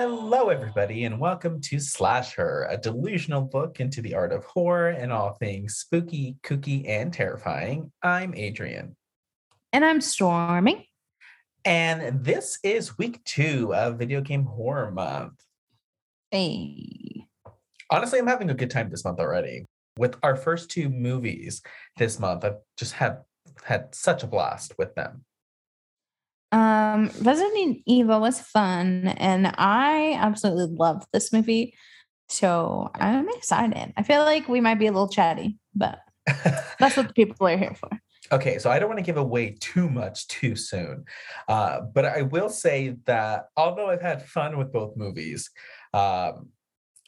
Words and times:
Hello, 0.00 0.48
everybody, 0.48 1.06
and 1.06 1.18
welcome 1.18 1.60
to 1.62 1.80
Slash 1.80 2.36
Her, 2.36 2.68
a 2.70 2.76
delusional 2.76 3.50
look 3.52 3.80
into 3.80 4.00
the 4.00 4.14
art 4.14 4.32
of 4.32 4.44
horror 4.44 4.90
and 4.90 5.12
all 5.12 5.32
things 5.32 5.74
spooky, 5.74 6.36
kooky, 6.44 6.88
and 6.88 7.12
terrifying. 7.12 7.90
I'm 8.00 8.32
Adrian. 8.36 8.94
And 9.72 9.84
I'm 9.84 10.00
Stormy. 10.00 10.88
And 11.64 12.24
this 12.24 12.60
is 12.62 12.96
week 12.96 13.24
two 13.24 13.74
of 13.74 13.98
Video 13.98 14.20
Game 14.20 14.44
Horror 14.44 14.92
Month. 14.92 15.42
Hey. 16.30 17.26
Honestly, 17.90 18.20
I'm 18.20 18.28
having 18.28 18.50
a 18.50 18.54
good 18.54 18.70
time 18.70 18.90
this 18.90 19.04
month 19.04 19.18
already. 19.18 19.64
With 19.98 20.16
our 20.22 20.36
first 20.36 20.70
two 20.70 20.88
movies 20.90 21.60
this 21.96 22.20
month, 22.20 22.44
I've 22.44 22.58
just 22.76 22.92
had 22.92 23.22
had 23.64 23.92
such 23.96 24.22
a 24.22 24.28
blast 24.28 24.74
with 24.78 24.94
them. 24.94 25.24
Um, 26.50 27.10
Resident 27.20 27.82
Evil 27.86 28.20
was 28.20 28.40
fun, 28.40 29.08
and 29.08 29.52
I 29.58 30.14
absolutely 30.14 30.74
loved 30.76 31.06
this 31.12 31.32
movie. 31.32 31.74
So 32.28 32.90
I'm 32.94 33.28
excited. 33.30 33.92
I 33.96 34.02
feel 34.02 34.22
like 34.22 34.48
we 34.48 34.60
might 34.60 34.78
be 34.78 34.86
a 34.86 34.92
little 34.92 35.08
chatty, 35.08 35.58
but 35.74 36.00
that's 36.78 36.96
what 36.96 37.08
the 37.08 37.14
people 37.14 37.46
are 37.46 37.56
here 37.56 37.74
for. 37.74 37.90
Okay, 38.30 38.58
so 38.58 38.70
I 38.70 38.78
don't 38.78 38.88
want 38.88 38.98
to 38.98 39.04
give 39.04 39.16
away 39.16 39.56
too 39.58 39.88
much 39.88 40.28
too 40.28 40.54
soon, 40.54 41.04
uh, 41.48 41.80
but 41.94 42.04
I 42.04 42.22
will 42.22 42.50
say 42.50 42.96
that 43.06 43.46
although 43.56 43.88
I've 43.88 44.02
had 44.02 44.22
fun 44.22 44.58
with 44.58 44.70
both 44.70 44.96
movies, 44.96 45.50
um, 45.94 46.48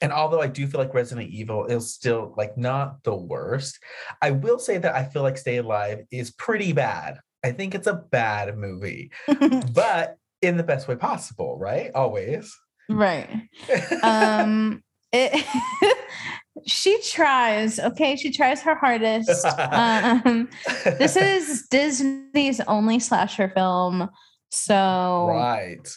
and 0.01 0.13
although 0.13 0.41
I 0.41 0.47
do 0.47 0.67
feel 0.67 0.81
like 0.81 0.95
Resident 0.95 1.29
Evil 1.29 1.67
is 1.67 1.93
still 1.93 2.35
like 2.39 2.57
not 2.57 3.03
the 3.03 3.15
worst, 3.15 3.79
I 4.23 4.31
will 4.31 4.59
say 4.59 4.79
that 4.79 4.95
I 4.95 5.05
feel 5.05 5.23
like 5.23 5.37
Stay 5.37 5.59
Alive 5.59 6.05
is 6.11 6.31
pretty 6.31 6.73
bad. 6.73 7.19
I 7.45 7.53
think 7.53 7.75
it's 7.75 7.87
a 7.87 7.95
bad 7.95 8.57
movie, 8.57 9.11
but 9.73 10.19
in 10.43 10.57
the 10.57 10.63
best 10.63 10.89
way 10.89 10.97
possible, 10.97 11.59
right? 11.59 11.91
Always. 11.95 12.55
Right. 12.89 13.29
um 14.03 14.83
it 15.13 15.45
she 16.67 17.01
tries, 17.03 17.79
okay? 17.79 18.17
She 18.17 18.31
tries 18.31 18.63
her 18.63 18.75
hardest. 18.75 19.45
um 19.45 20.49
this 20.85 21.17
is 21.17 21.67
Disney's 21.71 22.61
only 22.61 22.99
slasher 22.99 23.49
film. 23.49 24.09
So 24.51 25.27
right 25.29 25.89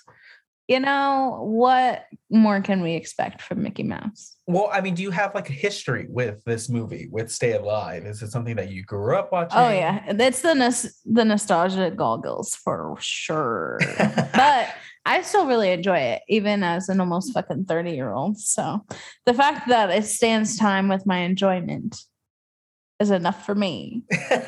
you 0.74 0.80
know, 0.80 1.40
what 1.44 2.06
more 2.32 2.60
can 2.62 2.82
we 2.82 2.96
expect 2.96 3.44
from 3.44 3.62
Mickey 3.62 3.84
Mouse? 3.84 4.36
Well, 4.48 4.70
I 4.74 4.82
mean, 4.82 4.96
do 4.96 5.04
you 5.04 5.12
have 5.12 5.36
like 5.36 5.48
a 5.50 5.54
history 5.54 6.08
with 6.10 6.44
this 6.46 6.68
movie, 6.68 7.08
with 7.12 7.32
Stay 7.32 7.54
Alive? 7.54 8.06
Is 8.06 8.24
it 8.24 8.32
something 8.32 8.56
that 8.56 8.72
you 8.72 8.84
grew 8.84 9.16
up 9.16 9.32
watching? 9.32 9.60
Oh 9.60 9.70
yeah, 9.70 10.14
that's 10.14 10.42
the 10.42 10.56
nos- 10.56 11.00
the 11.06 11.24
nostalgia 11.24 11.92
goggles 11.92 12.56
for 12.56 12.98
sure. 13.00 13.80
but 14.34 14.70
I 15.06 15.22
still 15.22 15.46
really 15.46 15.70
enjoy 15.70 16.00
it, 16.00 16.24
even 16.28 16.64
as 16.64 16.90
an 16.90 17.00
almost 17.00 17.34
fucking 17.34 17.66
thirty 17.66 17.92
year 17.92 18.12
old. 18.12 18.40
So 18.40 18.82
the 19.28 19.34
fact 19.36 19.68
that 19.68 19.92
it 19.92 20.06
stands 20.06 20.58
time 20.58 20.90
with 20.90 21.06
my 21.06 21.20
enjoyment 21.20 22.02
is 23.04 23.12
enough 23.12 23.46
for 23.46 23.54
me. 23.54 24.04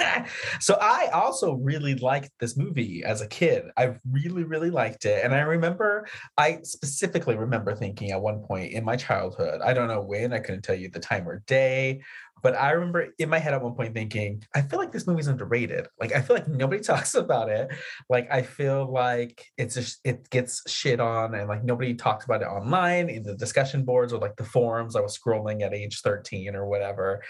so 0.60 0.78
I 0.82 1.10
also 1.14 1.54
really 1.54 1.94
liked 1.96 2.32
this 2.40 2.58
movie 2.58 3.04
as 3.04 3.22
a 3.22 3.28
kid. 3.28 3.66
I 3.78 3.96
really, 4.10 4.44
really 4.44 4.72
liked 4.72 5.06
it. 5.06 5.24
And 5.24 5.36
I 5.36 5.42
remember, 5.42 6.08
I 6.38 6.60
specifically 6.64 7.36
remember 7.36 7.76
thinking 7.76 8.12
at 8.12 8.22
one 8.22 8.40
point 8.40 8.72
in 8.72 8.84
my 8.84 8.96
childhood, 8.96 9.62
I 9.62 9.74
don't 9.74 9.90
know 9.90 10.02
when, 10.02 10.34
I 10.34 10.40
couldn't 10.40 10.64
tell 10.64 10.76
you 10.76 10.90
the 10.90 11.00
time 11.00 11.28
or 11.28 11.44
day, 11.46 12.02
but 12.42 12.56
I 12.56 12.72
remember 12.72 13.08
in 13.18 13.30
my 13.30 13.40
head 13.40 13.54
at 13.54 13.62
one 13.62 13.74
point 13.76 13.94
thinking, 13.94 14.44
I 14.54 14.62
feel 14.62 14.78
like 14.80 14.92
this 14.92 15.08
movie's 15.08 15.28
underrated. 15.28 15.88
Like 16.00 16.14
I 16.14 16.22
feel 16.22 16.36
like 16.36 16.48
nobody 16.48 16.82
talks 16.84 17.16
about 17.16 17.50
it. 17.50 17.70
Like 18.10 18.32
I 18.32 18.42
feel 18.42 18.92
like 18.92 19.46
it's 19.58 19.76
just 19.76 20.00
it 20.04 20.30
gets 20.30 20.70
shit 20.70 21.00
on 21.00 21.34
and 21.34 21.48
like 21.48 21.64
nobody 21.64 21.94
talks 21.94 22.26
about 22.26 22.42
it 22.42 22.46
online 22.46 23.10
in 23.10 23.24
the 23.24 23.36
discussion 23.36 23.84
boards 23.84 24.14
or 24.14 24.20
like 24.20 24.36
the 24.36 24.44
forums 24.44 24.96
I 24.96 25.02
was 25.02 25.18
scrolling 25.18 25.62
at 25.62 25.74
age 25.74 26.02
13 26.02 26.56
or 26.56 26.68
whatever. 26.68 27.24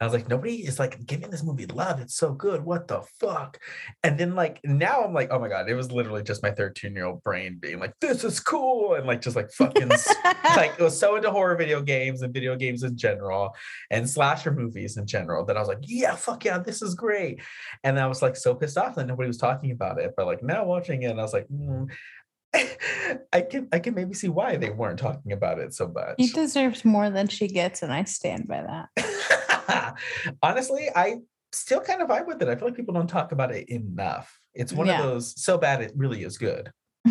I 0.00 0.04
was 0.04 0.12
like, 0.12 0.28
nobody 0.28 0.66
is 0.66 0.78
like 0.78 1.04
giving 1.06 1.30
this 1.30 1.42
movie 1.42 1.66
love. 1.66 2.00
It's 2.00 2.16
so 2.16 2.32
good. 2.32 2.64
What 2.64 2.88
the 2.88 3.02
fuck? 3.20 3.58
And 4.02 4.18
then 4.18 4.34
like 4.34 4.60
now 4.64 5.02
I'm 5.02 5.12
like, 5.12 5.28
oh 5.30 5.38
my 5.38 5.48
God, 5.48 5.68
it 5.68 5.74
was 5.74 5.92
literally 5.92 6.22
just 6.22 6.42
my 6.42 6.50
13 6.50 6.94
year 6.94 7.06
old 7.06 7.22
brain 7.22 7.58
being 7.60 7.78
like, 7.78 7.94
this 8.00 8.24
is 8.24 8.40
cool. 8.40 8.94
And 8.94 9.06
like 9.06 9.20
just 9.20 9.36
like 9.36 9.50
fucking 9.50 9.88
like 10.56 10.72
it 10.78 10.82
was 10.82 10.98
so 10.98 11.16
into 11.16 11.30
horror 11.30 11.56
video 11.56 11.82
games 11.82 12.22
and 12.22 12.32
video 12.32 12.56
games 12.56 12.82
in 12.84 12.96
general 12.96 13.54
and 13.90 14.08
slasher 14.08 14.51
movies 14.52 14.96
in 14.96 15.06
general 15.06 15.44
that 15.46 15.56
I 15.56 15.60
was 15.60 15.68
like, 15.68 15.78
yeah, 15.82 16.14
fuck 16.14 16.44
yeah, 16.44 16.58
this 16.58 16.82
is 16.82 16.94
great. 16.94 17.40
And 17.84 17.98
I 17.98 18.06
was 18.06 18.22
like 18.22 18.36
so 18.36 18.54
pissed 18.54 18.78
off 18.78 18.94
that 18.96 19.06
nobody 19.06 19.26
was 19.26 19.38
talking 19.38 19.70
about 19.70 19.98
it. 19.98 20.14
But 20.16 20.26
like 20.26 20.42
now 20.42 20.64
watching 20.64 21.02
it, 21.02 21.18
I 21.18 21.22
was 21.22 21.32
like, 21.32 21.46
mm, 21.48 21.88
I 23.32 23.40
can 23.40 23.68
I 23.72 23.78
can 23.78 23.94
maybe 23.94 24.14
see 24.14 24.28
why 24.28 24.56
they 24.56 24.70
weren't 24.70 24.98
talking 24.98 25.32
about 25.32 25.58
it 25.58 25.74
so 25.74 25.88
much. 25.88 26.14
He 26.18 26.28
deserves 26.28 26.84
more 26.84 27.10
than 27.10 27.28
she 27.28 27.48
gets, 27.48 27.82
and 27.82 27.92
I 27.92 28.04
stand 28.04 28.46
by 28.46 28.88
that. 28.96 29.96
Honestly, 30.42 30.88
I 30.94 31.16
still 31.52 31.80
kind 31.80 32.02
of 32.02 32.08
vibe 32.08 32.26
with 32.26 32.42
it. 32.42 32.48
I 32.48 32.56
feel 32.56 32.68
like 32.68 32.76
people 32.76 32.94
don't 32.94 33.08
talk 33.08 33.32
about 33.32 33.52
it 33.52 33.68
enough. 33.68 34.38
It's 34.54 34.72
one 34.72 34.86
yeah. 34.86 35.00
of 35.00 35.06
those 35.06 35.42
so 35.42 35.56
bad 35.56 35.80
it 35.80 35.92
really 35.94 36.24
is 36.24 36.38
good. 36.38 36.70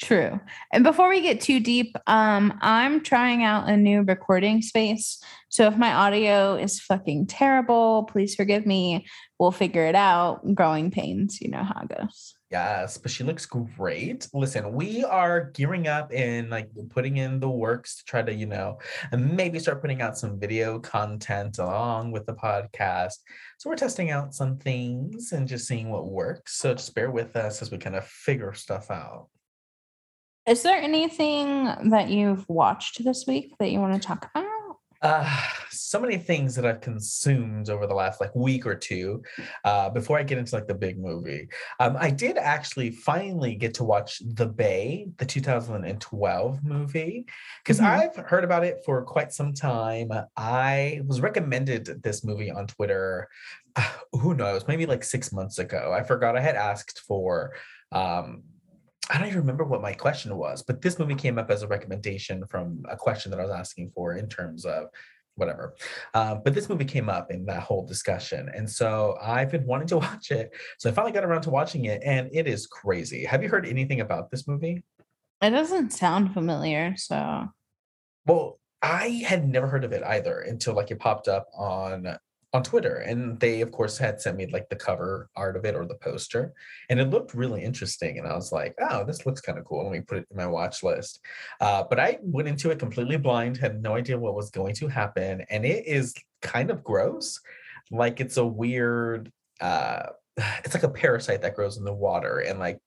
True. 0.00 0.40
And 0.72 0.82
before 0.82 1.08
we 1.08 1.20
get 1.20 1.40
too 1.40 1.60
deep, 1.60 1.96
um, 2.08 2.58
I'm 2.60 3.00
trying 3.00 3.44
out 3.44 3.68
a 3.68 3.76
new 3.76 4.02
recording 4.02 4.60
space. 4.60 5.22
So 5.50 5.68
if 5.68 5.76
my 5.76 5.92
audio 5.92 6.56
is 6.56 6.80
fucking 6.80 7.28
terrible, 7.28 8.02
please 8.10 8.34
forgive 8.34 8.66
me. 8.66 9.06
We'll 9.38 9.52
figure 9.52 9.86
it 9.86 9.94
out. 9.94 10.52
Growing 10.52 10.90
pains, 10.90 11.40
you 11.40 11.48
know 11.48 11.62
how 11.62 11.82
it 11.82 11.96
goes. 11.96 12.34
Yes, 12.50 12.98
but 12.98 13.10
she 13.12 13.22
looks 13.22 13.46
great. 13.46 14.28
Listen, 14.34 14.72
we 14.72 15.04
are 15.04 15.50
gearing 15.52 15.86
up 15.86 16.10
and 16.12 16.50
like 16.50 16.70
putting 16.90 17.16
in 17.16 17.38
the 17.38 17.48
works 17.48 17.96
to 17.96 18.04
try 18.04 18.22
to, 18.22 18.34
you 18.34 18.46
know, 18.46 18.78
maybe 19.16 19.60
start 19.60 19.80
putting 19.80 20.02
out 20.02 20.18
some 20.18 20.40
video 20.40 20.80
content 20.80 21.58
along 21.58 22.10
with 22.10 22.26
the 22.26 22.34
podcast. 22.34 23.14
So 23.58 23.70
we're 23.70 23.76
testing 23.76 24.10
out 24.10 24.34
some 24.34 24.58
things 24.58 25.30
and 25.30 25.46
just 25.46 25.68
seeing 25.68 25.90
what 25.90 26.10
works. 26.10 26.56
So 26.58 26.74
just 26.74 26.94
bear 26.96 27.12
with 27.12 27.36
us 27.36 27.62
as 27.62 27.70
we 27.70 27.78
kind 27.78 27.96
of 27.96 28.04
figure 28.06 28.54
stuff 28.54 28.90
out. 28.90 29.28
Is 30.46 30.62
there 30.62 30.76
anything 30.76 31.64
that 31.90 32.10
you've 32.10 32.46
watched 32.50 33.02
this 33.02 33.24
week 33.26 33.54
that 33.58 33.70
you 33.70 33.80
want 33.80 33.94
to 34.00 34.06
talk 34.06 34.30
about? 34.34 34.44
Uh, 35.00 35.38
so 35.70 35.98
many 35.98 36.18
things 36.18 36.54
that 36.54 36.66
I've 36.66 36.82
consumed 36.82 37.70
over 37.70 37.86
the 37.86 37.94
last 37.94 38.20
like 38.20 38.34
week 38.34 38.66
or 38.66 38.74
two. 38.74 39.22
Uh, 39.64 39.88
before 39.88 40.18
I 40.18 40.22
get 40.22 40.36
into 40.36 40.54
like 40.54 40.66
the 40.66 40.74
big 40.74 40.98
movie, 40.98 41.48
um, 41.80 41.96
I 41.98 42.10
did 42.10 42.36
actually 42.36 42.90
finally 42.90 43.54
get 43.54 43.72
to 43.74 43.84
watch 43.84 44.20
The 44.24 44.46
Bay, 44.46 45.06
the 45.16 45.24
2012 45.24 46.62
movie, 46.62 47.24
because 47.62 47.80
mm-hmm. 47.80 47.86
I've 47.86 48.16
heard 48.26 48.44
about 48.44 48.64
it 48.64 48.82
for 48.84 49.02
quite 49.02 49.32
some 49.32 49.54
time. 49.54 50.10
I 50.36 51.00
was 51.06 51.22
recommended 51.22 52.02
this 52.02 52.22
movie 52.22 52.50
on 52.50 52.66
Twitter. 52.66 53.28
Uh, 53.76 53.90
who 54.12 54.34
knows? 54.34 54.68
Maybe 54.68 54.84
like 54.84 55.04
six 55.04 55.32
months 55.32 55.58
ago. 55.58 55.94
I 55.94 56.02
forgot 56.02 56.36
I 56.36 56.40
had 56.40 56.56
asked 56.56 57.00
for 57.00 57.54
um, 57.92 58.42
I 59.10 59.18
don't 59.18 59.28
even 59.28 59.40
remember 59.40 59.64
what 59.64 59.82
my 59.82 59.92
question 59.92 60.34
was, 60.36 60.62
but 60.62 60.80
this 60.80 60.98
movie 60.98 61.14
came 61.14 61.38
up 61.38 61.50
as 61.50 61.62
a 61.62 61.68
recommendation 61.68 62.46
from 62.46 62.82
a 62.88 62.96
question 62.96 63.30
that 63.30 63.40
I 63.40 63.42
was 63.42 63.52
asking 63.52 63.90
for 63.94 64.14
in 64.14 64.28
terms 64.28 64.64
of 64.64 64.86
whatever. 65.36 65.74
Uh, 66.14 66.36
but 66.36 66.54
this 66.54 66.68
movie 66.68 66.84
came 66.84 67.08
up 67.08 67.30
in 67.30 67.44
that 67.46 67.62
whole 67.62 67.84
discussion. 67.84 68.50
And 68.54 68.70
so 68.70 69.16
I've 69.20 69.50
been 69.50 69.66
wanting 69.66 69.88
to 69.88 69.98
watch 69.98 70.30
it. 70.30 70.52
So 70.78 70.88
I 70.88 70.92
finally 70.92 71.12
got 71.12 71.24
around 71.24 71.42
to 71.42 71.50
watching 71.50 71.84
it, 71.86 72.02
and 72.04 72.30
it 72.32 72.46
is 72.46 72.66
crazy. 72.66 73.24
Have 73.24 73.42
you 73.42 73.48
heard 73.48 73.66
anything 73.66 74.00
about 74.00 74.30
this 74.30 74.48
movie? 74.48 74.84
It 75.42 75.50
doesn't 75.50 75.92
sound 75.92 76.32
familiar. 76.32 76.94
So, 76.96 77.48
well, 78.26 78.58
I 78.80 79.22
had 79.26 79.46
never 79.46 79.66
heard 79.66 79.84
of 79.84 79.92
it 79.92 80.02
either 80.02 80.40
until 80.40 80.74
like 80.74 80.90
it 80.90 80.98
popped 80.98 81.28
up 81.28 81.48
on 81.54 82.16
on 82.54 82.62
Twitter. 82.62 82.98
And 82.98 83.38
they, 83.40 83.60
of 83.62 83.72
course, 83.72 83.98
had 83.98 84.20
sent 84.20 84.36
me 84.36 84.46
like 84.46 84.68
the 84.68 84.76
cover 84.76 85.28
art 85.34 85.56
of 85.56 85.64
it 85.64 85.74
or 85.74 85.84
the 85.84 85.96
poster. 85.96 86.54
And 86.88 87.00
it 87.00 87.10
looked 87.10 87.34
really 87.34 87.64
interesting. 87.64 88.16
And 88.16 88.28
I 88.28 88.34
was 88.34 88.52
like, 88.52 88.76
oh, 88.80 89.04
this 89.04 89.26
looks 89.26 89.40
kind 89.40 89.58
of 89.58 89.64
cool. 89.64 89.82
Let 89.82 89.92
me 89.92 90.00
put 90.00 90.18
it 90.18 90.28
in 90.30 90.36
my 90.36 90.46
watch 90.46 90.84
list. 90.84 91.18
Uh, 91.60 91.82
but 91.90 91.98
I 91.98 92.18
went 92.22 92.46
into 92.46 92.70
it 92.70 92.78
completely 92.78 93.16
blind, 93.16 93.56
had 93.56 93.82
no 93.82 93.96
idea 93.96 94.16
what 94.16 94.36
was 94.36 94.50
going 94.50 94.76
to 94.76 94.86
happen. 94.86 95.44
And 95.50 95.66
it 95.66 95.84
is 95.84 96.14
kind 96.42 96.70
of 96.70 96.84
gross. 96.84 97.40
Like 97.90 98.20
it's 98.20 98.36
a 98.36 98.46
weird, 98.46 99.32
uh, 99.60 100.04
it's 100.64 100.74
like 100.74 100.84
a 100.84 100.88
parasite 100.88 101.42
that 101.42 101.56
grows 101.56 101.76
in 101.76 101.84
the 101.84 101.92
water 101.92 102.38
and 102.38 102.60
like 102.60 102.78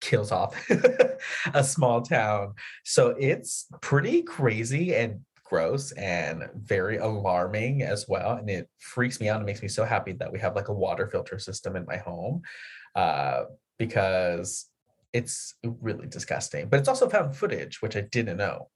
kills 0.00 0.32
off 0.32 0.56
a 1.54 1.62
small 1.62 2.00
town. 2.00 2.54
So 2.84 3.14
it's 3.18 3.66
pretty 3.82 4.22
crazy 4.22 4.94
and 4.94 5.20
gross 5.50 5.90
and 5.92 6.48
very 6.54 6.98
alarming 6.98 7.82
as 7.82 8.06
well. 8.08 8.36
And 8.36 8.48
it 8.48 8.68
freaks 8.78 9.20
me 9.20 9.28
out. 9.28 9.42
It 9.42 9.44
makes 9.44 9.62
me 9.62 9.68
so 9.68 9.84
happy 9.84 10.12
that 10.12 10.32
we 10.32 10.38
have 10.38 10.54
like 10.54 10.68
a 10.68 10.72
water 10.72 11.08
filter 11.08 11.40
system 11.40 11.74
in 11.74 11.84
my 11.86 11.96
home 11.96 12.42
uh, 12.94 13.42
because 13.76 14.66
it's 15.12 15.54
really 15.64 16.06
disgusting. 16.06 16.68
But 16.68 16.78
it's 16.78 16.88
also 16.88 17.08
found 17.08 17.36
footage, 17.36 17.82
which 17.82 17.96
I 17.96 18.02
didn't 18.02 18.36
know. 18.36 18.68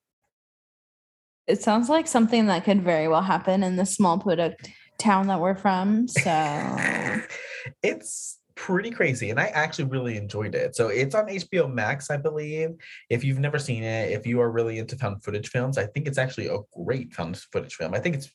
It 1.46 1.62
sounds 1.62 1.88
like 1.88 2.08
something 2.08 2.46
that 2.46 2.64
could 2.64 2.82
very 2.82 3.06
well 3.06 3.22
happen 3.22 3.62
in 3.62 3.76
the 3.76 3.86
small 3.86 4.18
product 4.18 4.68
town 4.98 5.28
that 5.28 5.40
we're 5.40 5.54
from. 5.54 6.08
So 6.08 6.20
it's 7.82 8.38
pretty 8.56 8.90
crazy 8.90 9.30
and 9.30 9.40
I 9.40 9.46
actually 9.46 9.86
really 9.86 10.16
enjoyed 10.16 10.54
it. 10.54 10.76
So 10.76 10.88
it's 10.88 11.14
on 11.14 11.26
HBO 11.26 11.72
Max, 11.72 12.10
I 12.10 12.16
believe. 12.16 12.70
If 13.10 13.24
you've 13.24 13.38
never 13.38 13.58
seen 13.58 13.82
it, 13.82 14.12
if 14.12 14.26
you 14.26 14.40
are 14.40 14.50
really 14.50 14.78
into 14.78 14.96
found 14.96 15.22
footage 15.24 15.48
films, 15.48 15.78
I 15.78 15.86
think 15.86 16.06
it's 16.06 16.18
actually 16.18 16.46
a 16.48 16.58
great 16.74 17.12
found 17.12 17.36
footage 17.36 17.74
film. 17.74 17.94
I 17.94 18.00
think 18.00 18.16
it's 18.16 18.30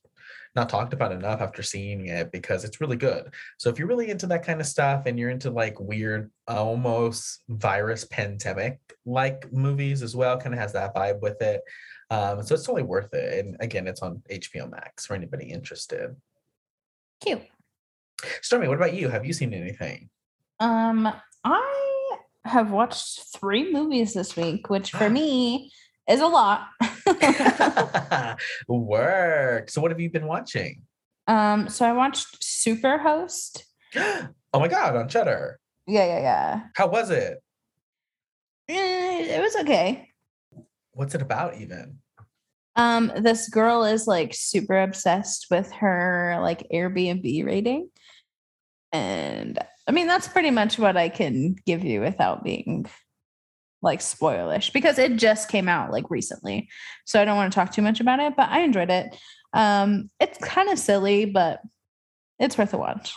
not 0.55 0.69
talked 0.69 0.93
about 0.93 1.11
enough 1.11 1.41
after 1.41 1.61
seeing 1.61 2.07
it 2.07 2.31
because 2.31 2.63
it's 2.63 2.81
really 2.81 2.97
good. 2.97 3.33
So 3.57 3.69
if 3.69 3.77
you're 3.77 3.87
really 3.87 4.09
into 4.09 4.27
that 4.27 4.45
kind 4.45 4.59
of 4.59 4.67
stuff 4.67 5.03
and 5.05 5.17
you're 5.17 5.29
into 5.29 5.51
like 5.51 5.79
weird, 5.79 6.31
almost 6.47 7.43
virus 7.47 8.05
pandemic 8.05 8.79
like 9.05 9.51
movies 9.53 10.01
as 10.01 10.15
well, 10.15 10.37
kind 10.37 10.53
of 10.53 10.59
has 10.59 10.73
that 10.73 10.95
vibe 10.95 11.21
with 11.21 11.41
it. 11.41 11.61
Um, 12.09 12.41
so 12.41 12.55
it's 12.55 12.65
totally 12.65 12.83
worth 12.83 13.13
it. 13.13 13.45
And 13.45 13.57
again, 13.59 13.87
it's 13.87 14.01
on 14.01 14.23
HBO 14.31 14.69
Max 14.69 15.05
for 15.05 15.13
anybody 15.13 15.51
interested. 15.51 16.15
Cute. 17.21 17.43
Stormy, 18.41 18.67
what 18.67 18.77
about 18.77 18.93
you? 18.93 19.09
Have 19.09 19.25
you 19.25 19.33
seen 19.33 19.53
anything? 19.53 20.09
Um, 20.59 21.11
I 21.43 22.17
have 22.45 22.71
watched 22.71 23.21
three 23.37 23.71
movies 23.71 24.13
this 24.13 24.35
week, 24.35 24.69
which 24.69 24.91
for 24.91 25.09
me 25.09 25.71
is 26.09 26.19
a 26.21 26.27
lot. 26.27 26.67
Work. 28.67 29.69
So 29.69 29.81
what 29.81 29.91
have 29.91 29.99
you 29.99 30.09
been 30.09 30.27
watching? 30.27 30.83
um, 31.27 31.69
so 31.69 31.85
I 31.85 31.93
watched 31.93 32.41
Superhost. 32.41 33.63
oh 33.95 34.29
my 34.59 34.67
god, 34.67 34.95
on 34.95 35.07
Shudder. 35.07 35.59
Yeah, 35.87 36.05
yeah, 36.05 36.19
yeah. 36.19 36.61
How 36.75 36.87
was 36.87 37.09
it? 37.11 37.37
Eh, 38.67 39.35
it 39.35 39.41
was 39.41 39.55
okay. 39.57 40.09
What's 40.91 41.15
it 41.15 41.21
about 41.21 41.57
even? 41.57 41.99
Um, 42.75 43.11
this 43.17 43.49
girl 43.49 43.83
is 43.83 44.07
like 44.07 44.33
super 44.33 44.79
obsessed 44.81 45.47
with 45.51 45.71
her 45.73 46.37
like 46.41 46.67
Airbnb 46.73 47.45
rating. 47.45 47.89
And 48.91 49.59
I 49.87 49.91
mean, 49.91 50.07
that's 50.07 50.27
pretty 50.27 50.51
much 50.51 50.79
what 50.79 50.97
I 50.97 51.09
can 51.09 51.55
give 51.65 51.83
you 51.83 52.01
without 52.01 52.43
being 52.43 52.85
like 53.81 53.99
spoilish 53.99 54.73
because 54.73 54.99
it 54.99 55.15
just 55.15 55.49
came 55.49 55.69
out 55.69 55.91
like 55.91 56.09
recently. 56.09 56.69
So 57.05 57.21
I 57.21 57.25
don't 57.25 57.37
want 57.37 57.51
to 57.51 57.55
talk 57.55 57.71
too 57.71 57.81
much 57.81 57.99
about 57.99 58.19
it, 58.19 58.35
but 58.35 58.49
I 58.49 58.61
enjoyed 58.61 58.89
it. 58.89 59.15
Um, 59.53 60.09
it's 60.19 60.37
kind 60.39 60.69
of 60.69 60.77
silly, 60.77 61.25
but 61.25 61.61
it's 62.39 62.57
worth 62.57 62.73
a 62.73 62.77
watch. 62.77 63.13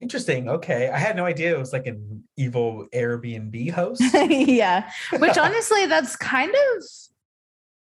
Interesting. 0.00 0.48
Okay. 0.48 0.90
I 0.90 0.98
had 0.98 1.16
no 1.16 1.24
idea 1.24 1.54
it 1.54 1.58
was 1.58 1.72
like 1.72 1.86
an 1.86 2.24
evil 2.36 2.86
Airbnb 2.94 3.70
host. 3.70 4.02
yeah. 4.14 4.90
Which 5.18 5.38
honestly, 5.38 5.86
that's 5.86 6.16
kind 6.16 6.54
of 6.54 6.82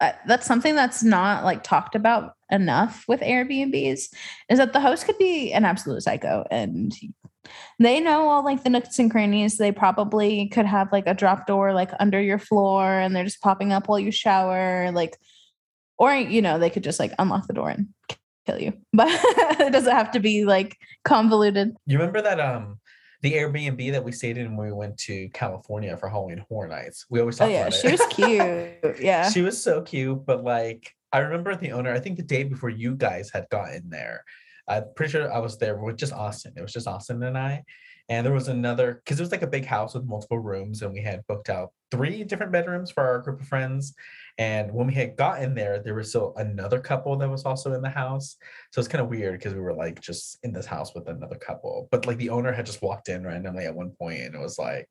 uh, 0.01 0.11
that's 0.27 0.45
something 0.45 0.75
that's 0.75 1.03
not 1.03 1.43
like 1.43 1.63
talked 1.63 1.95
about 1.95 2.33
enough 2.51 3.05
with 3.07 3.21
Airbnbs 3.21 4.13
is 4.49 4.57
that 4.57 4.73
the 4.73 4.79
host 4.79 5.05
could 5.05 5.17
be 5.17 5.53
an 5.53 5.65
absolute 5.65 6.03
psycho 6.03 6.45
and 6.51 6.93
they 7.79 7.99
know 7.99 8.27
all 8.29 8.43
like 8.43 8.63
the 8.63 8.69
nooks 8.69 8.99
and 8.99 9.11
crannies. 9.11 9.57
They 9.57 9.71
probably 9.71 10.47
could 10.49 10.65
have 10.65 10.91
like 10.91 11.07
a 11.07 11.13
drop 11.13 11.47
door 11.47 11.73
like 11.73 11.91
under 11.99 12.21
your 12.21 12.39
floor 12.39 12.85
and 12.85 13.15
they're 13.15 13.23
just 13.23 13.41
popping 13.41 13.71
up 13.73 13.87
while 13.87 13.99
you 13.99 14.11
shower, 14.11 14.91
like, 14.91 15.17
or 15.97 16.13
you 16.13 16.41
know, 16.41 16.59
they 16.59 16.69
could 16.69 16.83
just 16.83 16.99
like 16.99 17.13
unlock 17.19 17.47
the 17.47 17.53
door 17.53 17.69
and 17.69 17.87
kill 18.45 18.59
you. 18.59 18.73
But 18.93 19.07
it 19.59 19.71
doesn't 19.73 19.95
have 19.95 20.11
to 20.11 20.19
be 20.19 20.45
like 20.45 20.77
convoluted. 21.03 21.75
You 21.85 21.97
remember 21.97 22.21
that 22.21 22.39
um 22.39 22.79
the 23.21 23.33
Airbnb 23.33 23.91
that 23.93 24.03
we 24.03 24.11
stayed 24.11 24.37
in 24.37 24.55
when 24.55 24.67
we 24.67 24.73
went 24.73 24.97
to 24.99 25.29
California 25.29 25.97
for 25.97 26.09
Halloween 26.09 26.45
Horror 26.47 26.67
Nights? 26.67 27.05
We 27.09 27.19
always 27.19 27.37
talk 27.37 27.47
Oh 27.47 27.51
yeah, 27.51 27.61
about 27.67 27.73
she 27.73 27.87
it. 27.87 27.91
was 27.91 28.07
cute. 28.11 29.01
Yeah. 29.01 29.29
she 29.29 29.41
was 29.41 29.61
so 29.63 29.81
cute, 29.81 30.25
but 30.25 30.43
like 30.43 30.93
I 31.11 31.19
remember 31.19 31.55
the 31.55 31.71
owner, 31.71 31.91
I 31.93 31.99
think 31.99 32.17
the 32.17 32.23
day 32.23 32.43
before 32.43 32.69
you 32.69 32.93
guys 32.95 33.31
had 33.33 33.47
gotten 33.49 33.89
there, 33.89 34.23
I'm 34.67 34.85
pretty 34.95 35.11
sure 35.11 35.31
I 35.31 35.39
was 35.39 35.57
there 35.57 35.77
with 35.77 35.97
just 35.97 36.13
Austin. 36.13 36.53
It 36.55 36.61
was 36.61 36.73
just 36.73 36.87
Austin 36.87 37.21
and 37.23 37.37
I. 37.37 37.63
And 38.07 38.25
there 38.25 38.33
was 38.33 38.49
another 38.49 39.01
because 39.03 39.19
it 39.19 39.23
was 39.23 39.31
like 39.31 39.41
a 39.41 39.47
big 39.47 39.65
house 39.65 39.95
with 39.95 40.05
multiple 40.05 40.37
rooms, 40.37 40.83
and 40.83 40.93
we 40.93 41.01
had 41.01 41.25
booked 41.27 41.49
out 41.49 41.71
three 41.89 42.23
different 42.23 42.51
bedrooms 42.51 42.91
for 42.91 43.03
our 43.03 43.19
group 43.19 43.41
of 43.41 43.47
friends. 43.47 43.95
And 44.37 44.71
when 44.73 44.87
we 44.87 44.93
had 44.93 45.15
gotten 45.15 45.55
there, 45.55 45.81
there 45.81 45.95
was 45.95 46.09
still 46.09 46.33
another 46.35 46.79
couple 46.79 47.15
that 47.17 47.29
was 47.29 47.45
also 47.45 47.73
in 47.73 47.81
the 47.81 47.89
house. 47.89 48.35
So 48.71 48.79
it's 48.79 48.87
kind 48.87 49.01
of 49.01 49.09
weird 49.09 49.39
because 49.39 49.53
we 49.53 49.61
were 49.61 49.73
like 49.73 50.01
just 50.01 50.37
in 50.43 50.51
this 50.51 50.65
house 50.65 50.93
with 50.93 51.07
another 51.07 51.37
couple. 51.37 51.87
But 51.89 52.05
like 52.05 52.17
the 52.17 52.29
owner 52.29 52.51
had 52.51 52.65
just 52.65 52.81
walked 52.81 53.09
in 53.09 53.25
randomly 53.25 53.65
at 53.65 53.75
one 53.75 53.91
point 53.91 54.21
and 54.21 54.35
it 54.35 54.41
was 54.41 54.59
like, 54.59 54.89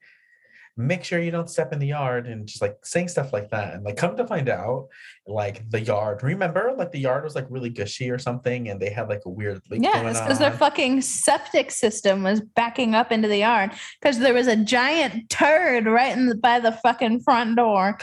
make 0.77 1.05
sure 1.05 1.21
you 1.21 1.31
don't 1.31 1.49
step 1.49 1.73
in 1.73 1.79
the 1.79 1.87
yard 1.87 2.27
and 2.27 2.47
just 2.47 2.61
like 2.61 2.77
saying 2.83 3.09
stuff 3.09 3.33
like 3.33 3.51
that. 3.51 3.75
And 3.75 3.85
like 3.85 3.97
come 3.97 4.17
to 4.17 4.27
find 4.27 4.49
out, 4.49 4.89
like 5.27 5.69
the 5.71 5.81
yard, 5.81 6.23
remember 6.23 6.75
like 6.77 6.91
the 6.91 6.99
yard 6.99 7.25
was 7.25 7.35
like 7.35 7.47
really 7.49 7.71
gushy 7.71 8.11
or 8.11 8.19
something, 8.19 8.69
and 8.69 8.81
they 8.81 8.91
had 8.91 9.09
like 9.09 9.23
a 9.25 9.31
weird 9.31 9.63
leak 9.71 9.83
Yeah, 9.83 10.09
it's 10.09 10.21
because 10.21 10.39
their 10.39 10.53
fucking 10.53 11.03
septic 11.03 11.71
system 11.71 12.23
was 12.23 12.41
backing 12.41 12.95
up 12.95 13.13
into 13.13 13.29
the 13.29 13.39
yard 13.39 13.71
because 14.01 14.19
there 14.19 14.35
was 14.35 14.47
a 14.47 14.57
giant 14.57 15.31
turd 15.31 15.87
right 15.87 16.17
in 16.17 16.27
the, 16.27 16.35
by 16.35 16.61
the 16.61 16.73
fucking 16.73 17.21
front 17.21 17.57
door. 17.57 17.99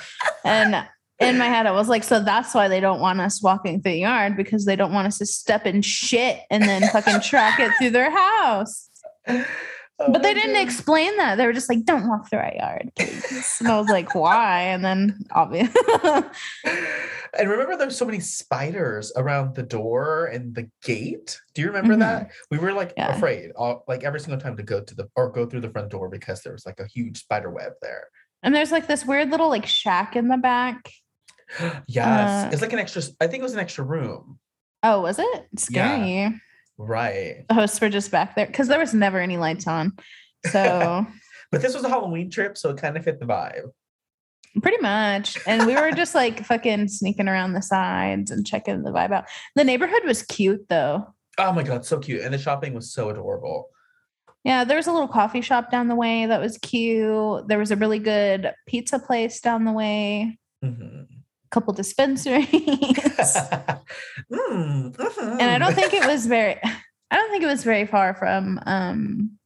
And 0.45 0.87
in 1.19 1.37
my 1.37 1.45
head, 1.45 1.67
I 1.67 1.71
was 1.71 1.87
like, 1.87 2.03
so 2.03 2.19
that's 2.19 2.55
why 2.55 2.67
they 2.67 2.79
don't 2.79 2.99
want 2.99 3.21
us 3.21 3.43
walking 3.43 3.81
through 3.81 3.91
the 3.91 3.99
yard 3.99 4.35
because 4.35 4.65
they 4.65 4.75
don't 4.75 4.93
want 4.93 5.07
us 5.07 5.19
to 5.19 5.25
step 5.25 5.67
in 5.67 5.81
shit 5.81 6.39
and 6.49 6.63
then 6.63 6.81
fucking 6.89 7.21
track 7.21 7.59
it 7.59 7.71
through 7.77 7.91
their 7.91 8.11
house. 8.11 8.89
Oh 10.03 10.11
But 10.11 10.23
they 10.23 10.33
didn't 10.33 10.55
God. 10.55 10.61
explain 10.63 11.15
that. 11.17 11.35
They 11.35 11.45
were 11.45 11.53
just 11.53 11.69
like, 11.69 11.83
don't 11.85 12.07
walk 12.07 12.29
through 12.29 12.39
our 12.39 12.53
yard. 12.55 12.91
And 12.97 13.67
I 13.67 13.79
was 13.79 13.87
like, 13.89 14.15
why? 14.15 14.61
And 14.63 14.83
then 14.83 15.19
obvious. 15.31 15.69
and 16.63 17.49
remember 17.49 17.77
there's 17.77 17.97
so 17.97 18.05
many 18.05 18.19
spiders 18.19 19.11
around 19.15 19.55
the 19.55 19.63
door 19.63 20.25
and 20.25 20.53
the 20.55 20.69
gate 20.83 21.39
do 21.53 21.61
you 21.61 21.67
remember 21.67 21.95
Mhm. 21.95 21.99
that 21.99 22.31
we 22.49 22.57
were 22.57 22.73
like 22.73 22.93
Yeah. 22.97 23.15
afraid 23.15 23.51
all, 23.55 23.83
like 23.87 24.03
every 24.03 24.19
single 24.19 24.39
time 24.39 24.57
to 24.57 24.63
go 24.63 24.81
to 24.81 24.95
the 24.95 25.07
or 25.15 25.31
go 25.31 25.45
through 25.45 25.61
the 25.61 25.69
front 25.69 25.89
door 25.89 26.09
because 26.09 26.41
there 26.41 26.53
was 26.53 26.65
like 26.65 26.79
a 26.79 26.87
huge 26.87 27.19
spider 27.19 27.49
web 27.49 27.73
there 27.81 28.07
and 28.43 28.53
there's 28.55 28.71
like 28.71 28.87
this 28.87 29.05
weird 29.05 29.29
little 29.29 29.49
like 29.49 29.65
shack 29.65 30.15
in 30.15 30.27
the 30.27 30.37
back. 30.37 30.89
yes 31.87 32.45
Uh, 32.45 32.49
it's 32.51 32.61
like 32.61 32.73
an 32.73 32.79
extra 32.79 33.01
i 33.19 33.27
think 33.27 33.41
it 33.41 33.43
was 33.43 33.53
an 33.53 33.59
extra 33.59 33.83
room 33.83 34.39
Oh, 34.83 35.01
was 35.01 35.19
it? 35.19 35.25
Yeah. 35.69 35.95
Scary. 36.25 36.41
Right 36.87 37.45
the 37.49 37.53
hosts 37.55 37.79
were 37.81 37.89
just 37.89 38.11
back 38.11 38.35
there 38.35 38.45
because 38.47 38.67
there 38.67 38.79
was 38.79 38.93
never 38.93 39.19
any 39.19 39.37
lights 39.37 39.67
on. 39.67 39.93
So 40.51 41.05
but 41.51 41.61
this 41.61 41.73
was 41.75 41.83
a 41.83 41.89
halloween 41.89 42.29
trip 42.29 42.57
so 42.57 42.69
it 42.71 42.77
kind 42.77 42.97
of 42.97 43.03
fit 43.03 43.19
the 43.19 43.25
vibe 43.25 43.71
pretty 44.61 44.81
much. 44.81 45.37
And 45.47 45.65
we 45.65 45.75
were 45.75 45.91
just 45.91 46.13
like 46.13 46.43
fucking 46.45 46.89
sneaking 46.89 47.29
around 47.29 47.53
the 47.53 47.61
sides 47.61 48.31
and 48.31 48.45
checking 48.45 48.83
the 48.83 48.91
vibe 48.91 49.11
out. 49.13 49.25
The 49.55 49.63
neighborhood 49.63 50.03
was 50.05 50.23
cute 50.23 50.67
though. 50.67 51.07
oh 51.37 51.53
my 51.53 51.63
god 51.63 51.85
so 51.85 51.99
cute 51.99 52.21
and 52.21 52.33
the 52.33 52.37
shopping 52.37 52.73
was 52.73 52.91
so 52.93 53.09
adorable 53.09 53.69
Yeah, 54.43 54.63
there 54.65 54.75
was 54.77 54.87
a 54.87 54.91
little 54.91 55.07
coffee 55.07 55.41
shop 55.41 55.71
down 55.71 55.87
the 55.87 55.95
way 55.95 56.25
that 56.25 56.41
was 56.41 56.57
cute. 56.57 57.47
There 57.47 57.59
was 57.59 57.71
a 57.71 57.75
really 57.77 57.99
good 57.99 58.51
pizza 58.67 58.99
place 58.99 59.39
down 59.39 59.63
the 59.65 59.71
way, 59.71 60.37
Mhm. 60.65 61.05
Couple 61.51 61.73
dispensaries. 61.73 62.47
Mm, 64.31 64.97
and 65.39 65.41
I 65.41 65.57
don't 65.57 65.73
think 65.73 65.93
it 65.93 66.05
was 66.05 66.25
very 66.25 66.59
I 66.63 67.15
don't 67.15 67.29
think 67.29 67.43
it 67.43 67.47
was 67.47 67.63
very 67.63 67.85
far 67.85 68.13
from 68.13 68.59
um 68.65 69.37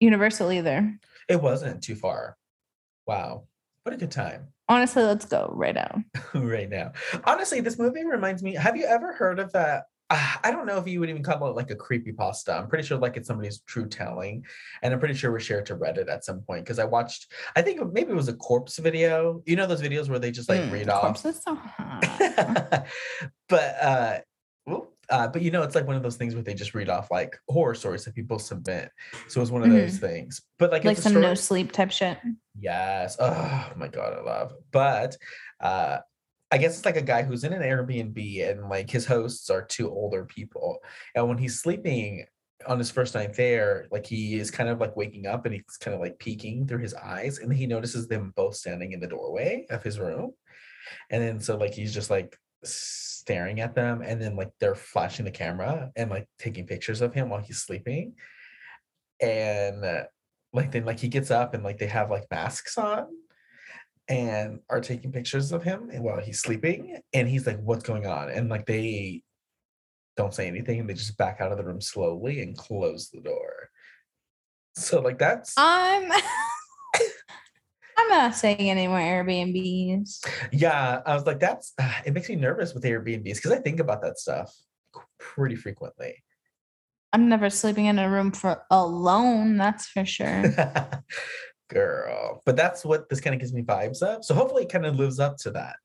Universal 0.00 0.52
either. 0.52 0.92
it 1.28 1.40
wasn't 1.40 1.82
too 1.82 1.94
far 1.94 2.36
wow 3.06 3.44
what 3.84 3.94
a 3.94 3.98
good 3.98 4.10
time 4.10 4.48
Honestly, 4.68 5.02
let's 5.02 5.26
go 5.26 5.52
right 5.54 5.74
now. 5.74 6.02
right 6.34 6.70
now. 6.70 6.92
Honestly, 7.24 7.60
this 7.60 7.78
movie 7.78 8.02
reminds 8.02 8.42
me. 8.42 8.54
Have 8.54 8.76
you 8.78 8.86
ever 8.86 9.12
heard 9.12 9.38
of 9.38 9.52
that? 9.52 9.84
Uh, 10.10 10.34
I 10.44 10.50
don't 10.50 10.66
know 10.66 10.76
if 10.78 10.86
you 10.86 11.00
would 11.00 11.08
even 11.08 11.22
call 11.22 11.48
it 11.48 11.56
like 11.56 11.70
a 11.70 11.74
creepy 11.76 12.12
pasta. 12.12 12.52
I'm 12.54 12.68
pretty 12.68 12.84
sure 12.86 12.98
like 12.98 13.16
it's 13.16 13.26
somebody's 13.26 13.60
true 13.60 13.88
telling, 13.88 14.44
and 14.82 14.92
I'm 14.92 14.98
pretty 15.00 15.14
sure 15.14 15.32
we 15.32 15.40
shared 15.40 15.64
to 15.66 15.76
Reddit 15.76 16.08
at 16.10 16.24
some 16.24 16.40
point 16.42 16.64
because 16.64 16.78
I 16.78 16.84
watched. 16.84 17.32
I 17.56 17.62
think 17.62 17.80
maybe 17.92 18.10
it 18.12 18.16
was 18.16 18.28
a 18.28 18.34
corpse 18.34 18.76
video. 18.78 19.42
You 19.46 19.56
know 19.56 19.66
those 19.66 19.80
videos 19.82 20.08
where 20.10 20.18
they 20.18 20.30
just 20.30 20.48
like 20.48 20.60
Mm, 20.60 20.70
read 20.72 20.88
off. 20.90 21.00
corpses 21.22 21.42
so 21.42 21.54
hot. 21.56 22.86
but 23.48 23.76
uh, 23.82 24.18
whoop, 24.66 24.92
uh, 25.08 25.28
but 25.28 25.40
you 25.42 25.50
know, 25.50 25.62
it's 25.62 25.74
like 25.74 25.86
one 25.86 25.96
of 25.96 26.02
those 26.02 26.16
things 26.16 26.34
where 26.34 26.44
they 26.44 26.54
just 26.54 26.74
read 26.74 26.88
off 26.90 27.10
like 27.10 27.36
horror 27.48 27.74
stories 27.74 28.04
that 28.04 28.14
people 28.14 28.38
submit. 28.38 28.90
So 29.28 29.40
it's 29.40 29.50
one 29.50 29.62
of 29.62 29.70
those 29.70 29.98
things. 29.98 30.42
But 30.58 30.70
like, 30.70 30.80
Mm-hmm. 30.82 30.88
like 30.88 30.98
some 30.98 31.20
no 31.20 31.34
sleep 31.34 31.72
type 31.72 31.90
shit. 31.90 32.18
Yes. 32.58 33.16
Oh 33.18 33.72
my 33.76 33.88
god, 33.88 34.14
I 34.18 34.20
love. 34.20 34.52
But 34.70 35.16
uh 35.60 35.98
I 36.54 36.56
guess 36.56 36.76
it's 36.76 36.86
like 36.86 36.96
a 36.96 37.02
guy 37.02 37.24
who's 37.24 37.42
in 37.42 37.52
an 37.52 37.62
Airbnb 37.62 38.48
and 38.48 38.68
like 38.68 38.88
his 38.88 39.04
hosts 39.04 39.50
are 39.50 39.64
two 39.64 39.90
older 39.90 40.24
people. 40.24 40.78
And 41.16 41.28
when 41.28 41.36
he's 41.36 41.58
sleeping 41.58 42.26
on 42.64 42.78
his 42.78 42.92
first 42.92 43.16
night 43.16 43.34
there, 43.34 43.88
like 43.90 44.06
he 44.06 44.36
is 44.36 44.52
kind 44.52 44.68
of 44.68 44.78
like 44.78 44.94
waking 44.94 45.26
up 45.26 45.46
and 45.46 45.54
he's 45.56 45.76
kind 45.80 45.96
of 45.96 46.00
like 46.00 46.16
peeking 46.20 46.64
through 46.64 46.78
his 46.78 46.94
eyes 46.94 47.40
and 47.40 47.52
he 47.52 47.66
notices 47.66 48.06
them 48.06 48.32
both 48.36 48.54
standing 48.54 48.92
in 48.92 49.00
the 49.00 49.08
doorway 49.08 49.66
of 49.68 49.82
his 49.82 49.98
room. 49.98 50.30
And 51.10 51.20
then 51.20 51.40
so 51.40 51.56
like 51.56 51.74
he's 51.74 51.92
just 51.92 52.08
like 52.08 52.38
staring 52.62 53.58
at 53.58 53.74
them 53.74 54.02
and 54.02 54.22
then 54.22 54.36
like 54.36 54.52
they're 54.60 54.76
flashing 54.76 55.24
the 55.24 55.32
camera 55.32 55.90
and 55.96 56.08
like 56.08 56.28
taking 56.38 56.68
pictures 56.68 57.00
of 57.00 57.12
him 57.12 57.30
while 57.30 57.42
he's 57.42 57.62
sleeping. 57.62 58.14
And 59.20 60.06
like 60.52 60.70
then 60.70 60.84
like 60.84 61.00
he 61.00 61.08
gets 61.08 61.32
up 61.32 61.52
and 61.52 61.64
like 61.64 61.78
they 61.78 61.88
have 61.88 62.12
like 62.12 62.30
masks 62.30 62.78
on 62.78 63.08
and 64.08 64.60
are 64.68 64.80
taking 64.80 65.12
pictures 65.12 65.52
of 65.52 65.62
him 65.62 65.88
while 66.02 66.20
he's 66.20 66.40
sleeping 66.40 66.98
and 67.12 67.28
he's 67.28 67.46
like 67.46 67.58
what's 67.60 67.84
going 67.84 68.06
on 68.06 68.28
and 68.30 68.48
like 68.50 68.66
they 68.66 69.22
don't 70.16 70.34
say 70.34 70.46
anything 70.46 70.80
and 70.80 70.88
they 70.88 70.94
just 70.94 71.16
back 71.16 71.40
out 71.40 71.50
of 71.52 71.58
the 71.58 71.64
room 71.64 71.80
slowly 71.80 72.42
and 72.42 72.56
close 72.56 73.10
the 73.10 73.20
door 73.20 73.70
So 74.76 75.00
like 75.00 75.18
that's 75.18 75.54
I'm 75.56 76.10
I'm 77.96 78.08
not 78.08 78.34
saying 78.34 78.70
any 78.70 78.86
more 78.88 78.98
Airbnbs. 78.98 80.26
yeah. 80.52 81.00
I 81.06 81.14
was 81.14 81.24
like 81.26 81.40
that's 81.40 81.72
uh, 81.80 81.92
it 82.04 82.12
makes 82.12 82.28
me 82.28 82.36
nervous 82.36 82.74
with 82.74 82.82
Airbnbs 82.84 83.36
because 83.36 83.52
I 83.52 83.58
think 83.58 83.80
about 83.80 84.02
that 84.02 84.18
stuff 84.18 84.54
pretty 85.18 85.54
frequently. 85.56 86.22
I'm 87.12 87.28
never 87.28 87.48
sleeping 87.50 87.86
in 87.86 87.98
a 88.00 88.10
room 88.10 88.32
for 88.32 88.62
alone, 88.70 89.56
that's 89.56 89.86
for 89.86 90.04
sure. 90.04 90.42
Girl, 91.68 92.42
but 92.44 92.56
that's 92.56 92.84
what 92.84 93.08
this 93.08 93.20
kind 93.20 93.34
of 93.34 93.40
gives 93.40 93.52
me 93.52 93.62
vibes 93.62 94.02
of. 94.02 94.24
So 94.24 94.34
hopefully 94.34 94.64
it 94.64 94.72
kind 94.72 94.84
of 94.84 94.96
lives 94.96 95.18
up 95.18 95.38
to 95.38 95.50
that. 95.52 95.76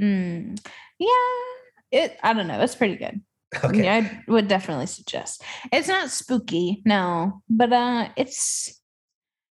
Mm, 0.00 0.58
yeah, 0.98 1.08
it 1.90 2.16
I 2.22 2.32
don't 2.32 2.46
know. 2.46 2.60
It's 2.60 2.74
pretty 2.74 2.96
good. 2.96 3.20
Okay. 3.64 3.84
Yeah, 3.84 3.96
I 3.96 4.24
would 4.30 4.48
definitely 4.48 4.86
suggest. 4.86 5.42
It's 5.72 5.88
not 5.88 6.10
spooky, 6.10 6.82
no, 6.84 7.42
but 7.48 7.72
uh 7.72 8.08
it's 8.16 8.80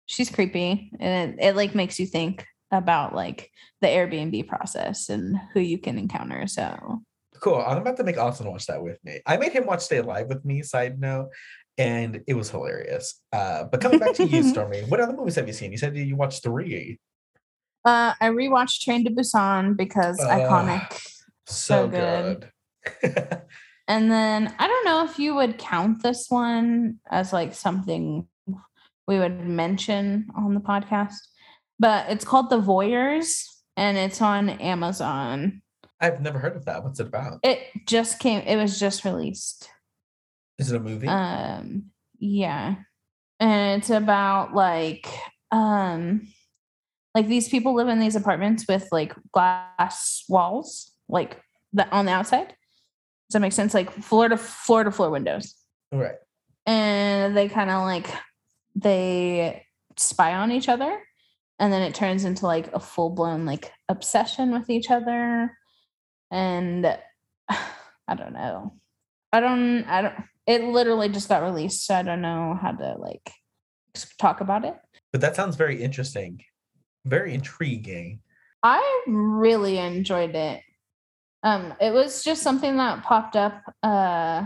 she's 0.06 0.30
creepy 0.30 0.90
and 1.00 1.34
it, 1.34 1.48
it 1.48 1.56
like 1.56 1.74
makes 1.74 1.98
you 1.98 2.06
think 2.06 2.46
about 2.70 3.14
like 3.14 3.50
the 3.80 3.88
Airbnb 3.88 4.48
process 4.48 5.08
and 5.08 5.36
who 5.52 5.60
you 5.60 5.78
can 5.78 5.98
encounter. 5.98 6.46
So 6.46 7.02
Cool. 7.40 7.62
I'm 7.66 7.78
about 7.78 7.96
to 7.98 8.04
make 8.04 8.18
Austin 8.18 8.50
watch 8.50 8.66
that 8.66 8.82
with 8.82 8.98
me. 9.04 9.20
I 9.26 9.36
made 9.36 9.52
him 9.52 9.66
watch 9.66 9.80
Stay 9.80 9.98
Alive 9.98 10.26
with 10.28 10.44
me, 10.44 10.62
side 10.62 10.98
note, 10.98 11.28
and 11.78 12.22
it 12.26 12.34
was 12.34 12.50
hilarious. 12.50 13.20
Uh, 13.32 13.64
but 13.64 13.80
coming 13.80 13.98
back 13.98 14.14
to 14.14 14.26
you, 14.26 14.42
Stormy, 14.50 14.82
what 14.84 15.00
other 15.00 15.12
movies 15.14 15.34
have 15.36 15.46
you 15.46 15.52
seen? 15.52 15.72
You 15.72 15.78
said 15.78 15.96
you 15.96 16.16
watched 16.16 16.42
three. 16.42 16.98
uh 17.84 18.14
I 18.20 18.28
rewatched 18.28 18.80
Train 18.82 19.04
to 19.04 19.10
Busan 19.10 19.76
because 19.76 20.18
Ugh, 20.20 20.28
iconic. 20.28 20.92
So, 21.46 21.84
So 21.84 21.88
good. 21.88 22.50
good. 23.02 23.42
And 23.88 24.10
then 24.10 24.52
I 24.58 24.66
don't 24.66 24.84
know 24.84 25.04
if 25.04 25.16
you 25.16 25.36
would 25.36 25.58
count 25.58 26.02
this 26.02 26.26
one 26.28 26.98
as 27.08 27.32
like 27.32 27.54
something 27.54 28.26
we 29.06 29.18
would 29.20 29.46
mention 29.46 30.26
on 30.36 30.54
the 30.54 30.60
podcast, 30.60 31.14
but 31.78 32.10
it's 32.10 32.24
called 32.24 32.50
The 32.50 32.60
Voyeurs 32.60 33.44
and 33.76 33.96
it's 33.96 34.20
on 34.20 34.48
Amazon. 34.48 35.62
I've 36.00 36.20
never 36.20 36.40
heard 36.40 36.56
of 36.56 36.64
that. 36.64 36.82
What's 36.82 36.98
it 36.98 37.06
about? 37.06 37.38
It 37.44 37.60
just 37.86 38.18
came, 38.18 38.40
it 38.40 38.56
was 38.56 38.80
just 38.80 39.04
released. 39.04 39.70
Is 40.58 40.72
it 40.72 40.76
a 40.76 40.80
movie? 40.80 41.06
Um, 41.08 41.90
yeah. 42.18 42.76
And 43.40 43.80
it's 43.80 43.90
about 43.90 44.54
like, 44.54 45.06
um, 45.52 46.28
like 47.14 47.28
these 47.28 47.48
people 47.48 47.74
live 47.74 47.88
in 47.88 47.98
these 48.00 48.16
apartments 48.16 48.64
with 48.68 48.88
like 48.92 49.14
glass 49.32 50.24
walls, 50.28 50.92
like 51.08 51.40
the 51.72 51.88
on 51.90 52.06
the 52.06 52.12
outside. 52.12 52.48
Does 52.48 53.32
that 53.32 53.40
make 53.40 53.52
sense? 53.52 53.74
Like 53.74 53.90
floor 53.90 54.28
to 54.28 54.36
floor 54.36 54.84
to 54.84 54.90
floor 54.90 55.10
windows. 55.10 55.54
right. 55.92 56.14
and 56.66 57.36
they 57.36 57.48
kind 57.48 57.70
of 57.70 57.82
like 57.82 58.08
they 58.74 59.64
spy 59.96 60.34
on 60.34 60.52
each 60.52 60.68
other 60.68 61.00
and 61.58 61.72
then 61.72 61.82
it 61.82 61.94
turns 61.94 62.24
into 62.24 62.46
like 62.46 62.72
a 62.74 62.80
full-blown 62.80 63.46
like 63.46 63.72
obsession 63.88 64.52
with 64.52 64.68
each 64.68 64.90
other 64.90 65.50
and 66.30 66.86
i 67.48 68.14
don't 68.14 68.34
know 68.34 68.74
i 69.32 69.40
don't 69.40 69.84
i 69.84 70.02
don't 70.02 70.14
it 70.46 70.62
literally 70.62 71.08
just 71.08 71.28
got 71.28 71.42
released 71.42 71.86
so 71.86 71.94
i 71.94 72.02
don't 72.02 72.20
know 72.20 72.58
how 72.60 72.72
to 72.72 72.94
like 72.98 73.30
talk 74.18 74.40
about 74.40 74.64
it 74.64 74.74
But 75.12 75.20
that 75.22 75.36
sounds 75.36 75.56
very 75.56 75.82
interesting. 75.82 76.44
Very 77.06 77.32
intriguing. 77.32 78.20
I 78.62 78.82
really 79.06 79.78
enjoyed 79.78 80.34
it. 80.34 80.60
Um, 81.42 81.72
it 81.80 81.92
was 81.94 82.22
just 82.24 82.42
something 82.42 82.76
that 82.76 83.04
popped 83.04 83.36
up 83.36 83.62
uh 83.82 84.44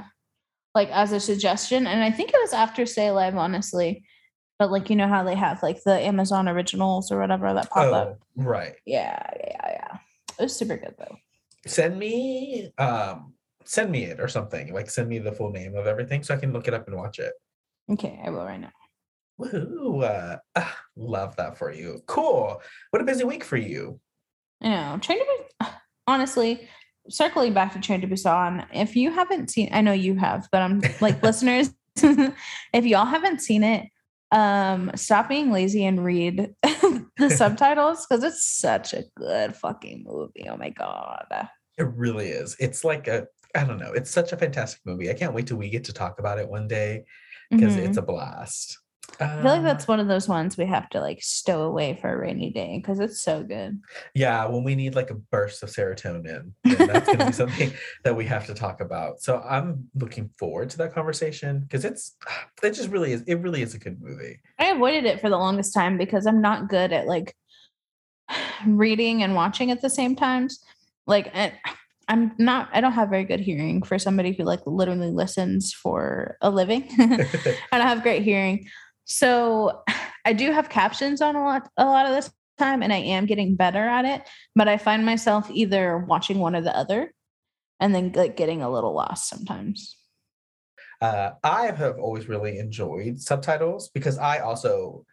like 0.75 0.91
as 0.91 1.13
a 1.13 1.19
suggestion. 1.19 1.87
And 1.87 2.05
I 2.05 2.11
think 2.13 2.31
it 2.31 2.41
was 2.41 2.53
after 2.53 2.87
Stay 2.87 3.09
Alive, 3.09 3.37
honestly. 3.37 4.05
But 4.59 4.71
like 4.71 4.91
you 4.91 4.97
know 4.97 5.09
how 5.09 5.25
they 5.25 5.35
have 5.35 5.63
like 5.63 5.83
the 5.85 5.99
Amazon 5.99 6.49
originals 6.49 7.11
or 7.11 7.19
whatever 7.19 7.53
that 7.55 7.71
pop 7.71 7.93
up. 7.93 8.19
Oh, 8.21 8.45
right. 8.45 8.75
Yeah, 8.85 9.19
yeah, 9.43 9.67
yeah. 9.67 9.97
It 10.39 10.43
was 10.43 10.55
super 10.55 10.77
good 10.77 10.95
though. 10.99 11.17
Send 11.67 11.99
me 11.99 12.71
um 12.79 13.35
send 13.65 13.91
me 13.91 14.05
it 14.05 14.21
or 14.21 14.29
something. 14.29 14.73
Like 14.73 14.91
send 14.91 15.09
me 15.09 15.19
the 15.19 15.33
full 15.33 15.51
name 15.51 15.75
of 15.77 15.87
everything 15.87 16.23
so 16.23 16.35
I 16.35 16.39
can 16.39 16.53
look 16.53 16.69
it 16.69 16.75
up 16.75 16.87
and 16.87 16.97
watch 16.97 17.19
it. 17.19 17.33
Okay, 17.91 18.21
I 18.25 18.31
will 18.31 18.45
right 18.45 18.61
now. 18.61 18.73
Woohoo. 19.41 20.05
Uh, 20.05 20.37
ah, 20.57 20.79
love 20.97 21.37
that 21.37 21.57
for 21.57 21.73
you. 21.73 22.03
Cool. 22.07 22.61
What 22.91 23.03
a 23.03 23.05
busy 23.05 23.25
week 23.25 23.45
for 23.45 23.57
you. 23.57 24.01
I 24.63 24.69
know. 24.69 24.99
Train 25.01 25.19
to 25.19 25.67
honestly, 26.11 26.69
circling 27.09 27.55
back 27.55 27.73
to 27.73 27.81
Train 27.81 28.01
to 28.01 28.07
Busan, 28.07 28.67
if 28.73 28.97
you 28.97 29.11
haven't 29.11 29.51
seen, 29.51 29.71
I 29.73 29.81
know 29.81 29.93
you 29.93 30.17
have, 30.17 30.49
but 30.53 30.63
I'm 30.63 30.83
like 31.01 31.23
listeners, 31.23 31.71
if 31.97 32.85
y'all 32.85 33.07
haven't 33.07 33.41
seen 33.41 33.63
it, 33.63 33.89
um, 34.33 34.91
stop 34.95 35.29
being 35.29 35.51
lazy 35.51 35.85
and 35.85 36.05
read 36.05 36.55
the 36.63 37.31
subtitles 37.31 38.07
because 38.07 38.23
it's 38.23 38.45
such 38.47 38.93
a 38.93 39.05
good 39.17 39.57
fucking 39.57 40.05
movie. 40.07 40.49
Oh 40.49 40.57
my 40.57 40.71
god. 40.71 41.49
It 41.79 41.89
really 41.95 42.29
is. 42.29 42.57
It's 42.61 42.85
like 42.85 43.09
a 43.09 43.27
I 43.55 43.65
don't 43.65 43.79
know. 43.79 43.93
It's 43.93 44.11
such 44.11 44.33
a 44.33 44.37
fantastic 44.37 44.81
movie. 44.85 45.11
I 45.11 45.15
can't 45.15 45.35
wait 45.35 45.47
till 45.47 45.57
we 45.57 45.71
get 45.71 45.85
to 45.85 45.93
talk 45.93 46.19
about 46.19 46.39
it 46.39 46.49
one 46.49 46.69
day 46.69 47.05
because 47.51 47.77
Mhm. 47.77 47.85
it's 47.87 47.97
a 47.97 48.03
blast. 48.03 48.79
I 49.19 49.43
feel 49.43 49.51
like 49.51 49.63
that's 49.65 49.89
one 49.89 49.99
of 49.99 50.07
those 50.07 50.29
ones 50.29 50.57
we 50.57 50.67
have 50.67 50.89
to 50.91 51.01
like 51.01 51.21
stow 51.21 51.63
away 51.63 51.99
for 52.01 52.13
a 52.13 52.17
rainy 52.17 52.53
day 52.53 52.79
because 52.79 53.01
it's 53.01 53.21
so 53.21 53.43
good. 53.43 53.81
yeah. 54.15 54.47
When 54.47 54.63
we 54.63 54.77
need 54.77 54.95
like 54.95 55.11
a 55.11 55.15
burst 55.15 55.65
of 55.65 55.69
serotonin, 55.69 56.53
that's 56.65 57.09
going 57.09 57.19
to 57.19 57.27
be 57.27 57.33
something 57.33 57.73
that 58.05 58.15
we 58.15 58.25
have 58.27 58.47
to 58.47 58.55
talk 58.55 58.81
about. 58.81 59.21
So 59.21 59.41
I'm 59.41 59.91
looking 59.97 60.31
forward 60.39 60.71
to 60.71 60.79
that 60.79 60.95
conversation 60.95 61.61
because 61.61 61.85
it's 61.85 62.17
it 62.63 62.71
just 62.71 62.89
really 62.91 63.13
is. 63.13 63.23
It 63.23 63.37
really 63.41 63.63
is 63.63 63.75
a 63.75 63.79
good 63.79 64.01
movie. 64.01 64.39
I 64.61 64.67
avoided 64.67 65.05
it 65.07 65.21
for 65.21 65.29
the 65.29 65.37
longest 65.39 65.75
time 65.75 65.99
because 65.99 66.25
I'm 66.27 66.41
not 66.41 66.69
good 66.69 66.93
at 66.93 67.07
like 67.09 67.35
reading 68.67 69.23
and 69.25 69.35
watching 69.35 69.71
at 69.71 69.83
the 69.83 69.91
same 69.91 70.15
times. 70.15 70.61
Like 71.07 71.35
I'm 72.11 72.33
not 72.39 72.69
I 72.73 72.81
don't 72.81 72.93
have 72.93 73.09
very 73.09 73.25
good 73.25 73.39
hearing 73.39 73.83
for 73.83 73.99
somebody 73.99 74.33
who 74.33 74.43
like 74.43 74.61
literally 74.67 75.13
listens 75.13 75.73
for 75.73 76.37
a 76.43 76.51
living. 76.51 76.89
I 76.99 77.79
don't 77.79 77.87
have 77.87 78.03
great 78.03 78.25
hearing. 78.25 78.67
So 79.05 79.83
I 80.25 80.33
do 80.33 80.51
have 80.51 80.69
captions 80.69 81.23
on 81.23 81.37
a 81.37 81.45
lot 81.45 81.71
a 81.77 81.85
lot 81.85 82.07
of 82.07 82.13
this 82.13 82.31
time 82.59 82.83
and 82.83 82.93
I 82.93 82.97
am 82.97 83.27
getting 83.27 83.55
better 83.55 83.89
at 83.89 84.05
it, 84.05 84.29
but 84.57 84.67
I 84.67 84.77
find 84.77 85.07
myself 85.07 85.49
either 85.53 85.99
watching 85.99 86.41
one 86.41 86.57
or 86.57 86.61
the 86.61 86.77
other 86.77 87.15
and 87.79 87.95
then 87.95 88.11
like 88.13 88.37
getting 88.37 88.61
a 88.61 88.71
little 88.71 88.93
lost 88.93 89.29
sometimes. 89.29 89.97
uh, 91.01 91.31
I 91.45 91.67
have 91.67 91.99
always 91.99 92.29
really 92.29 92.59
enjoyed 92.59 93.21
subtitles 93.21 93.89
because 93.89 94.19
I 94.19 94.41
also 94.41 95.07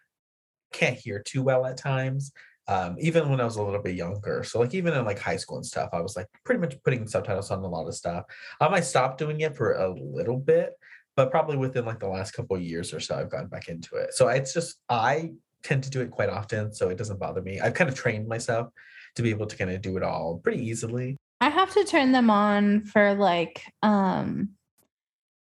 can't 0.74 0.98
hear 0.98 1.22
too 1.22 1.44
well 1.44 1.66
at 1.66 1.78
times. 1.78 2.32
Um, 2.70 2.98
even 3.00 3.30
when 3.30 3.40
I 3.40 3.46
was 3.46 3.56
a 3.56 3.64
little 3.64 3.82
bit 3.82 3.96
younger, 3.96 4.44
so 4.44 4.60
like 4.60 4.74
even 4.74 4.94
in 4.94 5.06
like 5.06 5.20
high 5.20 5.38
school 5.38 5.58
and 5.58 5.66
stuff, 5.66 5.90
I 5.94 6.02
was 6.02 6.16
like 6.16 6.28
pretty 6.44 6.60
much 6.60 6.76
putting 6.84 7.08
subtitles 7.08 7.50
on 7.50 7.64
a 7.64 7.68
lot 7.68 7.88
of 7.88 7.96
stuff. 7.96 8.26
Um, 8.60 8.68
I 8.68 8.72
might 8.72 8.86
stop 8.86 9.18
doing 9.18 9.40
it 9.42 9.56
for 9.56 9.74
a 9.74 9.90
little 9.90 10.38
bit, 10.38 10.74
but 11.16 11.32
probably 11.32 11.58
within 11.58 11.86
like 11.86 12.00
the 12.00 12.10
last 12.10 12.32
couple 12.32 12.58
of 12.58 12.62
years 12.62 12.94
or 12.94 13.00
so, 13.00 13.16
I've 13.16 13.32
gotten 13.32 13.48
back 13.48 13.70
into 13.70 13.96
it. 13.96 14.14
So 14.14 14.28
it's 14.28 14.54
just 14.54 14.78
I 14.90 15.32
tend 15.64 15.84
to 15.84 15.90
do 15.90 16.02
it 16.02 16.12
quite 16.12 16.30
often, 16.30 16.74
so 16.74 16.90
it 16.90 16.98
doesn't 16.98 17.20
bother 17.20 17.42
me. 17.42 17.60
I've 17.60 17.74
kind 17.74 17.90
of 17.90 17.96
trained 17.96 18.28
myself 18.28 18.70
to 19.16 19.24
be 19.24 19.30
able 19.30 19.48
to 19.48 19.58
kind 19.58 19.72
of 19.72 19.82
do 19.82 19.98
it 19.98 20.04
all 20.04 20.40
pretty 20.44 20.64
easily. 20.64 21.18
I 21.40 21.50
have 21.50 21.74
to 21.74 21.84
turn 21.84 22.12
them 22.12 22.30
on 22.30 22.84
for 22.84 23.14
like 23.14 23.64
um 23.84 24.50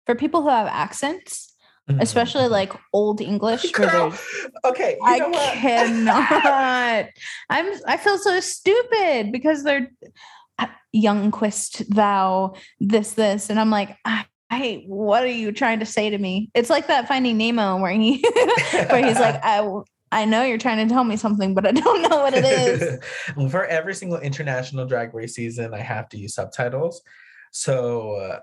for 0.07 0.15
people 0.15 0.43
who 0.43 0.49
have 0.49 0.67
accents, 0.67 1.52
especially 1.89 2.45
mhm. 2.45 2.51
like 2.51 2.73
old 2.93 3.21
English 3.21 3.71
Girl, 3.73 4.15
okay, 4.65 4.97
you 5.01 5.07
I 5.07 5.19
know 5.19 5.29
what? 5.29 5.55
cannot. 5.55 7.07
I'm 7.51 7.73
I 7.87 7.97
feel 7.97 8.19
so 8.19 8.39
stupid 8.41 9.33
because 9.33 9.65
they're 9.65 9.91
uh, 10.59 10.67
young 10.93 11.31
quist 11.31 11.89
thou 11.93 12.55
this 12.81 13.13
this 13.13 13.51
and 13.51 13.59
I'm 13.59 13.71
like 13.71 13.97
I, 14.05 14.25
I 14.51 14.85
what 14.87 15.25
are 15.25 15.27
you 15.27 15.53
trying 15.53 15.81
to 15.81 15.87
say 15.87 16.11
to 16.11 16.19
me? 16.19 16.51
It's 16.55 16.71
like 16.71 16.87
that 16.87 17.09
Finding 17.09 17.37
Nemo 17.37 17.79
where 17.81 17.93
he 17.93 18.25
where 18.73 19.05
he's 19.05 19.19
like 19.19 19.41
I 19.43 19.67
I 20.13 20.25
know 20.27 20.43
you're 20.43 20.59
trying 20.59 20.87
to 20.87 20.93
tell 20.93 21.05
me 21.05 21.17
something 21.17 21.55
but 21.55 21.67
I 21.67 21.73
don't 21.73 22.03
know 22.03 22.19
what 22.19 22.35
it 22.35 22.45
is. 22.45 22.99
For 23.51 23.65
every 23.65 23.95
single 23.95 24.19
international 24.19 24.87
drag 24.87 25.15
race 25.15 25.35
season, 25.35 25.75
I 25.75 25.79
have 25.79 26.09
to 26.11 26.19
use 26.19 26.35
subtitles. 26.35 27.03
So 27.51 28.17
uh, 28.17 28.39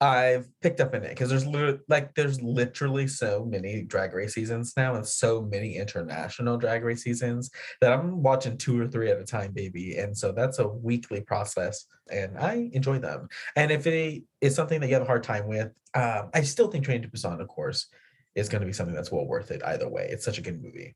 I've 0.00 0.48
picked 0.60 0.80
up 0.80 0.94
in 0.94 1.02
it 1.02 1.10
because 1.10 1.28
there's 1.28 1.46
literally 1.46 1.80
like 1.88 2.14
there's 2.14 2.40
literally 2.40 3.08
so 3.08 3.44
many 3.44 3.82
drag 3.82 4.14
race 4.14 4.34
seasons 4.34 4.74
now 4.76 4.94
and 4.94 5.04
so 5.04 5.42
many 5.42 5.76
international 5.76 6.56
drag 6.56 6.84
race 6.84 7.02
seasons 7.02 7.50
that 7.80 7.92
I'm 7.92 8.22
watching 8.22 8.56
two 8.56 8.80
or 8.80 8.86
three 8.86 9.10
at 9.10 9.18
a 9.18 9.24
time, 9.24 9.52
baby. 9.52 9.96
And 9.98 10.16
so 10.16 10.30
that's 10.30 10.60
a 10.60 10.68
weekly 10.68 11.20
process, 11.20 11.86
and 12.12 12.38
I 12.38 12.70
enjoy 12.72 12.98
them. 13.00 13.28
And 13.56 13.72
if 13.72 13.86
it 13.88 14.22
is 14.40 14.54
something 14.54 14.80
that 14.80 14.86
you 14.86 14.94
have 14.94 15.02
a 15.02 15.06
hard 15.06 15.24
time 15.24 15.48
with, 15.48 15.72
um, 15.94 16.30
I 16.32 16.42
still 16.42 16.68
think 16.68 16.84
Train 16.84 17.02
to 17.02 17.08
Busan, 17.08 17.40
of 17.40 17.48
course, 17.48 17.88
is 18.36 18.48
going 18.48 18.60
to 18.60 18.66
be 18.66 18.72
something 18.72 18.94
that's 18.94 19.10
well 19.10 19.26
worth 19.26 19.50
it 19.50 19.62
either 19.64 19.88
way. 19.88 20.08
It's 20.10 20.24
such 20.24 20.38
a 20.38 20.42
good 20.42 20.62
movie. 20.62 20.94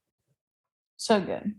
So 0.97 1.21
good. 1.21 1.55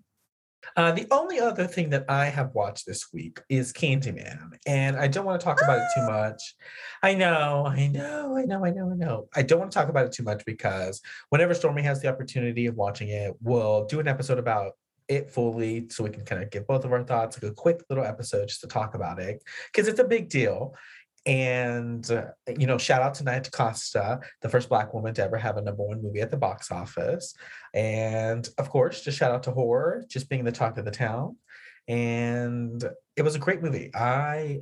Uh, 0.75 0.91
the 0.91 1.07
only 1.11 1.39
other 1.39 1.67
thing 1.67 1.89
that 1.91 2.05
I 2.09 2.25
have 2.25 2.53
watched 2.53 2.85
this 2.85 3.11
week 3.13 3.39
is 3.49 3.73
Candyman, 3.73 4.57
and 4.65 4.97
I 4.97 5.07
don't 5.07 5.25
want 5.25 5.39
to 5.39 5.43
talk 5.43 5.61
about 5.61 5.79
it 5.79 5.87
too 5.95 6.05
much. 6.05 6.55
I 7.01 7.13
know, 7.13 7.65
I 7.67 7.87
know, 7.87 8.37
I 8.37 8.45
know, 8.45 8.65
I 8.65 8.71
know, 8.71 8.91
I 8.91 8.95
know. 8.95 9.29
I 9.35 9.41
don't 9.43 9.59
want 9.59 9.71
to 9.71 9.77
talk 9.77 9.89
about 9.89 10.05
it 10.05 10.11
too 10.11 10.23
much 10.23 10.43
because 10.45 11.01
whenever 11.29 11.53
Stormy 11.53 11.81
has 11.83 12.01
the 12.01 12.07
opportunity 12.07 12.65
of 12.65 12.75
watching 12.75 13.09
it, 13.09 13.33
we'll 13.41 13.85
do 13.85 13.99
an 13.99 14.07
episode 14.07 14.39
about 14.39 14.73
it 15.07 15.29
fully 15.29 15.87
so 15.89 16.03
we 16.03 16.09
can 16.09 16.25
kind 16.25 16.41
of 16.41 16.49
give 16.49 16.65
both 16.65 16.85
of 16.85 16.91
our 16.91 17.03
thoughts, 17.03 17.41
like 17.41 17.51
a 17.51 17.55
quick 17.55 17.81
little 17.89 18.05
episode 18.05 18.47
just 18.47 18.61
to 18.61 18.67
talk 18.67 18.95
about 18.95 19.19
it 19.19 19.43
because 19.71 19.87
it's 19.87 19.99
a 19.99 20.03
big 20.03 20.29
deal. 20.29 20.75
And, 21.25 22.09
uh, 22.11 22.31
you 22.57 22.67
know, 22.67 22.77
shout 22.77 23.01
out 23.01 23.13
to 23.15 23.51
Costa, 23.51 24.19
the 24.41 24.49
first 24.49 24.67
Black 24.67 24.93
woman 24.93 25.13
to 25.13 25.23
ever 25.23 25.37
have 25.37 25.57
a 25.57 25.61
number 25.61 25.83
one 25.83 26.01
movie 26.01 26.19
at 26.19 26.31
the 26.31 26.37
box 26.37 26.71
office. 26.71 27.33
And 27.73 28.47
of 28.57 28.69
course, 28.69 29.01
just 29.01 29.17
shout 29.17 29.31
out 29.31 29.43
to 29.43 29.51
horror, 29.51 30.03
just 30.09 30.29
being 30.29 30.43
the 30.43 30.51
talk 30.51 30.77
of 30.77 30.85
the 30.85 30.91
town. 30.91 31.37
And 31.87 32.83
it 33.15 33.21
was 33.21 33.35
a 33.35 33.39
great 33.39 33.61
movie. 33.61 33.91
I, 33.95 34.59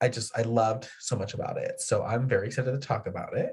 I 0.00 0.08
just, 0.08 0.36
I 0.36 0.42
loved 0.42 0.88
so 1.00 1.16
much 1.16 1.34
about 1.34 1.56
it. 1.56 1.80
So 1.80 2.02
I'm 2.02 2.28
very 2.28 2.48
excited 2.48 2.72
to 2.72 2.86
talk 2.86 3.06
about 3.06 3.36
it. 3.36 3.52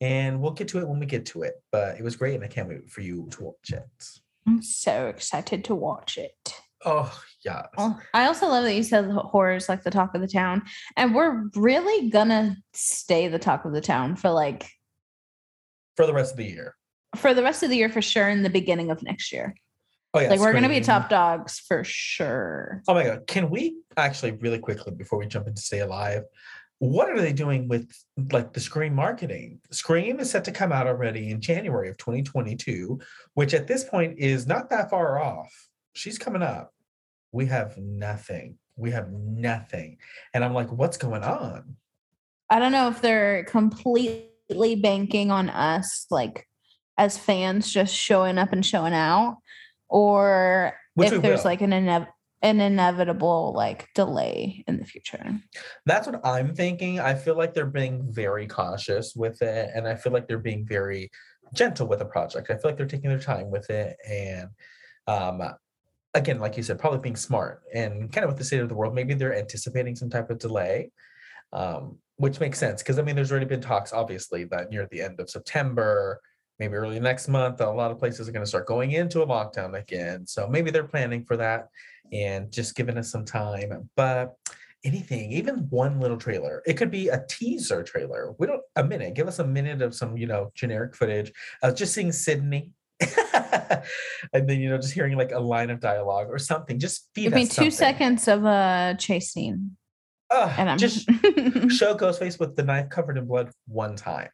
And 0.00 0.42
we'll 0.42 0.52
get 0.52 0.68
to 0.68 0.78
it 0.78 0.88
when 0.88 1.00
we 1.00 1.06
get 1.06 1.24
to 1.26 1.42
it. 1.42 1.54
But 1.72 1.96
it 1.98 2.02
was 2.02 2.16
great, 2.16 2.34
and 2.34 2.44
I 2.44 2.48
can't 2.48 2.68
wait 2.68 2.90
for 2.90 3.00
you 3.00 3.28
to 3.30 3.44
watch 3.44 3.70
it. 3.72 4.04
I'm 4.46 4.62
so 4.62 5.06
excited 5.06 5.64
to 5.64 5.74
watch 5.74 6.18
it. 6.18 6.60
Oh, 6.84 7.12
yeah. 7.44 7.62
Oh, 7.78 7.88
well, 7.88 8.02
I 8.12 8.26
also 8.26 8.48
love 8.48 8.64
that 8.64 8.74
you 8.74 8.82
said 8.82 9.10
horror 9.10 9.54
is 9.54 9.68
like 9.68 9.82
the 9.82 9.90
talk 9.90 10.14
of 10.14 10.20
the 10.20 10.28
town. 10.28 10.62
And 10.96 11.14
we're 11.14 11.48
really 11.54 12.10
gonna 12.10 12.56
stay 12.74 13.28
the 13.28 13.38
talk 13.38 13.64
of 13.64 13.72
the 13.72 13.80
town 13.80 14.16
for 14.16 14.30
like 14.30 14.68
for 15.96 16.06
the 16.06 16.12
rest 16.12 16.32
of 16.32 16.36
the 16.36 16.44
year. 16.44 16.76
For 17.16 17.32
the 17.32 17.42
rest 17.42 17.62
of 17.62 17.70
the 17.70 17.76
year 17.76 17.88
for 17.88 18.02
sure 18.02 18.28
in 18.28 18.42
the 18.42 18.50
beginning 18.50 18.90
of 18.90 19.02
next 19.02 19.32
year. 19.32 19.54
Oh 20.12 20.20
yeah. 20.20 20.30
Like 20.30 20.40
we're 20.40 20.52
gonna 20.52 20.68
be 20.68 20.80
top 20.80 21.08
dogs 21.08 21.58
for 21.58 21.82
sure. 21.84 22.82
Oh 22.88 22.94
my 22.94 23.04
god. 23.04 23.26
Can 23.26 23.50
we 23.50 23.76
actually 23.96 24.32
really 24.32 24.58
quickly 24.58 24.92
before 24.94 25.18
we 25.18 25.26
jump 25.26 25.46
into 25.46 25.62
Stay 25.62 25.80
Alive? 25.80 26.22
What 26.78 27.08
are 27.08 27.20
they 27.20 27.32
doing 27.32 27.68
with 27.68 27.90
like 28.32 28.52
the 28.52 28.60
Scream 28.60 28.94
marketing? 28.94 29.60
Scream 29.70 30.20
is 30.20 30.30
set 30.30 30.44
to 30.44 30.52
come 30.52 30.72
out 30.72 30.86
already 30.86 31.30
in 31.30 31.40
January 31.40 31.88
of 31.88 31.96
2022, 31.96 33.00
which 33.32 33.54
at 33.54 33.66
this 33.66 33.84
point 33.84 34.18
is 34.18 34.46
not 34.46 34.68
that 34.70 34.90
far 34.90 35.18
off. 35.22 35.65
She's 35.96 36.18
coming 36.18 36.42
up 36.42 36.72
we 37.36 37.46
have 37.46 37.76
nothing. 37.76 38.56
We 38.76 38.90
have 38.92 39.10
nothing. 39.12 39.98
And 40.32 40.42
I'm 40.42 40.54
like, 40.54 40.72
what's 40.72 40.96
going 40.96 41.22
on? 41.22 41.76
I 42.48 42.58
don't 42.58 42.72
know 42.72 42.88
if 42.88 43.02
they're 43.02 43.44
completely 43.44 44.76
banking 44.76 45.30
on 45.30 45.50
us, 45.50 46.06
like 46.10 46.46
as 46.96 47.18
fans, 47.18 47.70
just 47.70 47.94
showing 47.94 48.38
up 48.38 48.52
and 48.52 48.64
showing 48.64 48.94
out, 48.94 49.38
or 49.88 50.72
Which 50.94 51.12
if 51.12 51.20
there's 51.20 51.44
will. 51.44 51.50
like 51.50 51.60
an 51.60 51.72
inev- 51.72 52.08
an 52.42 52.60
inevitable 52.60 53.52
like 53.54 53.88
delay 53.94 54.64
in 54.66 54.78
the 54.78 54.84
future. 54.84 55.40
That's 55.84 56.06
what 56.06 56.24
I'm 56.24 56.54
thinking. 56.54 57.00
I 57.00 57.14
feel 57.14 57.36
like 57.36 57.52
they're 57.52 57.66
being 57.66 58.06
very 58.10 58.46
cautious 58.46 59.14
with 59.14 59.42
it, 59.42 59.70
and 59.74 59.86
I 59.86 59.96
feel 59.96 60.12
like 60.12 60.28
they're 60.28 60.38
being 60.38 60.64
very 60.66 61.10
gentle 61.52 61.86
with 61.86 61.98
the 61.98 62.06
project. 62.06 62.50
I 62.50 62.54
feel 62.54 62.70
like 62.70 62.76
they're 62.76 62.86
taking 62.86 63.10
their 63.10 63.18
time 63.18 63.50
with 63.50 63.68
it, 63.68 63.96
and 64.08 64.48
um, 65.06 65.42
again, 66.16 66.40
like 66.40 66.56
you 66.56 66.62
said, 66.62 66.78
probably 66.78 66.98
being 67.00 67.16
smart 67.16 67.62
and 67.74 68.10
kind 68.10 68.24
of 68.24 68.30
with 68.30 68.38
the 68.38 68.44
state 68.44 68.60
of 68.60 68.68
the 68.68 68.74
world, 68.74 68.94
maybe 68.94 69.14
they're 69.14 69.36
anticipating 69.36 69.94
some 69.94 70.10
type 70.10 70.30
of 70.30 70.38
delay, 70.38 70.90
um, 71.52 71.98
which 72.16 72.40
makes 72.40 72.58
sense 72.58 72.82
because 72.82 72.98
I 72.98 73.02
mean, 73.02 73.14
there's 73.14 73.30
already 73.30 73.46
been 73.46 73.60
talks, 73.60 73.92
obviously, 73.92 74.44
that 74.44 74.70
near 74.70 74.88
the 74.90 75.02
end 75.02 75.20
of 75.20 75.30
September, 75.30 76.20
maybe 76.58 76.74
early 76.74 76.98
next 76.98 77.28
month, 77.28 77.60
a 77.60 77.70
lot 77.70 77.90
of 77.90 77.98
places 77.98 78.28
are 78.28 78.32
going 78.32 78.44
to 78.44 78.48
start 78.48 78.66
going 78.66 78.92
into 78.92 79.22
a 79.22 79.26
lockdown 79.26 79.78
again. 79.78 80.26
So 80.26 80.48
maybe 80.48 80.70
they're 80.70 80.84
planning 80.84 81.24
for 81.24 81.36
that 81.36 81.68
and 82.12 82.50
just 82.50 82.74
giving 82.74 82.96
us 82.96 83.10
some 83.10 83.24
time. 83.24 83.90
But 83.94 84.34
anything, 84.84 85.32
even 85.32 85.66
one 85.68 86.00
little 86.00 86.16
trailer, 86.16 86.62
it 86.66 86.74
could 86.74 86.90
be 86.90 87.08
a 87.08 87.24
teaser 87.28 87.82
trailer. 87.82 88.34
We 88.38 88.46
don't 88.46 88.62
a 88.76 88.84
minute. 88.84 89.14
Give 89.14 89.28
us 89.28 89.38
a 89.38 89.46
minute 89.46 89.82
of 89.82 89.94
some, 89.94 90.16
you 90.16 90.26
know, 90.26 90.50
generic 90.54 90.94
footage. 90.94 91.32
Just 91.74 91.92
seeing 91.92 92.12
Sydney 92.12 92.72
and 94.32 94.48
then 94.48 94.60
you 94.60 94.70
know 94.70 94.78
just 94.78 94.94
hearing 94.94 95.16
like 95.16 95.32
a 95.32 95.38
line 95.38 95.70
of 95.70 95.80
dialogue 95.80 96.28
or 96.30 96.38
something 96.38 96.78
just 96.78 97.08
feed 97.14 97.24
Give 97.24 97.34
me 97.34 97.46
two 97.46 97.70
seconds 97.70 98.26
of 98.26 98.44
a 98.44 98.96
chase 98.98 99.32
scene. 99.32 99.76
And 100.30 100.70
i'm 100.70 100.78
just 100.78 101.04
show 101.68 101.94
ghostface 101.94 102.40
with 102.40 102.56
the 102.56 102.62
knife 102.62 102.88
covered 102.88 103.18
in 103.18 103.26
blood 103.26 103.50
one 103.66 103.96
time. 103.96 104.28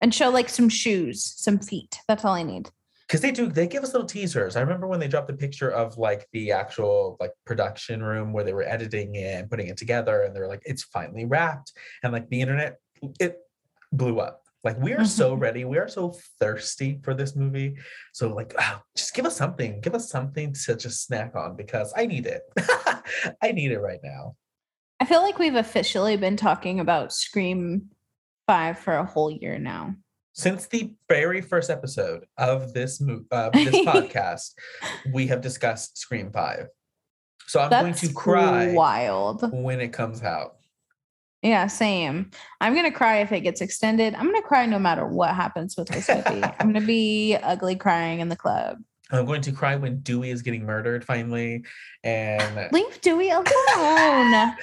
And 0.00 0.14
show 0.14 0.30
like 0.30 0.48
some 0.48 0.68
shoes 0.68 1.24
some 1.36 1.58
feet. 1.58 1.98
That's 2.06 2.24
all 2.24 2.34
i 2.34 2.42
need. 2.42 2.70
Because 3.08 3.20
they 3.20 3.32
do 3.32 3.48
they 3.48 3.66
give 3.66 3.82
us 3.82 3.92
little 3.92 4.08
teasers. 4.08 4.54
I 4.54 4.60
remember 4.60 4.86
when 4.86 5.00
they 5.00 5.08
dropped 5.08 5.26
the 5.26 5.34
picture 5.34 5.70
of 5.70 5.98
like 5.98 6.26
the 6.32 6.52
actual 6.52 7.16
like 7.18 7.32
production 7.44 8.02
room 8.02 8.32
where 8.32 8.44
they 8.44 8.54
were 8.54 8.62
editing 8.62 9.16
it 9.16 9.40
and 9.40 9.50
putting 9.50 9.66
it 9.66 9.76
together 9.76 10.22
and 10.22 10.34
they're 10.34 10.48
like 10.48 10.62
it's 10.64 10.84
finally 10.84 11.24
wrapped. 11.24 11.72
And 12.04 12.12
like 12.12 12.28
the 12.28 12.40
internet 12.40 12.78
it 13.18 13.38
blew 13.92 14.20
up 14.20 14.43
like 14.64 14.78
we 14.80 14.94
are 14.94 15.04
so 15.04 15.32
mm-hmm. 15.32 15.42
ready. 15.42 15.64
We 15.64 15.78
are 15.78 15.88
so 15.88 16.16
thirsty 16.40 16.98
for 17.02 17.14
this 17.14 17.36
movie. 17.36 17.76
So 18.14 18.34
like, 18.34 18.54
oh, 18.58 18.80
just 18.96 19.14
give 19.14 19.26
us 19.26 19.36
something. 19.36 19.80
Give 19.82 19.94
us 19.94 20.08
something 20.08 20.54
to 20.64 20.74
just 20.74 21.04
snack 21.04 21.36
on 21.36 21.54
because 21.54 21.92
I 21.94 22.06
need 22.06 22.26
it. 22.26 22.42
I 23.42 23.52
need 23.52 23.72
it 23.72 23.78
right 23.78 24.00
now. 24.02 24.36
I 25.00 25.04
feel 25.04 25.20
like 25.20 25.38
we've 25.38 25.54
officially 25.54 26.16
been 26.16 26.36
talking 26.36 26.80
about 26.80 27.12
Scream 27.12 27.90
5 28.46 28.78
for 28.78 28.94
a 28.94 29.04
whole 29.04 29.30
year 29.30 29.58
now. 29.58 29.94
Since 30.32 30.66
the 30.66 30.92
very 31.08 31.42
first 31.42 31.68
episode 31.68 32.24
of 32.38 32.72
this 32.72 33.00
mo- 33.00 33.24
uh, 33.30 33.50
this 33.52 33.74
podcast, 33.86 34.52
we 35.12 35.26
have 35.26 35.42
discussed 35.42 35.98
Scream 35.98 36.32
5. 36.32 36.68
So 37.46 37.60
I'm 37.60 37.70
That's 37.70 37.82
going 37.82 37.94
to 37.94 38.14
cry 38.14 38.72
wild 38.72 39.52
when 39.52 39.80
it 39.80 39.92
comes 39.92 40.22
out. 40.22 40.56
Yeah, 41.44 41.66
same. 41.66 42.30
I'm 42.62 42.74
gonna 42.74 42.90
cry 42.90 43.18
if 43.18 43.30
it 43.30 43.40
gets 43.40 43.60
extended. 43.60 44.14
I'm 44.14 44.24
gonna 44.24 44.40
cry 44.40 44.64
no 44.64 44.78
matter 44.78 45.06
what 45.06 45.34
happens 45.34 45.76
with 45.76 45.88
this 45.88 46.08
movie. 46.26 46.42
I'm 46.42 46.72
gonna 46.72 46.80
be 46.80 47.36
ugly 47.36 47.76
crying 47.76 48.20
in 48.20 48.30
the 48.30 48.36
club. 48.36 48.78
I'm 49.10 49.26
going 49.26 49.42
to 49.42 49.52
cry 49.52 49.76
when 49.76 50.00
Dewey 50.00 50.30
is 50.30 50.40
getting 50.40 50.64
murdered 50.64 51.04
finally, 51.04 51.66
and 52.02 52.68
leave 52.72 52.98
Dewey 53.02 53.28
alone. 53.28 53.44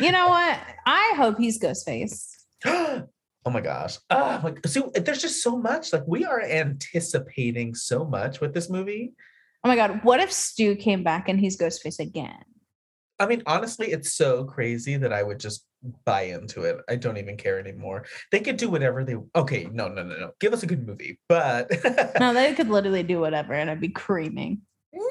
you 0.00 0.10
know 0.10 0.28
what? 0.28 0.58
I 0.86 1.12
hope 1.16 1.36
he's 1.36 1.60
Ghostface. 1.60 2.30
oh 2.64 3.06
my 3.44 3.60
gosh! 3.60 3.98
Uh, 4.08 4.40
like, 4.42 4.66
so 4.66 4.90
there's 4.94 5.20
just 5.20 5.42
so 5.42 5.54
much. 5.54 5.92
Like 5.92 6.04
we 6.06 6.24
are 6.24 6.40
anticipating 6.40 7.74
so 7.74 8.06
much 8.06 8.40
with 8.40 8.54
this 8.54 8.70
movie. 8.70 9.12
Oh 9.64 9.68
my 9.68 9.76
god! 9.76 10.00
What 10.02 10.20
if 10.20 10.32
Stu 10.32 10.76
came 10.76 11.04
back 11.04 11.28
and 11.28 11.38
he's 11.38 11.58
Ghostface 11.58 11.98
again? 11.98 12.42
I 13.22 13.26
mean, 13.26 13.40
honestly, 13.46 13.92
it's 13.92 14.14
so 14.14 14.42
crazy 14.42 14.96
that 14.96 15.12
I 15.12 15.22
would 15.22 15.38
just 15.38 15.64
buy 16.04 16.22
into 16.22 16.62
it. 16.62 16.78
I 16.88 16.96
don't 16.96 17.18
even 17.18 17.36
care 17.36 17.56
anymore. 17.56 18.04
They 18.32 18.40
could 18.40 18.56
do 18.56 18.68
whatever 18.68 19.04
they 19.04 19.14
okay, 19.36 19.68
no, 19.72 19.86
no, 19.86 20.02
no, 20.02 20.16
no. 20.18 20.30
Give 20.40 20.52
us 20.52 20.64
a 20.64 20.66
good 20.66 20.84
movie. 20.84 21.20
But 21.28 21.70
no, 22.18 22.34
they 22.34 22.52
could 22.56 22.68
literally 22.68 23.04
do 23.04 23.20
whatever 23.20 23.52
and 23.52 23.70
I'd 23.70 23.80
be 23.80 23.90
creaming. 23.90 24.62
No. 24.92 25.02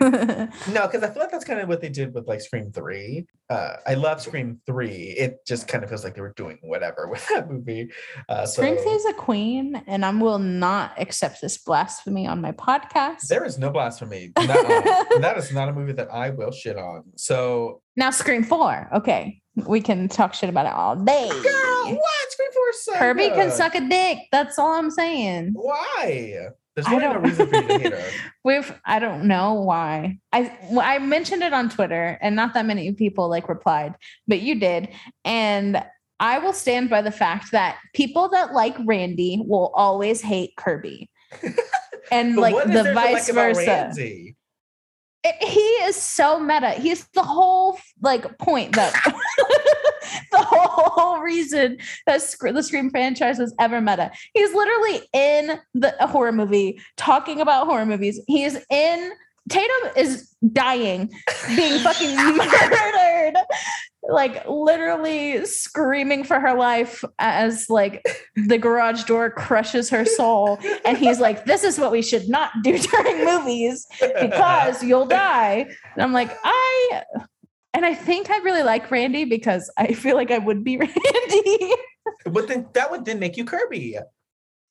no, 0.70 0.86
because 0.86 1.02
I 1.02 1.10
feel 1.10 1.22
like 1.22 1.30
that's 1.30 1.44
kind 1.44 1.60
of 1.60 1.68
what 1.68 1.80
they 1.80 1.88
did 1.88 2.14
with 2.14 2.26
like 2.28 2.40
Scream 2.40 2.70
3. 2.72 3.26
Uh, 3.50 3.74
I 3.86 3.94
love 3.94 4.20
Scream 4.20 4.60
3. 4.66 4.88
It 4.88 5.46
just 5.46 5.68
kind 5.68 5.82
of 5.82 5.90
feels 5.90 6.04
like 6.04 6.14
they 6.14 6.20
were 6.20 6.34
doing 6.36 6.58
whatever 6.62 7.08
with 7.10 7.26
that 7.28 7.50
movie. 7.50 7.90
Uh, 8.28 8.46
Scream 8.46 8.76
so, 8.76 8.82
3 8.82 8.92
is 8.92 9.06
a 9.06 9.12
queen, 9.14 9.82
and 9.86 10.04
I 10.04 10.10
will 10.10 10.38
not 10.38 10.92
accept 10.98 11.40
this 11.40 11.58
blasphemy 11.58 12.26
on 12.26 12.40
my 12.40 12.52
podcast. 12.52 13.28
There 13.28 13.44
is 13.44 13.58
no 13.58 13.70
blasphemy. 13.70 14.32
that 14.36 15.34
is 15.36 15.52
not 15.52 15.68
a 15.68 15.72
movie 15.72 15.92
that 15.92 16.12
I 16.12 16.30
will 16.30 16.52
shit 16.52 16.76
on. 16.76 17.04
So 17.16 17.82
now 17.96 18.10
Scream 18.10 18.44
4. 18.44 18.90
Okay. 18.96 19.40
We 19.66 19.80
can 19.80 20.08
talk 20.08 20.34
shit 20.34 20.48
about 20.48 20.66
it 20.66 20.72
all 20.72 20.94
day. 20.94 21.28
Girl, 21.28 21.96
what? 21.96 22.30
Scream 22.30 22.48
4 22.52 22.68
is 22.70 22.84
so 22.84 22.92
Kirby 22.94 23.28
good. 23.28 23.34
can 23.34 23.50
suck 23.50 23.74
a 23.74 23.80
dick. 23.80 24.18
That's 24.30 24.56
all 24.58 24.72
I'm 24.72 24.90
saying. 24.90 25.50
Why? 25.54 26.50
There's 26.78 26.88
really 26.90 27.12
no 27.12 27.18
reason 27.18 27.48
for 27.48 27.56
you 27.56 27.68
to 27.68 27.78
hate 27.78 27.92
her. 27.92 28.04
We've 28.44 28.80
I 28.84 29.00
don't 29.00 29.24
know 29.24 29.54
why. 29.54 30.18
I 30.32 30.56
I 30.80 30.98
mentioned 31.00 31.42
it 31.42 31.52
on 31.52 31.70
Twitter 31.70 32.16
and 32.20 32.36
not 32.36 32.54
that 32.54 32.66
many 32.66 32.92
people 32.92 33.28
like 33.28 33.48
replied, 33.48 33.94
but 34.28 34.40
you 34.40 34.60
did. 34.60 34.88
And 35.24 35.82
I 36.20 36.38
will 36.38 36.52
stand 36.52 36.88
by 36.88 37.02
the 37.02 37.10
fact 37.10 37.50
that 37.50 37.78
people 37.94 38.28
that 38.28 38.52
like 38.52 38.76
Randy 38.84 39.42
will 39.44 39.72
always 39.74 40.20
hate 40.20 40.54
Kirby. 40.56 41.10
And 42.10 42.36
like 42.36 42.54
the 42.64 42.92
vice 42.94 43.28
like 43.28 43.34
versa 43.34 43.92
he 45.40 45.60
is 45.60 45.96
so 45.96 46.38
meta. 46.40 46.70
He's 46.70 47.06
the 47.08 47.22
whole 47.22 47.78
like 48.00 48.38
point 48.38 48.74
that 48.74 48.92
the 50.32 50.38
whole 50.38 51.20
reason 51.20 51.78
that 52.06 52.20
the 52.40 52.62
Scream 52.62 52.90
franchise 52.90 53.38
was 53.38 53.54
ever 53.58 53.80
meta. 53.80 54.10
He's 54.34 54.52
literally 54.54 55.00
in 55.12 55.58
the 55.74 55.94
horror 56.00 56.32
movie 56.32 56.80
talking 56.96 57.40
about 57.40 57.66
horror 57.66 57.86
movies. 57.86 58.20
He's 58.26 58.58
in 58.70 59.12
Tatum 59.48 59.90
is 59.96 60.34
dying, 60.52 61.10
being 61.56 61.78
fucking 61.80 62.14
murdered. 62.36 63.34
like 64.08 64.46
literally 64.48 65.44
screaming 65.44 66.24
for 66.24 66.40
her 66.40 66.54
life 66.54 67.04
as 67.18 67.68
like 67.68 68.04
the 68.36 68.56
garage 68.58 69.04
door 69.04 69.30
crushes 69.30 69.90
her 69.90 70.04
soul. 70.04 70.58
And 70.84 70.96
he's 70.96 71.20
like 71.20 71.44
this 71.44 71.64
is 71.64 71.78
what 71.78 71.90
we 71.92 72.02
should 72.02 72.28
not 72.28 72.50
do 72.62 72.78
during 72.90 73.24
movies 73.24 73.86
because 74.20 74.82
you'll 74.82 75.06
die. 75.06 75.66
And 75.94 76.02
i'm 76.02 76.12
like 76.12 76.36
i 76.44 77.02
and 77.74 77.84
i 77.84 77.94
think 77.94 78.30
i 78.30 78.38
really 78.38 78.62
like 78.62 78.90
randy 78.90 79.24
because 79.24 79.70
i 79.76 79.92
feel 79.92 80.16
like 80.16 80.30
i 80.30 80.38
would 80.38 80.64
be 80.64 80.76
randy. 80.78 81.74
But 82.24 82.48
then 82.48 82.68
that 82.74 82.90
would 82.90 83.04
then 83.04 83.18
make 83.18 83.36
you 83.36 83.44
kirby 83.44 83.98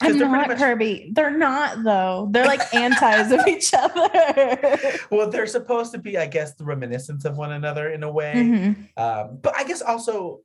i'm 0.01 0.17
they're 0.17 0.29
not 0.29 0.47
much- 0.47 0.57
kirby? 0.59 1.11
They're 1.13 1.37
not 1.37 1.83
though. 1.83 2.27
They're 2.31 2.45
like 2.45 2.61
antis 2.73 3.31
of 3.31 3.47
each 3.47 3.73
other. 3.73 4.89
Well 5.11 5.29
they're 5.29 5.47
supposed 5.47 5.91
to 5.93 5.97
be 5.97 6.17
i 6.17 6.27
guess 6.27 6.55
the 6.55 6.63
reminiscence 6.65 7.25
of 7.25 7.37
one 7.37 7.51
another 7.53 7.89
in 7.91 8.03
a 8.03 8.11
way. 8.11 8.33
Mhm. 8.35 8.87
um 8.97 9.39
but 9.41 9.55
i 9.57 9.63
guess 9.63 9.81
also 9.81 10.41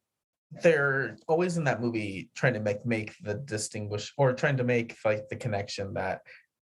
they're 0.62 1.16
always 1.28 1.56
in 1.56 1.64
that 1.64 1.80
movie 1.80 2.30
trying 2.34 2.54
to 2.54 2.60
make 2.60 2.84
make 2.86 3.14
the 3.22 3.34
distinguish 3.34 4.12
or 4.18 4.32
trying 4.34 4.56
to 4.58 4.64
make 4.64 4.96
like 5.04 5.28
the 5.30 5.36
connection 5.36 5.94
that 5.94 6.20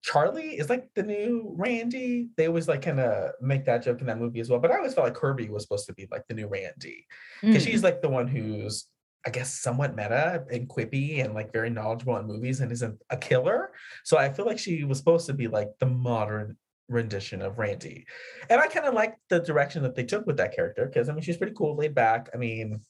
charlie 0.01 0.51
is 0.59 0.69
like 0.69 0.87
the 0.95 1.01
new 1.03 1.53
randy. 1.57 2.29
They 2.37 2.47
always 2.47 2.67
like 2.67 2.83
kind 2.83 2.99
of 2.99 3.31
make 3.41 3.65
that 3.65 3.83
joke 3.83 4.01
in 4.01 4.07
that 4.07 4.19
movie 4.19 4.39
as 4.39 4.49
well. 4.49 4.59
But 4.59 4.71
i 4.71 4.77
always 4.77 4.93
felt 4.93 5.05
like 5.07 5.15
kirby 5.15 5.49
was 5.49 5.63
supposed 5.63 5.87
to 5.87 5.93
be 5.93 6.07
like 6.11 6.23
the 6.27 6.35
new 6.35 6.47
randy. 6.47 7.05
Because 7.41 7.63
Mm. 7.63 7.67
she's 7.71 7.83
like 7.83 8.01
the 8.03 8.09
one 8.09 8.27
who's 8.27 8.85
i 9.25 9.29
guess 9.29 9.53
somewhat 9.53 9.95
meta 9.95 10.43
and 10.51 10.69
quippy 10.69 11.23
and 11.23 11.33
like 11.33 11.51
very 11.51 11.69
knowledgeable 11.69 12.17
in 12.17 12.27
movies 12.27 12.61
and 12.61 12.71
isn't 12.71 13.01
a 13.09 13.17
killer. 13.17 13.71
So 14.03 14.17
i 14.17 14.31
feel 14.31 14.45
like 14.45 14.59
she 14.59 14.83
was 14.83 14.97
supposed 14.97 15.25
to 15.27 15.33
be 15.33 15.47
like 15.47 15.69
the 15.79 15.87
modern 15.87 16.57
rendition 16.87 17.41
of 17.41 17.57
randy. 17.57 18.05
And 18.49 18.61
i 18.61 18.67
kind 18.67 18.85
of 18.85 18.93
like 18.93 19.15
the 19.29 19.39
direction 19.39 19.83
that 19.83 19.95
they 19.95 20.03
took 20.03 20.25
with 20.25 20.37
that 20.37 20.55
character 20.55 20.85
because 20.85 21.09
i 21.09 21.13
mean 21.13 21.23
she's 21.23 21.37
pretty 21.37 21.55
cool 21.55 21.75
laid 21.75 21.95
back. 21.95 22.29
I 22.33 22.37
mean 22.37 22.81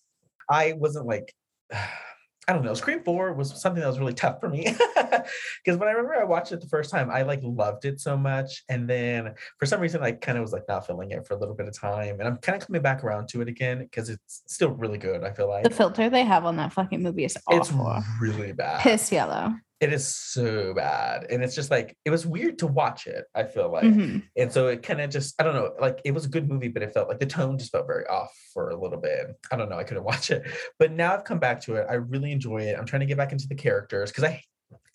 i 0.50 0.74
wasn't 0.74 1.08
like 1.08 1.34
I 2.48 2.54
don't 2.54 2.64
know. 2.64 2.74
Scream 2.74 3.02
Four 3.04 3.34
was 3.34 3.60
something 3.60 3.82
that 3.82 3.88
was 3.88 4.00
really 4.00 4.14
tough 4.14 4.40
for 4.40 4.50
me 4.50 4.64
because 4.94 5.78
when 5.80 5.88
I 5.88 5.92
remember 5.92 6.16
I 6.16 6.24
watched 6.24 6.52
it 6.52 6.62
the 6.62 6.68
first 6.68 6.92
time, 6.92 7.10
I 7.10 7.24
like 7.24 7.40
loved 7.42 7.86
it 7.86 8.00
so 8.00 8.16
much, 8.16 8.64
and 8.70 8.90
then 8.90 9.34
for 9.58 9.66
some 9.66 9.82
reason 9.82 10.04
I 10.04 10.12
kind 10.12 10.38
of 10.38 10.44
was 10.44 10.54
like 10.54 10.68
not 10.68 10.86
feeling 10.86 11.12
it 11.12 11.26
for 11.26 11.34
a 11.34 11.38
little 11.38 11.56
bit 11.56 11.68
of 11.68 11.78
time, 11.78 12.20
and 12.20 12.28
I'm 12.28 12.38
kind 12.38 12.62
of 12.62 12.66
coming 12.66 12.82
back 12.82 13.04
around 13.04 13.30
to 13.30 13.42
it 13.42 13.48
again 13.48 13.80
because 13.80 14.10
it's 14.10 14.44
still 14.46 14.72
really 14.72 14.98
good. 14.98 15.24
I 15.24 15.32
feel 15.32 15.50
like 15.50 15.64
the 15.64 15.70
filter 15.70 16.10
they 16.10 16.24
have 16.24 16.46
on 16.46 16.58
that 16.58 16.74
fucking 16.74 17.02
movie 17.02 17.26
is 17.26 17.38
awful. 17.48 17.96
it's 17.98 18.06
really 18.22 18.52
bad. 18.52 18.82
piss 18.82 19.12
yellow 19.12 19.54
It 19.86 19.94
is 19.94 20.08
so 20.08 20.74
bad, 20.74 21.28
and 21.30 21.44
it's 21.44 21.54
just 21.54 21.70
like 21.70 21.96
it 22.06 22.10
was 22.10 22.26
weird 22.26 22.58
to 22.60 22.68
watch 22.68 23.06
it. 23.06 23.26
I 23.36 23.44
feel 23.44 23.70
like, 23.72 23.84
Mhm. 23.84 24.24
and 24.36 24.52
so 24.52 24.68
it 24.70 24.82
kind 24.82 25.00
of 25.00 25.12
just 25.12 25.40
I 25.40 25.44
don't 25.44 25.54
know, 25.54 25.74
like 25.80 26.00
it 26.04 26.12
was 26.12 26.26
a 26.26 26.30
good 26.30 26.50
movie, 26.50 26.70
but 26.70 26.82
it 26.82 26.92
felt 26.92 27.08
like 27.08 27.20
the 27.20 27.28
tone 27.28 27.60
just 27.60 27.72
felt 27.72 27.86
very 27.86 28.08
off 28.08 28.32
for 28.52 28.70
a 28.72 28.76
little 28.76 29.00
bit. 29.00 29.28
I 29.52 29.56
don't 29.58 29.70
know, 29.70 29.78
I 29.78 29.84
couldn't 29.84 30.04
watch 30.12 30.32
it, 30.32 30.42
but 30.80 30.92
now 30.92 31.14
I've 31.14 31.24
come 31.24 31.38
back 31.40 31.62
to 31.62 31.76
it. 31.76 31.86
I 31.88 31.94
really 31.96 32.32
enjoy 32.32 32.64
it. 32.64 32.76
I'm 32.80 32.86
trying 32.88 33.02
to 33.02 33.06
get 33.06 33.18
back 33.18 33.32
into 33.32 33.48
the 33.48 33.54
characters 33.56 34.10
because 34.12 34.24
I 34.24 34.42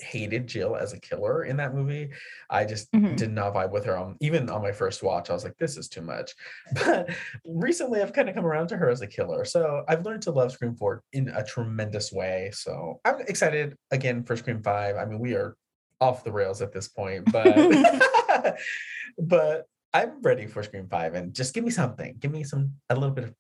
hated 0.02 0.46
Jill 0.46 0.76
as 0.76 0.92
a 0.92 1.00
killer 1.00 1.44
in 1.44 1.56
that 1.58 1.74
movie. 1.74 2.10
I 2.48 2.64
just 2.64 2.90
Mhm. 2.92 3.16
did 3.16 3.30
not 3.32 3.54
vibe 3.54 3.70
with 3.70 3.84
her. 3.84 3.96
On, 3.96 4.16
even 4.20 4.48
on 4.50 4.62
my 4.62 4.72
first 4.72 5.02
watch, 5.02 5.30
I 5.30 5.32
was 5.34 5.44
like, 5.44 5.56
this 5.58 5.76
is 5.76 5.88
too 5.88 6.02
much. 6.02 6.34
But 6.74 7.10
recently, 7.44 8.00
I've 8.02 8.12
kind 8.12 8.28
of 8.28 8.34
come 8.34 8.46
around 8.46 8.68
to 8.68 8.76
her 8.76 8.88
as 8.90 9.00
a 9.02 9.06
killer. 9.06 9.44
So 9.44 9.84
I've 9.88 10.04
learned 10.04 10.22
to 10.22 10.30
love 10.30 10.52
Scream 10.52 10.74
4 10.76 11.02
in 11.12 11.28
a 11.28 11.44
tremendous 11.44 12.12
way. 12.12 12.50
So 12.52 13.00
I'm 13.04 13.20
excited 13.22 13.76
again 13.90 14.22
for 14.24 14.36
Scream 14.36 14.62
5. 14.62 14.96
I 14.96 15.04
mean, 15.04 15.18
we 15.20 15.34
are 15.34 15.56
off 16.00 16.24
the 16.24 16.32
rails 16.32 16.62
at 16.62 16.72
this 16.72 16.88
point, 16.88 17.30
but 17.30 17.54
but 19.18 19.66
I'm 19.92 20.22
ready 20.22 20.46
for 20.46 20.62
Scream 20.62 20.88
5 20.88 21.14
and 21.14 21.34
just 21.34 21.52
give 21.54 21.64
me 21.64 21.70
something. 21.70 22.16
Give 22.18 22.30
me 22.30 22.44
some 22.44 22.72
a 22.88 22.94
little 22.94 23.10
bit 23.10 23.24
of 23.24 23.34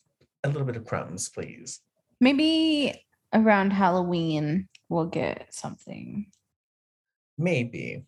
a 0.44 0.48
little 0.48 0.64
bit 0.66 0.76
of 0.76 0.84
crumbs, 0.86 1.28
please. 1.28 1.80
maybe 2.20 2.94
around 3.32 3.70
halloween 3.72 4.68
we'll 4.88 5.06
get 5.06 5.46
something 5.54 6.26
Maybe. 7.40 8.04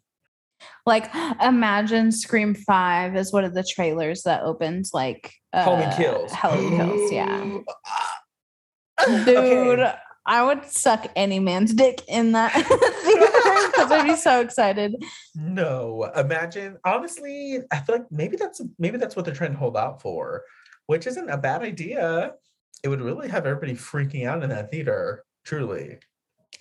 like 0.87 1.11
imagine 1.43 2.13
scream 2.13 2.55
5 2.55 3.17
is 3.17 3.33
one 3.33 3.45
of 3.45 3.55
the 3.55 3.65
trailers 3.65 4.23
that 4.23 4.43
opens 4.43 4.91
like 4.95 5.33
Halloween 5.53 5.89
uh, 5.89 5.97
Kills. 5.97 6.33
halloween 6.33 6.77
kills 6.77 7.13
yeah 7.13 7.59
Ah. 7.89 9.25
dude 9.25 9.81
Okay. 9.81 9.95
i 10.27 10.43
would 10.45 10.65
suck 10.67 11.11
any 11.17 11.41
man's 11.41 11.75
dick 11.75 12.03
in 12.09 12.33
that 12.33 12.53
because 13.73 13.91
i'd 13.91 14.05
be 14.07 14.15
so 14.17 14.41
excited 14.41 14.95
No, 15.35 16.05
imagine. 16.15 16.77
Honestly, 16.85 17.59
I 17.73 17.81
feel 17.81 17.97
like 17.97 18.07
maybe 18.11 18.37
that's 18.37 18.61
maybe 18.79 18.99
that's 18.99 19.17
what 19.17 19.25
they're 19.25 19.35
trying 19.35 19.53
to 19.53 19.59
hold 19.59 19.77
out 19.77 20.01
for, 20.03 20.43
which 20.87 21.07
isn't 21.07 21.31
a 21.31 21.39
bad 21.39 21.63
idea. 21.63 22.33
It 22.85 22.89
would 22.89 23.01
really 23.01 23.29
have 23.29 23.47
everybody 23.47 23.75
freaking 23.75 24.27
out 24.27 24.43
in 24.45 24.51
that 24.51 24.71
theater. 24.71 25.25
Truly, 25.45 25.99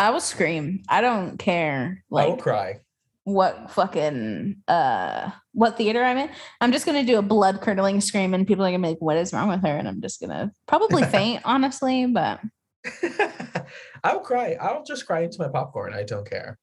i 0.01 0.09
will 0.09 0.19
scream 0.19 0.81
i 0.89 0.99
don't 1.01 1.37
care 1.37 2.03
I 2.11 2.25
will 2.25 2.31
like 2.31 2.39
cry. 2.41 2.79
what 3.23 3.71
fucking 3.71 4.57
uh 4.67 5.31
what 5.53 5.77
theater 5.77 6.01
I'm 6.01 6.17
in. 6.17 6.29
I'm 6.61 6.71
just 6.71 6.85
gonna 6.85 7.03
do 7.03 7.17
a 7.17 7.21
blood 7.21 7.59
curdling 7.59 7.99
scream 7.99 8.33
and 8.33 8.47
people 8.47 8.63
are 8.65 8.71
gonna 8.71 8.81
be 8.81 8.87
like, 8.93 9.01
what 9.01 9.17
is 9.17 9.33
wrong 9.33 9.49
with 9.49 9.61
her? 9.63 9.75
And 9.77 9.85
I'm 9.85 10.01
just 10.01 10.21
gonna 10.21 10.49
probably 10.65 11.03
faint, 11.17 11.41
honestly, 11.43 12.05
but 12.05 12.39
I 14.03 14.13
will 14.13 14.21
cry. 14.21 14.55
I'll 14.61 14.83
just 14.83 15.05
cry 15.05 15.21
into 15.23 15.41
my 15.41 15.49
popcorn. 15.49 15.93
I 15.93 16.03
don't 16.03 16.25
care. 16.27 16.57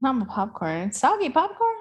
not 0.00 0.16
my 0.16 0.26
popcorn. 0.26 0.90
Soggy 0.90 1.30
popcorn. 1.30 1.76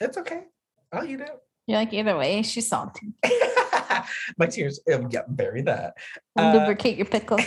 It's 0.00 0.16
okay. 0.16 0.44
I'll 0.90 1.04
eat 1.04 1.20
it. 1.20 1.36
You're 1.66 1.78
like, 1.78 1.92
either 1.92 2.16
way, 2.16 2.42
she's 2.42 2.66
salty. 2.66 3.12
my 4.38 4.46
tears. 4.46 4.80
Um, 4.90 5.08
yeah, 5.10 5.22
bury 5.28 5.60
that. 5.62 5.94
Uh, 6.34 6.52
Lubricate 6.56 6.96
your 6.96 7.06
pickle. 7.06 7.38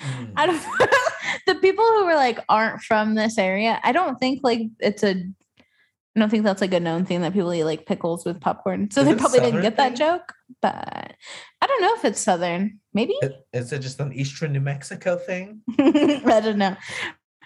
Mm. 0.00 0.32
I 0.36 0.46
don't 0.46 0.62
the 1.46 1.54
people 1.56 1.84
who 1.84 2.06
were 2.06 2.14
like 2.14 2.38
aren't 2.48 2.82
from 2.82 3.14
this 3.14 3.38
area, 3.38 3.80
I 3.82 3.92
don't 3.92 4.18
think 4.18 4.40
like 4.42 4.62
it's 4.80 5.02
a 5.02 5.24
I 6.18 6.20
don't 6.20 6.30
think 6.30 6.42
that's 6.42 6.60
like 6.60 6.74
a 6.74 6.80
known 6.80 7.04
thing 7.04 7.20
that 7.20 7.32
people 7.32 7.54
eat 7.54 7.62
like 7.62 7.86
pickles 7.86 8.24
with 8.24 8.40
popcorn. 8.40 8.90
So 8.90 9.02
Is 9.02 9.06
they 9.06 9.14
probably 9.14 9.38
didn't 9.38 9.62
get 9.62 9.76
that 9.76 9.94
joke. 9.94 10.32
But 10.60 11.14
I 11.60 11.66
don't 11.66 11.80
know 11.80 11.94
if 11.94 12.04
it's 12.04 12.20
southern. 12.20 12.80
Maybe 12.92 13.14
Is 13.52 13.72
it 13.72 13.78
just 13.78 14.00
an 14.00 14.12
Eastern 14.12 14.52
New 14.52 14.60
Mexico 14.60 15.16
thing? 15.16 15.60
I 15.78 16.40
don't 16.42 16.58
know. 16.58 16.76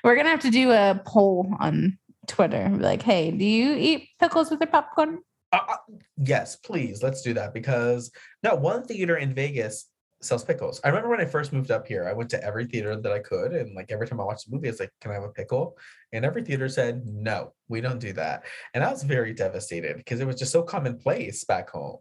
We're 0.02 0.16
gonna 0.16 0.30
have 0.30 0.40
to 0.40 0.50
do 0.50 0.70
a 0.70 1.00
poll 1.04 1.54
on 1.60 1.98
Twitter. 2.26 2.68
Be 2.70 2.82
Like, 2.82 3.02
hey, 3.02 3.30
do 3.30 3.44
you 3.44 3.74
eat 3.74 4.08
pickles 4.18 4.50
with 4.50 4.60
your 4.60 4.68
popcorn? 4.68 5.20
Uh, 5.52 5.60
uh, 5.68 5.76
yes, 6.16 6.56
please. 6.56 7.02
Let's 7.02 7.20
do 7.20 7.34
that 7.34 7.52
because 7.52 8.10
no 8.42 8.54
one 8.54 8.84
theater 8.84 9.16
in 9.16 9.34
Vegas 9.34 9.86
sells 10.24 10.44
pickles. 10.44 10.80
I 10.84 10.88
remember 10.88 11.08
when 11.08 11.20
I 11.20 11.24
first 11.24 11.52
moved 11.52 11.70
up 11.70 11.86
here, 11.86 12.08
I 12.08 12.12
went 12.12 12.30
to 12.30 12.44
every 12.44 12.64
theater 12.64 12.96
that 12.96 13.12
I 13.12 13.18
could, 13.18 13.52
and 13.52 13.74
like 13.74 13.90
every 13.90 14.06
time 14.06 14.20
I 14.20 14.24
watched 14.24 14.48
a 14.48 14.50
movie, 14.50 14.68
it's 14.68 14.80
like, 14.80 14.92
"Can 15.00 15.10
I 15.10 15.14
have 15.14 15.24
a 15.24 15.28
pickle?" 15.28 15.76
And 16.12 16.24
every 16.24 16.42
theater 16.42 16.68
said, 16.68 17.06
"No, 17.06 17.52
we 17.68 17.80
don't 17.80 17.98
do 17.98 18.12
that." 18.14 18.44
And 18.74 18.84
I 18.84 18.90
was 18.90 19.02
very 19.02 19.32
devastated 19.32 19.96
because 19.96 20.20
it 20.20 20.26
was 20.26 20.36
just 20.36 20.52
so 20.52 20.62
commonplace 20.62 21.44
back 21.44 21.70
home. 21.70 21.98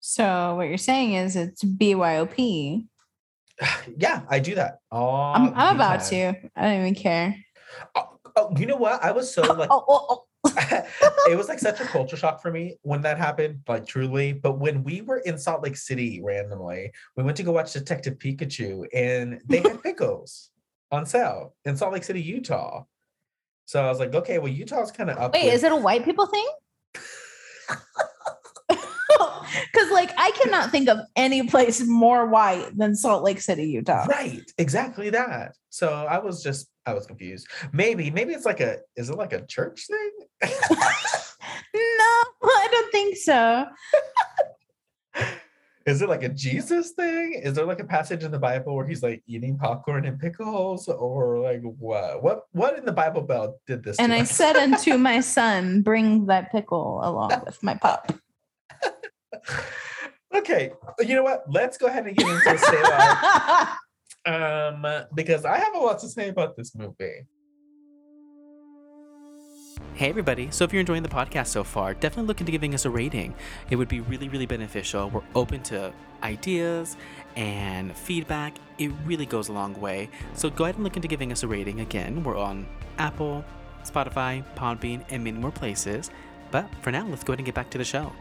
So 0.00 0.54
what 0.56 0.68
you're 0.68 0.78
saying 0.78 1.14
is 1.14 1.36
it's 1.36 1.64
BYOP. 1.64 2.86
yeah, 3.96 4.22
I 4.28 4.38
do 4.38 4.54
that. 4.56 4.78
I'm, 4.92 5.52
I'm 5.54 5.76
about 5.76 6.04
to. 6.04 6.34
I 6.54 6.62
don't 6.62 6.80
even 6.80 6.94
care. 6.94 7.36
Oh, 7.94 8.18
oh, 8.36 8.52
you 8.56 8.66
know 8.66 8.76
what? 8.76 9.02
I 9.02 9.12
was 9.12 9.32
so 9.32 9.42
like. 9.54 9.70
Oh, 9.70 9.84
oh, 9.88 10.06
oh. 10.10 10.24
it 11.30 11.36
was 11.36 11.48
like 11.48 11.58
such 11.58 11.80
a 11.80 11.84
culture 11.84 12.16
shock 12.16 12.40
for 12.42 12.50
me 12.50 12.76
when 12.82 13.00
that 13.02 13.18
happened, 13.18 13.60
like 13.68 13.86
truly. 13.86 14.32
But 14.32 14.58
when 14.58 14.82
we 14.82 15.00
were 15.02 15.18
in 15.18 15.38
Salt 15.38 15.62
Lake 15.62 15.76
City 15.76 16.20
randomly, 16.22 16.92
we 17.16 17.22
went 17.22 17.36
to 17.38 17.42
go 17.42 17.52
watch 17.52 17.72
Detective 17.72 18.18
Pikachu 18.18 18.86
and 18.92 19.40
they 19.46 19.58
had 19.58 19.82
pickles 19.82 20.50
on 20.90 21.06
sale 21.06 21.54
in 21.64 21.76
Salt 21.76 21.92
Lake 21.92 22.04
City, 22.04 22.22
Utah. 22.22 22.84
So 23.64 23.84
I 23.84 23.88
was 23.88 23.98
like, 23.98 24.14
okay, 24.14 24.38
well, 24.38 24.52
Utah's 24.52 24.92
kind 24.92 25.10
of 25.10 25.18
up. 25.18 25.34
Wait, 25.34 25.46
with- 25.46 25.54
is 25.54 25.64
it 25.64 25.72
a 25.72 25.76
white 25.76 26.04
people 26.04 26.26
thing? 26.26 26.46
Because 29.72 29.90
like 29.90 30.12
I 30.16 30.30
cannot 30.32 30.70
think 30.70 30.88
of 30.88 30.98
any 31.14 31.46
place 31.46 31.86
more 31.86 32.26
white 32.26 32.76
than 32.76 32.94
Salt 32.94 33.22
Lake 33.22 33.40
City, 33.40 33.64
Utah. 33.64 34.04
right? 34.04 34.42
Exactly 34.58 35.10
that. 35.10 35.56
So 35.70 35.88
I 35.88 36.18
was 36.18 36.42
just, 36.42 36.68
I 36.86 36.94
was 36.94 37.06
confused. 37.06 37.48
Maybe, 37.72 38.10
maybe 38.10 38.32
it's 38.32 38.46
like 38.46 38.60
a, 38.60 38.78
is 38.96 39.10
it 39.10 39.16
like 39.16 39.32
a 39.32 39.44
church 39.46 39.86
thing? 39.86 40.52
No, 41.76 42.24
I 42.42 42.68
don't 42.70 42.92
think 42.92 43.16
so. 43.16 43.66
Is 45.86 46.02
it 46.02 46.08
like 46.08 46.24
a 46.24 46.28
Jesus 46.28 46.90
thing? 46.92 47.34
Is 47.34 47.54
there 47.54 47.64
like 47.64 47.78
a 47.78 47.84
passage 47.84 48.24
in 48.24 48.32
the 48.32 48.40
Bible 48.40 48.74
where 48.74 48.84
he's 48.84 49.04
like 49.04 49.22
eating 49.28 49.56
popcorn 49.56 50.04
and 50.04 50.18
pickles, 50.18 50.88
or 50.88 51.38
like 51.38 51.62
what? 51.62 52.24
What? 52.24 52.46
What 52.50 52.76
in 52.76 52.84
the 52.84 52.92
Bible 52.92 53.22
Belt 53.22 53.60
did 53.68 53.84
this? 53.84 53.96
And 54.00 54.12
I 54.12 54.22
us? 54.22 54.30
said 54.32 54.56
unto 54.62 54.98
my 54.98 55.20
son, 55.20 55.82
bring 55.82 56.26
that 56.26 56.50
pickle 56.50 57.00
along 57.04 57.40
with 57.46 57.62
my 57.62 57.74
pop. 57.74 58.12
okay, 60.34 60.72
you 60.98 61.14
know 61.14 61.22
what? 61.22 61.44
Let's 61.48 61.78
go 61.78 61.86
ahead 61.86 62.04
and 62.06 62.16
get 62.16 62.26
into 62.26 62.50
Alive, 62.50 63.68
um, 64.26 64.86
because 65.14 65.44
I 65.44 65.58
have 65.58 65.74
a 65.74 65.78
lot 65.78 65.98
to 66.00 66.08
say 66.08 66.28
about 66.28 66.56
this 66.56 66.74
movie. 66.74 67.26
Hey 69.94 70.08
everybody, 70.08 70.50
so 70.50 70.64
if 70.64 70.72
you're 70.72 70.80
enjoying 70.80 71.02
the 71.02 71.08
podcast 71.08 71.46
so 71.48 71.64
far, 71.64 71.94
definitely 71.94 72.28
look 72.28 72.40
into 72.40 72.52
giving 72.52 72.74
us 72.74 72.84
a 72.84 72.90
rating. 72.90 73.34
It 73.70 73.76
would 73.76 73.88
be 73.88 74.00
really, 74.00 74.28
really 74.28 74.46
beneficial. 74.46 75.08
We're 75.08 75.22
open 75.34 75.62
to 75.64 75.92
ideas 76.22 76.96
and 77.34 77.96
feedback. 77.96 78.56
It 78.78 78.90
really 79.04 79.26
goes 79.26 79.48
a 79.48 79.52
long 79.52 79.78
way. 79.80 80.10
So 80.34 80.50
go 80.50 80.64
ahead 80.64 80.74
and 80.76 80.84
look 80.84 80.96
into 80.96 81.08
giving 81.08 81.32
us 81.32 81.42
a 81.42 81.48
rating. 81.48 81.80
Again, 81.80 82.22
we're 82.24 82.36
on 82.36 82.66
Apple, 82.98 83.44
Spotify, 83.84 84.44
Podbean, 84.54 85.02
and 85.10 85.24
many 85.24 85.38
more 85.38 85.50
places. 85.52 86.10
But 86.50 86.68
for 86.82 86.90
now, 86.90 87.06
let's 87.06 87.24
go 87.24 87.32
ahead 87.32 87.40
and 87.40 87.46
get 87.46 87.54
back 87.54 87.70
to 87.70 87.78
the 87.78 87.84
show. 87.84 88.12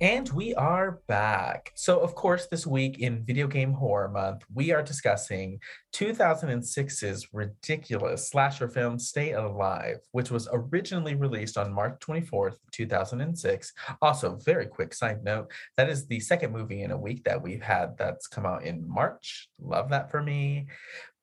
And 0.00 0.28
we 0.28 0.54
are 0.56 1.00
back. 1.06 1.72
So, 1.74 2.00
of 2.00 2.14
course, 2.14 2.48
this 2.48 2.66
week 2.66 2.98
in 2.98 3.24
Video 3.24 3.46
Game 3.46 3.72
Horror 3.72 4.08
Month, 4.08 4.42
we 4.52 4.70
are 4.70 4.82
discussing 4.82 5.58
2006's 5.94 7.28
ridiculous 7.32 8.28
slasher 8.28 8.68
film 8.68 8.98
Stay 8.98 9.32
Alive, 9.32 9.96
which 10.12 10.30
was 10.30 10.50
originally 10.52 11.14
released 11.14 11.56
on 11.56 11.72
March 11.72 11.98
24th, 12.00 12.56
2006. 12.72 13.72
Also, 14.02 14.36
very 14.44 14.66
quick 14.66 14.92
side 14.92 15.24
note 15.24 15.50
that 15.78 15.88
is 15.88 16.06
the 16.06 16.20
second 16.20 16.52
movie 16.52 16.82
in 16.82 16.90
a 16.90 16.98
week 16.98 17.24
that 17.24 17.40
we've 17.40 17.62
had 17.62 17.96
that's 17.96 18.26
come 18.26 18.44
out 18.44 18.64
in 18.64 18.86
March. 18.86 19.48
Love 19.58 19.88
that 19.88 20.10
for 20.10 20.22
me. 20.22 20.66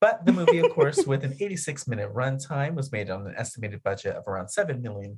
But 0.03 0.25
the 0.25 0.33
movie, 0.33 0.59
of 0.59 0.69
course, 0.71 1.07
with 1.07 1.23
an 1.23 1.33
86 1.39 1.87
minute 1.87 2.13
runtime, 2.13 2.75
was 2.75 2.91
made 2.91 3.09
on 3.09 3.25
an 3.25 3.35
estimated 3.37 3.81
budget 3.83 4.17
of 4.17 4.27
around 4.27 4.47
$7 4.47 4.81
million. 4.81 5.15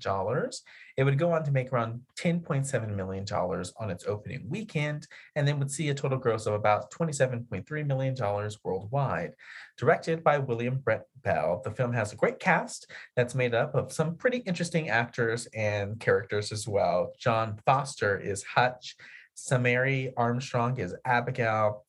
It 0.95 1.03
would 1.03 1.17
go 1.17 1.31
on 1.31 1.43
to 1.43 1.51
make 1.51 1.73
around 1.73 2.01
$10.7 2.19 2.95
million 2.95 3.25
on 3.33 3.89
its 3.89 4.05
opening 4.05 4.45
weekend, 4.47 5.07
and 5.35 5.47
then 5.47 5.57
would 5.57 5.71
see 5.71 5.89
a 5.89 5.95
total 5.95 6.19
gross 6.19 6.45
of 6.45 6.53
about 6.53 6.91
$27.3 6.91 7.87
million 7.87 8.15
worldwide. 8.63 9.33
Directed 9.75 10.23
by 10.23 10.37
William 10.37 10.77
Brent 10.77 11.01
Bell, 11.23 11.63
the 11.63 11.71
film 11.71 11.91
has 11.91 12.13
a 12.13 12.17
great 12.17 12.37
cast 12.37 12.85
that's 13.15 13.33
made 13.33 13.55
up 13.55 13.73
of 13.73 13.91
some 13.91 14.13
pretty 14.13 14.37
interesting 14.45 14.89
actors 14.89 15.47
and 15.55 15.99
characters 15.99 16.51
as 16.51 16.67
well. 16.67 17.11
John 17.17 17.59
Foster 17.65 18.19
is 18.19 18.43
Hutch, 18.43 18.97
Samaire 19.35 20.13
Armstrong 20.15 20.79
is 20.79 20.93
Abigail, 21.05 21.85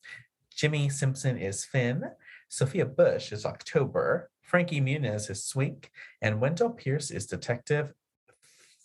Jimmi 0.57 0.91
Simpson 0.91 1.37
is 1.37 1.63
Finn. 1.63 2.03
Sophia 2.49 2.85
Bush 2.85 3.31
is 3.31 3.45
October, 3.45 4.29
Frankie 4.41 4.81
Muniz 4.81 5.29
is 5.29 5.43
Swink, 5.43 5.91
and 6.21 6.39
Wendell 6.39 6.69
Pierce 6.69 7.11
is 7.11 7.25
Detective 7.25 7.93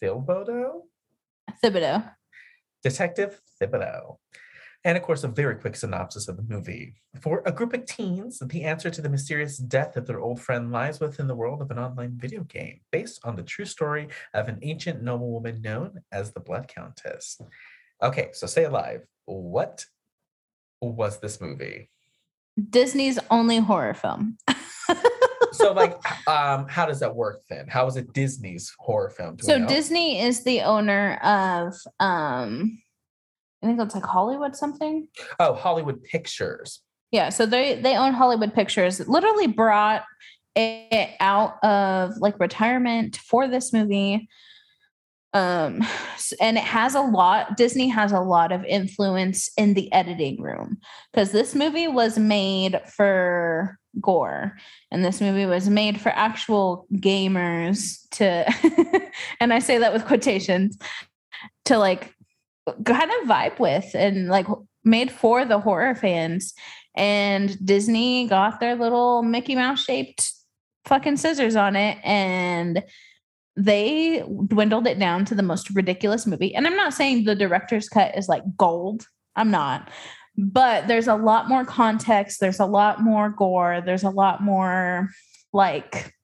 Thibodeau? 0.03 0.83
Thibodeau. 1.63 2.11
Detective 2.83 3.41
Thibodeau. 3.61 4.17
And 4.85 4.97
of 4.97 5.05
course, 5.05 5.23
a 5.23 5.29
very 5.29 5.55
quick 5.55 5.77
synopsis 5.77 6.27
of 6.27 6.37
the 6.37 6.43
movie. 6.43 6.97
For 7.21 7.45
a 7.47 7.53
group 7.53 7.73
of 7.73 7.87
teens, 7.87 8.41
the 8.45 8.65
answer 8.65 8.91
to 8.91 9.01
the 9.01 9.09
mysterious 9.09 9.57
death 9.57 9.97
of 9.97 10.09
their 10.09 10.19
old 10.19 10.41
friend 10.41 10.73
lies 10.73 10.99
within 10.99 11.29
the 11.29 11.37
world 11.37 11.63
of 11.63 11.71
an 11.71 11.79
online 11.79 12.15
video 12.17 12.43
game 12.43 12.81
based 12.91 13.21
on 13.25 13.37
the 13.37 13.45
true 13.45 13.65
story 13.65 14.09
of 14.35 14.49
an 14.49 14.59
ancient 14.63 15.01
noblewoman 15.01 15.63
known 15.63 16.01
as 16.11 16.33
the 16.33 16.41
Blood 16.41 16.67
Countess. 16.67 17.41
Okay, 18.03 18.31
so 18.33 18.49
stay 18.49 18.65
alive. 18.65 19.07
What 19.27 19.87
was 20.81 21.21
this 21.21 21.41
movie? 21.41 21.89
Disney's 22.71 23.19
only 23.31 23.59
horror 23.59 23.95
film. 23.95 24.39
so 25.53 25.73
like 25.73 25.93
um 26.29 26.67
how 26.69 26.87
does 26.87 27.01
that 27.01 27.15
work 27.15 27.43
then? 27.49 27.67
How 27.69 27.87
is 27.87 27.97
it 27.97 28.13
disney's 28.13 28.73
horror 28.79 29.11
film? 29.11 29.37
Do 29.37 29.45
so 29.45 29.67
disney 29.67 30.21
is 30.21 30.45
the 30.45 30.63
owner 30.63 31.15
of 31.23 31.75
um 32.01 32.79
i 33.63 33.67
think 33.67 33.81
it's 33.81 33.95
like 33.95 34.05
hollywood 34.05 34.57
something. 34.57 35.09
Oh 35.39 35.55
hollywood 35.55 36.03
pictures. 36.03 36.83
Yeah 37.11 37.31
so 37.31 37.47
they 37.47 37.81
they 37.81 37.97
own 37.97 38.13
hollywood 38.13 38.55
pictures. 38.55 39.07
Literally 39.09 39.47
brought 39.47 40.05
it 40.55 41.11
out 41.21 41.63
of 41.65 42.17
like 42.19 42.39
retirement 42.39 43.17
for 43.17 43.49
this 43.49 43.73
movie 43.73 44.29
um 45.35 45.81
and 46.41 46.59
it 46.59 46.65
has 46.65 46.95
a 46.95 47.01
lot 47.01 47.57
disney 47.57 47.89
has 47.89 48.13
a 48.13 48.21
lot 48.21 48.53
of 48.53 48.65
influence 48.65 49.51
in 49.57 49.75
the 49.75 49.91
editing 49.93 50.41
room 50.41 50.79
because 51.13 51.33
this 51.33 51.55
movie 51.55 51.89
was 51.89 52.19
made 52.19 52.81
for 52.87 53.79
gore 54.01 54.57
and 54.91 55.05
this 55.05 55.21
movie 55.21 55.47
was 55.47 55.69
made 55.69 56.01
for 56.01 56.11
actual 56.11 56.87
gamers 56.95 58.09
to 58.11 58.45
and 59.41 59.53
i 59.53 59.59
say 59.59 59.79
that 59.79 59.93
with 59.93 60.05
quotations 60.05 60.79
to 61.65 61.79
like 61.79 62.15
kind 62.85 63.11
of 63.11 63.29
vibe 63.29 63.59
with 63.59 63.95
and 63.95 64.29
like 64.29 64.47
made 64.85 65.11
for 65.11 65.45
the 65.45 65.59
horror 65.59 65.95
fans 65.95 66.55
and 66.95 67.65
disney 67.65 68.27
got 68.27 68.61
their 68.61 68.77
little 68.77 69.23
mickey 69.23 69.55
mouse 69.55 69.83
shaped 69.83 70.33
fucking 70.85 71.17
scissors 71.17 71.57
on 71.57 71.77
it 71.77 71.99
and 72.03 72.83
they 73.57 74.23
dwindled 74.47 74.87
it 74.87 74.99
down 74.99 75.25
to 75.27 75.35
the 75.35 75.43
most 75.43 75.71
ridiculous 75.71 76.27
movie. 76.27 76.55
And 76.55 76.67
I'm 76.67 76.77
not 76.77 76.95
saying 76.95 77.25
the 77.25 77.35
director's 77.35 77.89
cut 77.89 78.17
is 78.17 78.29
like 78.29 78.43
gold. 78.57 79.07
I'm 79.37 79.51
not. 79.51 79.91
But 80.37 80.89
there's 80.89 81.09
a 81.09 81.15
lot 81.15 81.49
more 81.49 81.65
context, 81.65 82.41
there's 82.41 82.61
a 82.61 82.67
lot 82.67 83.03
more 83.03 83.29
gore, 83.29 83.83
there's 83.85 84.05
a 84.05 84.11
lot 84.11 84.43
more 84.43 85.11
like 85.53 86.15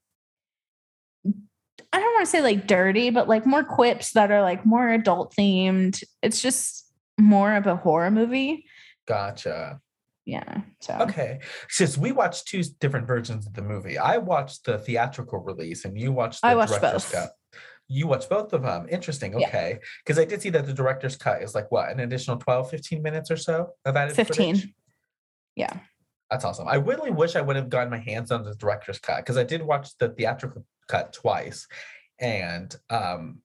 I 1.91 2.01
don't 2.01 2.15
want 2.15 2.27
to 2.27 2.31
say 2.31 2.43
like 2.43 2.67
dirty, 2.67 3.11
but 3.11 3.29
like 3.29 3.47
more 3.47 3.65
quips 3.65 4.13
that 4.13 4.31
are 4.31 4.43
like 4.43 4.67
more 4.67 4.91
adult 4.91 5.35
themed. 5.35 6.03
It's 6.23 6.43
just 6.43 6.91
more 7.19 7.55
of 7.55 7.67
a 7.67 7.77
horror 7.77 8.11
movie. 8.11 8.65
Gotcha 9.07 9.81
yeah. 10.29 10.61
So 10.81 10.95
okay, 11.01 11.41
since 11.71 11.97
we 11.97 12.13
watched 12.13 12.49
two 12.49 12.63
different 12.81 13.07
versions 13.07 13.47
of 13.47 13.55
the 13.55 13.63
movie, 13.63 13.97
I 13.97 14.19
watched 14.19 14.67
the 14.67 14.77
theatrical 14.77 15.39
release, 15.39 15.87
and 15.87 15.99
you 15.99 16.13
watched 16.13 16.43
the 16.43 16.49
I 16.49 16.55
watched 16.55 16.73
director's 16.73 17.11
both. 17.11 17.13
cut. 17.13 17.31
You 17.89 18.07
watched 18.07 18.29
both 18.29 18.53
of 18.53 18.63
them. 18.63 18.87
Interesting. 18.91 19.35
Okay. 19.35 19.79
Because 20.05 20.19
yeah. 20.19 20.25
I 20.25 20.27
did 20.27 20.43
see 20.43 20.51
that 20.51 20.67
the 20.67 20.75
director's 20.75 21.17
cut 21.17 21.43
is 21.43 21.55
like 21.55 21.73
what, 21.73 21.89
an 21.91 22.01
additional 22.01 22.37
12, 22.37 22.69
15 22.69 23.03
minutes 23.03 23.31
or 23.31 23.39
so 23.39 23.71
of 23.87 23.97
added 23.97 24.15
15. 24.15 24.57
Footage? 24.57 24.75
Yeah. 25.57 25.73
That's 26.31 26.45
awesome. 26.45 26.69
I 26.69 26.75
really 26.75 27.11
wish 27.11 27.35
I 27.35 27.41
would 27.41 27.57
have 27.57 27.71
gotten 27.71 27.89
my 27.89 27.97
hands 27.97 28.31
on 28.31 28.45
the 28.45 28.55
director's 28.55 28.99
cut 28.99 29.17
because 29.17 29.39
I 29.39 29.45
did 29.45 29.63
watch 29.63 29.97
the 29.97 30.11
theatrical 30.11 30.67
cut 30.89 31.15
twice. 31.15 31.67
And 32.21 32.77
um, 32.91 33.41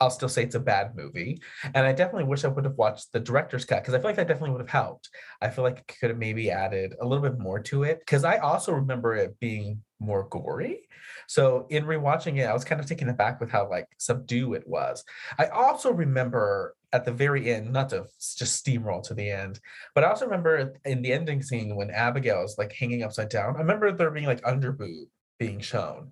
I'll 0.00 0.10
still 0.10 0.28
say 0.28 0.42
it's 0.42 0.54
a 0.54 0.60
bad 0.60 0.94
movie. 0.96 1.40
And 1.74 1.86
I 1.86 1.92
definitely 1.92 2.24
wish 2.24 2.44
I 2.44 2.48
would 2.48 2.64
have 2.64 2.76
watched 2.76 3.12
the 3.12 3.20
director's 3.20 3.64
cut 3.64 3.82
because 3.82 3.94
I 3.94 3.98
feel 3.98 4.06
like 4.06 4.16
that 4.16 4.28
definitely 4.28 4.50
would 4.50 4.60
have 4.60 4.68
helped. 4.68 5.08
I 5.40 5.50
feel 5.50 5.64
like 5.64 5.78
it 5.78 5.96
could 6.00 6.10
have 6.10 6.18
maybe 6.18 6.50
added 6.50 6.94
a 7.00 7.06
little 7.06 7.22
bit 7.22 7.38
more 7.38 7.60
to 7.60 7.84
it 7.84 8.00
because 8.00 8.24
I 8.24 8.38
also 8.38 8.72
remember 8.72 9.14
it 9.14 9.38
being 9.40 9.82
more 10.00 10.28
gory. 10.28 10.88
So 11.28 11.66
in 11.70 11.84
rewatching 11.84 12.38
it, 12.38 12.44
I 12.44 12.52
was 12.52 12.64
kind 12.64 12.80
of 12.80 12.86
taken 12.86 13.08
aback 13.08 13.40
with 13.40 13.50
how 13.50 13.70
like 13.70 13.86
subdue 13.98 14.54
it 14.54 14.66
was. 14.66 15.04
I 15.38 15.46
also 15.46 15.92
remember 15.92 16.74
at 16.92 17.04
the 17.04 17.12
very 17.12 17.52
end, 17.52 17.72
not 17.72 17.88
to 17.90 18.06
just 18.36 18.64
steamroll 18.64 19.02
to 19.04 19.14
the 19.14 19.30
end, 19.30 19.58
but 19.94 20.04
I 20.04 20.08
also 20.08 20.26
remember 20.26 20.74
in 20.84 21.02
the 21.02 21.12
ending 21.12 21.42
scene 21.42 21.74
when 21.76 21.90
Abigail 21.90 22.42
is 22.44 22.56
like 22.58 22.72
hanging 22.72 23.02
upside 23.02 23.30
down. 23.30 23.56
I 23.56 23.60
remember 23.60 23.90
there 23.92 24.10
being 24.10 24.26
like 24.26 24.42
underboob 24.42 25.06
being 25.38 25.60
shown. 25.60 26.10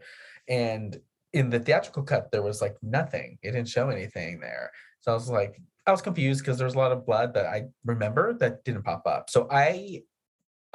And 0.49 0.99
in 1.33 1.51
the 1.51 1.59
theatrical 1.59 2.03
cut 2.03 2.31
there 2.31 2.43
was 2.43 2.61
like 2.61 2.77
nothing. 2.83 3.39
It 3.43 3.53
didn't 3.53 3.69
show 3.69 3.89
anything 3.89 4.41
there. 4.41 4.71
So 5.01 5.13
i 5.13 5.15
was 5.15 5.29
like 5.29 5.61
i 5.87 5.91
was 5.91 6.03
confused 6.03 6.41
because 6.41 6.59
there 6.59 6.67
was 6.67 6.75
a 6.75 6.79
lot 6.79 6.93
of 6.93 7.05
blood 7.05 7.35
that 7.35 7.47
i 7.47 7.65
remember 7.85 8.35
that 8.35 8.65
didn't 8.65 8.85
pop 8.85 9.03
up. 9.07 9.31
So 9.31 9.49
i 9.51 10.03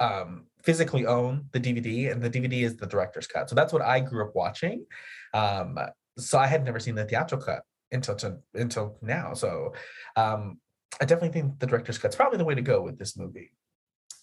um 0.00 0.46
physically 0.62 1.06
own 1.06 1.46
the 1.52 1.60
dvd 1.60 2.10
and 2.10 2.22
the 2.22 2.30
dvd 2.30 2.62
is 2.62 2.76
the 2.76 2.86
director's 2.86 3.26
cut. 3.26 3.48
So 3.48 3.54
that's 3.54 3.72
what 3.72 3.82
i 3.82 4.00
grew 4.00 4.26
up 4.26 4.34
watching. 4.34 4.86
Um 5.34 5.78
so 6.18 6.38
i 6.38 6.46
had 6.46 6.64
never 6.64 6.80
seen 6.80 6.94
the 6.94 7.04
theatrical 7.04 7.46
cut 7.46 7.62
until 7.92 8.16
to, 8.16 8.38
until 8.54 8.98
now. 9.02 9.34
So 9.34 9.74
um 10.16 10.58
i 11.00 11.04
definitely 11.04 11.40
think 11.40 11.58
the 11.58 11.66
director's 11.66 11.98
cut's 11.98 12.16
probably 12.16 12.38
the 12.38 12.44
way 12.44 12.54
to 12.54 12.62
go 12.62 12.82
with 12.82 12.98
this 12.98 13.16
movie. 13.16 13.52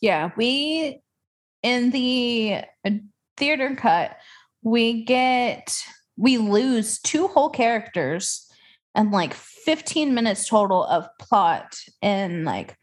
Yeah 0.01 0.31
we 0.35 1.01
in 1.63 1.89
the 1.89 2.61
uh, 2.85 2.91
theater 3.37 3.75
cut 3.75 4.17
we 4.61 5.03
get 5.03 5.75
we 6.17 6.37
lose 6.37 6.99
two 6.99 7.27
whole 7.27 7.49
characters 7.49 8.45
and 8.93 9.11
like 9.11 9.33
15 9.33 10.13
minutes 10.13 10.47
total 10.47 10.83
of 10.85 11.07
plot 11.19 11.77
and 12.01 12.45
like 12.45 12.77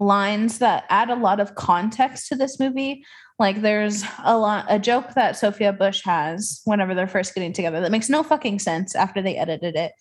lines 0.00 0.58
that 0.58 0.84
add 0.88 1.10
a 1.10 1.16
lot 1.16 1.40
of 1.40 1.54
context 1.54 2.28
to 2.28 2.36
this 2.36 2.58
movie. 2.58 3.04
Like 3.38 3.60
there's 3.60 4.04
a 4.24 4.36
lot 4.36 4.66
a 4.68 4.78
joke 4.78 5.14
that 5.14 5.36
Sophia 5.36 5.72
Bush 5.72 6.02
has 6.04 6.62
whenever 6.64 6.94
they're 6.94 7.06
first 7.06 7.34
getting 7.34 7.52
together 7.52 7.80
that 7.80 7.92
makes 7.92 8.08
no 8.08 8.22
fucking 8.22 8.58
sense 8.58 8.94
after 8.94 9.20
they 9.20 9.36
edited 9.36 9.76
it. 9.76 9.92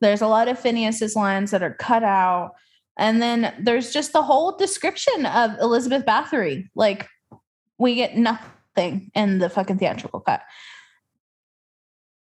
There's 0.00 0.22
a 0.22 0.28
lot 0.28 0.48
of 0.48 0.58
Phineas's 0.58 1.14
lines 1.14 1.50
that 1.50 1.62
are 1.62 1.74
cut 1.74 2.02
out. 2.02 2.52
And 2.96 3.20
then 3.20 3.54
there's 3.60 3.92
just 3.92 4.12
the 4.12 4.22
whole 4.22 4.56
description 4.56 5.26
of 5.26 5.58
Elizabeth 5.60 6.04
Bathory. 6.06 6.68
Like 6.74 7.06
we 7.78 7.94
get 7.94 8.16
nothing 8.16 9.10
in 9.14 9.38
the 9.38 9.50
fucking 9.50 9.78
theatrical 9.78 10.20
cut 10.20 10.42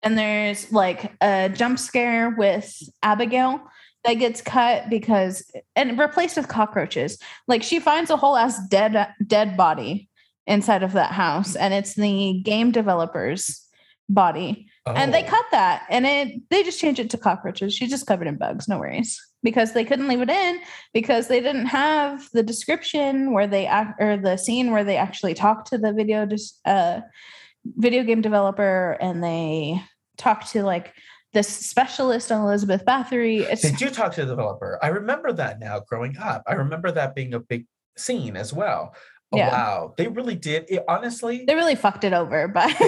and 0.02 0.16
there's 0.18 0.70
like 0.72 1.12
a 1.20 1.48
jump 1.48 1.78
scare 1.78 2.30
with 2.30 2.72
Abigail 3.02 3.60
that 4.04 4.14
gets 4.14 4.40
cut 4.40 4.88
because 4.88 5.50
and 5.74 5.98
replaced 5.98 6.36
with 6.36 6.48
cockroaches. 6.48 7.18
Like 7.46 7.62
she 7.62 7.80
finds 7.80 8.10
a 8.10 8.16
whole 8.16 8.36
ass 8.36 8.58
dead 8.68 9.12
dead 9.26 9.56
body 9.56 10.08
inside 10.46 10.82
of 10.82 10.92
that 10.92 11.12
house, 11.12 11.56
and 11.56 11.74
it's 11.74 11.94
the 11.94 12.40
game 12.44 12.70
developer's 12.70 13.66
body. 14.08 14.68
And 14.86 15.12
they 15.12 15.22
Oh. 15.24 15.28
cut 15.28 15.44
that 15.50 15.84
and 15.90 16.06
it 16.06 16.40
they 16.48 16.62
just 16.62 16.80
changed 16.80 16.98
it 16.98 17.10
to 17.10 17.18
cockroaches. 17.18 17.74
She's 17.74 17.90
just 17.90 18.06
covered 18.06 18.26
in 18.26 18.38
bugs, 18.38 18.68
no 18.68 18.78
worries. 18.78 19.20
Because 19.42 19.72
they 19.74 19.84
couldn't 19.84 20.08
leave 20.08 20.22
it 20.22 20.30
in 20.30 20.60
because 20.94 21.28
they 21.28 21.40
didn't 21.40 21.66
have 21.66 22.26
the 22.32 22.42
description 22.42 23.32
where 23.32 23.46
they 23.46 23.66
act 23.66 24.00
or 24.00 24.16
the 24.16 24.38
scene 24.38 24.70
where 24.70 24.82
they 24.84 24.96
actually 24.96 25.34
talk 25.34 25.66
to 25.66 25.76
the 25.78 25.92
video 25.92 26.24
just 26.24 26.58
uh 26.64 27.00
video 27.76 28.02
game 28.04 28.20
developer 28.20 28.96
and 29.00 29.22
they 29.22 29.82
talk 30.16 30.46
to 30.50 30.62
like 30.62 30.92
this 31.32 31.48
specialist 31.48 32.32
on 32.32 32.42
Elizabeth 32.42 32.84
Bathory. 32.84 33.40
It's 33.40 33.62
They 33.62 33.72
do 33.72 33.90
talk 33.90 34.14
to 34.14 34.22
the 34.22 34.26
developer. 34.28 34.78
I 34.82 34.88
remember 34.88 35.32
that 35.34 35.60
now 35.60 35.80
growing 35.80 36.16
up. 36.18 36.42
I 36.46 36.54
remember 36.54 36.90
that 36.92 37.14
being 37.14 37.34
a 37.34 37.40
big 37.40 37.66
scene 37.96 38.36
as 38.36 38.52
well. 38.52 38.94
Oh, 39.30 39.36
Yeah. 39.36 39.50
wow. 39.50 39.94
They 39.98 40.08
really 40.08 40.36
did. 40.36 40.64
It, 40.70 40.84
honestly, 40.88 41.44
they 41.46 41.54
really 41.54 41.74
fucked 41.74 42.04
it 42.04 42.14
over 42.14 42.48
by 42.48 42.68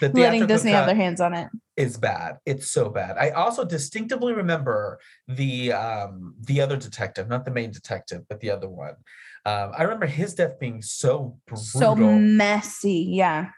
the 0.00 0.10
letting 0.14 0.46
Disney 0.46 0.70
have 0.70 0.86
their 0.86 0.94
hands 0.94 1.20
on 1.20 1.34
it. 1.34 1.48
is 1.76 1.96
bad. 1.96 2.36
It's 2.46 2.70
so 2.70 2.90
bad. 2.90 3.16
I 3.18 3.30
also 3.30 3.64
distinctively 3.64 4.34
remember 4.34 5.00
the 5.26 5.72
um 5.72 6.36
the 6.40 6.60
other 6.60 6.76
detective, 6.76 7.28
not 7.28 7.44
the 7.44 7.50
main 7.50 7.72
detective, 7.72 8.22
but 8.28 8.38
the 8.38 8.50
other 8.52 8.68
one. 8.68 8.94
Um, 9.46 9.72
I 9.76 9.82
remember 9.82 10.06
his 10.06 10.34
death 10.34 10.60
being 10.60 10.80
so 10.80 11.38
brutal. 11.48 11.64
So 11.64 11.94
messy, 11.96 13.08
yeah. 13.10 13.48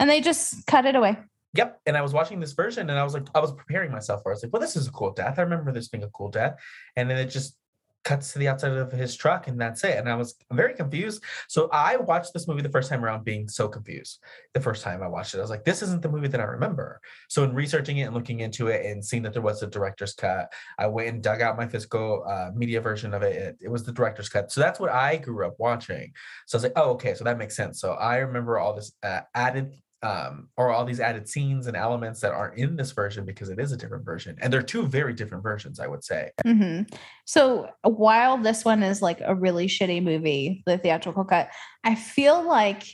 And 0.00 0.10
they 0.10 0.20
just 0.20 0.66
cut 0.66 0.86
it 0.86 0.96
away. 0.96 1.16
Yep. 1.54 1.80
And 1.86 1.96
I 1.96 2.02
was 2.02 2.12
watching 2.12 2.40
this 2.40 2.52
version 2.52 2.90
and 2.90 2.98
I 2.98 3.04
was 3.04 3.14
like, 3.14 3.26
I 3.34 3.40
was 3.40 3.52
preparing 3.52 3.92
myself 3.92 4.22
for 4.22 4.30
it. 4.30 4.34
I 4.34 4.36
was 4.36 4.42
like, 4.44 4.52
well, 4.52 4.62
this 4.62 4.76
is 4.76 4.88
a 4.88 4.92
cool 4.92 5.12
death. 5.12 5.38
I 5.38 5.42
remember 5.42 5.72
this 5.72 5.88
being 5.88 6.04
a 6.04 6.08
cool 6.08 6.30
death. 6.30 6.58
And 6.96 7.08
then 7.08 7.18
it 7.18 7.26
just 7.26 7.56
cuts 8.02 8.32
to 8.32 8.38
the 8.38 8.48
outside 8.48 8.72
of 8.72 8.90
his 8.92 9.14
truck 9.14 9.46
and 9.46 9.60
that's 9.60 9.84
it. 9.84 9.98
And 9.98 10.08
I 10.08 10.14
was 10.14 10.34
very 10.52 10.74
confused. 10.74 11.22
So 11.48 11.68
I 11.72 11.96
watched 11.96 12.32
this 12.32 12.48
movie 12.48 12.62
the 12.62 12.70
first 12.70 12.88
time 12.88 13.04
around 13.04 13.24
being 13.24 13.48
so 13.48 13.68
confused. 13.68 14.22
The 14.54 14.60
first 14.60 14.82
time 14.82 15.02
I 15.02 15.08
watched 15.08 15.34
it, 15.34 15.38
I 15.38 15.42
was 15.42 15.50
like, 15.50 15.64
this 15.64 15.82
isn't 15.82 16.02
the 16.02 16.08
movie 16.08 16.28
that 16.28 16.40
I 16.40 16.44
remember. 16.44 17.00
So 17.28 17.44
in 17.44 17.54
researching 17.54 17.98
it 17.98 18.04
and 18.04 18.14
looking 18.14 18.40
into 18.40 18.68
it 18.68 18.86
and 18.86 19.04
seeing 19.04 19.22
that 19.24 19.32
there 19.32 19.42
was 19.42 19.62
a 19.62 19.66
director's 19.66 20.14
cut, 20.14 20.52
I 20.78 20.86
went 20.86 21.08
and 21.08 21.22
dug 21.22 21.42
out 21.42 21.58
my 21.58 21.66
physical 21.66 22.24
uh, 22.26 22.50
media 22.54 22.80
version 22.80 23.12
of 23.12 23.22
it. 23.22 23.36
it. 23.36 23.56
It 23.60 23.68
was 23.68 23.84
the 23.84 23.92
director's 23.92 24.28
cut. 24.28 24.50
So 24.50 24.60
that's 24.60 24.80
what 24.80 24.90
I 24.90 25.16
grew 25.16 25.46
up 25.46 25.56
watching. 25.58 26.12
So 26.46 26.56
I 26.56 26.58
was 26.58 26.62
like, 26.64 26.72
oh, 26.76 26.90
okay. 26.92 27.14
So 27.14 27.24
that 27.24 27.38
makes 27.38 27.56
sense. 27.56 27.80
So 27.80 27.92
I 27.92 28.18
remember 28.18 28.58
all 28.58 28.74
this 28.74 28.92
uh, 29.02 29.20
added 29.34 29.74
um, 30.02 30.48
or 30.56 30.70
all 30.70 30.84
these 30.84 31.00
added 31.00 31.28
scenes 31.28 31.66
and 31.66 31.76
elements 31.76 32.20
that 32.20 32.32
aren't 32.32 32.58
in 32.58 32.76
this 32.76 32.92
version 32.92 33.24
because 33.24 33.50
it 33.50 33.58
is 33.58 33.72
a 33.72 33.76
different 33.76 34.04
version. 34.04 34.36
And 34.40 34.52
they're 34.52 34.62
two 34.62 34.86
very 34.86 35.12
different 35.12 35.42
versions, 35.42 35.78
I 35.78 35.86
would 35.86 36.04
say. 36.04 36.30
hmm 36.42 36.82
So 37.26 37.68
while 37.82 38.38
this 38.38 38.64
one 38.64 38.82
is 38.82 39.02
like 39.02 39.20
a 39.24 39.34
really 39.34 39.66
shitty 39.66 40.02
movie, 40.02 40.62
the 40.66 40.78
theatrical 40.78 41.24
cut, 41.24 41.50
I 41.84 41.94
feel 41.94 42.42
like 42.46 42.84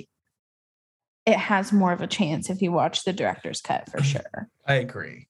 it 1.27 1.37
has 1.37 1.73
more 1.73 1.93
of 1.93 2.01
a 2.01 2.07
chance 2.07 2.51
if 2.51 2.63
you 2.63 2.73
watch 2.73 3.05
the 3.05 3.13
director's 3.13 3.61
cut 3.61 3.89
for 3.91 4.03
sure. 4.03 4.49
I 4.67 4.75
agree. 4.75 5.29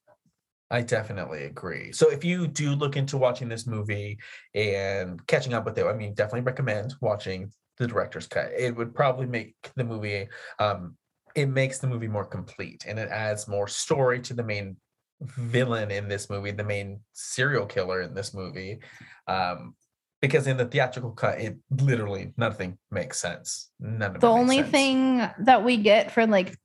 I 0.69 0.81
definitely 0.81 1.45
agree. 1.45 1.91
So 1.91 2.09
if 2.09 2.25
you 2.25 2.45
do 2.47 2.71
look 2.71 2.97
into 2.97 3.17
watching 3.17 3.47
this 3.47 3.65
movie 3.65 4.17
and 4.53 5.25
catching 5.27 5.53
up 5.53 5.65
with 5.65 5.77
it, 5.77 5.85
I 5.85 5.93
mean, 5.93 6.13
definitely 6.13 6.41
recommend 6.41 6.93
watching 7.01 7.51
the 7.77 7.87
director's 7.87 8.27
cut. 8.27 8.51
It 8.57 8.75
would 8.75 8.93
probably 8.93 9.27
make 9.27 9.55
the 9.75 9.83
movie 9.83 10.27
um 10.59 10.97
it 11.37 11.45
makes 11.45 11.77
the 11.77 11.87
movie 11.87 12.07
more 12.07 12.25
complete 12.25 12.83
and 12.87 12.97
it 12.97 13.09
adds 13.09 13.47
more 13.47 13.67
story 13.67 14.19
to 14.19 14.33
the 14.33 14.43
main 14.43 14.75
villain 15.21 15.91
in 15.91 16.07
this 16.07 16.29
movie, 16.29 16.51
the 16.51 16.63
main 16.63 16.99
serial 17.13 17.65
killer 17.67 18.01
in 18.01 18.13
this 18.13 18.33
movie. 18.33 18.79
Um 19.27 19.75
because 20.19 20.47
in 20.47 20.57
the 20.57 20.65
theatrical 20.65 21.11
cut, 21.11 21.39
it 21.39 21.57
literally 21.69 22.33
nothing 22.37 22.79
makes 22.89 23.19
sense. 23.19 23.69
None 23.79 24.15
of 24.15 24.21
The 24.21 24.27
only 24.27 24.57
sense. 24.57 24.71
thing 24.71 25.29
that 25.45 25.63
we 25.63 25.77
get 25.77 26.11
for 26.11 26.25
like 26.25 26.57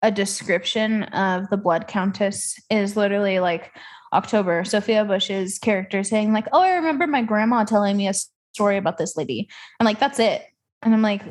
a 0.00 0.10
description 0.10 1.02
of 1.02 1.50
the 1.50 1.58
blood 1.58 1.86
countess 1.86 2.58
is 2.70 2.96
literally 2.96 3.40
like 3.40 3.70
October, 4.14 4.64
Sophia 4.64 5.04
Bush's 5.04 5.58
character 5.58 6.02
saying, 6.02 6.32
like, 6.32 6.48
oh, 6.52 6.62
I 6.62 6.76
remember 6.76 7.06
my 7.06 7.22
grandma 7.22 7.64
telling 7.64 7.96
me 7.96 8.08
a 8.08 8.14
story 8.54 8.78
about 8.78 8.96
this 8.96 9.16
lady. 9.18 9.48
And 9.78 9.84
like, 9.84 10.00
that's 10.00 10.18
it. 10.18 10.42
And 10.82 10.94
I'm 10.94 11.02
like, 11.02 11.22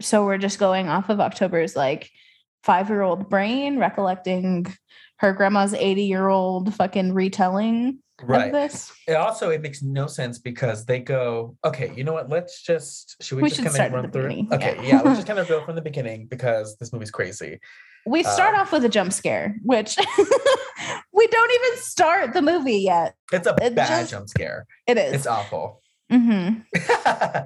so 0.00 0.24
we're 0.24 0.38
just 0.38 0.58
going 0.58 0.88
off 0.88 1.08
of 1.08 1.20
October's 1.20 1.76
like 1.76 2.10
five 2.62 2.88
year 2.88 3.02
old 3.02 3.28
brain, 3.30 3.78
recollecting 3.78 4.66
her 5.18 5.32
grandma's 5.32 5.74
80 5.74 6.02
year 6.04 6.28
old 6.28 6.74
fucking 6.74 7.12
retelling 7.12 7.98
of 8.22 8.28
right. 8.28 8.52
this. 8.52 8.92
It 9.06 9.14
also 9.14 9.50
it 9.50 9.62
makes 9.62 9.82
no 9.82 10.06
sense 10.06 10.38
because 10.38 10.84
they 10.86 10.98
go, 11.00 11.56
okay, 11.64 11.92
you 11.94 12.04
know 12.04 12.12
what? 12.12 12.28
Let's 12.28 12.62
just 12.62 13.22
should 13.22 13.36
we, 13.36 13.42
We 13.44 13.48
just 13.50 13.62
kind 13.64 13.86
of 13.86 13.92
run 13.92 14.10
through 14.10 14.22
beginning. 14.28 14.52
Okay, 14.52 14.76
yeah. 14.76 14.82
yeah. 14.96 15.00
let's 15.02 15.18
just 15.18 15.26
kind 15.26 15.38
of 15.38 15.48
go 15.48 15.64
from 15.64 15.74
the 15.74 15.82
beginning 15.82 16.26
because 16.26 16.76
this 16.78 16.92
movie's 16.92 17.10
crazy. 17.10 17.58
We 18.06 18.22
start 18.22 18.54
Um, 18.54 18.62
off 18.62 18.72
with 18.72 18.84
a 18.84 18.88
jump 18.88 19.12
scare, 19.12 19.56
which 19.62 19.96
we 21.12 21.26
don't 21.26 21.52
even 21.52 21.78
start 21.82 22.32
the 22.32 22.40
movie 22.42 22.78
yet. 22.78 23.14
It's 23.32 23.46
a 23.46 23.54
It 23.60 23.74
bad 23.74 23.88
just- 23.88 24.10
jump 24.10 24.28
scare. 24.28 24.66
It 24.86 24.96
is. 24.96 25.12
It's 25.12 25.26
awful. 25.26 25.82
hmm 26.10 26.60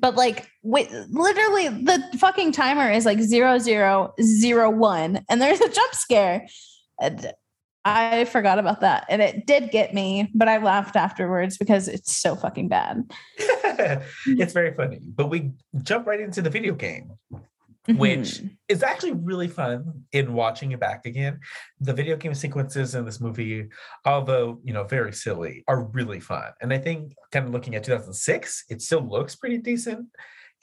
But 0.00 0.16
like, 0.16 0.48
wait, 0.62 0.90
literally, 1.10 1.68
the 1.68 2.02
fucking 2.18 2.52
timer 2.52 2.90
is 2.90 3.04
like 3.04 3.20
zero 3.20 3.58
zero 3.58 4.12
zero 4.20 4.70
one, 4.70 5.24
and 5.28 5.40
there's 5.40 5.60
a 5.60 5.68
jump 5.68 5.94
scare. 5.94 6.46
And 7.00 7.32
I 7.84 8.24
forgot 8.24 8.58
about 8.58 8.80
that, 8.80 9.04
and 9.08 9.20
it 9.20 9.46
did 9.46 9.70
get 9.70 9.92
me, 9.92 10.30
but 10.34 10.48
I 10.48 10.56
laughed 10.56 10.96
afterwards 10.96 11.58
because 11.58 11.86
it's 11.86 12.16
so 12.16 12.34
fucking 12.34 12.68
bad. 12.68 13.02
it's 13.38 14.52
very 14.52 14.74
funny. 14.74 15.00
But 15.02 15.28
we 15.28 15.52
jump 15.82 16.06
right 16.06 16.20
into 16.20 16.40
the 16.40 16.50
video 16.50 16.74
game. 16.74 17.12
Which- 17.86 18.40
Mhm. 18.40 18.56
It's 18.68 18.82
actually 18.82 19.12
really 19.12 19.48
fun 19.48 20.04
in 20.12 20.32
watching 20.32 20.72
it 20.72 20.80
back 20.80 21.04
again. 21.04 21.38
The 21.80 21.92
video 21.92 22.16
game 22.16 22.32
sequences 22.34 22.94
in 22.94 23.04
this 23.04 23.20
movie, 23.20 23.68
although 24.06 24.60
you 24.64 24.72
know 24.72 24.84
very 24.84 25.12
silly, 25.12 25.64
are 25.68 25.84
really 25.84 26.20
fun. 26.20 26.52
And 26.62 26.72
I 26.72 26.78
think 26.78 27.12
kind 27.30 27.46
of 27.46 27.52
looking 27.52 27.74
at 27.74 27.84
2006, 27.84 28.64
it 28.70 28.80
still 28.80 29.06
looks 29.06 29.36
pretty 29.36 29.58
decent. 29.58 30.06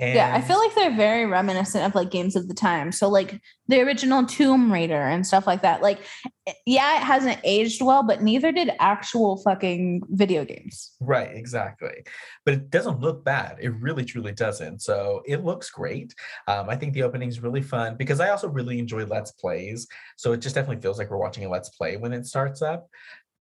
And 0.01 0.15
yeah, 0.15 0.35
I 0.35 0.41
feel 0.41 0.57
like 0.57 0.73
they're 0.73 0.95
very 0.95 1.27
reminiscent 1.27 1.85
of 1.85 1.93
like 1.93 2.09
games 2.09 2.35
of 2.35 2.47
the 2.47 2.55
time. 2.55 2.91
So 2.91 3.07
like 3.07 3.39
the 3.67 3.81
original 3.81 4.25
Tomb 4.25 4.73
Raider 4.73 4.99
and 4.99 5.25
stuff 5.25 5.45
like 5.45 5.61
that. 5.61 5.83
Like, 5.83 5.99
eh, 6.47 6.53
yeah, 6.65 6.97
it 6.97 7.03
hasn't 7.03 7.39
aged 7.43 7.83
well, 7.83 8.01
but 8.01 8.23
neither 8.23 8.51
did 8.51 8.71
actual 8.79 9.37
fucking 9.43 10.01
video 10.09 10.43
games. 10.43 10.93
Right, 10.99 11.29
exactly. 11.31 12.03
But 12.45 12.55
it 12.55 12.69
doesn't 12.71 12.99
look 12.99 13.23
bad. 13.23 13.57
It 13.61 13.69
really, 13.79 14.03
truly 14.03 14.31
doesn't. 14.31 14.81
So 14.81 15.21
it 15.27 15.45
looks 15.45 15.69
great. 15.69 16.15
Um, 16.47 16.67
I 16.67 16.75
think 16.75 16.93
the 16.93 17.03
opening 17.03 17.29
is 17.29 17.43
really 17.43 17.61
fun 17.61 17.95
because 17.95 18.19
I 18.19 18.29
also 18.29 18.49
really 18.49 18.79
enjoy 18.79 19.05
Let's 19.05 19.31
Plays. 19.31 19.87
So 20.17 20.33
it 20.33 20.41
just 20.41 20.55
definitely 20.55 20.81
feels 20.81 20.97
like 20.97 21.11
we're 21.11 21.17
watching 21.17 21.45
a 21.45 21.49
Let's 21.49 21.69
Play 21.69 21.97
when 21.97 22.11
it 22.11 22.25
starts 22.25 22.63
up. 22.63 22.87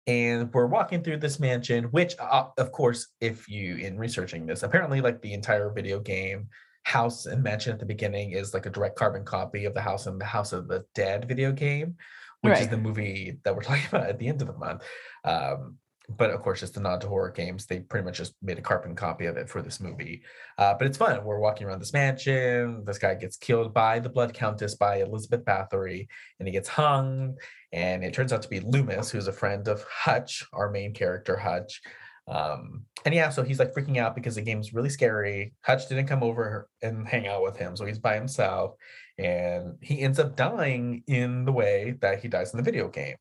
And 0.08 0.52
we're 0.54 0.66
walking 0.66 1.04
through 1.04 1.18
this 1.18 1.40
mansion, 1.40 1.86
which, 1.86 2.16
uh, 2.20 2.46
of 2.58 2.72
course, 2.72 3.08
if 3.22 3.48
you 3.48 3.76
in 3.76 3.98
researching 3.98 4.46
this, 4.46 4.64
apparently, 4.64 5.02
like 5.02 5.22
the 5.22 5.34
entire 5.34 5.70
video 5.70 6.00
game 6.00 6.48
house 6.84 7.26
and 7.28 7.44
mansion 7.44 7.74
at 7.74 7.80
the 7.80 7.86
beginning 7.86 8.32
is 8.32 8.54
like 8.54 8.66
a 8.66 8.70
direct 8.70 8.96
carbon 8.96 9.24
copy 9.24 9.66
of 9.66 9.74
the 9.74 9.82
house 9.82 10.08
and 10.08 10.20
the 10.20 10.26
House 10.26 10.54
of 10.54 10.68
the 10.68 10.86
Dead 10.96 11.28
video 11.28 11.52
game, 11.52 11.96
which 12.42 12.60
is 12.60 12.68
the 12.68 12.78
movie 12.78 13.38
that 13.44 13.56
we're 13.56 13.62
talking 13.70 13.86
about 13.90 14.10
at 14.10 14.18
the 14.18 14.28
end 14.28 14.42
of 14.42 14.48
the 14.48 14.58
month. 14.58 14.84
Um, 15.24 15.78
but 16.18 16.32
of 16.32 16.42
course, 16.42 16.64
it's 16.64 16.72
the 16.72 16.80
nod 16.80 17.02
to 17.02 17.08
horror 17.08 17.30
games. 17.30 17.68
They 17.68 17.82
pretty 17.82 18.06
much 18.06 18.18
just 18.18 18.34
made 18.42 18.58
a 18.58 18.64
carbon 18.64 18.96
copy 18.96 19.28
of 19.28 19.38
it 19.38 19.48
for 19.48 19.62
this 19.62 19.80
movie. 19.80 20.24
Uh, 20.58 20.74
but 20.74 20.88
it's 20.88 20.98
fun. 20.98 21.24
We're 21.24 21.40
walking 21.40 21.68
around 21.68 21.80
this 21.80 21.94
mansion. 21.94 22.84
This 22.86 22.98
guy 22.98 23.14
gets 23.14 23.38
killed 23.38 23.74
by 23.74 24.00
the 24.00 24.10
Blood 24.10 24.34
Countess 24.34 24.74
by 24.74 24.98
Elizabeth 24.98 25.46
Bathory, 25.46 26.08
and 26.40 26.48
he 26.48 26.52
gets 26.52 26.68
hung. 26.68 27.36
And 27.72 28.04
it 28.04 28.14
turns 28.14 28.34
out 28.34 28.42
to 28.42 28.50
be 28.50 28.60
Loomis, 28.60 29.12
who's 29.12 29.28
a 29.28 29.34
friend 29.34 29.68
of 29.68 29.84
Hutch, 29.84 30.46
our 30.54 30.72
main 30.72 30.94
character, 30.94 31.38
Hutch. 31.38 31.82
Um, 32.28 32.86
and 33.06 33.14
yeah, 33.14 33.30
so 33.30 33.44
he's 33.44 33.60
like 33.60 33.74
freaking 33.74 33.98
out 33.98 34.16
because 34.16 34.36
the 34.36 34.42
game's 34.42 34.74
really 34.74 34.90
scary. 34.90 35.54
Hutch 35.62 35.88
didn't 35.88 36.08
come 36.08 36.24
over 36.24 36.70
and 36.82 37.08
hang 37.08 37.28
out 37.28 37.44
with 37.44 37.58
him, 37.58 37.76
so 37.76 37.86
he's 37.86 38.00
by 38.00 38.16
himself. 38.16 38.76
And 39.18 39.78
he 39.82 40.02
ends 40.02 40.20
up 40.20 40.36
dying 40.36 41.04
in 41.08 41.46
the 41.46 41.52
way 41.52 41.96
that 42.02 42.22
he 42.22 42.28
dies 42.28 42.54
in 42.54 42.58
the 42.58 42.64
video 42.64 42.88
game. 42.88 43.16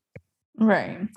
Right. 0.57 1.07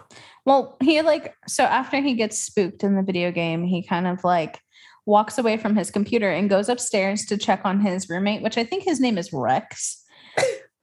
Well, 0.45 0.77
he 0.83 1.03
like 1.03 1.35
so 1.49 1.65
after 1.65 2.01
he 2.01 2.15
gets 2.15 2.39
spooked 2.39 2.85
in 2.85 2.97
the 2.97 3.03
video 3.03 3.31
game, 3.33 3.65
he 3.65 3.83
kind 3.83 4.07
of 4.07 4.23
like 4.25 4.59
walks 5.05 5.39
away 5.39 5.57
from 5.57 5.77
his 5.77 5.91
computer 5.91 6.31
and 6.31 6.49
goes 6.49 6.69
upstairs 6.69 7.27
to 7.27 7.37
check 7.37 7.63
on 7.65 7.81
his 7.81 8.09
roommate, 8.09 8.43
which 8.43 8.57
I 8.57 8.65
think 8.65 8.85
his 8.85 9.01
name 9.01 9.19
is 9.19 9.33
Rex. 9.33 10.02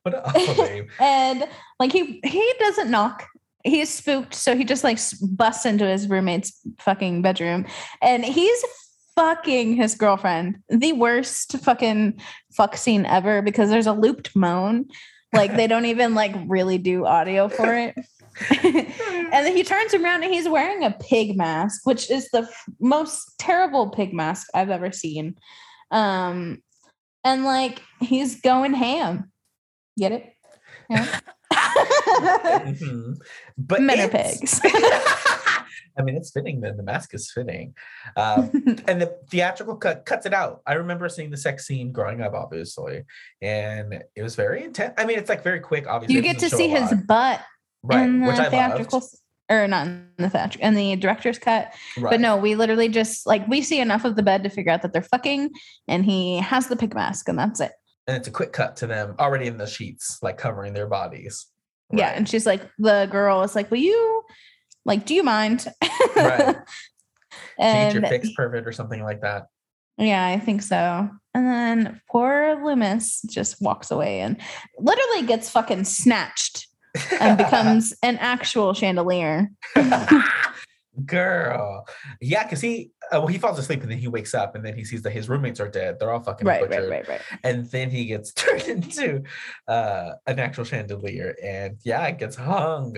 What 0.03 0.15
an 0.15 0.21
awful 0.25 0.63
name. 0.65 0.87
And 0.99 1.47
like 1.79 1.91
he 1.91 2.19
he 2.23 2.53
doesn't 2.59 2.91
knock. 2.91 3.25
He's 3.63 3.89
spooked, 3.89 4.33
so 4.33 4.55
he 4.55 4.63
just 4.63 4.83
like 4.83 4.99
busts 5.21 5.65
into 5.65 5.85
his 5.85 6.07
roommate's 6.07 6.57
fucking 6.79 7.21
bedroom, 7.21 7.65
and 8.01 8.23
he's 8.23 8.63
fucking 9.15 9.75
his 9.75 9.95
girlfriend. 9.95 10.59
The 10.69 10.93
worst 10.93 11.57
fucking 11.59 12.21
fuck 12.53 12.77
scene 12.77 13.05
ever 13.05 13.41
because 13.41 13.69
there's 13.69 13.87
a 13.87 13.93
looped 13.93 14.33
moan. 14.35 14.87
Like 15.33 15.55
they 15.55 15.67
don't 15.67 15.85
even 15.85 16.15
like 16.15 16.33
really 16.47 16.77
do 16.77 17.05
audio 17.05 17.49
for 17.49 17.73
it. 17.73 17.95
and 18.63 19.45
then 19.45 19.55
he 19.55 19.63
turns 19.63 19.93
around 19.93 20.23
and 20.23 20.33
he's 20.33 20.47
wearing 20.47 20.85
a 20.85 20.91
pig 20.91 21.37
mask, 21.37 21.81
which 21.85 22.09
is 22.09 22.29
the 22.29 22.43
f- 22.43 22.63
most 22.79 23.37
terrible 23.37 23.89
pig 23.89 24.13
mask 24.13 24.47
I've 24.53 24.69
ever 24.69 24.91
seen. 24.91 25.35
Um, 25.91 26.63
and 27.23 27.43
like 27.43 27.81
he's 27.99 28.39
going 28.39 28.73
ham. 28.73 29.31
Get 29.99 30.11
it? 30.13 30.33
Yeah. 30.89 31.19
Mhm. 31.51 33.17
But 33.57 33.81
Men 33.81 33.99
are 33.99 34.07
pigs. 34.07 34.61
I 35.97 36.01
mean, 36.01 36.15
it's 36.15 36.31
fitting. 36.31 36.61
Then 36.61 36.77
the 36.77 36.83
mask 36.83 37.13
is 37.13 37.29
fitting, 37.31 37.75
um, 38.15 38.49
and 38.87 39.01
the 39.01 39.17
theatrical 39.29 39.75
cut 39.75 40.05
cuts 40.05 40.25
it 40.25 40.33
out. 40.33 40.61
I 40.65 40.73
remember 40.73 41.09
seeing 41.09 41.29
the 41.29 41.37
sex 41.37 41.67
scene 41.67 41.91
growing 41.91 42.21
up, 42.21 42.33
obviously, 42.33 43.03
and 43.41 44.01
it 44.15 44.23
was 44.23 44.35
very 44.35 44.63
intense. 44.63 44.93
I 44.97 45.05
mean, 45.05 45.19
it's 45.19 45.29
like 45.29 45.43
very 45.43 45.59
quick. 45.59 45.87
Obviously, 45.87 46.15
you 46.15 46.21
get 46.21 46.39
to 46.39 46.49
see 46.49 46.69
his 46.69 46.93
butt 47.05 47.41
right, 47.83 48.03
in 48.03 48.21
the 48.21 48.27
which 48.27 48.39
I 48.39 48.49
theatrical, 48.49 48.99
loved. 48.99 49.15
or 49.49 49.67
not 49.67 49.87
in 49.87 50.07
the 50.17 50.29
theatrical, 50.29 50.65
and 50.65 50.77
the 50.77 50.95
director's 50.95 51.39
cut. 51.39 51.73
Right. 51.97 52.11
But 52.11 52.21
no, 52.21 52.37
we 52.37 52.55
literally 52.55 52.87
just 52.87 53.27
like 53.27 53.45
we 53.47 53.61
see 53.61 53.81
enough 53.81 54.05
of 54.05 54.15
the 54.15 54.23
bed 54.23 54.43
to 54.43 54.49
figure 54.49 54.71
out 54.71 54.83
that 54.83 54.93
they're 54.93 55.01
fucking, 55.03 55.49
and 55.87 56.05
he 56.05 56.37
has 56.37 56.67
the 56.67 56.77
pig 56.77 56.95
mask, 56.95 57.27
and 57.27 57.37
that's 57.37 57.59
it. 57.59 57.71
And 58.10 58.18
it's 58.18 58.28
a 58.28 58.32
quick 58.32 58.51
cut 58.51 58.76
to 58.78 58.88
them 58.88 59.14
already 59.20 59.45
in 59.45 59.57
the 59.57 59.68
sheets, 59.68 60.18
like 60.24 60.38
covering 60.38 60.74
their 60.74 60.88
bodies. 60.88 61.45
Yeah, 61.93 62.10
and 62.10 62.28
she's 62.28 62.45
like, 62.45 62.68
the 62.80 63.07
girl 63.12 63.43
is 63.43 63.55
like, 63.55 63.70
"Will 63.70 63.78
you, 63.78 64.24
like, 64.84 65.05
do 65.05 65.14
you 65.14 65.22
mind?" 65.22 65.68
Right. 66.16 66.55
Change 67.62 67.93
your 67.93 68.03
and 68.03 68.07
fix 68.07 68.32
pervert 68.36 68.68
or 68.68 68.72
something 68.72 69.03
like 69.03 69.22
that. 69.22 69.45
yeah, 69.97 70.26
I 70.26 70.39
think 70.39 70.64
so. 70.64 71.10
And 71.36 71.45
then 71.45 72.01
poor 72.10 72.60
Loomis 72.64 73.22
just 73.30 73.62
walks 73.62 73.91
away 73.91 74.22
and 74.22 74.41
literally 74.80 75.28
gets 75.28 75.49
fucking 75.49 75.84
snatched 75.84 76.68
and 77.20 77.38
becomes 77.38 77.93
an 78.01 78.18
actual 78.18 78.74
chandelier. 78.74 79.49
Girl, 81.05 81.87
yeah, 82.21 82.43
because 82.43 82.61
he 82.61 82.91
uh, 83.11 83.19
well 83.19 83.27
he 83.27 83.37
falls 83.37 83.57
asleep 83.59 83.81
and 83.81 83.91
then 83.91 83.97
he 83.99 84.07
wakes 84.07 84.33
up 84.33 84.55
and 84.55 84.65
then 84.65 84.75
he 84.75 84.83
sees 84.83 85.01
that 85.03 85.11
his 85.11 85.29
roommates 85.29 85.59
are 85.59 85.69
dead. 85.69 85.97
They're 85.99 86.11
all 86.11 86.21
fucking 86.23 86.45
Right, 86.47 86.61
butchered. 86.67 86.89
right, 86.89 87.07
right, 87.07 87.19
right. 87.29 87.39
and 87.43 87.65
then 87.71 87.89
he 87.89 88.05
gets 88.05 88.33
turned 88.33 88.63
into 88.67 89.23
uh, 89.67 90.11
an 90.27 90.39
actual 90.39 90.63
chandelier 90.63 91.35
and 91.43 91.77
yeah 91.83 92.05
it 92.07 92.17
gets 92.19 92.35
hung 92.35 92.95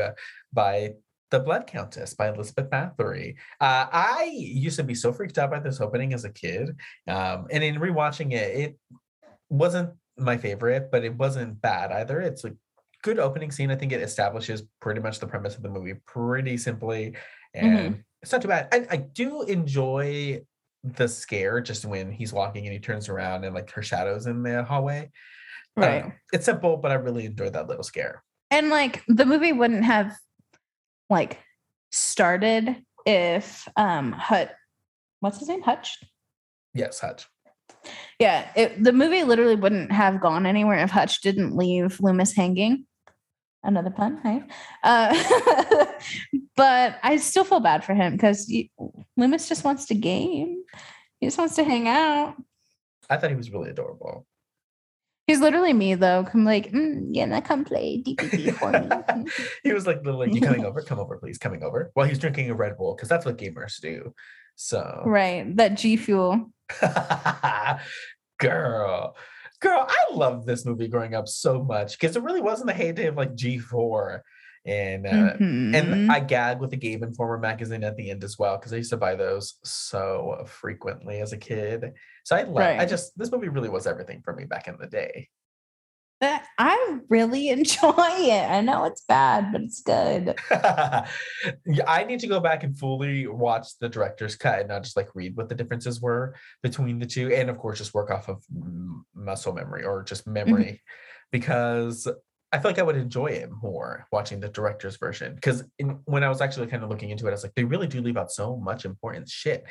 by 0.54 0.94
the 1.30 1.40
blood 1.40 1.66
countess 1.66 2.14
by 2.14 2.28
elizabeth 2.28 2.70
bathory 2.70 3.36
uh, 3.62 3.86
i 3.92 4.30
used 4.36 4.76
to 4.76 4.84
be 4.84 4.94
so 4.94 5.14
freaked 5.14 5.38
out 5.38 5.50
by 5.50 5.60
this 5.60 5.80
opening 5.80 6.14
as 6.14 6.26
a 6.26 6.30
kid 6.30 6.76
um, 7.08 7.48
and 7.52 7.64
in 7.64 7.76
rewatching 7.76 8.34
it 8.34 8.56
it 8.60 8.78
wasn't 9.50 9.90
my 10.18 10.36
favorite 10.38 10.90
but 10.92 11.06
it 11.06 11.16
wasn't 11.16 11.62
bad 11.62 11.92
either 11.94 12.20
it's 12.20 12.44
a 12.44 12.52
good 13.02 13.18
opening 13.18 13.50
scene 13.50 13.72
i 13.72 13.76
think 13.76 13.94
it 13.94 14.02
establishes 14.02 14.64
pretty 14.82 15.00
much 15.00 15.20
the 15.20 15.28
premise 15.28 15.56
of 15.56 15.62
the 15.64 15.70
movie 15.70 15.94
pretty 16.06 16.58
simply 16.58 17.16
and 17.54 18.04
it's 18.22 18.32
not 18.32 18.42
too 18.42 18.48
bad 18.48 18.68
I, 18.72 18.88
I 18.90 18.98
do 18.98 19.44
enjoy 19.44 20.42
the 20.84 21.08
scare 21.08 21.62
just 21.62 21.86
when 21.86 22.12
he's 22.12 22.34
walking 22.34 22.66
and 22.66 22.74
he 22.74 22.80
turns 22.80 23.10
around 23.10 23.44
and 23.44 23.54
like 23.54 23.70
her 23.72 23.84
shadows 23.84 24.26
in 24.26 24.44
the 24.44 24.64
hallway. 24.64 25.12
Right. 25.76 26.06
know. 26.06 26.12
It's 26.34 26.46
simple, 26.46 26.78
but 26.78 26.92
I 26.92 26.96
really 26.96 27.26
enjoyed 27.26 27.54
that 27.54 27.68
little 27.68 27.84
scare. 27.84 28.24
And 28.50 28.70
like 28.70 29.04
the 29.08 29.26
movie 29.26 29.54
wouldn't 29.54 29.86
have 29.86 30.14
like 31.10 31.40
started 31.92 32.84
if 33.06 33.68
um 33.76 34.12
Hut 34.12 34.54
what's 35.20 35.40
his 35.40 35.50
name? 35.50 35.62
Hutch? 35.62 35.98
Yes, 36.74 37.00
Hutch. 37.00 37.28
Yeah, 38.20 38.50
it, 38.56 38.84
the 38.84 38.94
movie 38.94 39.24
literally 39.24 39.56
wouldn't 39.56 39.92
have 39.92 40.22
gone 40.22 40.46
anywhere 40.46 40.80
if 40.80 40.92
Hutch 40.92 41.22
didn't 41.22 41.56
leave 41.56 42.00
Loomis 42.00 42.36
hanging. 42.36 42.86
Another 43.64 43.92
pun, 43.92 44.20
hey. 44.24 44.44
Uh, 44.84 45.16
but 46.56 46.98
I 47.04 47.18
still 47.18 47.44
feel 47.44 47.60
bad 47.60 47.84
for 47.84 47.94
him 47.94 48.14
because 48.14 48.52
Loomis 49.18 49.48
just 49.48 49.64
wants 49.64 49.86
to 49.86 49.96
game. 49.96 50.64
He 51.20 51.28
just 51.28 51.38
wants 51.38 51.56
to 51.56 51.64
hang 51.64 51.88
out. 51.88 52.36
I 53.10 53.18
thought 53.18 53.30
he 53.30 53.36
was 53.36 53.52
really 53.52 53.70
adorable. 53.70 54.26
He's 55.28 55.40
literally 55.40 55.74
me 55.74 55.96
though. 55.96 56.28
I'm 56.34 56.44
like, 56.44 56.72
mm, 56.72 57.08
yeah, 57.12 57.40
come 57.42 57.64
play 57.64 58.04
DPP 58.06 58.54
for 58.56 58.72
me. 58.72 59.32
he 59.64 59.72
was 59.72 59.86
like, 59.86 60.04
like, 60.04 60.34
you 60.34 60.42
coming 60.42 60.66
over? 60.66 60.82
Come 60.82 61.00
over, 61.00 61.18
please. 61.18 61.38
Coming 61.38 61.64
over. 61.64 61.92
While 61.94 62.08
he's 62.08 62.20
drinking 62.20 62.50
a 62.50 62.56
Red 62.56 62.78
Bull, 62.78 62.96
because 62.96 63.10
that's 63.10 63.26
what 63.26 63.38
gamers 63.38 63.80
do. 63.80 64.14
So, 64.56 65.04
right, 65.06 65.56
that 65.58 65.76
G 65.76 65.96
Fuel. 65.98 66.52
girl, 68.40 69.16
girl, 69.62 69.86
I 69.88 70.14
loved 70.14 70.46
this 70.46 70.66
movie 70.66 70.88
growing 70.88 71.16
up 71.16 71.28
so 71.28 71.64
much 71.64 72.00
because 72.00 72.16
it 72.16 72.24
really 72.24 72.42
wasn't 72.42 72.68
the 72.68 72.74
heyday 72.74 73.06
of 73.08 73.16
like 73.16 73.36
G4. 73.36 74.22
And 74.66 75.08
uh, 75.08 75.34
Mhm. 75.40 75.76
And 75.76 76.12
I 76.12 76.20
gag 76.20 76.60
with 76.60 76.70
the 76.70 76.78
Game 76.78 77.04
Informer 77.04 77.40
magazine 77.40 77.84
at 77.84 77.96
the 77.96 78.12
end 78.12 78.24
as 78.24 78.38
well 78.38 78.58
because 78.58 78.74
I 78.74 78.78
used 78.78 78.92
to 78.92 78.98
buy 78.98 79.16
those 79.16 79.56
so 79.64 80.44
frequently 80.46 81.20
as 81.22 81.34
a 81.34 81.38
kid. 81.38 81.94
So 82.26 82.36
I 82.36 82.44
love. 82.44 82.58
I 82.80 82.86
just 82.86 83.18
this 83.18 83.32
movie 83.32 83.48
really 83.50 83.70
was 83.70 83.88
everything 83.88 84.22
for 84.22 84.36
me 84.36 84.46
back 84.46 84.68
in 84.68 84.78
the 84.80 84.88
day. 84.88 85.30
I 86.22 87.00
really 87.10 87.50
enjoy 87.58 87.94
it. 87.98 88.50
I 88.50 88.62
know 88.62 88.86
it's 88.86 89.02
bad, 89.08 89.52
but 89.52 89.62
it's 89.62 89.82
good. 89.82 90.36
I 90.52 92.04
need 92.08 92.20
to 92.20 92.28
go 92.28 92.40
back 92.40 92.64
and 92.64 92.78
fully 92.78 93.28
watch 93.28 93.78
the 93.80 93.90
director's 93.90 94.36
cut 94.36 94.60
and 94.60 94.70
not 94.70 94.84
just 94.84 94.96
like 94.98 95.10
read 95.16 95.36
what 95.36 95.50
the 95.50 95.56
differences 95.56 96.00
were 96.02 96.36
between 96.62 97.00
the 97.00 97.06
two, 97.06 97.32
and 97.34 97.50
of 97.50 97.58
course 97.58 97.80
just 97.80 97.94
work 97.94 98.12
off 98.12 98.30
of 98.30 98.44
muscle 99.16 99.54
memory 99.54 99.84
or 99.84 100.04
just 100.04 100.28
memory, 100.28 100.82
because 101.32 102.08
I 102.52 102.60
feel 102.60 102.70
like 102.72 102.80
I 102.80 102.84
would 102.84 102.98
enjoy 102.98 103.28
it 103.28 103.50
more 103.62 104.06
watching 104.12 104.40
the 104.42 104.50
director's 104.50 104.98
version. 104.98 105.36
Because 105.36 105.64
when 106.06 106.24
I 106.24 106.30
was 106.30 106.42
actually 106.42 106.68
kind 106.68 106.84
of 106.84 106.90
looking 106.90 107.10
into 107.10 107.26
it, 107.26 107.30
I 107.30 107.32
was 107.32 107.44
like, 107.44 107.56
they 107.56 107.64
really 107.64 107.88
do 107.88 108.02
leave 108.02 108.18
out 108.18 108.32
so 108.32 108.58
much 108.58 108.84
important 108.86 109.30
shit 109.30 109.64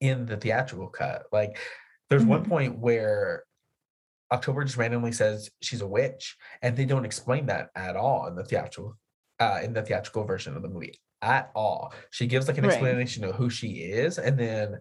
in 0.00 0.26
the 0.26 0.36
theatrical 0.36 0.88
cut. 0.88 1.22
Like, 1.32 1.58
there's 2.10 2.24
one 2.26 2.44
Mhm. 2.44 2.48
point 2.48 2.78
where 2.78 3.42
October 4.32 4.64
just 4.64 4.76
randomly 4.76 5.12
says 5.12 5.50
she's 5.62 5.80
a 5.82 5.86
witch, 5.86 6.36
and 6.62 6.76
they 6.76 6.84
don't 6.84 7.04
explain 7.04 7.46
that 7.46 7.70
at 7.76 7.96
all 7.96 8.26
in 8.26 8.34
the 8.34 8.44
theatrical, 8.44 8.96
uh, 9.40 9.60
in 9.62 9.72
the 9.72 9.82
theatrical 9.82 10.24
version 10.24 10.56
of 10.56 10.62
the 10.62 10.68
movie 10.68 10.98
at 11.22 11.50
all. 11.54 11.92
She 12.10 12.26
gives 12.26 12.48
like 12.48 12.58
an 12.58 12.64
Right. 12.64 12.72
explanation 12.72 13.24
of 13.24 13.34
who 13.36 13.50
she 13.50 13.82
is, 13.82 14.18
and 14.18 14.38
then 14.38 14.78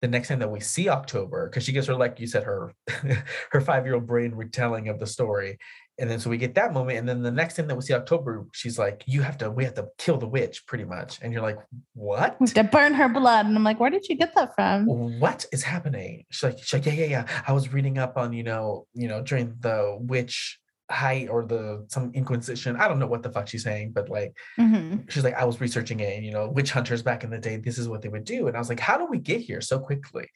the 0.00 0.08
next 0.08 0.28
time 0.28 0.38
that 0.38 0.50
we 0.50 0.60
see 0.60 0.88
October, 0.88 1.48
because 1.48 1.64
she 1.64 1.72
gives 1.72 1.86
her 1.86 1.94
like 1.94 2.20
you 2.20 2.26
said 2.26 2.44
her 2.44 2.72
her 3.50 3.60
five 3.60 3.84
year 3.84 3.96
old 3.96 4.06
brain 4.06 4.34
retelling 4.34 4.88
of 4.88 4.98
the 5.00 5.06
story, 5.06 5.58
and 5.98 6.08
then 6.08 6.20
so 6.20 6.30
we 6.30 6.36
get 6.38 6.54
that 6.54 6.72
moment, 6.72 6.98
and 6.98 7.08
then 7.08 7.22
the 7.22 7.30
next 7.30 7.56
thing 7.56 7.66
that 7.66 7.74
we 7.74 7.82
see 7.82 7.94
October, 7.94 8.46
she's 8.52 8.78
like, 8.78 9.02
"You 9.06 9.22
have 9.22 9.36
to, 9.38 9.50
we 9.50 9.64
have 9.64 9.74
to 9.74 9.88
kill 9.98 10.16
the 10.18 10.28
witch, 10.28 10.66
pretty 10.66 10.84
much," 10.84 11.18
and 11.22 11.32
you're 11.32 11.42
like, 11.42 11.58
"What?" 11.94 12.36
We 12.40 12.46
have 12.48 12.54
to 12.54 12.64
burn 12.64 12.94
her 12.94 13.08
blood. 13.08 13.46
And 13.46 13.56
I'm 13.56 13.64
like, 13.64 13.80
where 13.80 13.90
did 13.90 14.08
you 14.08 14.16
get 14.16 14.34
that 14.36 14.54
from? 14.54 14.86
what 14.86 15.44
is 15.52 15.62
happening? 15.62 16.24
She's 16.30 16.42
like, 16.44 16.58
she's 16.58 16.72
like, 16.72 16.86
yeah, 16.86 16.92
yeah, 16.92 17.06
yeah. 17.06 17.42
I 17.46 17.52
was 17.52 17.72
reading 17.72 17.98
up 17.98 18.16
on, 18.16 18.32
you 18.32 18.42
know, 18.44 18.86
you 18.94 19.08
know, 19.08 19.22
during 19.22 19.54
the 19.60 19.96
witch 20.00 20.58
height 20.90 21.28
or 21.28 21.44
the 21.44 21.84
some 21.88 22.10
inquisition. 22.14 22.76
I 22.76 22.88
don't 22.88 22.98
know 22.98 23.06
what 23.06 23.22
the 23.22 23.30
fuck 23.30 23.46
she's 23.48 23.62
saying, 23.64 23.92
but 23.92 24.08
like 24.08 24.32
Mhm. 24.58 25.10
she's 25.10 25.22
like, 25.24 25.34
I 25.34 25.44
was 25.44 25.60
researching 25.60 26.00
it, 26.00 26.16
and 26.16 26.24
you 26.24 26.32
know, 26.32 26.48
witch 26.48 26.70
hunters 26.70 27.02
back 27.02 27.24
in 27.24 27.30
the 27.30 27.38
day, 27.38 27.56
this 27.56 27.76
is 27.76 27.88
what 27.88 28.00
they 28.02 28.08
would 28.08 28.24
do. 28.24 28.46
And 28.48 28.56
I 28.56 28.60
was 28.60 28.68
like, 28.70 28.80
how 28.80 28.96
do 28.96 29.04
we 29.06 29.18
get 29.18 29.40
here 29.40 29.60
so 29.60 29.78
quickly? 29.78 30.28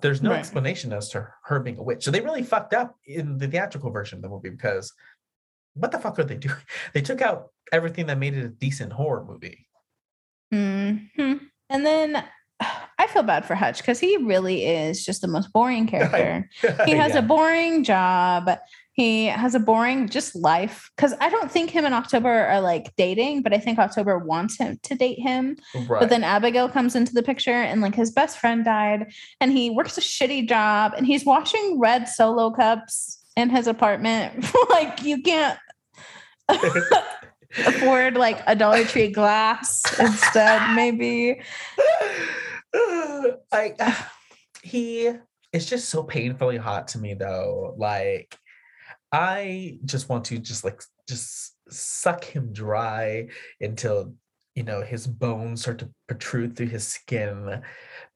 There's 0.00 0.22
no 0.22 0.30
Right. 0.30 0.38
explanation 0.38 0.92
as 0.92 1.08
to 1.10 1.26
her 1.44 1.60
being 1.60 1.78
a 1.78 1.82
witch. 1.82 2.04
So 2.04 2.10
they 2.10 2.20
really 2.20 2.42
fucked 2.42 2.74
up 2.74 2.96
in 3.06 3.38
the 3.38 3.48
theatrical 3.48 3.90
version 3.90 4.18
of 4.18 4.22
the 4.22 4.28
movie 4.28 4.50
because 4.50 4.92
what 5.74 5.90
the 5.92 5.98
fuck 5.98 6.18
are 6.18 6.24
they 6.24 6.36
doing? 6.36 6.56
They 6.94 7.00
took 7.02 7.20
out 7.20 7.48
everything 7.72 8.06
that 8.06 8.18
made 8.18 8.34
it 8.34 8.44
a 8.44 8.48
decent 8.48 8.92
horror 8.92 9.24
movie. 9.24 9.68
Mhm. 10.52 11.40
And 11.70 11.86
then 11.86 12.24
I 13.00 13.06
feel 13.06 13.22
bad 13.22 13.44
for 13.44 13.54
Hutch 13.54 13.78
because 13.78 14.00
he 14.00 14.16
really 14.16 14.64
is 14.66 15.04
just 15.04 15.20
the 15.20 15.28
most 15.28 15.52
boring 15.52 15.86
character. 15.92 16.48
He 16.86 16.92
has 16.92 17.12
Yeah. 17.12 17.18
a 17.18 17.22
boring 17.22 17.84
job. 17.84 18.50
He 18.98 19.26
has 19.26 19.54
a 19.54 19.60
boring 19.60 20.08
just 20.08 20.34
life. 20.34 20.90
Because 20.96 21.14
I 21.20 21.30
don't 21.30 21.52
think 21.52 21.70
him 21.70 21.84
and 21.84 21.94
October 21.94 22.28
are 22.28 22.60
like 22.60 22.96
dating, 22.96 23.42
but 23.42 23.54
I 23.54 23.58
think 23.58 23.78
October 23.78 24.18
wants 24.18 24.58
him 24.58 24.76
to 24.82 24.96
date 24.96 25.20
him. 25.20 25.56
right. 25.86 26.00
But 26.00 26.08
then 26.08 26.24
Abigail 26.24 26.68
comes 26.68 26.96
into 26.96 27.14
the 27.14 27.22
picture 27.22 27.52
and 27.52 27.80
like 27.80 27.94
his 27.94 28.10
best 28.10 28.40
friend 28.40 28.64
died 28.64 29.12
and 29.40 29.52
he 29.52 29.70
works 29.70 29.98
a 29.98 30.00
shitty 30.00 30.48
job 30.48 30.94
and 30.96 31.06
he's 31.06 31.24
washing 31.24 31.78
red 31.78 32.08
solo 32.08 32.50
cups 32.50 33.22
in 33.36 33.50
his 33.50 33.68
apartment. 33.68 34.44
like 34.68 35.04
you 35.04 35.22
can't 35.22 35.60
afford 37.66 38.16
like 38.16 38.42
a 38.48 38.56
Dollar 38.56 38.82
Tree 38.82 39.12
glass 39.12 39.80
instead, 40.00 40.74
maybe. 40.74 41.40
Like 43.52 43.80
he 44.62 45.10
is 45.52 45.66
just 45.66 45.88
so 45.88 46.02
painfully 46.02 46.56
hot 46.56 46.88
to 46.88 46.98
me 46.98 47.14
though. 47.14 47.74
Like 47.78 48.36
I 49.12 49.78
just 49.84 50.08
want 50.08 50.26
to 50.26 50.38
just 50.38 50.64
like 50.64 50.82
just 51.08 51.54
suck 51.70 52.24
him 52.24 52.52
dry 52.52 53.28
until 53.60 54.14
you 54.54 54.64
know 54.64 54.82
his 54.82 55.06
bones 55.06 55.62
start 55.62 55.78
to 55.78 55.90
protrude 56.08 56.56
through 56.56 56.66
his 56.66 56.86
skin 56.86 57.44
oh 57.48 57.60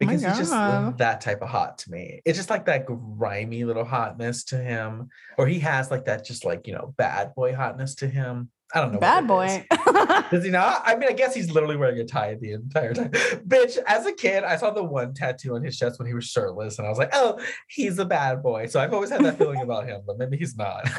because 0.01 0.23
he's 0.23 0.39
just 0.39 0.51
that 0.51 1.21
type 1.21 1.41
of 1.41 1.49
hot 1.49 1.79
to 1.79 1.91
me. 1.91 2.21
It's 2.25 2.37
just 2.37 2.51
like 2.51 2.67
that 2.67 2.87
grimy 2.87 3.65
little 3.65 3.85
hotness 3.85 4.45
to 4.47 4.57
him, 4.57 5.09
or 5.39 5.47
he 5.47 5.61
has 5.61 5.91
like 5.91 6.07
that 6.07 6.25
just 6.25 6.45
like 6.45 6.67
you 6.67 6.75
know 6.75 6.95
bad 6.97 7.35
boy 7.35 7.55
hotness 7.55 7.95
to 7.97 8.09
him. 8.09 8.51
I 8.75 8.81
don't 8.81 8.93
know. 8.93 8.99
Bad 8.99 9.29
what 9.29 9.49
it 9.51 9.67
is. 9.71 9.85
boy. 9.85 10.23
Does 10.31 10.45
he 10.45 10.51
not? 10.51 10.83
I 10.85 10.97
mean, 10.97 11.09
I 11.09 11.13
guess 11.13 11.35
he's 11.35 11.51
literally 11.51 11.77
wearing 11.77 11.99
a 11.99 12.05
tie 12.05 12.35
the 12.35 12.53
entire 12.53 12.95
time. 12.95 13.11
Bitch, 13.47 13.79
as 13.87 14.07
a 14.07 14.13
kid, 14.13 14.45
I 14.45 14.57
saw 14.57 14.71
the 14.71 14.83
one 14.83 15.13
tattoo 15.13 15.55
on 15.55 15.63
his 15.63 15.77
chest 15.77 15.99
when 15.99 16.09
he 16.09 16.15
was 16.15 16.25
shirtless, 16.25 16.79
and 16.79 16.87
I 16.87 16.91
was 16.91 16.99
like, 16.99 17.11
oh, 17.13 17.39
he's 17.69 17.99
a 17.99 18.05
bad 18.05 18.43
boy. 18.43 18.67
So 18.67 18.81
I've 18.81 18.95
always 18.95 19.11
had 19.11 19.25
that 19.25 19.37
feeling 19.37 19.61
about 19.61 19.87
him, 19.87 20.03
but 20.07 20.19
maybe 20.19 20.37
he's 20.37 20.57
not. 20.57 20.89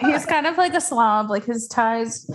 He's 0.00 0.24
kind 0.24 0.46
of 0.46 0.56
like 0.56 0.72
a 0.72 0.80
slob, 0.80 1.28
like 1.28 1.44
his 1.44 1.68
ties 1.68 2.26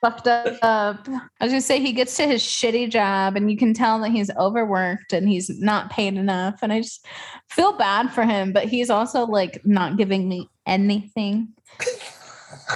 fucked 0.00 0.28
up. 0.28 0.58
I 0.62 1.00
was 1.40 1.50
gonna 1.52 1.60
say 1.60 1.80
he 1.80 1.92
gets 1.92 2.16
to 2.18 2.26
his 2.26 2.42
shitty 2.42 2.90
job 2.90 3.34
and 3.34 3.50
you 3.50 3.56
can 3.56 3.74
tell 3.74 3.98
that 4.00 4.10
he's 4.10 4.30
overworked 4.36 5.12
and 5.12 5.28
he's 5.28 5.48
not 5.58 5.90
paid 5.90 6.14
enough. 6.14 6.60
And 6.62 6.72
I 6.72 6.80
just 6.80 7.06
feel 7.48 7.72
bad 7.72 8.12
for 8.12 8.24
him, 8.24 8.52
but 8.52 8.66
he's 8.66 8.90
also 8.90 9.24
like 9.26 9.64
not 9.64 9.96
giving 9.96 10.28
me 10.28 10.48
anything. 10.66 11.48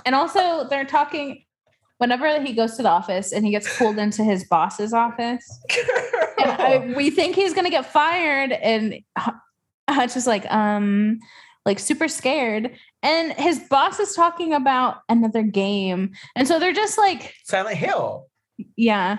And 0.04 0.14
also 0.14 0.66
they're 0.68 0.84
talking 0.84 1.41
whenever 2.02 2.42
he 2.42 2.52
goes 2.52 2.74
to 2.76 2.82
the 2.82 2.88
office 2.88 3.30
and 3.32 3.44
he 3.44 3.52
gets 3.52 3.78
pulled 3.78 3.96
into 3.96 4.24
his 4.24 4.42
boss's 4.42 4.92
office. 4.92 5.44
And 6.42 6.50
I, 6.50 6.94
we 6.96 7.10
think 7.10 7.36
he's 7.36 7.54
gonna 7.54 7.70
get 7.70 7.86
fired, 7.86 8.50
and 8.50 8.94
Hu- 9.16 9.38
Hutch 9.88 10.16
is 10.16 10.26
like, 10.26 10.44
um, 10.52 11.20
like 11.64 11.78
super 11.78 12.08
scared. 12.08 12.76
And 13.04 13.32
his 13.34 13.60
boss 13.70 14.00
is 14.00 14.16
talking 14.16 14.52
about 14.52 14.96
another 15.08 15.44
game, 15.44 16.10
and 16.34 16.48
so 16.48 16.58
they're 16.58 16.72
just 16.72 16.98
like, 16.98 17.34
Silent 17.44 17.76
Hill. 17.76 18.26
yeah. 18.76 19.18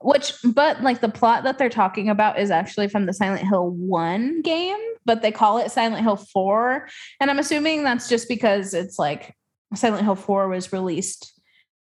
Which, 0.00 0.34
but 0.44 0.82
like 0.82 1.00
the 1.00 1.08
plot 1.08 1.44
that 1.44 1.56
they're 1.56 1.70
talking 1.70 2.10
about 2.10 2.38
is 2.38 2.50
actually 2.50 2.88
from 2.88 3.06
the 3.06 3.14
Silent 3.14 3.48
Hill 3.48 3.70
1 3.70 4.42
game, 4.42 4.78
but 5.06 5.22
they 5.22 5.32
call 5.32 5.56
it 5.56 5.72
Silent 5.72 6.04
Hill 6.04 6.16
4. 6.16 6.86
And 7.20 7.30
I'm 7.30 7.38
assuming 7.38 7.82
that's 7.82 8.08
just 8.08 8.28
because 8.28 8.74
it's 8.74 8.98
like 8.98 9.34
Silent 9.74 10.04
Hill 10.04 10.14
4 10.14 10.48
was 10.48 10.72
released 10.72 11.37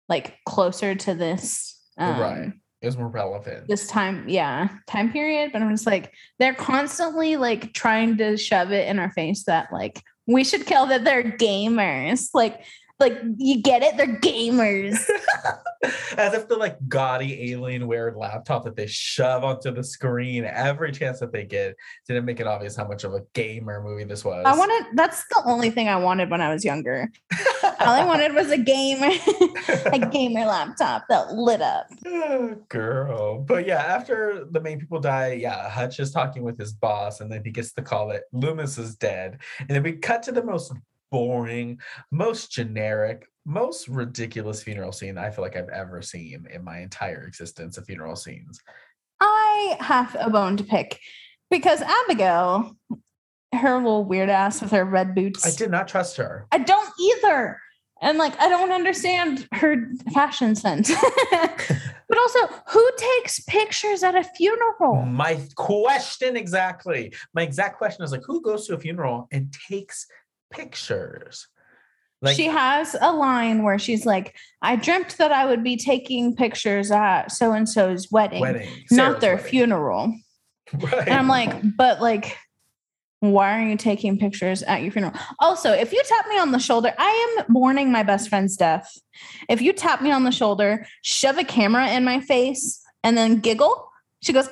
like 0.09 0.37
closer 0.45 0.95
to 0.95 1.13
this. 1.15 1.79
Um, 1.97 2.19
right. 2.19 2.53
It 2.81 2.85
was 2.87 2.97
more 2.97 3.07
relevant. 3.07 3.67
this 3.67 3.87
time 3.87 4.29
yeah 4.29 4.67
time 4.85 5.11
period 5.11 5.51
but 5.51 5.59
i'm 5.63 5.71
just 5.71 5.87
like 5.87 6.13
they're 6.37 6.53
constantly 6.53 7.35
like 7.35 7.73
trying 7.73 8.15
to 8.17 8.37
shove 8.37 8.71
it 8.71 8.87
in 8.87 8.99
our 8.99 9.11
face 9.13 9.45
that 9.45 9.73
like 9.73 10.03
we 10.27 10.43
should 10.43 10.67
kill 10.67 10.85
that 10.87 11.03
they're 11.03 11.23
gamers 11.23 12.29
like 12.35 12.63
like 12.99 13.17
you 13.37 13.61
get 13.61 13.81
it 13.83 13.97
they're 13.97 14.19
gamers 14.19 14.97
As 16.17 16.33
if 16.33 16.47
the 16.47 16.55
like 16.55 16.77
gaudy 16.87 17.51
Alienware 17.51 18.15
laptop 18.15 18.63
that 18.63 18.75
they 18.75 18.87
shove 18.87 19.43
onto 19.43 19.71
the 19.71 19.83
screen 19.83 20.43
every 20.45 20.91
chance 20.91 21.19
that 21.19 21.31
they 21.31 21.43
get 21.45 21.75
didn't 22.07 22.25
make 22.25 22.39
it 22.39 22.47
obvious 22.47 22.75
how 22.75 22.87
much 22.87 23.03
of 23.03 23.13
a 23.13 23.21
gamer 23.33 23.83
movie 23.83 24.03
this 24.03 24.25
was. 24.25 24.43
i 24.45 24.57
wanted 24.57 24.85
that's 24.95 25.25
the 25.29 25.43
only 25.45 25.69
thing 25.69 25.87
i 25.87 25.95
wanted 25.95 26.29
when 26.31 26.41
i 26.41 26.51
was 26.51 26.65
younger 26.65 27.11
all 27.63 27.73
i 27.89 28.03
wanted 28.03 28.33
was 28.33 28.49
a 28.49 28.57
gamer 28.57 29.11
a 29.91 29.99
gamer 30.11 30.45
laptop 30.45 31.03
that 31.09 31.33
lit 31.33 31.61
up 31.61 31.87
Oh, 32.05 32.55
girl. 32.69 33.39
But 33.39 33.67
yeah, 33.67 33.79
after 33.79 34.45
the 34.49 34.61
main 34.61 34.79
people 34.79 34.99
die, 34.99 35.33
yeah, 35.33 35.69
Hutch 35.69 35.99
is 35.99 36.11
talking 36.11 36.43
with 36.43 36.57
his 36.57 36.73
boss, 36.73 37.19
and 37.21 37.31
then 37.31 37.41
he 37.43 37.51
gets 37.51 37.73
the 37.73 37.81
call 37.81 38.07
that 38.09 38.23
Loomis 38.31 38.77
is 38.77 38.95
dead. 38.95 39.39
And 39.59 39.69
then 39.69 39.83
we 39.83 39.93
cut 39.93 40.23
to 40.23 40.31
the 40.31 40.43
most 40.43 40.73
boring, 41.15 41.79
most 42.11 42.51
generic, 42.51 43.25
most 43.45 43.87
ridiculous 43.87 44.61
funeral 44.61 44.91
scene 44.91 45.17
I 45.17 45.29
feel 45.29 45.45
like 45.45 45.55
I've 45.55 45.69
ever 45.69 46.01
seen 46.01 46.45
in 46.53 46.61
my 46.61 46.79
entire 46.79 47.23
existence 47.23 47.77
of 47.77 47.85
funeral 47.85 48.17
scenes. 48.17 48.59
I 49.21 49.77
have 49.79 50.13
a 50.19 50.29
bone 50.29 50.57
to 50.57 50.63
pick 50.65 50.99
because 51.49 51.81
Abigail, 51.81 52.75
her 53.53 53.77
little 53.77 54.03
weird 54.03 54.29
ass 54.29 54.61
with 54.61 54.71
her 54.71 54.83
red 54.83 55.15
boots. 55.15 55.47
I 55.47 55.51
did 55.51 55.71
not 55.71 55.87
trust 55.87 56.17
her. 56.17 56.47
I 56.51 56.57
don't 56.57 56.89
either. 56.99 57.61
And 58.01 58.17
like, 58.17 58.37
I 58.41 58.49
don't 58.49 58.73
understand 58.73 59.47
her 59.53 59.89
fashion 60.13 60.53
sense. 60.53 60.91
but 61.31 62.17
also, 62.17 62.39
who 62.67 62.91
takes 62.97 63.39
pictures 63.45 64.03
at 64.03 64.15
a 64.15 64.23
funeral? 64.25 65.05
My 65.05 65.39
question 65.55 66.35
exactly. 66.35 67.13
My 67.33 67.43
exact 67.43 67.77
question 67.77 68.03
is 68.03 68.11
like, 68.11 68.23
who 68.25 68.41
goes 68.41 68.67
to 68.67 68.73
a 68.73 68.77
funeral 68.77 69.29
and 69.31 69.55
takes 69.69 70.07
pictures? 70.55 71.47
Like, 72.21 72.35
she 72.35 72.45
has 72.45 72.95
a 72.99 73.13
line 73.13 73.63
where 73.63 73.77
she's 73.77 74.05
like, 74.05 74.35
I 74.61 74.77
dreamt 74.77 75.17
that 75.17 75.31
I 75.31 75.45
would 75.45 75.63
be 75.63 75.77
taking 75.77 76.35
pictures 76.35 76.89
at 76.89 77.31
so 77.31 77.51
and 77.51 77.67
so's 77.67 78.11
wedding, 78.11 78.41
wedding, 78.41 78.69
not 78.89 79.21
their 79.21 79.35
wedding. 79.35 79.49
funeral. 79.49 80.15
Right. 80.73 80.93
And 81.07 81.13
I'm 81.13 81.27
like, 81.27 81.53
but 81.77 82.01
like, 82.01 82.37
why 83.19 83.59
are 83.59 83.65
you 83.67 83.77
taking 83.77 84.17
pictures 84.17 84.63
at 84.63 84.81
your 84.81 84.91
funeral? 84.91 85.13
Also, 85.39 85.71
if 85.71 85.93
you 85.93 86.01
tap 86.05 86.27
me 86.27 86.37
on 86.37 86.51
the 86.51 86.59
shoulder, 86.59 86.93
I 86.97 87.37
am 87.37 87.45
mourning 87.47 87.91
my 87.91 88.03
best 88.03 88.29
friend's 88.29 88.55
death. 88.55 88.91
If 89.49 89.61
you 89.61 89.73
tap 89.73 90.01
me 90.01 90.11
on 90.11 90.23
the 90.23 90.31
shoulder, 90.31 90.87
shove 91.01 91.37
a 91.37 91.43
camera 91.43 91.89
in 91.89 92.03
my 92.03 92.19
face, 92.19 92.81
and 93.03 93.17
then 93.17 93.39
giggle, 93.39 93.89
she 94.21 94.33
goes, 94.33 94.49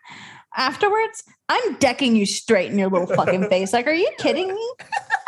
afterwards, 0.56 1.22
I'm 1.48 1.74
decking 1.74 2.16
you 2.16 2.26
straight 2.26 2.70
in 2.70 2.78
your 2.78 2.88
little 2.88 3.06
fucking 3.06 3.48
face. 3.48 3.72
Like, 3.72 3.86
are 3.86 3.92
you 3.92 4.10
kidding 4.18 4.48
me? 4.48 4.72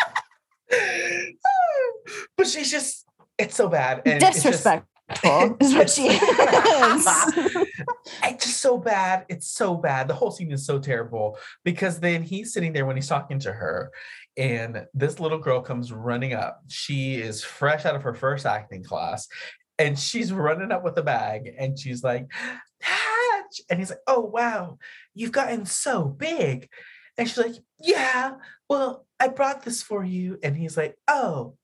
but 2.37 2.47
she's 2.47 2.71
just 2.71 3.07
it's 3.39 3.57
so 3.57 3.69
bad 3.69 4.03
and 4.07 4.23
it's 4.23 4.43
just- 4.43 4.65
Disrespectful 4.65 5.57
is 5.61 5.75
what 5.75 5.91
she 5.91 6.07
is. 6.09 7.07
it's 8.25 8.47
just 8.47 8.61
so 8.61 8.79
bad 8.79 9.27
it's 9.29 9.51
so 9.51 9.75
bad. 9.75 10.09
The 10.09 10.15
whole 10.15 10.31
scene 10.31 10.53
is 10.53 10.65
so 10.65 10.79
terrible 10.79 11.39
because 11.65 12.01
then 12.01 12.23
he's 12.23 12.53
sitting 12.53 12.73
there 12.73 12.87
when 12.87 12.97
he's 12.97 13.09
talking 13.09 13.39
to 13.41 13.53
her 13.53 13.91
and 14.37 14.87
this 14.95 15.21
little 15.21 15.39
girl 15.39 15.61
comes 15.61 15.93
running 15.93 16.33
up. 16.33 16.63
She 16.69 17.17
is 17.17 17.45
fresh 17.45 17.85
out 17.85 17.95
of 17.97 18.03
her 18.05 18.15
first 18.15 18.47
acting 18.47 18.83
class 18.85 19.29
and 19.79 19.99
she's 19.99 20.33
running 20.33 20.73
up 20.73 20.83
with 20.85 20.97
a 20.97 21.03
bag 21.03 21.51
and 21.59 21.79
she's 21.79 22.03
like 22.03 22.27
Hatch 22.81 23.61
and 23.69 23.79
he's 23.79 23.91
like 23.91 23.99
oh 24.07 24.21
wow 24.21 24.79
you've 25.15 25.33
gotten 25.33 25.67
so 25.67 26.05
big. 26.05 26.69
And 27.19 27.29
she's 27.29 27.39
like 27.39 27.57
yeah 27.81 28.33
well 28.71 29.05
i 29.23 29.29
brought 29.29 29.63
this 29.63 29.83
for 29.83 30.05
you 30.05 30.39
and 30.43 30.57
he's 30.57 30.77
like 30.77 30.97
oh 31.09 31.55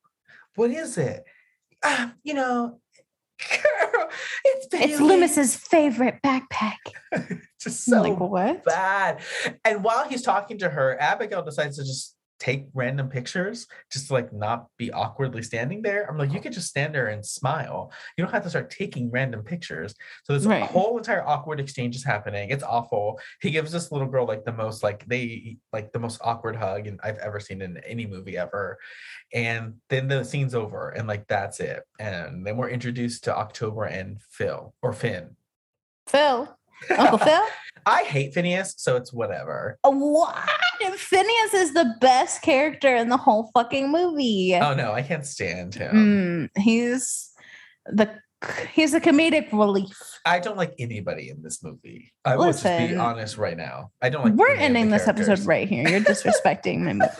what 0.55 0.71
is 0.71 0.97
it 0.97 1.25
ah, 1.85 2.13
you 2.23 2.35
know 2.35 2.81
girl 3.51 4.09
it's 4.45 4.67
it's 4.73 5.01
Loomis's 5.01 5.55
favorite 5.57 6.19
backpack. 6.25 6.77
just 7.61 7.85
so 7.85 8.03
like, 8.03 8.19
what? 8.19 8.65
bad. 8.65 9.21
And 9.65 9.85
while 9.85 10.09
he's 10.09 10.23
talking 10.23 10.59
to 10.59 10.69
her, 10.69 11.01
Abigail 11.01 11.43
decides 11.43 11.77
to 11.77 11.85
just 11.85 12.17
take 12.39 12.67
random 12.75 13.09
pictures, 13.09 13.67
just 13.91 14.09
to 14.09 14.13
like 14.13 14.33
not 14.33 14.67
be 14.77 14.93
awkwardly 14.93 15.43
standing 15.43 15.83
there. 15.83 16.09
I'm 16.09 16.17
like, 16.17 16.33
you 16.33 16.39
oh. 16.39 16.43
could 16.43 16.53
just 16.53 16.69
stand 16.69 16.95
there 16.95 17.09
and 17.09 17.25
smile. 17.25 17.93
You 18.17 18.25
don't 18.25 18.33
have 18.33 18.45
to 18.45 18.51
start 18.51 18.71
taking 18.71 19.11
random 19.11 19.43
pictures. 19.43 19.95
So 20.25 20.33
this 20.33 20.47
Right. 20.47 20.63
whole 20.63 20.97
entire 20.99 21.27
awkward 21.27 21.61
exchange 21.61 21.97
is 21.97 22.05
happening. 22.05 22.51
It's 22.51 22.63
awful. 22.63 23.21
He 23.41 23.51
gives 23.51 23.73
this 23.73 23.93
little 23.93 24.09
girl 24.09 24.27
like 24.27 24.45
the 24.45 24.53
most 24.53 24.83
like 24.83 25.07
they 25.07 25.59
like 25.73 25.93
the 25.93 25.99
most 25.99 26.21
awkward 26.23 26.57
hug 26.57 26.87
and 26.87 27.01
I've 27.03 27.19
ever 27.19 27.41
seen 27.41 27.63
in 27.63 27.79
any 27.79 28.07
movie 28.07 28.37
ever. 28.37 28.79
And 29.33 29.75
then 29.89 30.09
the 30.09 30.25
scene's 30.25 30.55
over 30.55 30.91
and 30.91 31.07
like 31.07 31.27
that's 31.29 31.61
it. 31.61 31.83
And 31.99 32.47
then 32.47 32.57
we're 32.57 32.71
introduced 32.71 33.25
to 33.25 33.37
October 33.37 33.85
and 33.85 34.21
Phil 34.31 34.75
or 34.83 34.93
Finn. 34.93 35.37
Phil. 36.07 36.58
Uncle 36.97 37.19
Phil? 37.27 37.43
I 37.87 38.03
hate 38.03 38.35
Phineas, 38.35 38.75
so 38.77 38.97
it's 38.97 39.13
whatever. 39.13 39.79
What? 39.83 40.37
Phineas 40.97 41.55
is 41.55 41.75
the 41.75 41.95
best 42.01 42.43
character 42.43 42.95
in 42.95 43.09
the 43.09 43.17
whole 43.17 43.51
fucking 43.55 43.91
movie. 43.91 44.55
Oh 44.55 44.75
no, 44.75 44.93
I 44.93 45.03
can't 45.03 45.25
stand 45.25 45.75
him. 45.75 46.51
Mm, 46.55 46.63
he's 46.63 47.31
the 47.87 48.11
he's 48.73 48.95
a 48.95 49.01
comedic 49.01 49.51
relief. 49.53 49.97
I 50.25 50.39
don't 50.39 50.57
like 50.57 50.75
anybody 50.79 51.31
in 51.31 51.43
this 51.43 51.63
movie. 51.63 52.13
I 52.25 52.37
will 52.37 52.53
just 52.53 52.65
be 52.65 52.95
honest 52.95 53.39
right 53.39 53.57
now. 53.57 53.91
I 54.03 54.11
don't 54.11 54.25
like. 54.25 54.35
We're 54.35 54.49
any 54.49 54.55
of 54.55 54.59
the 54.59 54.65
ending 54.65 54.91
this 54.91 55.09
episode 55.09 55.41
right 55.41 55.69
here. 55.69 55.89
You're 55.89 56.01
disrespecting 56.01 56.81
my 56.81 56.93
movie. 56.93 57.11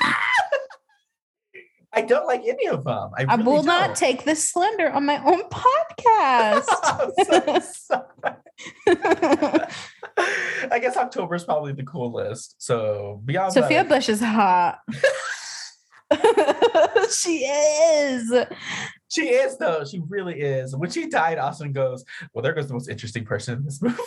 I 1.93 2.03
don't 2.03 2.27
like 2.27 2.43
any 2.47 2.67
of 2.67 2.85
them. 2.85 3.11
I, 3.17 3.25
I 3.29 3.35
really 3.35 3.45
will 3.45 3.63
not 3.63 3.89
don't. 3.89 3.97
take 3.97 4.25
this 4.25 4.51
slander 4.51 4.91
on 4.91 5.07
my 5.07 5.19
own 5.25 5.43
podcast. 5.49 6.67
I'm 6.85 7.11
so 7.25 7.61
sorry. 7.87 8.05
I 10.71 10.79
guess 10.81 10.97
October 10.97 11.35
is 11.37 11.45
probably 11.45 11.73
the 11.73 11.85
coolest. 11.85 12.57
So 12.59 13.23
beyond 13.25 13.53
Sophia 13.55 13.85
that, 13.85 13.89
Bush 13.89 14.09
is 14.09 14.21
hot. 14.21 14.81
she 17.11 17.39
is. 17.39 18.33
she 19.09 19.29
is 19.29 19.57
though. 19.59 19.85
She 19.85 20.01
really 20.09 20.41
is. 20.41 20.77
When 20.77 20.91
she 20.91 21.09
died, 21.09 21.39
Austin 21.39 21.73
goes, 21.73 22.05
"Well, 22.33 22.43
there 22.43 22.53
goes 22.53 22.69
the 22.69 22.75
most 22.75 22.89
interesting 22.89 23.25
person 23.25 23.59
in 23.59 23.65
this 23.65 23.81
movie." 23.81 23.99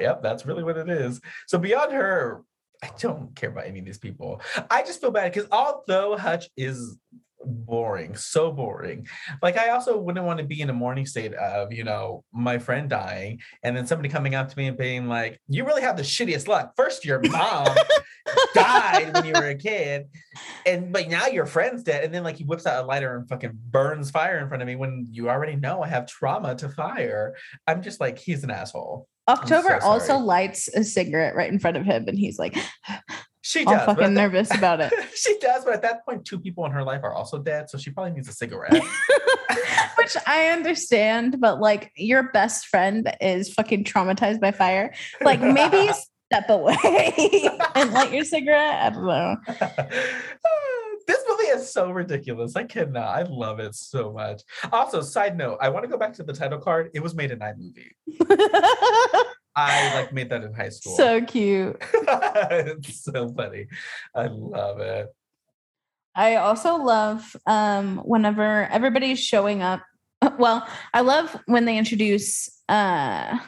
yep, 0.00 0.22
that's 0.22 0.44
really 0.44 0.64
what 0.64 0.76
it 0.76 0.88
is. 0.90 1.20
So 1.46 1.58
beyond 1.58 1.92
her, 1.92 2.42
I 2.82 2.90
don't 2.98 3.34
care 3.34 3.50
about 3.50 3.66
any 3.66 3.80
of 3.80 3.84
these 3.84 3.98
people. 3.98 4.40
I 4.70 4.82
just 4.82 5.00
feel 5.00 5.10
bad 5.10 5.32
because 5.32 5.48
although 5.50 6.16
Hutch 6.16 6.48
is 6.56 6.98
boring, 7.44 8.14
so 8.14 8.52
boring, 8.52 9.06
like 9.42 9.56
I 9.56 9.70
also 9.70 9.98
wouldn't 9.98 10.24
want 10.24 10.38
to 10.38 10.44
be 10.44 10.60
in 10.60 10.70
a 10.70 10.74
morning 10.74 11.06
state 11.06 11.34
of, 11.34 11.72
you 11.72 11.84
know, 11.84 12.24
my 12.32 12.58
friend 12.58 12.88
dying 12.88 13.40
and 13.62 13.76
then 13.76 13.86
somebody 13.86 14.08
coming 14.08 14.34
up 14.34 14.48
to 14.48 14.58
me 14.58 14.66
and 14.66 14.76
being 14.76 15.08
like, 15.08 15.40
you 15.48 15.64
really 15.64 15.82
have 15.82 15.96
the 15.96 16.02
shittiest 16.02 16.46
luck. 16.46 16.72
First, 16.76 17.04
your 17.04 17.20
mom 17.30 17.68
died 18.54 19.12
when 19.14 19.24
you 19.24 19.32
were 19.32 19.48
a 19.48 19.54
kid. 19.54 20.08
and 20.66 20.92
but 20.92 21.08
now 21.08 21.26
your 21.26 21.46
friend's 21.46 21.82
dead, 21.82 22.04
and 22.04 22.14
then 22.14 22.22
like 22.22 22.36
he 22.36 22.44
whips 22.44 22.66
out 22.66 22.84
a 22.84 22.86
lighter 22.86 23.16
and 23.16 23.28
fucking 23.28 23.58
burns 23.70 24.10
fire 24.10 24.38
in 24.38 24.48
front 24.48 24.62
of 24.62 24.66
me 24.68 24.76
when 24.76 25.06
you 25.10 25.28
already 25.28 25.56
know 25.56 25.82
I 25.82 25.88
have 25.88 26.06
trauma 26.06 26.54
to 26.56 26.68
fire. 26.68 27.34
I'm 27.66 27.82
just 27.82 28.00
like, 28.00 28.18
he's 28.18 28.44
an 28.44 28.50
asshole. 28.50 29.08
October 29.28 29.78
so 29.80 29.86
also 29.86 30.18
lights 30.18 30.68
a 30.68 30.82
cigarette 30.82 31.34
right 31.36 31.52
in 31.52 31.58
front 31.58 31.76
of 31.76 31.84
him, 31.84 32.06
and 32.08 32.18
he's 32.18 32.38
like 32.38 32.56
She 33.42 33.64
all 33.64 33.72
does. 33.72 33.86
but 33.86 33.94
fucking 33.96 34.14
that- 34.14 34.20
nervous 34.20 34.54
about 34.54 34.80
it. 34.80 34.92
she 35.14 35.38
does, 35.38 35.64
but 35.64 35.72
at 35.72 35.80
that 35.82 36.04
point, 36.04 36.26
two 36.26 36.38
people 36.38 36.66
in 36.66 36.72
her 36.72 36.82
life 36.82 37.00
are 37.02 37.14
also 37.14 37.38
dead, 37.38 37.70
so 37.70 37.78
she 37.78 37.90
probably 37.90 38.12
needs 38.12 38.28
a 38.28 38.32
cigarette. 38.32 38.74
Which 39.96 40.16
I 40.26 40.48
understand, 40.48 41.40
but 41.40 41.58
like 41.58 41.90
your 41.96 42.24
best 42.32 42.66
friend 42.66 43.10
is 43.22 43.52
fucking 43.54 43.84
traumatized 43.84 44.40
by 44.40 44.52
fire. 44.52 44.92
Like 45.22 45.40
maybe 45.40 45.90
step 46.32 46.50
away 46.50 47.48
and 47.74 47.92
light 47.92 48.12
your 48.12 48.24
cigarette. 48.24 48.82
I 48.82 48.90
don't 48.90 49.06
know. 49.06 49.36
This 51.08 51.24
movie 51.26 51.48
is 51.48 51.72
so 51.72 51.90
ridiculous. 51.90 52.54
I 52.54 52.64
cannot. 52.64 53.08
I 53.08 53.22
love 53.22 53.58
it 53.58 53.74
so 53.74 54.12
much. 54.12 54.42
Also, 54.70 55.00
side 55.00 55.36
note, 55.36 55.58
I 55.60 55.70
want 55.70 55.84
to 55.84 55.88
go 55.88 55.96
back 55.96 56.12
to 56.14 56.22
the 56.22 56.34
title 56.34 56.58
card. 56.58 56.90
It 56.94 57.00
was 57.00 57.14
made 57.14 57.30
in 57.32 57.40
iMovie. 57.40 57.92
I 59.56 59.94
like 59.94 60.12
made 60.12 60.30
that 60.30 60.44
in 60.44 60.52
high 60.52 60.68
school. 60.68 60.94
so 60.94 61.20
cute. 61.22 61.76
it's 61.92 63.02
so 63.02 63.28
funny. 63.30 63.66
I 64.14 64.26
love 64.26 64.78
it. 64.80 65.08
I 66.14 66.36
also 66.36 66.76
love 66.76 67.34
um 67.46 67.98
whenever 68.04 68.66
everybody's 68.66 69.18
showing 69.18 69.62
up. 69.62 69.82
Well, 70.38 70.66
I 70.92 71.00
love 71.00 71.36
when 71.46 71.64
they 71.64 71.78
introduce 71.78 72.48
uh 72.68 73.38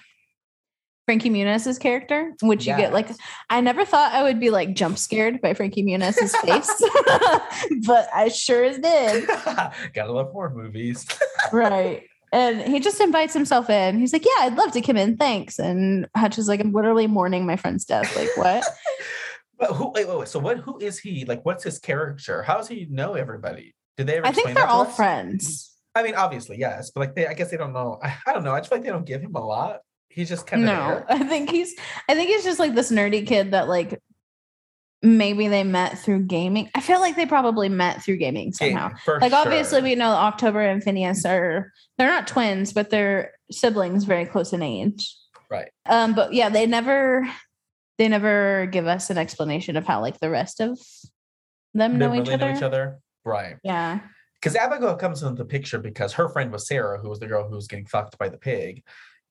Frankie 1.07 1.31
Muniz's 1.31 1.79
character, 1.79 2.35
which 2.43 2.67
you 2.67 2.77
get 2.77 2.93
like 2.93 3.09
I 3.49 3.61
never 3.61 3.85
thought 3.85 4.13
I 4.13 4.23
would 4.23 4.39
be 4.39 4.51
like 4.51 4.75
jump 4.75 4.99
scared 4.99 5.41
by 5.41 5.55
Frankie 5.55 5.83
Muniz's 5.83 6.35
face, 6.37 6.83
but 7.87 8.09
I 8.15 8.29
sure 8.33 8.65
as 8.65 8.79
did. 8.79 9.27
Gotta 9.95 10.13
love 10.13 10.31
horror 10.33 10.53
movies. 10.55 11.07
Right. 11.53 12.07
And 12.33 12.61
he 12.61 12.79
just 12.79 13.01
invites 13.01 13.35
himself 13.35 13.71
in. 13.71 13.99
He's 13.99 14.13
like, 14.13 14.25
Yeah, 14.25 14.45
I'd 14.45 14.57
love 14.57 14.71
to 14.73 14.81
come 14.83 14.97
in. 14.97 15.17
Thanks. 15.17 15.59
And 15.59 16.07
Hutch 16.17 16.39
is 16.39 16.47
like, 16.47 16.61
I'm 16.61 16.71
literally 16.71 17.09
mourning 17.09 17.45
my 17.45 17.57
friend's 17.57 17.85
death. 17.85 18.15
Like, 18.15 18.29
what? 18.37 18.65
But 19.59 19.73
who? 19.73 19.91
Wait, 19.91 20.07
wait, 20.07 20.19
wait. 20.19 20.29
So 20.29 20.39
what? 20.39 20.59
Who 20.59 20.79
is 20.79 20.99
he? 20.99 21.25
Like, 21.25 21.45
what's 21.45 21.65
his 21.65 21.81
character? 21.81 22.43
How 22.43 22.57
does 22.57 22.69
he 22.69 22.87
know 22.89 23.15
everybody? 23.15 23.75
Did 23.97 24.07
they 24.07 24.19
ever? 24.19 24.27
I 24.27 24.33
think 24.33 24.55
they're 24.55 24.67
all 24.67 24.87
us? 24.87 24.95
friends. 24.95 25.77
I 25.95 26.05
mean, 26.05 26.15
obviously, 26.15 26.59
yes, 26.59 26.91
but 26.91 27.01
like, 27.01 27.15
they, 27.17 27.27
I 27.27 27.35
guess 27.35 27.51
they 27.51 27.57
don't 27.57 27.73
know. 27.73 27.99
I, 28.03 28.17
I 28.27 28.33
don't 28.33 28.45
know. 28.45 28.53
I 28.53 28.61
just 28.61 28.69
feel 28.69 28.79
like 28.79 28.85
they 28.85 28.93
don't 28.93 29.05
give 29.05 29.23
him 29.23 29.35
a 29.35 29.45
lot. 29.45 29.81
He's 30.11 30.29
just 30.29 30.47
kind 30.47 30.63
of 30.63 30.67
No, 30.67 31.05
I 31.09 31.25
think 31.25 31.51
he's 31.51 31.75
I 32.09 32.15
think 32.15 32.29
he's 32.29 32.45
just 32.45 32.59
like 32.59 32.75
this 32.75 32.91
nerdy 32.91 33.27
kid 33.27 33.53
that 33.53 33.69
like 33.69 34.01
maybe 35.03 35.49
they 35.49 35.65
met 35.65 35.99
through 35.99 36.25
gaming. 36.25 36.69
I 36.75 36.81
feel 36.81 37.01
like 37.01 37.17
they 37.17 37.27
probably 37.27 37.69
met 37.69 38.03
through 38.03 38.19
gaming 38.19 38.53
somehow. 38.53 38.91
like 39.07 39.33
obviously 39.33 39.81
we 39.81 39.95
know 39.95 40.11
October 40.11 40.61
and 40.61 40.83
Phineas 40.83 41.25
are 41.25 41.73
they're 41.97 42.09
not 42.09 42.27
twins, 42.27 42.73
but 42.73 42.91
they're 42.91 43.33
siblings 43.51 44.05
very 44.05 44.27
close 44.27 44.53
in 44.53 44.63
age. 44.63 45.17
Right. 45.51 45.71
Um, 45.87 46.15
but 46.15 46.35
yeah, 46.35 46.49
they 46.49 46.67
never 46.67 47.27
they 47.99 48.09
never 48.09 48.67
give 48.67 48.87
us 48.87 49.11
an 49.11 49.19
explanation 49.19 49.77
of 49.77 49.87
how 49.87 50.01
like 50.01 50.19
the 50.21 50.31
rest 50.31 50.61
of 50.61 50.79
them 51.75 51.99
know, 51.99 52.15
each, 52.15 52.21
really 52.23 52.35
other. 52.35 52.51
know 52.51 52.57
each 52.57 52.63
other, 52.63 52.99
right? 53.25 53.57
Yeah. 53.63 54.01
Because 54.41 54.57
Abigail 54.57 54.97
comes 54.97 55.23
into 55.23 55.35
the 55.35 55.45
picture 55.45 55.79
because 55.79 56.15
her 56.15 56.29
friend 56.31 56.51
was 56.51 56.67
Sarah, 56.67 56.99
who 56.99 57.11
was 57.11 57.21
the 57.21 57.27
girl 57.27 57.47
who 57.47 57.55
was 57.55 57.67
getting 57.67 57.85
fucked 57.85 58.17
by 58.17 58.31
the 58.31 58.39
pig, 58.39 58.83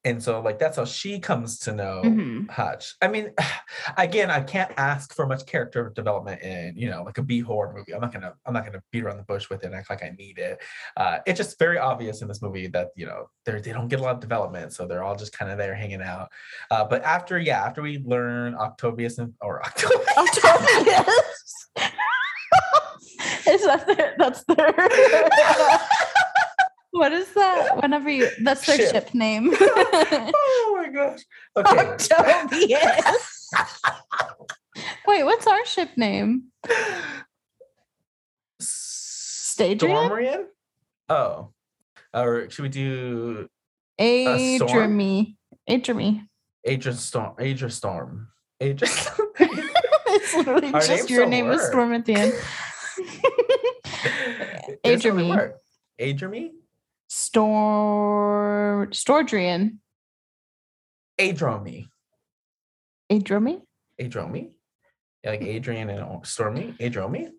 and 0.06 0.24
so 0.24 0.40
like 0.42 0.60
that's 0.60 0.78
how 0.78 0.86
she 0.86 1.20
comes 1.20 1.60
to 1.60 1.74
know 1.74 2.02
Mhm. 2.06 2.50
Hutch. 2.50 2.96
I 3.02 3.08
mean, 3.10 3.32
again, 3.98 4.32
I 4.32 4.42
can't 4.42 4.72
ask 4.78 5.14
for 5.14 5.28
much 5.28 5.46
character 5.46 5.92
development 5.94 6.42
in 6.42 6.74
you 6.78 6.90
know 6.90 7.04
like 7.04 7.18
a 7.18 7.22
B 7.22 7.40
horror 7.42 7.74
movie. 7.76 7.94
I'm 7.94 8.02
not 8.02 8.14
gonna 8.14 8.34
I'm 8.46 8.54
not 8.54 8.66
gonna 8.66 8.82
beat 8.92 9.04
around 9.04 9.18
the 9.18 9.24
bush 9.24 9.50
with 9.50 9.64
it 9.64 9.68
and 9.68 9.76
act 9.76 9.90
like 9.90 10.04
I 10.04 10.12
need 10.18 10.38
it. 10.38 10.62
Uh, 10.96 11.20
it's 11.26 11.38
just 11.38 11.60
very 11.60 11.78
obvious 11.78 12.22
in 12.22 12.28
this 12.28 12.42
movie 12.42 12.68
that 12.68 12.90
you 12.96 13.06
know 13.06 13.30
they 13.46 13.60
they 13.60 13.74
don't 13.74 13.88
get 13.90 14.00
a 14.00 14.04
lot 14.04 14.16
of 14.16 14.22
development, 14.22 14.72
so 14.74 14.88
they're 14.88 15.04
all 15.04 15.16
just 15.16 15.34
kind 15.38 15.52
of 15.52 15.58
there 15.58 15.76
hanging 15.76 16.02
out. 16.02 16.30
Uh, 16.72 16.86
but 16.86 17.04
after 17.04 17.38
yeah, 17.38 17.64
after 17.66 17.82
we 17.82 18.00
learn 18.06 18.54
Octobius 18.56 19.18
and 19.20 19.34
or 19.42 19.62
Octobius. 19.64 20.06
Octobius. 20.18 21.10
Is 23.48 23.64
that 23.66 23.86
their 23.88 24.16
that's 24.18 24.44
their 24.46 24.74
what 26.92 27.12
is 27.14 27.32
that? 27.34 27.82
Whenever 27.82 28.10
you 28.10 28.30
that's 28.44 28.66
their 28.66 28.78
Ship. 28.80 28.92
ship, 28.92 29.14
name. 29.14 29.52
oh 29.60 30.76
my 30.78 30.90
gosh. 30.90 31.22
Okay. 31.56 31.76
Octobius. 31.76 33.48
Wait, 35.08 35.24
what's 35.24 35.48
our 35.48 35.66
ship 35.66 35.90
name? 35.98 36.46
Stadrian? 38.62 40.46
Oh. 41.10 41.50
Or 42.14 42.50
should 42.50 42.64
we 42.64 42.70
do 42.70 43.50
A 44.00 44.56
storm? 44.58 44.72
Adremy. 44.72 45.36
Adremy. 45.70 46.28
Adra 46.68 46.94
Storm? 46.96 47.36
Adra 47.40 47.72
Storm. 47.72 48.30
It's 50.12 50.34
literally 50.36 50.74
Our 50.74 50.82
just 50.82 51.10
your 51.10 51.26
name 51.26 51.50
is. 51.52 51.62
Storm 51.68 51.94
at 51.94 52.06
the 52.06 52.14
end. 52.16 52.34
It 54.84 55.02
doesn't 55.02 55.16
really 57.10 57.48
Adremy. 57.50 57.70
work. 57.70 58.88
Adremy? 58.88 58.88
Stor 58.88 58.88
Stordrian. 58.92 59.78
Adromi. 61.20 61.88
Adromi? 64.00 64.52
Yeah, 65.24 65.30
like 65.32 65.42
Adrian 65.42 65.90
and 65.90 66.26
Stormy? 66.26 66.76
Adromi? 66.80 67.32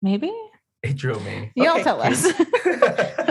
Maybe? 0.00 0.32
Adromi. 0.86 1.50
Y'all 1.56 1.74
Okay, 1.74 1.82
tell 1.82 2.00
us. 2.00 2.24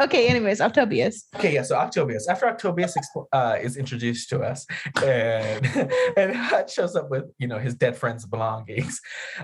Okay, 0.00 0.28
anyways, 0.28 0.60
Octobius. 0.60 1.24
Okay, 1.36 1.54
yeah. 1.54 1.62
So 1.62 1.76
Octobius. 1.76 2.22
After 2.28 2.46
Octobius 2.46 2.94
uh, 3.32 3.56
is 3.60 3.76
introduced 3.76 4.28
to 4.30 4.40
us, 4.40 4.66
and 5.04 5.66
and 6.16 6.34
Hutch 6.34 6.72
shows 6.72 6.96
up 6.96 7.10
with 7.10 7.24
you 7.38 7.46
know 7.46 7.58
his 7.58 7.74
dead 7.74 7.96
friend's 7.96 8.24
belongings, 8.26 9.00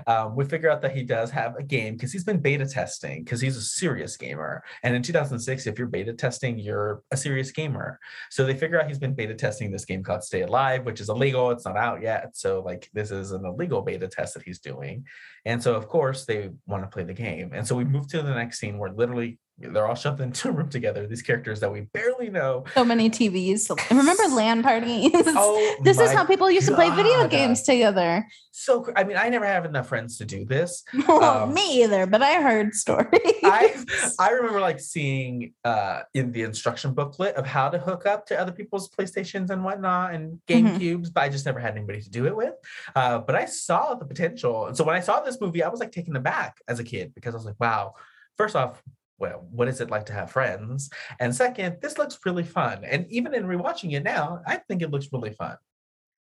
um, 0.07 0.35
we 0.35 0.45
figure 0.45 0.69
out 0.69 0.81
that 0.81 0.95
he 0.95 1.03
does 1.03 1.29
have 1.31 1.55
a 1.57 1.63
game 1.63 1.95
because 1.95 2.11
he's 2.11 2.23
been 2.23 2.39
beta 2.39 2.65
testing 2.65 3.23
because 3.23 3.39
he's 3.39 3.57
a 3.57 3.61
serious 3.61 4.17
gamer. 4.17 4.63
And 4.83 4.95
in 4.95 5.03
2006, 5.03 5.67
if 5.67 5.77
you're 5.77 5.87
beta 5.87 6.13
testing, 6.13 6.57
you're 6.57 7.03
a 7.11 7.17
serious 7.17 7.51
gamer. 7.51 7.99
So 8.31 8.45
they 8.45 8.55
figure 8.55 8.79
out 8.81 8.87
he's 8.87 8.99
been 8.99 9.13
beta 9.13 9.35
testing 9.35 9.71
this 9.71 9.85
game 9.85 10.03
called 10.03 10.23
Stay 10.23 10.41
Alive, 10.41 10.85
which 10.85 11.01
is 11.01 11.09
illegal. 11.09 11.51
It's 11.51 11.65
not 11.65 11.77
out 11.77 12.01
yet. 12.01 12.35
So 12.35 12.61
like 12.61 12.89
this 12.93 13.11
is 13.11 13.31
an 13.31 13.45
illegal 13.45 13.81
beta 13.81 14.07
test 14.07 14.33
that 14.33 14.43
he's 14.43 14.59
doing. 14.59 15.05
And 15.45 15.61
so 15.61 15.75
of 15.75 15.87
course 15.87 16.25
they 16.25 16.49
want 16.65 16.83
to 16.83 16.89
play 16.89 17.03
the 17.03 17.13
game. 17.13 17.51
And 17.53 17.65
so 17.65 17.75
we 17.75 17.85
move 17.85 18.07
to 18.09 18.21
the 18.21 18.33
next 18.33 18.59
scene 18.59 18.77
where 18.77 18.91
literally 18.91 19.39
they're 19.59 19.87
all 19.87 19.95
shoved 19.95 20.21
into 20.21 20.49
a 20.49 20.51
room 20.51 20.69
together. 20.69 21.07
These 21.07 21.23
characters 21.23 21.59
that 21.61 21.71
we 21.71 21.81
barely 21.81 22.29
know. 22.29 22.63
So 22.75 22.85
many 22.85 23.09
TVs. 23.09 23.69
Remember 23.89 24.23
LAN 24.29 24.61
parties? 24.61 25.11
Oh, 25.13 25.77
this 25.83 25.99
is 25.99 26.11
how 26.11 26.25
people 26.25 26.49
used 26.51 26.67
to 26.67 26.75
play 26.75 26.89
video 26.91 27.27
games 27.27 27.63
together. 27.63 28.27
So 28.51 28.87
I 28.95 29.03
mean, 29.03 29.17
I 29.17 29.29
never 29.29 29.45
have 29.45 29.65
enough 29.65 29.87
friends 29.89 30.17
to 30.19 30.25
do 30.25 30.45
this. 30.45 30.83
Well, 31.07 31.43
Um, 31.43 31.53
me 31.53 31.83
either, 31.83 32.05
but 32.05 32.21
I 32.21 32.41
heard 32.41 32.73
stories. 32.73 33.09
I 33.43 33.83
I 34.19 34.29
remember 34.31 34.59
like 34.59 34.79
seeing 34.79 35.53
uh 35.63 36.01
in 36.13 36.31
the 36.31 36.43
instruction 36.43 36.93
booklet 36.93 37.35
of 37.35 37.45
how 37.45 37.69
to 37.69 37.79
hook 37.79 38.05
up 38.05 38.25
to 38.27 38.39
other 38.39 38.51
people's 38.51 38.89
PlayStations 38.89 39.49
and 39.49 39.63
whatnot 39.63 40.13
and 40.13 40.39
Game 40.47 40.67
Mhm. 40.67 40.77
Cubes, 40.79 41.09
but 41.09 41.21
I 41.23 41.29
just 41.29 41.45
never 41.45 41.59
had 41.59 41.75
anybody 41.75 42.01
to 42.01 42.09
do 42.09 42.25
it 42.27 42.35
with. 42.35 42.53
Uh, 42.95 43.19
but 43.19 43.35
I 43.35 43.45
saw 43.45 43.95
the 43.95 44.05
potential, 44.05 44.67
and 44.67 44.75
so 44.77 44.83
when 44.83 44.95
I 44.95 44.99
saw 45.01 45.19
this 45.21 45.39
movie, 45.41 45.63
I 45.63 45.69
was 45.69 45.79
like 45.79 45.91
taken 45.91 46.15
aback 46.15 46.57
as 46.67 46.79
a 46.79 46.83
kid 46.83 47.13
because 47.15 47.33
I 47.33 47.37
was 47.37 47.45
like, 47.45 47.59
wow. 47.59 47.93
First 48.37 48.55
off, 48.55 48.83
well, 49.19 49.47
what 49.51 49.67
is 49.67 49.81
it 49.81 49.89
like 49.89 50.05
to 50.07 50.13
have 50.13 50.31
friends? 50.31 50.89
And 51.19 51.35
second, 51.35 51.77
this 51.81 51.97
looks 51.97 52.19
really 52.25 52.43
fun. 52.43 52.83
And 52.83 53.05
even 53.09 53.33
in 53.33 53.45
rewatching 53.45 53.93
it 53.93 54.03
now, 54.03 54.41
I 54.45 54.57
think 54.57 54.81
it 54.81 54.91
looks 54.91 55.07
really 55.11 55.33
fun. 55.33 55.57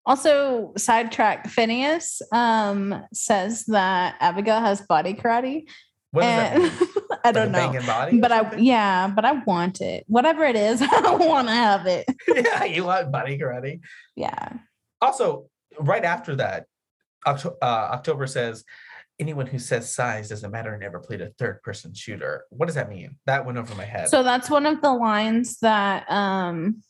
also, 0.05 0.73
sidetrack 0.77 1.49
Phineas 1.49 2.21
um, 2.31 3.03
says 3.13 3.65
that 3.65 4.15
Abigail 4.19 4.61
has 4.61 4.81
body 4.81 5.13
karate. 5.13 5.67
What 6.11 6.23
and? 6.23 6.63
I 7.23 7.31
Like 7.31 7.33
don't 7.33 7.51
know. 7.51 8.19
But 8.21 8.31
I 8.31 8.55
yeah, 8.55 9.07
but 9.07 9.25
I 9.25 9.33
want 9.33 9.81
it. 9.81 10.05
Whatever 10.07 10.45
it 10.45 10.55
is, 10.55 10.81
I 10.91 11.15
want 11.15 11.47
to 11.49 11.53
have 11.53 11.85
it. 11.85 12.05
yeah, 12.27 12.63
you 12.63 12.85
want 12.85 13.11
body 13.11 13.37
karate. 13.37 13.81
Yeah. 14.15 14.53
Also, 15.01 15.49
right 15.77 16.05
after 16.05 16.37
that, 16.37 16.65
Octo- 17.25 17.57
uh, 17.61 17.89
October 17.91 18.27
says, 18.27 18.63
anyone 19.19 19.47
who 19.47 19.59
says 19.59 19.93
size 19.93 20.29
doesn't 20.29 20.51
matter 20.51 20.77
never 20.77 20.99
played 20.99 21.21
a 21.21 21.31
third 21.39 21.61
person 21.63 21.93
shooter. 21.93 22.45
What 22.49 22.67
does 22.67 22.75
that 22.75 22.89
mean? 22.89 23.17
That 23.25 23.45
went 23.45 23.57
over 23.57 23.73
my 23.75 23.85
head. 23.85 24.09
So 24.09 24.23
that's 24.23 24.49
one 24.49 24.65
of 24.65 24.81
the 24.81 24.93
lines 24.93 25.57
that 25.59 26.09
um 26.11 26.81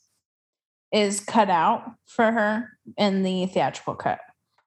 is 0.92 1.20
cut 1.20 1.50
out 1.50 1.84
for 2.06 2.32
her 2.32 2.70
in 2.96 3.22
the 3.22 3.46
theatrical 3.46 3.94
cut. 3.94 4.20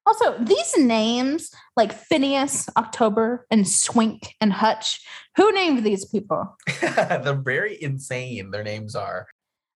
Also, 0.06 0.38
these 0.40 0.78
names 0.78 1.52
like 1.76 1.94
Phineas, 1.94 2.68
October, 2.76 3.46
and 3.52 3.68
Swink 3.68 4.36
and 4.42 4.52
Hutch, 4.52 5.00
who 5.38 5.52
named 5.52 5.84
these 5.84 6.06
people? 6.06 6.58
They're 6.82 7.34
very 7.34 7.82
insane, 7.82 8.52
their 8.52 8.64
names 8.64 8.96
are. 8.96 9.28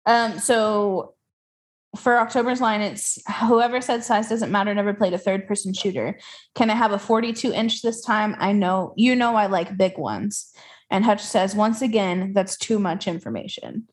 Um, 0.06 0.40
so 0.40 1.15
for 1.96 2.20
October's 2.20 2.62
line, 2.62 2.82
it's 2.82 3.20
whoever 3.48 3.82
said 3.82 4.04
size 4.04 4.30
doesn't 4.30 4.52
matter, 4.52 4.74
never 4.74 4.94
played 4.94 5.14
a 5.14 5.18
third 5.18 5.48
person 5.48 5.74
shooter. 5.74 6.20
Can 6.54 6.70
I 6.70 6.76
have 6.76 6.92
a 6.92 7.00
42 7.00 7.54
inch 7.54 7.82
this 7.82 8.02
time? 8.02 8.36
I 8.40 8.52
know, 8.52 8.94
you 8.96 9.16
know, 9.16 9.36
I 9.36 9.48
like 9.48 9.78
big 9.78 9.98
ones. 9.98 10.52
And 10.90 11.04
Hutch 11.04 11.22
says, 11.22 11.56
once 11.56 11.82
again, 11.82 12.34
that's 12.34 12.58
too 12.58 12.80
much 12.80 13.08
information. 13.08 13.88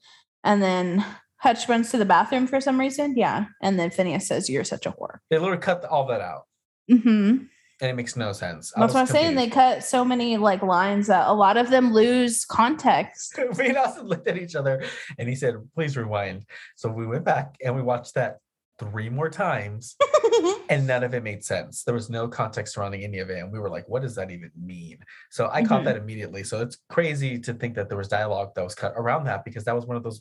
And 0.44 0.62
then 0.62 1.04
Hutch 1.42 1.68
runs 1.68 1.90
to 1.90 1.98
the 1.98 2.04
bathroom 2.04 2.46
for 2.46 2.60
some 2.60 2.78
reason. 2.78 3.14
Yeah. 3.16 3.46
And 3.60 3.78
then 3.78 3.90
Phineas 3.90 4.28
says, 4.28 4.48
You're 4.48 4.64
such 4.64 4.86
a 4.86 4.92
whore. 4.92 5.18
They 5.28 5.38
literally 5.38 5.60
cut 5.60 5.84
all 5.84 6.06
that 6.06 6.20
out. 6.20 6.46
Mm-hmm. 6.90 7.44
And 7.82 7.90
it 7.90 7.94
makes 7.94 8.16
no 8.16 8.32
sense. 8.32 8.72
That's 8.76 8.94
what 8.94 9.00
I'm 9.00 9.06
saying. 9.06 9.34
They 9.34 9.48
cut 9.48 9.82
so 9.82 10.04
many 10.04 10.36
like 10.36 10.62
lines 10.62 11.08
that 11.08 11.26
a 11.26 11.32
lot 11.32 11.56
of 11.56 11.68
them 11.68 11.92
lose 11.92 12.44
context. 12.44 13.36
we 13.58 13.66
and 13.66 13.76
Austin 13.76 14.06
looked 14.06 14.28
at 14.28 14.38
each 14.38 14.54
other 14.54 14.84
and 15.18 15.28
he 15.28 15.34
said, 15.34 15.56
please 15.74 15.96
rewind. 15.96 16.46
So 16.76 16.88
we 16.88 17.08
went 17.08 17.24
back 17.24 17.56
and 17.62 17.74
we 17.74 17.82
watched 17.82 18.14
that 18.14 18.38
three 18.78 19.08
more 19.08 19.28
times 19.28 19.96
and 20.70 20.86
none 20.86 21.02
of 21.02 21.12
it 21.12 21.24
made 21.24 21.44
sense. 21.44 21.82
There 21.82 21.94
was 21.94 22.08
no 22.08 22.28
context 22.28 22.74
surrounding 22.74 23.02
any 23.02 23.18
of 23.18 23.30
it. 23.30 23.38
And 23.40 23.50
we 23.50 23.58
were 23.58 23.68
like, 23.68 23.88
what 23.88 24.02
does 24.02 24.14
that 24.14 24.30
even 24.30 24.52
mean? 24.56 24.98
So 25.32 25.50
I 25.52 25.64
caught 25.64 25.82
Mhm. 25.82 25.86
that 25.86 25.96
immediately. 25.96 26.44
So 26.44 26.60
it's 26.62 26.78
crazy 26.88 27.36
to 27.40 27.52
think 27.52 27.74
that 27.74 27.88
there 27.88 27.98
was 27.98 28.06
dialogue 28.06 28.52
that 28.54 28.62
was 28.62 28.76
cut 28.76 28.92
around 28.96 29.24
that 29.24 29.44
because 29.44 29.64
that 29.64 29.74
was 29.74 29.86
one 29.86 29.96
of 29.96 30.04
those 30.04 30.20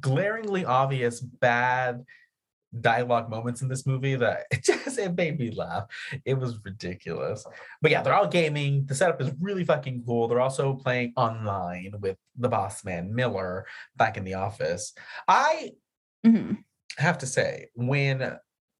glaringly 0.00 0.64
obvious 0.64 1.20
bad 1.20 2.02
dialogue 2.80 3.28
moments 3.30 3.62
in 3.62 3.68
this 3.68 3.86
movie 3.86 4.14
that 4.16 4.44
it 4.50 4.64
just 4.64 4.98
it 4.98 5.14
made 5.16 5.38
me 5.38 5.50
laugh. 5.50 5.84
It 6.24 6.34
was 6.34 6.58
ridiculous. 6.64 7.46
But 7.82 7.90
yeah, 7.90 8.02
they're 8.02 8.14
all 8.14 8.28
gaming. 8.28 8.86
The 8.86 8.94
setup 8.94 9.20
is 9.20 9.30
really 9.40 9.64
fucking 9.64 10.04
cool. 10.06 10.28
They're 10.28 10.40
also 10.40 10.74
playing 10.74 11.12
online 11.16 11.92
with 12.00 12.16
the 12.36 12.48
boss 12.48 12.84
man 12.84 13.14
Miller 13.14 13.66
back 13.96 14.16
in 14.16 14.24
the 14.24 14.34
office. 14.34 14.92
I 15.28 15.72
Mhm. 16.24 16.58
have 16.98 17.18
to 17.18 17.26
say, 17.26 17.68
when 17.74 18.38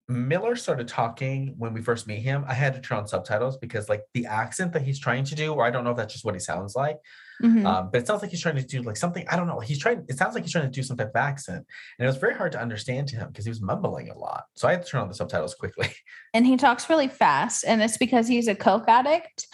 Miller 0.09 0.55
started 0.55 0.87
talking 0.87 1.55
when 1.59 1.73
we 1.75 1.83
first 1.83 2.07
meet 2.07 2.21
him, 2.21 2.45
I 2.47 2.55
had 2.55 2.75
to 2.75 2.81
turn 2.81 2.99
on 2.99 3.09
subtitles 3.09 3.57
because 3.59 3.89
like 3.89 4.03
the 4.15 4.27
accent 4.27 4.73
that 4.75 4.83
he's 4.83 5.01
trying 5.01 5.25
to 5.25 5.35
do, 5.35 5.53
or 5.53 5.65
I 5.65 5.71
don't 5.71 5.83
know 5.85 5.91
if 5.91 5.97
that's 5.97 6.13
just 6.13 6.25
what 6.25 6.35
he 6.35 6.41
sounds 6.41 6.75
like. 6.77 6.97
Mhm. 7.43 7.67
Um, 7.67 7.91
but 7.93 8.01
it 8.01 8.07
sounds 8.07 8.23
like 8.23 8.31
he's 8.31 8.41
trying 8.41 8.57
to 8.57 8.63
do 8.65 8.83
like 8.83 8.97
something. 8.97 9.27
I 9.29 9.37
don't 9.37 9.47
know. 9.47 9.61
He's 9.61 9.79
trying. 9.79 10.05
It 10.09 10.17
sounds 10.19 10.35
like 10.35 10.45
he's 10.45 10.53
trying 10.53 10.65
to 10.65 10.71
do 10.71 10.83
some 10.83 10.97
type 10.97 11.11
of 11.11 11.17
accent, 11.17 11.67
and 11.99 12.05
it 12.05 12.07
was 12.07 12.17
very 12.17 12.35
hard 12.35 12.53
to 12.53 12.61
understand 12.61 13.09
to 13.09 13.17
him 13.17 13.29
because 13.29 13.45
he 13.45 13.51
was 13.51 13.61
mumbling 13.61 14.09
a 14.11 14.19
lot. 14.19 14.45
So 14.55 14.69
I 14.69 14.73
had 14.73 14.83
to 14.85 14.89
turn 14.89 15.03
on 15.03 15.09
the 15.09 15.15
subtitles 15.15 15.55
quickly. 15.55 15.89
and 16.35 16.47
he 16.47 16.57
talks 16.57 16.89
really 16.89 17.09
fast 17.09 17.65
and 17.67 17.83
it's 17.83 17.97
because 17.99 18.29
he's 18.29 18.49
a 18.49 18.55
coke 18.55 18.89
addict 18.89 19.47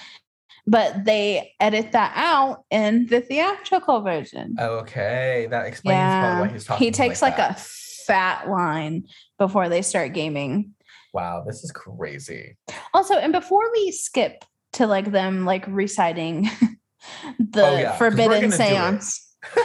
but 0.66 1.05
they 1.05 1.53
edit 1.59 1.91
that 1.93 2.12
out 2.14 2.64
in 2.70 3.07
the 3.07 3.20
theatrical 3.20 4.01
version 4.01 4.55
okay, 4.59 5.49
that 5.51 5.66
explains 5.66 6.14
probably 6.14 6.41
why 6.47 6.53
he's 6.53 6.64
talking. 6.64 6.85
he 6.87 6.91
takes 6.93 7.20
like, 7.20 7.37
that. 7.37 7.59
a 7.59 7.61
fat 8.07 8.49
line 8.49 9.05
before 9.39 9.68
they 9.68 9.83
start 9.83 10.12
gaming 10.12 10.72
Wow, 11.12 11.45
this 11.47 11.62
is 11.62 11.72
crazy. 11.72 12.57
also 12.95 13.14
and 13.16 13.33
before 13.33 13.70
we 13.72 13.91
skip 13.91 14.45
to 14.74 14.87
like 14.87 15.11
them 15.11 15.45
like 15.45 15.64
reciting 15.68 16.49
the 17.38 17.64
Oh, 17.66 17.76
yeah, 17.76 17.96
forbidden 17.96 18.28
gonna 18.28 18.40
do 18.40 18.46
it. 18.48 18.53
seance. 18.53 19.34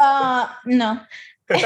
Uh 0.00 0.48
no. 0.66 1.00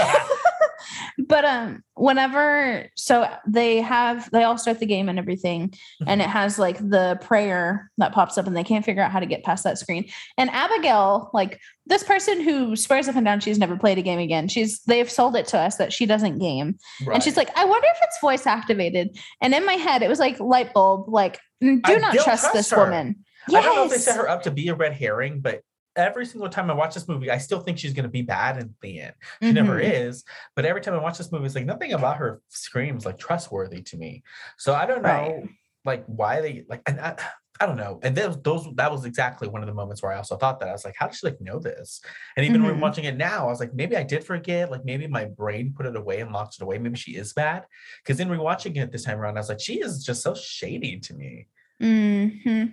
But 1.19 1.45
um 1.45 1.83
whenever 1.95 2.89
so 2.95 3.29
they 3.47 3.81
have 3.81 4.31
they 4.31 4.45
all 4.45 4.59
start 4.59 4.79
the 4.79 4.87
game 4.87 5.09
and 5.09 5.19
everything 5.19 5.73
and 6.07 6.21
it 6.21 6.29
has 6.29 6.59
like 6.59 6.79
the 6.79 7.19
prayer 7.23 7.91
that 7.99 8.13
pops 8.13 8.37
up 8.39 8.47
and 8.47 8.55
they 8.57 8.63
can't 8.65 8.85
figure 8.85 9.03
out 9.03 9.11
how 9.11 9.21
to 9.21 9.27
get 9.27 9.43
past 9.43 9.65
that 9.65 9.79
screen. 9.79 10.09
And 10.37 10.51
abigail 10.51 11.31
like 11.33 11.59
this 11.87 12.03
person 12.05 12.41
who 12.43 12.77
swears 12.77 13.09
up 13.09 13.17
and 13.17 13.25
down 13.25 13.41
she's 13.41 13.59
never 13.59 13.77
played 13.77 13.99
a 13.99 14.03
game 14.03 14.19
again. 14.19 14.49
She's 14.49 14.81
they've 14.81 15.11
sold 15.11 15.35
it 15.37 15.47
to 15.49 15.59
us 15.59 15.77
that 15.77 15.93
she 15.93 16.05
doesn't 16.07 16.39
game. 16.39 16.79
And 17.13 17.23
she's 17.23 17.37
like 17.37 17.51
i 17.57 17.65
wonder 17.65 17.89
if 17.91 17.99
it's 18.03 18.21
voice 18.21 18.47
activated. 18.47 19.19
And 19.41 19.55
in 19.55 19.65
my 19.65 19.75
head 19.75 20.03
it 20.03 20.09
was 20.09 20.19
like 20.21 20.39
light 20.39 20.73
bulb 20.75 21.09
like 21.09 21.41
do 21.61 21.81
I 21.85 21.95
not 21.97 22.13
trust, 22.15 22.25
trust 22.25 22.53
this 22.53 22.71
her. 22.71 22.85
woman 22.85 23.25
I 23.49 23.61
don't 23.61 23.77
know 23.77 23.85
if 23.85 23.91
they 23.91 23.99
set 23.99 24.17
her 24.17 24.29
up 24.29 24.43
to 24.45 24.51
be 24.51 24.69
a 24.69 24.75
red 24.75 24.93
herring, 24.93 25.41
but 25.41 25.61
every 25.95 26.27
single 26.27 26.49
time 26.51 26.71
I 26.71 26.75
watch 26.75 26.95
this 26.95 27.09
movie, 27.09 27.31
I 27.31 27.39
still 27.39 27.61
think 27.61 27.79
she's 27.79 27.95
going 27.95 28.05
to 28.05 28.11
be 28.11 28.23
bad 28.23 28.59
in 28.59 28.75
the 28.83 29.01
end. 29.01 29.15
She 29.43 29.53
never 29.53 29.77
Mhm. 29.81 29.93
is. 29.95 30.25
But 30.55 30.67
every 30.67 30.81
time 30.83 30.95
I 30.95 30.99
watch 30.99 31.17
this 31.19 31.33
movie, 31.33 31.47
it's 31.47 31.55
like 31.55 31.65
nothing 31.65 31.93
about 31.93 32.19
her 32.19 32.43
screams 32.49 33.07
like 33.07 33.19
trustworthy 33.19 33.83
to 33.83 33.97
me. 33.97 34.23
So 34.59 34.75
I 34.75 34.85
don't 34.87 35.03
know, 35.03 35.09
Right. 35.09 35.49
like 35.85 36.05
why 36.07 36.41
they 36.43 36.65
like. 36.69 36.83
And 36.87 37.01
I, 37.01 37.17
I 37.59 37.65
don't 37.65 37.79
know. 37.79 37.99
And 38.03 38.15
those, 38.15 38.39
those 38.43 38.67
that 38.75 38.93
was 38.93 39.07
exactly 39.07 39.49
one 39.49 39.63
of 39.63 39.67
the 39.67 39.73
moments 39.73 40.03
where 40.03 40.13
I 40.13 40.19
also 40.19 40.37
thought 40.37 40.61
that 40.61 40.69
I 40.69 40.73
was 40.73 40.85
like, 40.85 40.97
how 40.99 41.07
does 41.07 41.17
she 41.17 41.27
like 41.27 41.41
know 41.41 41.59
this? 41.59 42.03
And 42.37 42.45
even 42.45 42.63
when 42.63 42.75
Mhm. 42.77 42.81
watching 42.81 43.05
it 43.07 43.17
now, 43.17 43.47
I 43.47 43.51
was 43.51 43.61
like, 43.61 43.73
maybe 43.73 43.97
I 43.97 44.03
did 44.03 44.23
forget. 44.23 44.71
Like 44.71 44.85
maybe 44.85 45.07
my 45.07 45.25
brain 45.25 45.73
put 45.75 45.87
it 45.87 45.97
away 45.97 46.21
and 46.21 46.31
locked 46.31 46.57
it 46.57 46.63
away. 46.63 46.77
Maybe 46.77 46.99
she 46.99 47.13
is 47.17 47.33
bad. 47.33 47.65
Because 48.03 48.19
then 48.19 48.29
rewatching 48.29 48.77
it 48.77 48.93
this 48.93 49.05
time 49.05 49.19
around, 49.19 49.39
I 49.39 49.41
was 49.41 49.49
like, 49.49 49.61
she 49.61 49.81
is 49.81 50.05
just 50.05 50.21
so 50.23 50.35
shady 50.35 51.01
to 51.01 51.15
me. 51.15 51.47
Hmm 51.81 52.65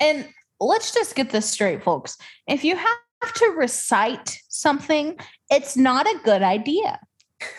And 0.00 0.28
let's 0.60 0.92
just 0.92 1.14
get 1.14 1.30
this 1.30 1.50
straight, 1.50 1.82
folks. 1.82 2.16
If 2.46 2.64
you 2.64 2.76
have 2.76 3.34
to 3.34 3.46
recite 3.56 4.38
something, 4.48 5.16
it's 5.50 5.76
not 5.76 6.06
a 6.06 6.18
good 6.24 6.42
idea. 6.42 6.98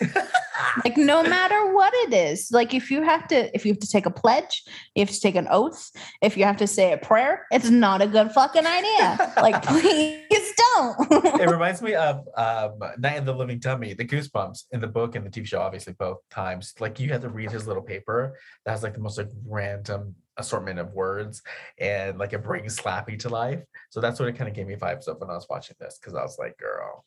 Like 0.84 0.96
no 0.96 1.22
matter 1.22 1.72
what 1.74 1.92
it 1.94 2.12
is, 2.12 2.50
like 2.52 2.74
if 2.74 2.90
you 2.90 3.02
have 3.02 3.26
to, 3.28 3.54
if 3.54 3.64
you 3.64 3.72
have 3.72 3.80
to 3.80 3.88
take 3.88 4.06
a 4.06 4.10
pledge, 4.10 4.62
you 4.94 5.00
have 5.00 5.12
to 5.12 5.20
take 5.20 5.34
an 5.34 5.48
oath, 5.50 5.90
if 6.22 6.36
you 6.36 6.44
have 6.44 6.58
to 6.58 6.66
say 6.66 6.92
a 6.92 6.98
prayer, 6.98 7.46
it's 7.50 7.70
not 7.70 8.02
a 8.02 8.06
good 8.06 8.30
fucking 8.32 8.66
idea. 8.66 9.32
Like 9.36 9.62
please 9.66 10.52
don't. 10.56 11.40
it 11.40 11.50
reminds 11.50 11.82
me 11.82 11.94
of 11.94 12.26
um, 12.36 12.78
Night 12.98 13.18
of 13.18 13.26
the 13.26 13.34
Living 13.34 13.58
Dummy, 13.58 13.94
the 13.94 14.04
Goosebumps 14.04 14.64
in 14.72 14.80
the 14.80 14.86
book 14.86 15.14
and 15.16 15.26
the 15.26 15.30
TV 15.30 15.46
show, 15.46 15.60
obviously 15.60 15.94
both 15.94 16.18
times. 16.30 16.74
Like 16.78 17.00
you 17.00 17.10
had 17.10 17.22
to 17.22 17.28
read 17.28 17.50
his 17.50 17.66
little 17.66 17.82
paper 17.82 18.38
that 18.64 18.72
has 18.72 18.82
like 18.82 18.94
the 18.94 19.00
most 19.00 19.18
like 19.18 19.28
random 19.46 20.14
assortment 20.36 20.78
of 20.78 20.92
words, 20.92 21.42
and 21.78 22.18
like 22.18 22.32
it 22.32 22.42
brings 22.44 22.78
Slappy 22.78 23.18
to 23.20 23.28
life. 23.28 23.60
So 23.90 24.00
that's 24.00 24.18
what 24.20 24.28
it 24.28 24.36
kind 24.36 24.48
of 24.48 24.54
gave 24.54 24.66
me 24.66 24.76
vibes 24.76 25.06
of 25.08 25.20
when 25.20 25.30
I 25.30 25.34
was 25.34 25.46
watching 25.50 25.76
this 25.80 25.98
because 25.98 26.14
I 26.14 26.22
was 26.22 26.36
like, 26.38 26.56
girl, 26.58 27.04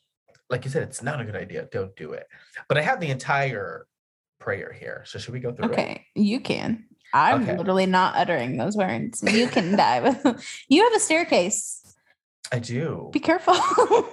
like 0.50 0.64
you 0.64 0.70
said, 0.70 0.82
it's 0.82 1.02
not 1.02 1.20
a 1.20 1.24
good 1.24 1.36
idea. 1.36 1.66
Don't 1.72 1.94
do 1.96 2.12
it. 2.12 2.26
But 2.68 2.78
I 2.78 2.82
have 2.82 3.00
the 3.00 3.10
entire 3.10 3.86
prayer 4.40 4.72
here, 4.72 5.04
so 5.06 5.18
should 5.18 5.32
we 5.34 5.40
go 5.40 5.52
through 5.52 5.70
it? 5.70 5.72
okay, 5.72 6.06
you 6.14 6.40
can. 6.40 6.84
I'm 7.12 7.42
Okay. 7.42 7.56
literally 7.56 7.86
not 7.86 8.16
uttering 8.16 8.56
those 8.56 8.76
words. 8.76 9.22
You 9.22 9.46
can 9.48 9.76
dive. 9.76 10.16
you 10.68 10.82
have 10.82 10.92
a 10.94 11.00
staircase. 11.00 11.80
I 12.52 12.58
do. 12.58 13.10
Be 13.12 13.20
careful. 13.20 13.54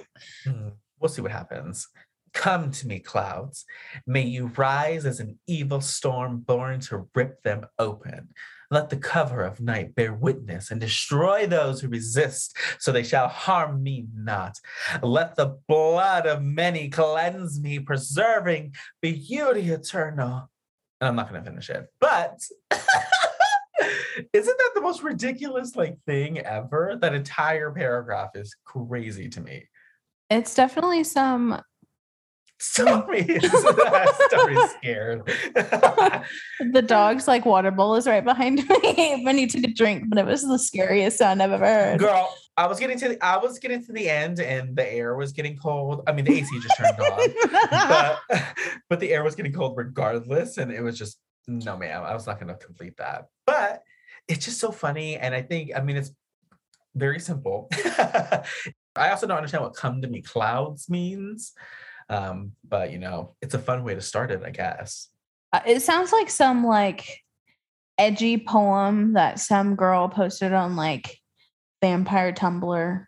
Hmm, 0.46 0.68
We'll 1.00 1.08
see 1.08 1.20
what 1.22 1.32
happens. 1.32 1.88
Come 2.32 2.70
to 2.70 2.86
me, 2.86 3.00
clouds. 3.00 3.64
May 4.06 4.22
you 4.22 4.52
rise 4.56 5.04
as 5.04 5.18
an 5.20 5.38
evil 5.48 5.80
storm 5.80 6.38
born 6.38 6.78
to 6.82 7.08
rip 7.14 7.42
them 7.42 7.66
open. 7.78 8.28
Let 8.72 8.88
the 8.88 8.96
cover 8.96 9.42
of 9.42 9.60
night 9.60 9.94
bear 9.94 10.14
witness 10.14 10.70
and 10.70 10.80
destroy 10.80 11.46
those 11.46 11.82
who 11.82 11.88
resist, 11.88 12.56
so 12.78 12.90
they 12.90 13.02
shall 13.02 13.28
harm 13.28 13.82
me 13.82 14.06
not. 14.16 14.58
Let 15.02 15.36
the 15.36 15.58
blood 15.68 16.26
of 16.26 16.42
many 16.42 16.88
cleanse 16.88 17.60
me, 17.60 17.80
preserving 17.80 18.74
beauty 19.02 19.68
eternal. 19.70 20.48
And 21.02 21.08
I'm 21.08 21.16
not 21.16 21.28
going 21.28 21.44
to 21.44 21.50
finish 21.50 21.68
it, 21.68 21.86
but 22.00 22.40
isn't 24.32 24.58
that 24.58 24.70
the 24.74 24.80
most 24.80 25.02
ridiculous 25.02 25.76
like 25.76 25.98
thing 26.06 26.38
ever? 26.38 26.96
That 26.98 27.14
entire 27.14 27.72
paragraph 27.72 28.30
is 28.34 28.56
crazy 28.64 29.28
to 29.28 29.42
me. 29.42 29.68
it's 30.30 30.54
definitely 30.54 31.04
some 31.04 31.60
Sorry, 32.62 33.40
Story's 34.28 34.70
scared. 34.70 35.26
the 35.26 36.84
dog's 36.86 37.26
like 37.26 37.44
water 37.44 37.72
bowl 37.72 37.96
is 37.96 38.06
right 38.06 38.24
behind 38.24 38.56
me. 38.68 39.24
I 39.26 39.32
need 39.32 39.50
to 39.50 39.60
get 39.60 39.70
a 39.70 39.74
drink, 39.74 40.04
but 40.08 40.16
it 40.16 40.24
was 40.24 40.42
the 40.42 40.60
scariest 40.60 41.18
sound 41.18 41.42
I've 41.42 41.50
ever 41.50 41.66
heard. 41.66 41.98
Girl, 41.98 42.32
I 42.56 42.68
was 42.68 42.78
getting 42.78 42.96
to 43.00 43.08
the, 43.08 43.24
I 43.24 43.38
was 43.38 43.58
getting 43.58 43.84
to 43.84 43.92
the 43.92 44.08
end, 44.08 44.38
and 44.38 44.76
the 44.76 44.90
air 44.90 45.16
was 45.16 45.32
getting 45.32 45.56
cold. 45.56 46.04
I 46.06 46.12
mean, 46.12 46.24
the 46.24 46.34
AC 46.34 46.60
just 46.60 46.76
turned 46.78 47.00
on, 47.00 47.34
but 47.90 48.20
but 48.88 49.00
the 49.00 49.12
air 49.12 49.24
was 49.24 49.34
getting 49.34 49.52
cold 49.52 49.76
regardless, 49.76 50.56
and 50.58 50.70
it 50.70 50.82
was 50.82 50.96
just 50.96 51.18
no, 51.48 51.76
ma'am. 51.76 52.04
I 52.04 52.14
was 52.14 52.28
not 52.28 52.38
going 52.38 52.56
to 52.56 52.64
complete 52.64 52.96
that. 52.98 53.26
But 53.44 53.82
it's 54.28 54.44
just 54.44 54.60
so 54.60 54.70
funny, 54.70 55.16
and 55.16 55.34
I 55.34 55.42
think 55.42 55.72
I 55.74 55.80
mean 55.80 55.96
it's 55.96 56.12
very 56.94 57.18
simple. 57.18 57.68
I 57.74 59.10
also 59.10 59.26
don't 59.26 59.38
understand 59.38 59.64
what 59.64 59.74
"come 59.74 60.00
to 60.02 60.08
me 60.08 60.22
clouds" 60.22 60.88
means, 60.88 61.54
um, 62.12 62.52
but 62.68 62.92
you 62.92 62.98
know, 62.98 63.34
it's 63.40 63.54
a 63.54 63.58
fun 63.58 63.84
way 63.84 63.94
to 63.94 64.00
start 64.00 64.30
it, 64.30 64.42
I 64.44 64.50
guess. 64.50 65.08
Uh, 65.52 65.60
it 65.66 65.80
sounds 65.80 66.12
like 66.12 66.28
some 66.30 66.64
like 66.64 67.22
edgy 67.98 68.38
poem 68.38 69.14
that 69.14 69.38
some 69.38 69.76
girl 69.76 70.08
posted 70.08 70.52
on 70.52 70.76
like 70.76 71.18
vampire 71.80 72.32
Tumblr. 72.32 73.04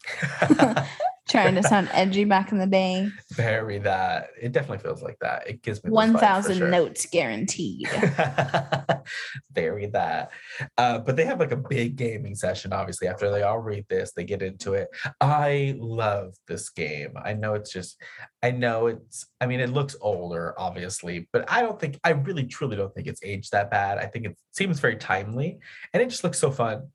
Trying 1.28 1.54
to 1.54 1.62
sound 1.62 1.88
edgy 1.92 2.24
back 2.24 2.52
in 2.52 2.58
the 2.58 2.66
day. 2.66 3.08
Very 3.32 3.78
that. 3.78 4.28
It 4.40 4.52
definitely 4.52 4.78
feels 4.78 5.02
like 5.02 5.16
that. 5.20 5.48
It 5.48 5.62
gives 5.62 5.82
me 5.82 5.88
those 5.88 5.94
vibes 5.94 5.94
One 5.94 6.12
for 6.12 6.18
thousand 6.18 6.58
sure. 6.58 6.68
notes 6.68 7.06
guaranteed. 7.06 7.88
Very 9.52 9.86
that. 9.86 10.30
Uh, 10.76 10.98
but 10.98 11.16
they 11.16 11.24
have 11.24 11.40
like 11.40 11.52
a 11.52 11.56
big 11.56 11.96
gaming 11.96 12.34
session, 12.34 12.74
obviously. 12.74 13.08
After 13.08 13.30
they 13.30 13.42
all 13.42 13.58
read 13.58 13.86
this, 13.88 14.12
they 14.12 14.24
get 14.24 14.42
into 14.42 14.74
it. 14.74 14.88
I 15.18 15.74
love 15.78 16.34
this 16.46 16.68
game. 16.68 17.14
I 17.16 17.32
know 17.32 17.54
it's 17.54 17.72
just, 17.72 17.96
I 18.42 18.50
know 18.50 18.88
it's, 18.88 19.26
I 19.40 19.46
mean, 19.46 19.60
it 19.60 19.70
looks 19.70 19.96
older, 20.02 20.54
obviously, 20.58 21.28
but 21.32 21.50
I 21.50 21.62
don't 21.62 21.80
think, 21.80 21.98
I 22.04 22.10
really 22.10 22.44
truly 22.44 22.76
don't 22.76 22.94
think 22.94 23.06
it's 23.06 23.22
aged 23.22 23.52
that 23.52 23.70
bad. 23.70 23.96
I 23.96 24.06
think 24.06 24.26
it 24.26 24.36
seems 24.52 24.78
very 24.78 24.96
timely 24.96 25.58
and 25.94 26.02
it 26.02 26.10
just 26.10 26.22
looks 26.22 26.38
so 26.38 26.50
fun. 26.50 26.88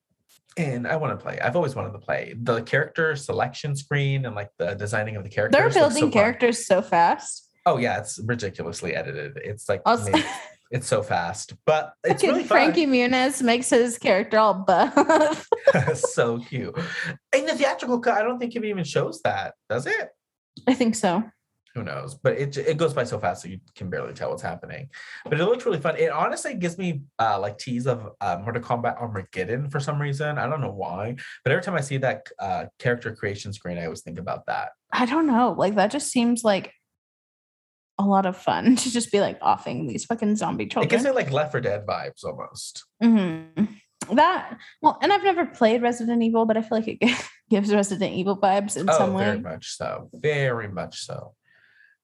And 0.59 0.85
I 0.85 0.97
want 0.97 1.17
to 1.17 1.23
play. 1.23 1.39
I've 1.39 1.55
always 1.55 1.73
wanted 1.73 1.93
to 1.93 1.99
play 1.99 2.35
the 2.37 2.61
character 2.63 3.15
selection 3.15 3.77
screen 3.77 4.25
and 4.25 4.35
like 4.35 4.49
the 4.57 4.73
designing 4.73 5.15
of 5.15 5.23
the 5.23 5.29
characters. 5.29 5.57
They're 5.57 5.63
looks 5.65 5.75
so 5.75 5.81
building 5.81 6.03
fun. 6.03 6.11
characters 6.11 6.65
so 6.67 6.81
fast. 6.81 7.49
Oh 7.65 7.77
yeah, 7.77 7.97
it's 7.97 8.19
ridiculously 8.19 8.93
edited. 8.93 9.37
It's 9.37 9.69
like 9.69 9.81
Also, 9.85 10.11
it's 10.69 10.85
so 10.85 11.01
fast, 11.01 11.53
but 11.65 11.93
it's 12.03 12.23
really 12.23 12.39
fun. 12.43 12.47
Frankie 12.49 12.87
Muniz 12.87 13.41
makes 13.41 13.69
his 13.69 13.97
character 13.97 14.37
all 14.37 14.53
buff. 14.53 15.47
so 15.95 16.39
cute. 16.39 16.77
In 17.33 17.45
the 17.45 17.55
theatrical 17.55 18.01
cut, 18.01 18.17
I 18.17 18.23
don't 18.23 18.37
think 18.37 18.53
it 18.53 18.65
even 18.65 18.83
shows 18.83 19.21
that, 19.21 19.53
does 19.69 19.85
it? 19.85 20.09
I 20.67 20.73
think 20.73 20.95
so. 20.95 21.23
Who 21.75 21.83
knows? 21.83 22.15
But 22.15 22.33
it 22.37 22.57
it 22.57 22.77
goes 22.77 22.93
by 22.93 23.03
so 23.03 23.19
fast, 23.19 23.43
so 23.43 23.47
you 23.47 23.59
can 23.75 23.89
barely 23.89 24.13
tell 24.13 24.29
what's 24.31 24.41
happening. 24.41 24.89
But 25.25 25.39
it 25.39 25.45
looks 25.45 25.65
really 25.65 25.79
fun. 25.79 25.95
It 25.97 26.11
honestly 26.11 26.55
gives 26.55 26.77
me 26.77 27.03
uh, 27.19 27.39
like 27.39 27.57
tease 27.59 27.85
of 27.87 28.09
uh, 28.21 28.37
Mortal 28.41 28.61
Kombat 28.61 28.99
Armageddon 28.99 29.69
for 29.69 29.79
some 29.79 30.01
reason. 30.01 30.37
I 30.39 30.47
don't 30.47 30.61
know 30.61 30.71
why, 30.71 31.15
but 31.43 31.51
every 31.51 31.63
time 31.63 31.75
I 31.75 31.81
see 31.81 31.97
that 31.97 32.27
uh, 32.39 32.65
character 32.79 33.15
creation 33.15 33.53
screen, 33.53 33.77
I 33.77 33.83
always 33.85 34.01
think 34.01 34.17
about 34.17 34.47
that. 34.47 34.69
I 34.91 35.05
don't 35.05 35.27
know. 35.27 35.53
Like 35.57 35.75
that 35.75 35.91
just 35.91 36.11
seems 36.11 36.43
like 36.43 36.73
a 37.99 38.03
lot 38.03 38.25
of 38.25 38.35
fun 38.35 38.75
to 38.77 38.91
just 38.91 39.11
be 39.11 39.19
like 39.21 39.37
offing 39.41 39.85
these 39.85 40.05
fucking 40.05 40.37
zombie 40.37 40.65
children. 40.65 40.87
It 40.87 40.89
gives 40.89 41.03
me 41.03 41.11
like 41.11 41.31
Left 41.31 41.51
4 41.51 41.61
Dead 41.61 41.85
vibes 41.85 42.23
almost. 42.23 42.85
Mhm. 43.03 43.75
That 44.13 44.57
well, 44.81 44.97
and 45.03 45.13
I've 45.13 45.23
never 45.23 45.45
played 45.45 45.83
Resident 45.83 46.23
Evil, 46.23 46.45
but 46.45 46.57
I 46.57 46.61
feel 46.61 46.79
like 46.79 46.87
it 46.87 46.97
gives 47.49 47.71
Resident 47.71 48.13
Evil 48.13 48.37
vibes 48.39 48.75
in 48.75 48.89
Oh, 48.89 48.97
some 48.97 49.13
way. 49.13 49.25
very 49.25 49.39
much 49.39 49.75
so. 49.75 50.09
Very 50.13 50.67
much 50.67 51.05
so. 51.05 51.35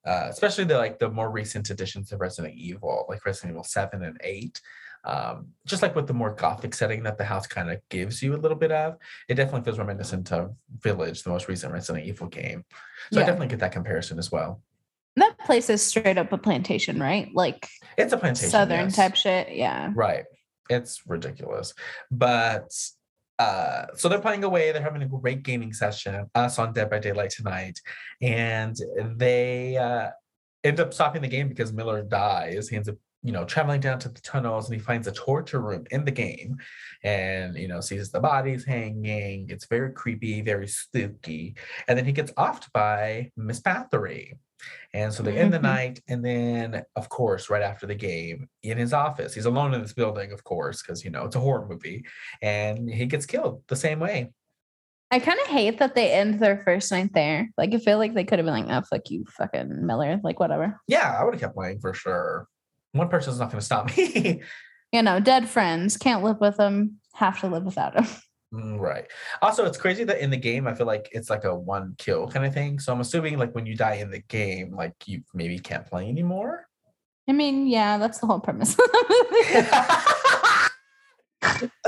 Uh, 0.06 0.28
especially 0.30 0.64
the 0.64 0.78
like 0.78 0.99
the 0.99 1.10
more 1.10 1.32
recent 1.32 1.70
editions 1.70 2.12
of 2.12 2.22
Resident 2.22 2.53
Evil, 2.56 3.06
like 3.10 3.26
Resident 3.26 3.51
Evil 3.53 3.64
7 3.64 4.03
and 4.03 4.18
8. 4.24 4.62
Um, 5.03 5.49
just 5.66 5.84
like 5.84 5.95
with 5.95 6.08
the 6.08 6.14
more 6.14 6.34
gothic 6.34 6.74
setting 6.74 7.03
that 7.03 7.18
the 7.18 7.24
house 7.24 7.45
kind 7.45 7.70
of 7.70 7.80
gives 7.89 8.24
you 8.24 8.36
a 8.36 8.38
little 8.38 8.58
bit 8.58 8.72
of, 8.72 8.97
it 9.30 9.36
definitely 9.36 9.62
feels 9.64 9.78
reminiscent 9.78 10.32
of 10.32 10.56
Village, 10.80 11.22
the 11.22 11.30
most 11.30 11.47
recent 11.47 11.72
Resident 11.72 12.06
Evil 12.06 12.28
game. 12.28 12.66
So 13.12 13.20
I 13.22 13.24
definitely 13.24 13.47
get 13.47 13.60
that 13.60 13.72
comparison 13.72 14.18
as 14.18 14.32
well. 14.32 14.62
That 15.16 15.38
place 15.39 15.70
is 15.70 15.86
straight 15.86 16.18
up 16.18 16.32
a 16.34 16.38
plantation, 16.38 16.99
right? 16.99 17.30
Like 17.34 17.70
It's 17.97 18.14
a 18.14 18.18
plantation. 18.18 18.49
southern 18.49 18.86
yes. 18.86 18.95
type 18.95 19.16
shit. 19.16 19.56
Yeah. 19.56 19.91
Right. 19.95 20.26
It's 20.70 21.01
ridiculous. 21.08 21.74
But 22.10 22.74
uh 23.40 23.86
so 23.96 24.08
they're 24.08 24.20
playing 24.20 24.44
away, 24.44 24.72
they're 24.72 24.82
having 24.82 25.02
a 25.02 25.08
great 25.08 25.44
gaming 25.44 25.74
session, 25.74 26.30
us 26.36 26.60
on 26.60 26.74
Dead 26.74 26.90
by 26.90 27.00
Daylight 27.00 27.32
tonight. 27.32 27.80
And 28.22 28.76
they 29.18 29.78
uh 29.78 30.12
end 30.64 30.80
up 30.80 30.94
stopping 30.94 31.22
the 31.22 31.28
game 31.28 31.48
because 31.48 31.72
Miller 31.72 32.02
dies. 32.02 32.68
He 32.68 32.76
ends 32.76 32.90
up, 32.90 32.96
you 33.22 33.32
know, 33.32 33.46
traveling 33.46 33.82
down 33.82 34.00
to 34.00 34.10
the 34.10 34.22
tunnels 34.22 34.68
and 34.68 34.74
he 34.74 34.84
finds 34.84 35.08
a 35.08 35.12
torture 35.12 35.62
room 35.62 35.86
in 35.92 36.06
the 36.06 36.12
game 36.12 36.58
and 37.04 37.56
you 37.56 37.68
know 37.68 37.82
sees 37.82 38.12
the 38.12 38.20
bodies 38.20 38.66
hanging. 38.66 39.48
It's 39.50 39.68
very 39.68 39.92
creepy, 39.94 40.42
very 40.42 40.68
spooky. 40.68 41.56
And 41.88 41.98
then 41.98 42.06
he 42.06 42.12
gets 42.12 42.32
offed 42.34 42.72
by 42.74 43.32
Miss 43.38 43.62
Bathory. 43.62 44.34
And 44.93 45.13
so 45.13 45.24
they 45.24 45.38
end 45.38 45.53
the 45.53 45.59
Mhm. 45.59 45.63
night. 45.63 45.99
And 46.07 46.24
then, 46.24 46.84
of 46.95 47.09
course, 47.09 47.49
right 47.49 47.61
after 47.61 47.86
the 47.86 47.95
game, 47.95 48.47
in 48.63 48.78
his 48.78 48.93
office, 48.93 49.34
he's 49.34 49.45
alone 49.45 49.74
in 49.74 49.82
this 49.82 49.93
building, 49.93 50.32
of 50.32 50.43
course, 50.43 50.82
because, 50.82 51.03
you 51.03 51.11
know, 51.11 51.26
it's 51.26 51.36
a 51.36 51.39
horror 51.39 51.68
movie. 51.68 52.05
And 52.41 52.89
he 52.89 53.05
gets 53.05 53.26
killed 53.26 53.63
the 53.68 53.76
same 53.76 53.99
way. 53.99 54.32
I 55.11 55.20
kind 55.20 55.39
of 55.39 55.47
hate 55.47 55.78
that 55.80 55.95
they 55.95 56.11
end 56.11 56.39
their 56.39 56.61
first 56.66 56.91
night 56.91 57.11
there. 57.13 57.49
Like 57.57 57.74
I 57.74 57.78
feel 57.78 57.97
like 57.99 58.13
they 58.13 58.24
could 58.24 58.39
have 58.39 58.45
been 58.45 58.66
like, 58.66 58.70
oh 58.70 58.86
fuck 58.89 59.09
you, 59.09 59.24
fucking 59.38 59.86
Miller. 59.86 60.20
Like 60.24 60.39
whatever. 60.39 60.80
Yeah, 60.88 61.16
I 61.20 61.24
would 61.24 61.36
have 61.36 61.41
kept 61.41 61.55
playing 61.55 61.80
for 61.80 61.93
sure. 61.93 62.47
One 62.93 63.07
person's 63.09 63.39
not 63.39 63.51
going 63.51 63.59
to 63.59 63.66
stop 63.66 63.86
me. 63.97 64.41
You 64.91 65.03
know, 65.03 65.20
dead 65.20 65.47
friends. 65.49 65.97
Can't 65.97 66.24
live 66.24 66.39
with 66.39 66.57
them, 66.57 66.99
have 67.13 67.39
to 67.41 67.47
live 67.47 67.63
without 67.63 67.93
them. 67.95 68.07
Mm, 68.56 68.80
right. 68.80 69.06
Also, 69.41 69.66
it's 69.66 69.78
crazy 69.78 70.03
that 70.06 70.20
in 70.20 70.30
the 70.30 70.38
game, 70.38 70.68
I 70.68 70.74
feel 70.74 70.88
like 70.88 71.10
it's 71.12 71.30
like 71.30 71.43
a 71.43 71.53
one 71.56 71.95
kill 71.97 72.28
kind 72.28 72.45
of 72.45 72.53
thing. 72.53 72.80
So 72.80 72.93
I'm 72.93 73.01
assuming, 73.01 73.38
like, 73.38 73.53
when 73.53 73.66
you 73.66 73.76
die 73.76 73.95
in 73.95 74.10
the 74.10 74.20
game, 74.22 74.74
like, 74.76 74.93
you 75.06 75.22
maybe 75.34 75.60
can't 75.60 75.86
play 75.86 76.08
anymore. 76.08 76.68
I 77.28 77.34
mean, 77.34 77.68
yeah, 77.68 77.97
that's 77.97 78.20
the 78.20 78.28
whole 78.28 78.39
premise 78.39 78.72
of 78.72 78.78
the 78.78 79.06
movie. 79.32 79.68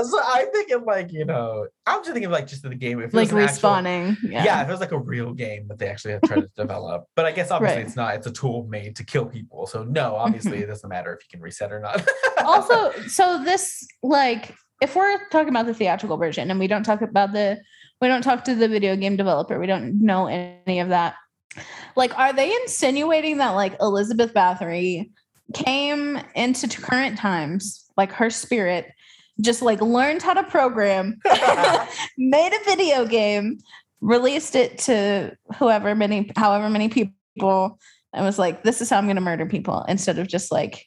so 0.02 0.20
I'm 0.24 0.50
thinking, 0.52 0.84
like, 0.84 1.12
you 1.12 1.24
know, 1.24 1.66
I'm 1.86 2.00
just 2.00 2.12
thinking, 2.12 2.30
like, 2.30 2.46
just 2.46 2.64
in 2.64 2.70
the 2.70 2.76
game. 2.76 3.00
If 3.00 3.12
like 3.14 3.32
an 3.32 3.38
actual- 3.38 3.70
respawning. 3.70 4.16
yeah. 4.22 4.44
Yeah. 4.44 4.62
if 4.62 4.68
it 4.68 4.70
was 4.72 4.80
like 4.80 4.92
a 4.92 4.98
real 4.98 5.32
game 5.32 5.66
that 5.68 5.78
they 5.78 5.88
actually 5.88 6.12
have 6.12 6.22
tried 6.22 6.40
to 6.42 6.50
develop. 6.56 7.06
But 7.16 7.24
I 7.26 7.32
guess 7.32 7.50
obviously 7.50 7.78
Right. 7.78 7.86
it's 7.86 7.96
not. 7.96 8.14
It's 8.14 8.26
a 8.26 8.32
tool 8.32 8.66
made 8.68 8.94
to 8.96 9.04
kill 9.04 9.26
people. 9.26 9.66
So 9.66 9.84
no, 9.84 10.14
obviously 10.16 10.58
it 10.62 10.66
doesn't 10.66 10.88
matter 10.88 11.12
if 11.14 11.20
you 11.24 11.28
can 11.30 11.40
reset 11.40 11.72
or 11.72 11.80
not. 11.80 12.06
also, 12.44 12.92
so 13.08 13.42
this 13.42 13.86
like 14.02 14.54
if 14.80 14.94
we're 14.94 15.28
talking 15.28 15.48
about 15.48 15.66
the 15.66 15.74
theatrical 15.74 16.16
version 16.16 16.50
and 16.50 16.60
we 16.60 16.66
don't 16.66 16.84
talk 16.84 17.02
about 17.02 17.32
the 17.32 17.60
we 18.00 18.08
don't 18.08 18.22
talk 18.22 18.44
to 18.44 18.54
the 18.54 18.68
video 18.68 18.94
game 18.96 19.16
developer, 19.16 19.58
we 19.58 19.66
don't 19.66 20.00
know 20.00 20.28
any 20.28 20.78
of 20.78 20.90
that. 20.90 21.14
Like, 21.96 22.16
are 22.16 22.32
they 22.32 22.54
insinuating 22.62 23.38
that 23.38 23.50
like 23.50 23.74
Elizabeth 23.80 24.32
Bathory 24.32 25.10
came 25.52 26.20
into 26.36 26.68
current 26.80 27.18
times, 27.18 27.84
like 27.96 28.12
her 28.12 28.30
spirit, 28.30 28.86
just 29.40 29.62
like 29.62 29.80
learned 29.80 30.22
how 30.22 30.34
to 30.34 30.44
program, 30.44 31.18
made 32.18 32.52
a 32.52 32.64
video 32.64 33.04
game, 33.04 33.58
released 34.00 34.54
it 34.54 34.78
to 34.78 35.36
whoever 35.56 35.94
many, 35.94 36.30
however 36.36 36.70
many 36.70 36.88
people, 36.88 37.78
and 38.12 38.24
was 38.24 38.38
like, 38.38 38.62
"This 38.62 38.80
is 38.80 38.90
how 38.90 38.98
I'm 38.98 39.06
going 39.06 39.16
to 39.16 39.22
murder 39.22 39.46
people," 39.46 39.84
instead 39.88 40.18
of 40.18 40.28
just 40.28 40.52
like 40.52 40.86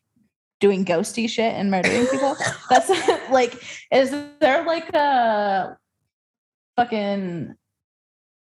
doing 0.61 0.85
ghosty 0.85 1.29
shit 1.29 1.53
and 1.53 1.69
murdering 1.69 2.07
people. 2.07 2.37
That's 2.69 2.89
like, 3.29 3.61
is 3.91 4.15
there 4.39 4.63
like 4.63 4.87
a 4.93 5.75
fucking 6.77 7.55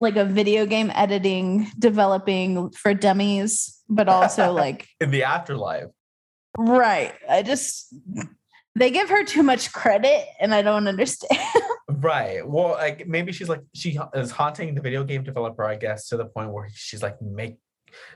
like 0.00 0.16
a 0.16 0.24
video 0.24 0.64
game 0.64 0.92
editing 0.94 1.70
developing 1.78 2.70
for 2.70 2.94
dummies, 2.94 3.82
but 3.88 4.08
also 4.08 4.52
like 4.64 4.86
in 5.00 5.10
the 5.10 5.24
afterlife. 5.24 5.88
right. 6.56 7.12
I 7.28 7.42
just 7.42 7.92
they 8.76 8.90
give 8.90 9.08
her 9.08 9.24
too 9.24 9.42
much 9.42 9.72
credit, 9.72 10.26
and 10.38 10.54
I 10.54 10.62
don't 10.62 10.86
understand. 10.86 11.40
Right. 11.92 12.48
Well, 12.48 12.70
like 12.74 13.08
maybe 13.08 13.32
she's 13.32 13.48
like 13.48 13.62
she 13.74 13.98
is 14.14 14.30
haunting 14.30 14.76
the 14.76 14.80
video 14.80 15.02
game 15.02 15.24
developer, 15.24 15.64
I 15.64 15.74
guess, 15.74 16.08
to 16.08 16.16
the 16.16 16.24
point 16.24 16.50
where 16.50 16.68
she's 16.72 17.02
like 17.02 17.20
make 17.20 17.56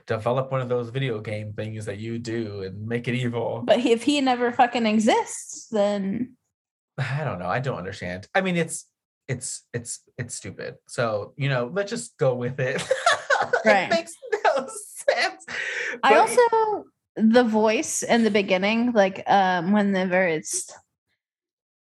develop 0.05 0.51
one 0.51 0.61
of 0.61 0.69
those 0.69 0.89
video 0.89 1.19
game 1.19 1.53
things 1.53 1.85
that 1.85 1.97
you 1.97 2.19
do 2.19 2.63
and 2.63 2.87
make 2.87 3.07
it 3.07 3.15
evil. 3.15 3.63
but 3.65 3.79
if 3.85 4.03
he 4.03 4.21
never 4.21 4.51
fucking 4.51 4.85
exists, 4.85 5.67
then 5.69 6.35
I 6.97 7.23
don't 7.23 7.39
know. 7.39 7.47
I 7.47 7.59
don't 7.59 7.77
understand. 7.77 8.27
I 8.33 8.41
mean, 8.41 8.55
it's 8.55 8.85
it's 9.27 9.63
it's 9.73 9.99
it's 10.17 10.35
stupid. 10.35 10.75
So 10.87 11.33
you 11.37 11.49
know, 11.49 11.69
let's 11.73 11.89
just 11.89 12.17
go 12.17 12.35
with 12.35 12.59
it. 12.59 12.83
Right. 13.65 13.83
it 13.83 13.89
makes 13.89 14.13
no 14.45 14.67
sense. 14.67 15.45
I 16.03 16.17
also 16.17 16.85
the 17.15 17.43
voice 17.43 18.03
in 18.03 18.23
the 18.23 18.31
beginning, 18.31 18.91
like 18.91 19.23
um 19.27 19.71
whenever 19.71 20.25
it's 20.25 20.71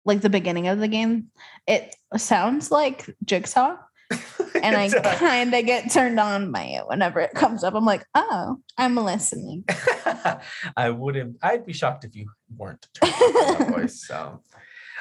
like 0.05 0.21
the 0.21 0.29
beginning 0.29 0.67
of 0.67 0.79
the 0.79 0.88
game, 0.88 1.27
it 1.65 1.95
sounds 2.17 2.71
like 2.71 3.09
Jigsaw. 3.23 3.77
And 4.63 4.75
I 4.75 4.89
kind 5.15 5.53
of 5.53 5.65
get 5.65 5.91
turned 5.91 6.19
on 6.19 6.51
by 6.51 6.63
it 6.63 6.87
whenever 6.87 7.19
it 7.19 7.31
comes 7.33 7.63
up. 7.63 7.73
I'm 7.73 7.85
like, 7.85 8.05
oh, 8.13 8.57
I'm 8.77 8.95
listening. 8.95 9.63
I 10.77 10.89
wouldn't. 10.89 11.37
I'd 11.41 11.65
be 11.65 11.73
shocked 11.73 12.03
if 12.03 12.15
you 12.15 12.27
weren't 12.55 12.85
turned 12.93 13.13
on 13.13 13.33
by 13.33 13.53
that 13.65 13.69
voice. 13.69 14.05
So, 14.05 14.41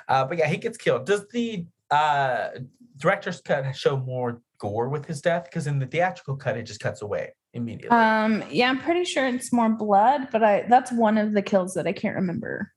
uh, 0.08 0.24
but 0.24 0.38
yeah, 0.38 0.48
he 0.48 0.56
gets 0.56 0.78
killed. 0.78 1.06
Does 1.06 1.26
the 1.28 1.66
uh, 1.90 2.48
director's 2.96 3.40
cut 3.40 3.74
show 3.76 3.96
more 3.96 4.40
gore 4.58 4.88
with 4.88 5.06
his 5.06 5.20
death? 5.20 5.44
Because 5.44 5.66
in 5.66 5.78
the 5.78 5.86
theatrical 5.86 6.36
cut, 6.36 6.56
it 6.56 6.62
just 6.62 6.80
cuts 6.80 7.02
away 7.02 7.32
immediately. 7.52 7.96
Um, 7.96 8.44
yeah, 8.50 8.68
I'm 8.68 8.78
pretty 8.78 9.04
sure 9.04 9.26
it's 9.26 9.52
more 9.52 9.68
blood, 9.68 10.28
but 10.30 10.42
I 10.42 10.64
that's 10.68 10.92
one 10.92 11.18
of 11.18 11.32
the 11.32 11.42
kills 11.42 11.74
that 11.74 11.86
I 11.86 11.92
can't 11.92 12.16
remember 12.16 12.70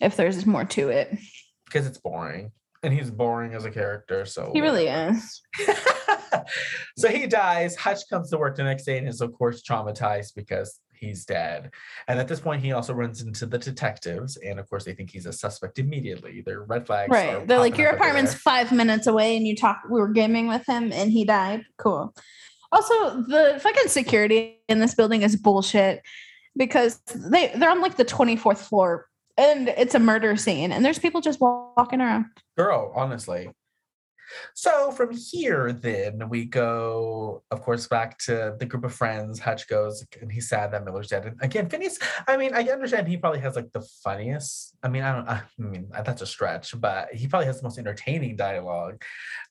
if 0.00 0.16
there's 0.16 0.46
more 0.46 0.64
to 0.64 0.88
it. 0.88 1.16
Because 1.66 1.86
it's 1.86 1.98
boring, 1.98 2.52
and 2.82 2.92
he's 2.92 3.10
boring 3.10 3.54
as 3.54 3.64
a 3.64 3.70
character. 3.70 4.24
So 4.24 4.50
He 4.52 4.60
really 4.60 4.86
is. 4.86 5.42
so 6.96 7.08
he 7.08 7.26
dies. 7.26 7.76
Hutch 7.76 8.08
comes 8.08 8.30
to 8.30 8.38
work 8.38 8.56
the 8.56 8.64
next 8.64 8.84
day 8.84 8.98
and 8.98 9.08
is, 9.08 9.20
of 9.20 9.32
course, 9.32 9.62
traumatized 9.62 10.34
because 10.34 10.80
he's 10.92 11.24
dead. 11.24 11.70
And 12.08 12.18
at 12.18 12.28
this 12.28 12.40
point, 12.40 12.62
he 12.62 12.72
also 12.72 12.92
runs 12.94 13.22
into 13.22 13.46
the 13.46 13.58
detectives. 13.58 14.36
And 14.36 14.58
of 14.58 14.68
course, 14.68 14.84
they 14.84 14.94
think 14.94 15.10
he's 15.10 15.26
a 15.26 15.32
suspect 15.32 15.78
immediately. 15.78 16.42
They're 16.44 16.62
red 16.62 16.86
flags. 16.86 17.10
Right. 17.10 17.46
They're 17.46 17.58
like, 17.58 17.76
your 17.76 17.88
up 17.88 17.94
everywhere." 17.94 18.10
apartment's 18.10 18.34
five 18.34 18.72
minutes 18.72 19.06
away 19.06 19.36
and 19.36 19.46
you 19.46 19.56
talk 19.56 19.82
we 19.90 20.00
were 20.00 20.08
gaming 20.08 20.48
with 20.48 20.66
him 20.66 20.92
and 20.92 21.10
he 21.10 21.24
died. 21.24 21.64
Cool. 21.78 22.14
Also, 22.72 23.22
the 23.22 23.58
fucking 23.62 23.88
security 23.88 24.60
in 24.68 24.80
this 24.80 24.94
building 24.94 25.22
is 25.22 25.36
bullshit 25.36 26.02
because 26.56 27.00
they 27.14 27.52
they're 27.54 27.70
on 27.70 27.80
like 27.80 27.96
the 27.96 28.04
24th 28.04 28.58
floor 28.58 29.06
and 29.36 29.68
it's 29.68 29.94
a 29.94 29.98
murder 29.98 30.36
scene 30.36 30.72
and 30.72 30.84
there's 30.84 30.98
people 30.98 31.20
just 31.20 31.40
walking 31.40 32.00
around. 32.00 32.26
Girl, 32.56 32.92
honestly. 32.94 33.50
So 34.54 34.90
from 34.90 35.14
here, 35.14 35.72
then 35.72 36.28
we 36.28 36.44
go, 36.44 37.42
of 37.50 37.62
course, 37.62 37.86
back 37.86 38.18
to 38.18 38.56
the 38.58 38.66
group 38.66 38.84
of 38.84 38.94
friends. 38.94 39.38
Hutch 39.38 39.68
goes 39.68 40.04
and 40.20 40.30
he's 40.30 40.48
sad 40.48 40.72
that 40.72 40.84
Miller's 40.84 41.08
dead. 41.08 41.26
And 41.26 41.36
again, 41.42 41.68
Phineas, 41.68 41.98
I 42.26 42.36
mean, 42.36 42.54
I 42.54 42.62
understand 42.64 43.08
he 43.08 43.16
probably 43.16 43.40
has 43.40 43.56
like 43.56 43.72
the 43.72 43.86
funniest. 44.02 44.76
I 44.82 44.88
mean, 44.88 45.02
I 45.02 45.12
don't, 45.12 45.28
I 45.28 45.42
mean, 45.58 45.88
that's 46.04 46.22
a 46.22 46.26
stretch, 46.26 46.78
but 46.80 47.12
he 47.12 47.28
probably 47.28 47.46
has 47.46 47.58
the 47.58 47.64
most 47.64 47.78
entertaining 47.78 48.36
dialogue. 48.36 49.02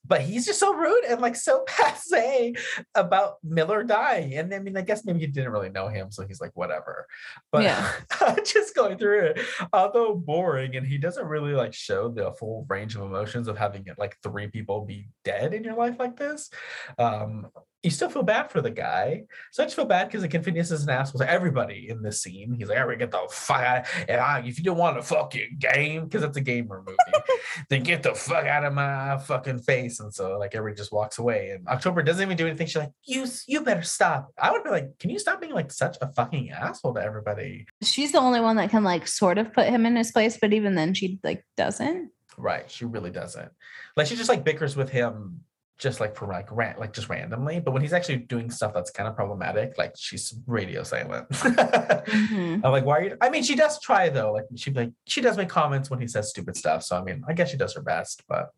But 0.07 0.21
he's 0.21 0.45
just 0.45 0.59
so 0.59 0.73
rude 0.73 1.03
and 1.05 1.21
like 1.21 1.35
so 1.35 1.63
passe 1.67 2.53
about 2.93 3.35
Miller 3.43 3.83
dying. 3.83 4.35
And 4.35 4.53
I 4.53 4.59
mean, 4.59 4.77
I 4.77 4.81
guess 4.81 5.05
maybe 5.05 5.19
he 5.19 5.27
didn't 5.27 5.51
really 5.51 5.69
know 5.69 5.87
him, 5.87 6.11
so 6.11 6.25
he's 6.25 6.41
like, 6.41 6.51
whatever. 6.53 7.07
But 7.51 7.63
Yeah. 7.63 7.91
just 8.45 8.75
going 8.75 8.97
through 8.97 9.25
it, 9.25 9.39
although 9.73 10.15
boring, 10.15 10.75
and 10.75 10.85
he 10.85 10.97
doesn't 10.97 11.25
really 11.25 11.53
like 11.53 11.73
show 11.73 12.09
the 12.09 12.31
full 12.33 12.65
range 12.69 12.95
of 12.95 13.01
emotions 13.01 13.47
of 13.47 13.57
having 13.57 13.85
like 13.97 14.17
three 14.23 14.47
people 14.47 14.64
be 14.81 15.07
dead 15.23 15.53
in 15.53 15.63
your 15.63 15.75
life 15.75 15.95
like 15.99 16.17
this. 16.17 16.49
Um, 16.97 17.47
you 17.85 17.91
still 17.91 18.09
feel 18.09 18.23
bad 18.23 18.49
for 18.49 18.61
the 18.61 18.71
guy. 18.71 19.25
So 19.51 19.61
I 19.61 19.67
just 19.67 19.75
feel 19.75 19.85
bad 19.85 20.07
because 20.07 20.23
again, 20.23 20.41
Phineas 20.41 20.71
is 20.71 20.83
an 20.83 20.89
asshole 20.89 21.19
to 21.19 21.29
everybody 21.29 21.87
in 21.87 22.01
this 22.01 22.21
scene. 22.21 22.55
He's 22.57 22.67
like, 22.67 22.79
"Everybody 22.79 23.05
get 23.05 23.11
the 23.11 23.27
fuck 23.29 23.61
out! 23.61 23.85
And 24.09 24.19
I, 24.19 24.39
if 24.39 24.57
you 24.57 24.63
don't 24.63 24.77
want 24.77 24.97
a 24.97 25.03
fucking 25.03 25.57
game, 25.59 26.05
because 26.05 26.23
it's 26.23 26.35
a 26.35 26.41
gamer 26.41 26.83
movie, 26.85 26.97
then 27.69 27.83
get 27.83 28.01
the 28.01 28.15
fuck 28.15 28.45
out 28.45 28.65
of 28.65 28.73
my 28.73 29.17
fucking 29.19 29.59
face." 29.59 29.99
And 29.99 30.11
so 30.11 30.39
like 30.39 30.55
everybody 30.55 30.79
just 30.79 30.91
walks 30.91 31.19
away. 31.19 31.51
And 31.51 31.67
October 31.67 32.01
doesn't 32.01 32.23
even 32.23 32.35
do 32.35 32.47
anything. 32.47 32.65
She's 32.65 32.77
like, 32.77 32.91
"You, 33.03 33.27
you 33.47 33.61
better 33.61 33.83
stop." 33.83 34.31
I 34.41 34.51
would 34.51 34.63
be 34.63 34.71
like, 34.71 34.97
"Can 34.97 35.11
you 35.11 35.19
stop 35.19 35.39
being 35.39 35.53
like 35.53 35.71
such 35.71 35.95
a 36.01 36.11
fucking 36.11 36.49
asshole 36.49 36.95
to 36.95 37.03
everybody?" 37.03 37.67
She's 37.83 38.11
the 38.11 38.19
only 38.19 38.41
one 38.41 38.55
that 38.55 38.71
can 38.71 38.83
like 38.83 39.07
sort 39.07 39.37
of 39.37 39.53
put 39.53 39.67
him 39.67 39.85
in 39.85 39.95
his 39.95 40.11
place, 40.11 40.39
but 40.41 40.53
even 40.53 40.73
then 40.73 40.95
she 40.95 41.19
like 41.23 41.45
doesn't. 41.55 42.09
Right. 42.37 42.69
She 42.69 42.85
really 42.85 43.11
doesn't. 43.11 43.51
Like 43.95 44.07
she 44.07 44.15
just 44.15 44.29
like 44.29 44.43
bickers 44.43 44.75
with 44.75 44.89
him 44.89 45.41
just 45.77 45.99
like 45.99 46.15
for 46.15 46.27
like 46.27 46.49
ran 46.51 46.75
like 46.79 46.93
just 46.93 47.09
randomly. 47.09 47.59
But 47.59 47.71
when 47.71 47.81
he's 47.81 47.93
actually 47.93 48.17
doing 48.17 48.49
stuff 48.49 48.73
that's 48.73 48.91
kind 48.91 49.09
of 49.09 49.15
problematic, 49.15 49.77
like 49.77 49.93
she's 49.97 50.33
radio 50.47 50.83
silent. 50.83 51.27
Mhm. 51.29 52.61
I'm 52.63 52.71
like, 52.71 52.85
why 52.85 52.97
are 52.99 53.03
you? 53.03 53.17
I 53.21 53.29
mean, 53.29 53.43
she 53.43 53.55
does 53.55 53.79
try 53.79 54.09
though. 54.09 54.31
Like 54.31 54.45
she 54.55 54.71
like 54.71 54.91
she 55.05 55.21
does 55.21 55.37
make 55.37 55.49
comments 55.49 55.89
when 55.89 55.99
he 55.99 56.07
says 56.07 56.29
stupid 56.29 56.55
stuff. 56.55 56.83
So 56.83 56.97
I 56.97 57.03
mean, 57.03 57.23
I 57.27 57.33
guess 57.33 57.51
she 57.51 57.57
does 57.57 57.73
her 57.75 57.81
best, 57.81 58.23
but 58.27 58.51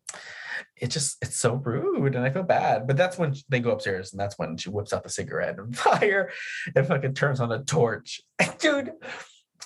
it 0.76 0.88
just 0.88 1.18
it's 1.22 1.36
so 1.36 1.54
rude 1.54 2.14
and 2.14 2.24
I 2.24 2.30
feel 2.30 2.44
bad. 2.44 2.86
But 2.86 2.96
that's 2.96 3.18
when 3.18 3.34
they 3.48 3.60
go 3.60 3.70
upstairs 3.70 4.12
and 4.12 4.20
that's 4.20 4.38
when 4.38 4.56
she 4.56 4.70
whips 4.70 4.92
out 4.92 5.02
the 5.02 5.10
cigarette 5.10 5.58
and 5.58 5.76
fire 5.76 6.30
and 6.74 6.86
fucking 6.86 7.14
turns 7.14 7.40
on 7.40 7.50
a 7.50 7.64
torch. 7.64 8.20
Dude, 8.58 8.92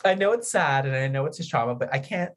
I 0.04 0.14
know 0.14 0.32
it's 0.32 0.50
sad 0.50 0.86
and 0.86 0.96
I 0.96 1.08
know 1.08 1.26
it's 1.26 1.36
his 1.38 1.48
trauma, 1.48 1.74
but 1.74 1.92
I 1.92 1.98
can't 1.98 2.32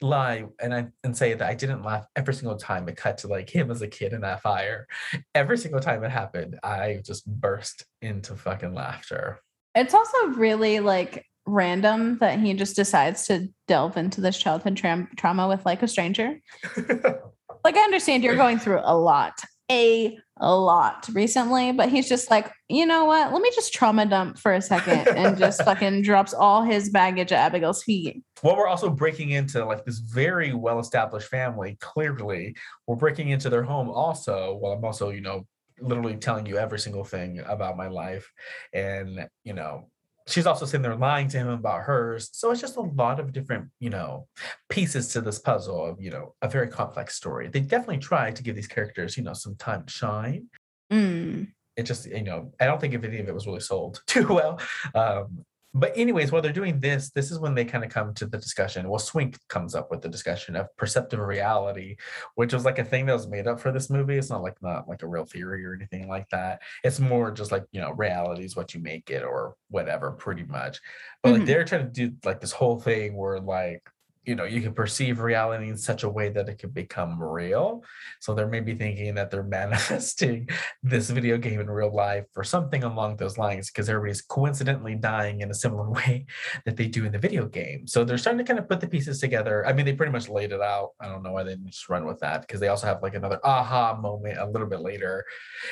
lie 0.00 0.44
and 0.60 0.74
I 0.74 0.88
and 1.02 1.16
say 1.16 1.34
that 1.34 1.48
I 1.48 1.54
didn't 1.54 1.82
laugh 1.82 2.06
every 2.16 2.34
single 2.34 2.56
time 2.56 2.88
it 2.88 2.96
cut 2.96 3.18
to 3.18 3.28
like 3.28 3.50
him 3.50 3.70
as 3.70 3.82
a 3.82 3.88
kid 3.88 4.12
in 4.12 4.20
that 4.22 4.42
fire. 4.42 4.86
Every 5.34 5.58
single 5.58 5.80
time 5.80 6.04
it 6.04 6.10
happened, 6.10 6.58
I 6.62 7.00
just 7.04 7.26
burst 7.26 7.84
into 8.02 8.36
fucking 8.36 8.74
laughter. 8.74 9.40
It's 9.74 9.94
also 9.94 10.26
really 10.28 10.80
like 10.80 11.24
random 11.46 12.18
that 12.18 12.38
he 12.38 12.54
just 12.54 12.76
decides 12.76 13.26
to 13.26 13.48
delve 13.66 13.96
into 13.96 14.20
this 14.20 14.38
childhood 14.38 14.76
tra- 14.76 15.08
trauma 15.16 15.48
with 15.48 15.64
like 15.64 15.82
a 15.82 15.88
stranger. 15.88 16.40
Like 17.64 17.76
I 17.76 17.80
understand 17.80 18.22
you're 18.22 18.36
going 18.36 18.58
through 18.58 18.80
a 18.82 18.96
lot, 18.96 19.34
a 19.70 20.18
lot 20.40 21.08
recently, 21.12 21.72
but 21.72 21.88
he's 21.88 22.08
just 22.08 22.30
like, 22.30 22.50
you 22.68 22.86
know 22.86 23.04
what? 23.04 23.32
Let 23.32 23.42
me 23.42 23.50
just 23.54 23.72
trauma 23.72 24.06
dump 24.06 24.38
for 24.38 24.52
a 24.52 24.62
second 24.62 25.08
and 25.08 25.36
just 25.36 25.62
fucking 25.64 26.02
drops 26.02 26.32
all 26.32 26.62
his 26.62 26.90
baggage 26.90 27.32
at 27.32 27.46
Abigail's 27.46 27.82
feet. 27.82 28.22
well, 28.42 28.56
we're 28.56 28.68
also 28.68 28.90
breaking 28.90 29.30
into 29.30 29.64
like 29.64 29.84
this 29.84 29.98
very 29.98 30.54
well-established 30.54 31.28
family. 31.28 31.76
Clearly, 31.80 32.56
we're 32.86 32.96
breaking 32.96 33.30
into 33.30 33.50
their 33.50 33.62
home 33.62 33.88
also. 33.88 34.58
Well, 34.60 34.72
I'm 34.72 34.84
also, 34.84 35.10
you 35.10 35.20
know, 35.20 35.46
literally 35.80 36.16
telling 36.16 36.46
you 36.46 36.58
every 36.58 36.78
single 36.78 37.04
thing 37.04 37.40
about 37.46 37.76
my 37.76 37.88
life, 37.88 38.30
and 38.72 39.28
you 39.44 39.52
know, 39.54 39.90
she's 40.28 40.46
also 40.46 40.66
sitting 40.66 40.82
there 40.82 40.94
lying 40.94 41.28
to 41.28 41.38
him 41.38 41.48
about 41.48 41.82
hers. 41.82 42.28
So 42.32 42.50
it's 42.50 42.60
just 42.60 42.76
a 42.76 42.82
lot 42.82 43.18
of 43.18 43.32
different, 43.32 43.68
you 43.80 43.90
know, 43.90 44.28
pieces 44.68 45.08
to 45.08 45.20
this 45.20 45.38
puzzle 45.38 45.84
of, 45.84 46.00
you 46.00 46.10
know, 46.10 46.34
a 46.42 46.48
very 46.48 46.68
complex 46.68 47.16
story. 47.16 47.48
They 47.48 47.60
definitely 47.60 47.98
tried 47.98 48.36
to 48.36 48.42
give 48.42 48.54
these 48.54 48.68
characters, 48.68 49.16
you 49.16 49.22
know, 49.22 49.32
some 49.32 49.56
time 49.56 49.84
to 49.84 49.92
shine. 49.92 50.48
Mm. 50.92 51.48
it 51.76 51.82
just 51.82 52.06
you 52.06 52.22
know 52.22 52.50
i 52.58 52.64
don't 52.64 52.80
think 52.80 52.94
if 52.94 53.04
any 53.04 53.18
of 53.18 53.28
it 53.28 53.34
was 53.34 53.46
really 53.46 53.60
sold 53.60 54.00
too 54.06 54.26
well 54.26 54.58
um 54.94 55.44
but 55.74 55.92
anyways 55.96 56.32
while 56.32 56.40
they're 56.42 56.52
doing 56.52 56.80
this 56.80 57.10
this 57.10 57.30
is 57.30 57.38
when 57.38 57.54
they 57.54 57.64
kind 57.64 57.84
of 57.84 57.90
come 57.90 58.14
to 58.14 58.26
the 58.26 58.38
discussion. 58.38 58.88
Well 58.88 58.98
swink 58.98 59.38
comes 59.48 59.74
up 59.74 59.90
with 59.90 60.00
the 60.02 60.08
discussion 60.08 60.56
of 60.56 60.74
perceptive 60.76 61.20
reality 61.20 61.96
which 62.36 62.52
was 62.54 62.64
like 62.64 62.78
a 62.78 62.84
thing 62.84 63.06
that 63.06 63.12
was 63.12 63.28
made 63.28 63.46
up 63.46 63.60
for 63.60 63.70
this 63.72 63.90
movie. 63.90 64.16
It's 64.16 64.30
not 64.30 64.42
like 64.42 64.56
not 64.62 64.88
like 64.88 65.02
a 65.02 65.06
real 65.08 65.24
theory 65.26 65.64
or 65.66 65.74
anything 65.74 66.08
like 66.08 66.28
that. 66.30 66.62
It's 66.84 67.00
more 67.00 67.30
just 67.30 67.52
like 67.52 67.64
you 67.72 67.80
know 67.80 67.92
reality 67.92 68.44
is 68.44 68.56
what 68.56 68.74
you 68.74 68.80
make 68.80 69.10
it 69.10 69.22
or 69.22 69.56
whatever 69.68 70.12
pretty 70.12 70.44
much. 70.44 70.80
But 71.22 71.32
like 71.32 71.42
Mhm. 71.42 71.46
they're 71.46 71.64
trying 71.64 71.84
to 71.84 71.90
do 71.92 72.16
like 72.24 72.40
this 72.40 72.52
whole 72.52 72.78
thing 72.80 73.16
where 73.16 73.38
like 73.40 73.82
you 74.28 74.34
know 74.34 74.44
you 74.44 74.60
can 74.60 74.74
perceive 74.74 75.20
reality 75.20 75.68
in 75.70 75.76
such 75.76 76.02
a 76.02 76.08
way 76.08 76.28
that 76.28 76.48
it 76.50 76.58
can 76.58 76.68
become 76.68 77.20
real 77.20 77.82
so 78.20 78.34
they're 78.34 78.46
maybe 78.46 78.74
thinking 78.74 79.14
that 79.14 79.30
they're 79.30 79.42
manifesting 79.58 80.46
this 80.82 81.08
video 81.08 81.38
game 81.38 81.60
in 81.60 81.70
real 81.70 81.94
life 81.94 82.26
or 82.36 82.44
something 82.44 82.84
along 82.84 83.16
those 83.16 83.38
lines 83.38 83.70
because 83.70 83.88
everybody's 83.88 84.20
coincidentally 84.20 84.94
dying 84.94 85.40
in 85.40 85.50
a 85.50 85.54
similar 85.54 85.90
way 85.98 86.26
that 86.66 86.76
they 86.76 86.86
do 86.86 87.06
in 87.06 87.12
the 87.12 87.18
video 87.18 87.46
game. 87.46 87.86
So 87.86 88.04
they're 88.04 88.18
starting 88.18 88.38
to 88.38 88.44
kind 88.44 88.58
of 88.58 88.68
put 88.68 88.80
the 88.80 88.88
pieces 88.88 89.18
together. 89.18 89.66
I 89.66 89.72
mean, 89.72 89.86
they 89.86 89.94
pretty 89.94 90.12
much 90.12 90.28
laid 90.28 90.52
it 90.52 90.60
out. 90.60 90.90
I 91.00 91.08
don't 91.08 91.22
know 91.22 91.32
why 91.32 91.44
they 91.44 91.52
didn't 91.52 91.68
just 91.68 91.88
run 91.88 92.04
with 92.04 92.20
that 92.20 92.42
because 92.42 92.60
they 92.60 92.68
also 92.68 92.86
have 92.86 93.02
like 93.02 93.14
another 93.14 93.40
aha 93.44 93.96
moment 93.96 94.38
a 94.38 94.46
little 94.46 94.68
bit 94.68 94.80
later. 94.80 95.24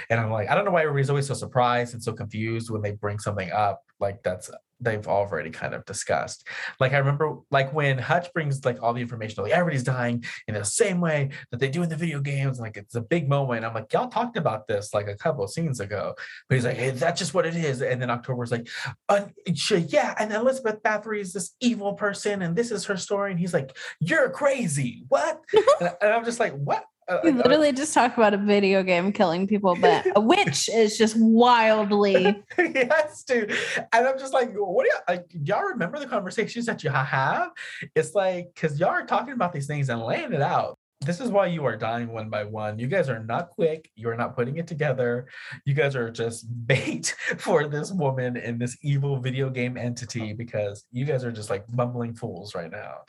And 0.09 0.19
I'm 0.19 0.31
like, 0.31 0.49
I 0.49 0.55
don't 0.55 0.65
know 0.65 0.71
why 0.71 0.83
everybody's 0.83 1.11
always 1.11 1.27
so 1.27 1.35
surprised 1.35 1.93
and 1.93 2.03
so 2.03 2.13
confused 2.13 2.71
when 2.71 2.83
they 2.83 2.93
bring 2.93 3.19
something 3.19 3.51
up 3.51 3.83
like 4.01 4.23
that's 4.23 4.51
they've 4.81 5.07
already 5.07 5.51
kind 5.51 5.75
of 5.75 5.85
discussed. 5.85 6.47
Like 6.81 6.93
I 6.93 6.99
remember 6.99 7.39
like 7.51 7.73
when 7.73 7.99
Hutch 7.99 8.33
brings 8.33 8.65
like 8.65 8.83
all 8.83 8.93
the 8.93 9.01
information, 9.01 9.43
like 9.43 9.53
everybody's 9.53 9.83
dying 9.83 10.25
in 10.49 10.55
the 10.55 10.65
same 10.65 11.01
way 11.01 11.31
that 11.51 11.61
they 11.61 11.69
do 11.69 11.83
in 11.83 11.89
the 11.89 11.97
video 11.97 12.21
games. 12.21 12.61
Like 12.61 12.77
it's 12.77 12.95
a 12.95 13.01
big 13.01 13.29
moment. 13.29 13.65
I'm 13.65 13.75
like, 13.75 13.93
y'all 13.93 14.09
talked 14.09 14.37
about 14.37 14.67
this 14.67 14.93
like 14.93 15.09
a 15.09 15.17
couple 15.17 15.45
of 15.45 15.51
scenes 15.51 15.81
ago. 15.81 16.15
But 16.49 16.55
he's 16.55 16.65
like, 16.65 16.77
hey, 16.77 16.91
that's 16.91 17.19
just 17.19 17.35
what 17.35 17.47
it 17.47 17.57
is. 17.57 17.83
And 17.83 18.01
then 18.01 18.11
October's 18.11 18.53
like, 18.53 18.69
uh, 19.09 19.27
yeah. 19.47 20.15
And 20.19 20.33
Elizabeth 20.33 20.83
Bathory 20.83 21.21
is 21.21 21.33
this 21.33 21.55
evil 21.61 21.95
person, 21.95 22.43
and 22.43 22.57
this 22.57 22.71
is 22.71 22.85
her 22.87 22.97
story. 22.97 23.31
And 23.31 23.41
he's 23.41 23.55
like, 23.55 23.77
you're 24.01 24.31
crazy. 24.31 25.05
What? 25.09 25.41
and, 25.81 25.93
and 26.01 26.13
I'm 26.13 26.25
just 26.25 26.41
like, 26.41 26.53
what? 26.53 26.85
Uh, 27.09 27.19
We 27.23 27.31
literally 27.33 27.73
just 27.73 27.95
talked 27.95 28.17
about 28.19 28.35
a 28.35 28.39
video 28.39 28.83
game 28.83 29.13
killing 29.13 29.47
people, 29.47 29.77
but 29.77 30.07
a 30.17 30.21
witch 30.21 30.69
is 30.73 30.99
just 30.99 31.17
wildly. 31.19 32.43
yes, 32.59 33.23
dude. 33.23 33.55
And 33.93 34.07
I'm 34.09 34.19
just 34.19 34.33
like, 34.33 34.53
what 34.55 34.85
do 34.85 34.91
y'all 34.93 35.17
like? 35.17 35.27
Y'all 35.45 35.63
remember 35.63 35.99
the 35.99 36.07
conversations 36.07 36.67
that 36.67 36.83
you 36.83 36.91
have? 36.91 37.51
It's 37.95 38.15
like 38.15 38.49
because 38.55 38.81
y'all 38.81 38.89
are 38.91 39.07
talking 39.07 39.35
about 39.35 39.53
these 39.53 39.67
things 39.67 39.89
and 39.89 40.03
laying 40.03 40.33
it 40.33 40.43
out. 40.43 40.79
This 41.03 41.21
is 41.21 41.31
why 41.31 41.47
you 41.47 41.65
are 41.67 41.77
dying 41.77 42.09
one 42.09 42.31
by 42.31 42.45
one. 42.45 42.79
You 42.79 42.87
guys 42.89 43.09
are 43.09 43.23
not 43.23 43.51
quick. 43.51 43.91
You 43.95 44.09
are 44.09 44.17
not 44.17 44.35
putting 44.35 44.57
it 44.57 44.67
together. 44.67 45.29
You 45.65 45.75
guys 45.75 45.95
are 45.95 46.11
just 46.11 46.47
bait 46.67 47.15
for 47.39 47.69
this 47.69 47.93
woman 47.93 48.37
and 48.37 48.59
this 48.59 48.77
evil 48.83 49.21
video 49.21 49.51
game 49.51 49.77
entity 49.77 50.33
because 50.33 50.85
you 50.91 51.05
guys 51.05 51.23
are 51.23 51.31
just 51.31 51.51
like 51.51 51.65
bumbling 51.69 52.15
fools 52.15 52.55
right 52.55 52.71
now. 52.71 53.03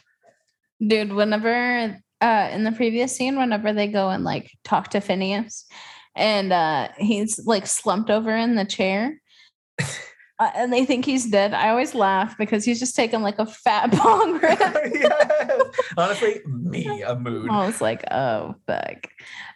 Dude, 0.85 1.13
whenever 1.13 1.97
uh 2.21 2.49
in 2.51 2.63
the 2.63 2.71
previous 2.71 3.15
scene, 3.15 3.37
whenever 3.37 3.73
they 3.73 3.87
go 3.87 4.09
and 4.09 4.23
like 4.23 4.51
talk 4.63 4.89
to 4.89 5.01
Phineas 5.01 5.65
and 6.15 6.51
uh 6.51 6.89
he's 6.97 7.45
like 7.45 7.67
slumped 7.67 8.09
over 8.09 8.35
in 8.35 8.55
the 8.55 8.65
chair. 8.65 9.21
Uh, 10.39 10.51
and 10.53 10.71
they 10.71 10.85
think 10.85 11.03
he's 11.03 11.25
dead. 11.31 11.51
I 11.55 11.69
always 11.69 11.95
laugh 11.95 12.37
because 12.37 12.63
he's 12.63 12.77
just 12.77 12.95
taking 12.95 13.23
like 13.23 13.39
a 13.39 13.47
fat 13.47 13.89
bong 13.97 14.33
rip. 14.39 14.59
yes. 14.93 15.63
Honestly, 15.97 16.41
me 16.45 17.01
a 17.01 17.15
mood. 17.15 17.49
I 17.49 17.65
was 17.65 17.81
like, 17.81 18.03
oh 18.11 18.53
fuck. 18.67 19.07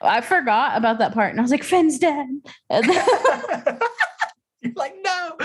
I 0.01 0.22
forgot 0.22 0.76
about 0.76 0.97
that 0.97 1.14
part 1.14 1.30
and 1.30 1.39
I 1.39 1.43
was 1.43 1.51
like, 1.51 1.64
Finn's 1.64 1.99
dead. 1.99 2.26
And 2.72 2.89
then, 2.89 3.05
You're 4.64 4.74
like, 4.76 4.95
no, 5.03 5.36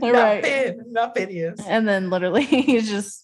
Right. 0.00 0.12
not 0.12 0.42
Finn, 0.44 0.80
not 0.88 1.14
Phineas. 1.14 1.60
and 1.66 1.86
then 1.86 2.08
literally 2.08 2.44
he's 2.44 2.88
just 2.88 3.22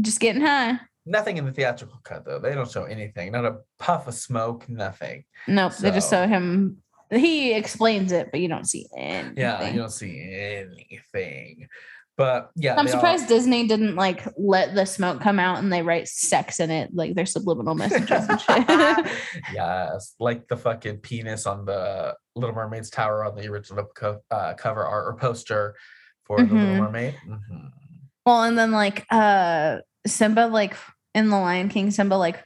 just 0.00 0.18
getting 0.18 0.40
high. 0.40 0.78
Nothing 1.04 1.36
in 1.36 1.44
the 1.44 1.52
theatrical 1.52 1.98
cut 2.04 2.24
though. 2.24 2.38
They 2.38 2.54
don't 2.54 2.70
show 2.70 2.84
anything. 2.84 3.32
Not 3.32 3.44
a 3.44 3.56
puff 3.78 4.06
of 4.06 4.14
smoke. 4.14 4.68
Nothing. 4.68 5.24
Nope, 5.48 5.74
they 5.76 5.90
just 5.90 6.10
show 6.10 6.26
him. 6.26 6.78
He 7.10 7.52
explains 7.52 8.12
it, 8.12 8.28
but 8.30 8.40
you 8.40 8.48
don't 8.48 8.66
see 8.66 8.86
anything. 8.96 9.34
Yeah, 9.36 9.68
you 9.68 9.78
don't 9.78 9.90
see 9.92 10.32
anything. 10.32 11.68
But 12.16 12.50
yeah, 12.54 12.76
I'm 12.76 12.84
they 12.86 12.92
all- 12.92 12.98
surprised 12.98 13.26
Disney 13.28 13.66
didn't 13.66 13.96
like 13.96 14.22
let 14.36 14.74
the 14.74 14.84
smoke 14.86 15.20
come 15.20 15.38
out 15.38 15.58
and 15.58 15.72
they 15.72 15.82
write 15.82 16.08
sex 16.08 16.60
in 16.60 16.70
it, 16.70 16.90
like 16.94 17.14
their 17.14 17.26
subliminal 17.26 17.74
messages 17.74 18.28
and 18.28 18.40
shit. 18.40 18.66
yes, 19.52 20.14
like 20.20 20.46
the 20.48 20.56
fucking 20.56 20.98
penis 20.98 21.46
on 21.46 21.64
the 21.64 22.14
Little 22.36 22.54
Mermaid's 22.54 22.90
tower 22.90 23.24
on 23.24 23.34
the 23.34 23.48
original 23.48 23.86
co- 23.96 24.20
uh, 24.30 24.54
cover 24.54 24.84
art 24.84 25.06
or 25.06 25.16
poster 25.16 25.74
for 26.24 26.36
the 26.38 26.44
Little 26.44 26.58
Mhm. 26.58 26.78
Mermaid. 26.78 27.14
Mhm. 27.26 27.70
well, 28.26 28.42
and 28.44 28.56
then 28.58 28.72
like 28.72 29.04
uh 29.10 29.78
Simba, 30.06 30.46
like 30.46 30.76
in 31.14 31.28
the 31.28 31.38
Lion 31.38 31.68
King, 31.68 31.90
Simba 31.90 32.14
like 32.14 32.42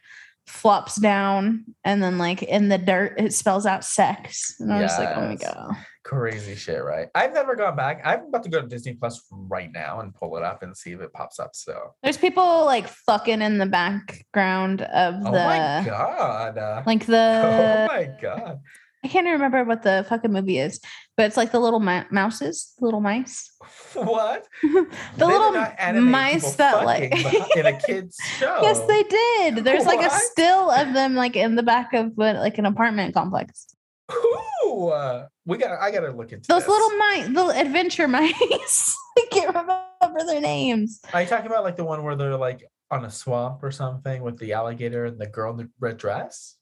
flops 0.46 0.94
down 0.96 1.64
and 1.84 2.00
then 2.02 2.18
like 2.18 2.42
in 2.42 2.68
the 2.68 2.78
dirt 2.78 3.14
it 3.18 3.32
spells 3.34 3.66
out 3.66 3.84
sex. 3.84 4.54
And 4.60 4.72
I 4.72 4.82
was 4.82 4.96
like, 4.98 5.10
oh 5.16 5.20
my 5.22 5.30
Yes. 5.40 5.54
god. 5.54 5.76
Crazy 6.04 6.54
shit, 6.54 6.84
right? 6.84 7.08
I've 7.16 7.34
never 7.34 7.56
gone 7.56 7.74
back. 7.74 8.00
I'm 8.04 8.26
about 8.28 8.44
to 8.44 8.48
go 8.48 8.60
to 8.60 8.68
Disney 8.68 8.94
Plus 8.94 9.26
right 9.32 9.72
now 9.72 9.98
and 10.00 10.14
pull 10.14 10.36
it 10.36 10.44
up 10.44 10.62
and 10.62 10.76
see 10.76 10.92
if 10.92 11.00
it 11.00 11.12
pops 11.12 11.40
up. 11.40 11.50
So, 11.56 11.94
There's 12.00 12.16
people 12.16 12.64
like 12.64 12.86
fucking 12.86 13.42
in 13.42 13.58
the 13.58 13.66
background 13.66 14.82
of 14.82 15.14
oh 15.26 15.32
the 15.32 15.42
oh 15.42 15.44
my 15.44 15.82
god, 15.84 16.84
Like 16.86 17.06
the 17.06 17.40
oh 17.44 17.86
my 17.88 18.08
god, 18.22 18.60
I 19.06 19.08
can't 19.08 19.24
remember 19.28 19.62
what 19.62 19.84
the 19.84 20.04
fucking 20.08 20.32
movie 20.32 20.58
is, 20.58 20.80
but 21.16 21.26
it's 21.26 21.36
like 21.36 21.52
the 21.52 21.60
little 21.60 21.78
mi- 21.78 22.02
mouses, 22.10 22.72
the 22.76 22.86
little 22.86 23.00
mice. 23.00 23.52
what? 23.92 24.48
The 24.64 24.88
They 25.16 25.24
little 25.26 26.00
mice 26.02 26.56
that 26.56 26.84
like 26.84 27.12
in 27.56 27.66
a 27.66 27.78
kid's 27.86 28.16
show. 28.40 28.58
Yes, 28.62 28.80
they 28.80 29.04
did. 29.04 29.64
There's 29.64 29.86
like 29.86 30.04
a 30.04 30.10
still 30.10 30.72
of 30.72 30.92
them 30.92 31.14
like 31.14 31.36
in 31.36 31.54
the 31.54 31.62
back 31.62 31.94
of 31.94 32.18
like 32.18 32.58
an 32.58 32.66
apartment 32.66 33.14
complex. 33.14 33.68
Who? 34.10 34.88
Uh, 34.88 35.28
we 35.44 35.56
got. 35.58 35.80
I 35.80 35.92
gotta 35.92 36.10
look 36.10 36.32
into 36.32 36.48
Those 36.48 36.62
this. 36.62 36.68
little 36.68 36.90
mice, 36.98 37.28
the 37.28 37.60
adventure 37.60 38.08
mice. 38.08 38.96
I 39.18 39.26
can't 39.30 39.46
remember 39.54 40.26
their 40.26 40.40
names. 40.40 41.00
Are 41.14 41.22
you 41.22 41.28
talking 41.28 41.46
about 41.46 41.62
like 41.62 41.76
the 41.76 41.84
one 41.84 42.02
where 42.02 42.16
they're 42.16 42.36
like 42.36 42.64
on 42.90 43.04
a 43.04 43.10
swamp 43.10 43.62
or 43.62 43.70
something 43.70 44.20
with 44.24 44.36
the 44.40 44.52
alligator 44.54 45.04
and 45.04 45.16
the 45.16 45.28
girl 45.28 45.52
in 45.52 45.58
the 45.58 45.70
red 45.78 45.96
dress? 45.96 46.56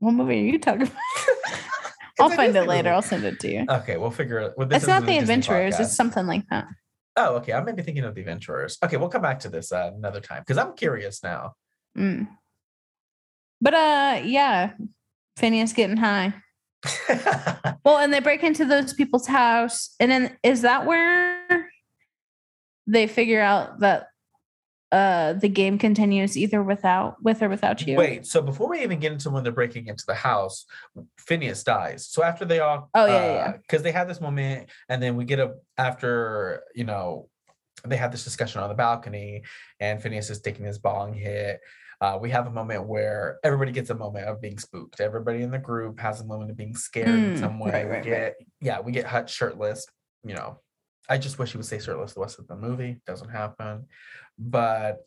What 0.00 0.10
movie 0.14 0.40
are 0.40 0.52
you 0.52 0.58
talking 0.58 0.82
about? 0.82 0.96
I'll 2.20 2.30
find 2.30 2.54
it 2.54 2.66
later. 2.66 2.84
movie. 2.90 2.94
I'll 2.94 3.02
send 3.02 3.24
it 3.24 3.40
to 3.40 3.50
you. 3.52 3.66
Okay, 3.68 3.96
we'll 3.96 4.10
figure 4.10 4.38
it. 4.38 4.54
Well, 4.56 4.68
this 4.68 4.78
It's 4.78 4.86
not 4.88 5.04
the 5.06 5.18
adventurers. 5.18 5.74
podcast. 5.74 5.80
It's 5.80 5.96
something 5.96 6.26
like 6.26 6.44
that. 6.50 6.66
Oh, 7.16 7.36
okay. 7.36 7.52
I 7.52 7.60
may 7.62 7.72
be 7.72 7.82
thinking 7.82 8.04
of 8.04 8.14
the 8.14 8.20
adventurers. 8.20 8.78
Okay, 8.84 8.96
we'll 8.96 9.08
come 9.08 9.22
back 9.22 9.40
to 9.40 9.48
this 9.48 9.72
uh, 9.72 9.92
another 9.96 10.20
time 10.20 10.42
because 10.42 10.58
I'm 10.58 10.74
curious 10.74 11.22
now. 11.22 11.54
Mm. 11.96 12.28
But 13.60 13.74
uh, 13.74 14.20
yeah, 14.24 14.72
Phineas 15.36 15.72
getting 15.72 15.96
high. 15.96 16.34
Well, 17.84 17.98
and 17.98 18.14
they 18.14 18.20
break 18.20 18.42
into 18.42 18.64
those 18.64 18.94
people's 18.94 19.26
house, 19.26 19.94
and 20.00 20.10
then 20.10 20.38
is 20.42 20.62
that 20.62 20.86
where 20.86 21.68
they 22.86 23.06
figure 23.06 23.42
out 23.42 23.80
that 23.80 24.06
uh 24.94 25.32
the 25.44 25.48
game 25.60 25.76
continues 25.78 26.32
either 26.36 26.62
without 26.62 27.10
with 27.26 27.42
or 27.42 27.48
without 27.48 27.78
you? 27.86 27.96
Wait, 27.96 28.26
so 28.32 28.40
before 28.50 28.68
we 28.70 28.82
even 28.82 29.00
get 29.00 29.12
into 29.12 29.30
when 29.30 29.42
they're 29.44 29.52
breaking 29.60 29.86
into 29.88 30.04
the 30.06 30.14
house, 30.14 30.66
Phineas 31.18 31.64
dies. 31.64 32.00
So 32.06 32.22
after 32.30 32.44
they 32.44 32.60
all, 32.60 32.90
Oh, 32.94 33.06
yeah, 33.06 33.12
yeah, 33.26 33.32
yeah. 33.34 33.52
because 33.62 33.82
they 33.82 33.92
have 33.92 34.08
this 34.08 34.20
moment, 34.20 34.70
and 34.88 35.02
then 35.02 35.16
we 35.16 35.24
get 35.24 35.40
a 35.40 35.54
after 35.76 36.62
you 36.74 36.84
know 36.84 37.28
they 37.90 37.96
have 37.96 38.12
this 38.12 38.24
discussion 38.24 38.62
on 38.62 38.68
the 38.68 38.74
balcony, 38.74 39.42
and 39.80 40.00
Phineas 40.02 40.30
is 40.30 40.40
taking 40.40 40.64
his 40.64 40.78
bong 40.78 41.12
hit. 41.12 41.60
Uh, 42.00 42.18
we 42.20 42.28
have 42.30 42.46
a 42.46 42.50
moment 42.50 42.86
where 42.86 43.38
everybody 43.44 43.72
gets 43.72 43.90
a 43.90 43.94
moment 43.94 44.26
of 44.26 44.40
being 44.40 44.58
spooked. 44.58 45.00
Everybody 45.00 45.42
in 45.42 45.50
the 45.50 45.58
group 45.70 45.98
has 46.00 46.20
a 46.20 46.24
moment 46.24 46.50
of 46.50 46.56
being 46.56 46.76
scared 46.76 47.08
in 47.08 47.32
Mm, 47.34 47.38
some 47.38 47.58
way. 47.58 47.70
right, 47.72 47.84
we 47.86 47.90
right, 47.90 47.96
right. 47.96 48.04
get, 48.04 48.34
yeah, 48.60 48.80
we 48.80 48.90
get 48.92 49.06
Hutch 49.06 49.32
shirtless. 49.32 49.86
You 50.22 50.34
know, 50.34 50.58
I 51.08 51.18
just 51.18 51.38
wish 51.38 51.52
he 51.52 51.56
would 51.58 51.66
stay 51.66 51.78
shirtless 51.78 52.12
the 52.14 52.20
rest 52.20 52.38
of 52.38 52.46
the 52.48 52.56
movie. 52.56 53.00
Doesn't 53.06 53.28
happen, 53.30 53.86
but 54.38 55.06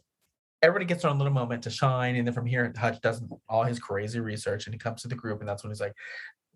everybody 0.62 0.86
gets 0.86 1.04
their 1.04 1.12
own 1.12 1.18
little 1.18 1.34
moment 1.34 1.64
to 1.64 1.70
shine. 1.70 2.16
And 2.16 2.28
then 2.28 2.34
from 2.34 2.46
here, 2.46 2.74
Hutch 2.78 3.00
does 3.02 3.22
all 3.48 3.64
his 3.64 3.80
crazy 3.80 4.20
research 4.20 4.66
and 4.66 4.74
he 4.74 4.80
comes 4.80 5.02
to 5.02 5.08
the 5.08 5.16
group, 5.16 5.40
and 5.40 5.48
that's 5.48 5.64
when 5.64 5.72
he's 5.72 5.82
like, 5.82 5.94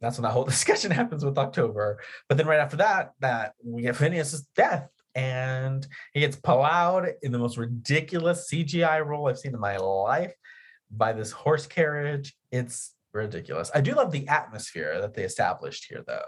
that's 0.01 0.17
when 0.17 0.23
that 0.23 0.31
whole 0.31 0.43
discussion 0.45 0.91
happens 0.91 1.23
with 1.23 1.37
October. 1.37 1.99
But 2.27 2.37
then 2.37 2.47
right 2.47 2.59
after 2.59 2.77
that, 2.77 3.11
that 3.19 3.53
we 3.63 3.83
get 3.83 3.95
Phineas's 3.95 4.47
death. 4.55 4.89
And 5.13 5.85
he 6.13 6.21
gets 6.21 6.37
plowed 6.37 7.09
in 7.21 7.33
the 7.33 7.37
most 7.37 7.57
ridiculous 7.57 8.49
CGI 8.49 9.05
role 9.05 9.27
I've 9.27 9.37
seen 9.37 9.53
in 9.53 9.59
my 9.59 9.75
life 9.75 10.33
by 10.89 11.11
this 11.11 11.31
horse 11.31 11.67
carriage. 11.67 12.33
It's 12.49 12.93
ridiculous. 13.13 13.69
I 13.75 13.81
do 13.81 13.93
love 13.93 14.11
the 14.11 14.27
atmosphere 14.29 15.01
that 15.01 15.13
they 15.13 15.23
established 15.23 15.87
here, 15.89 16.01
though. 16.07 16.23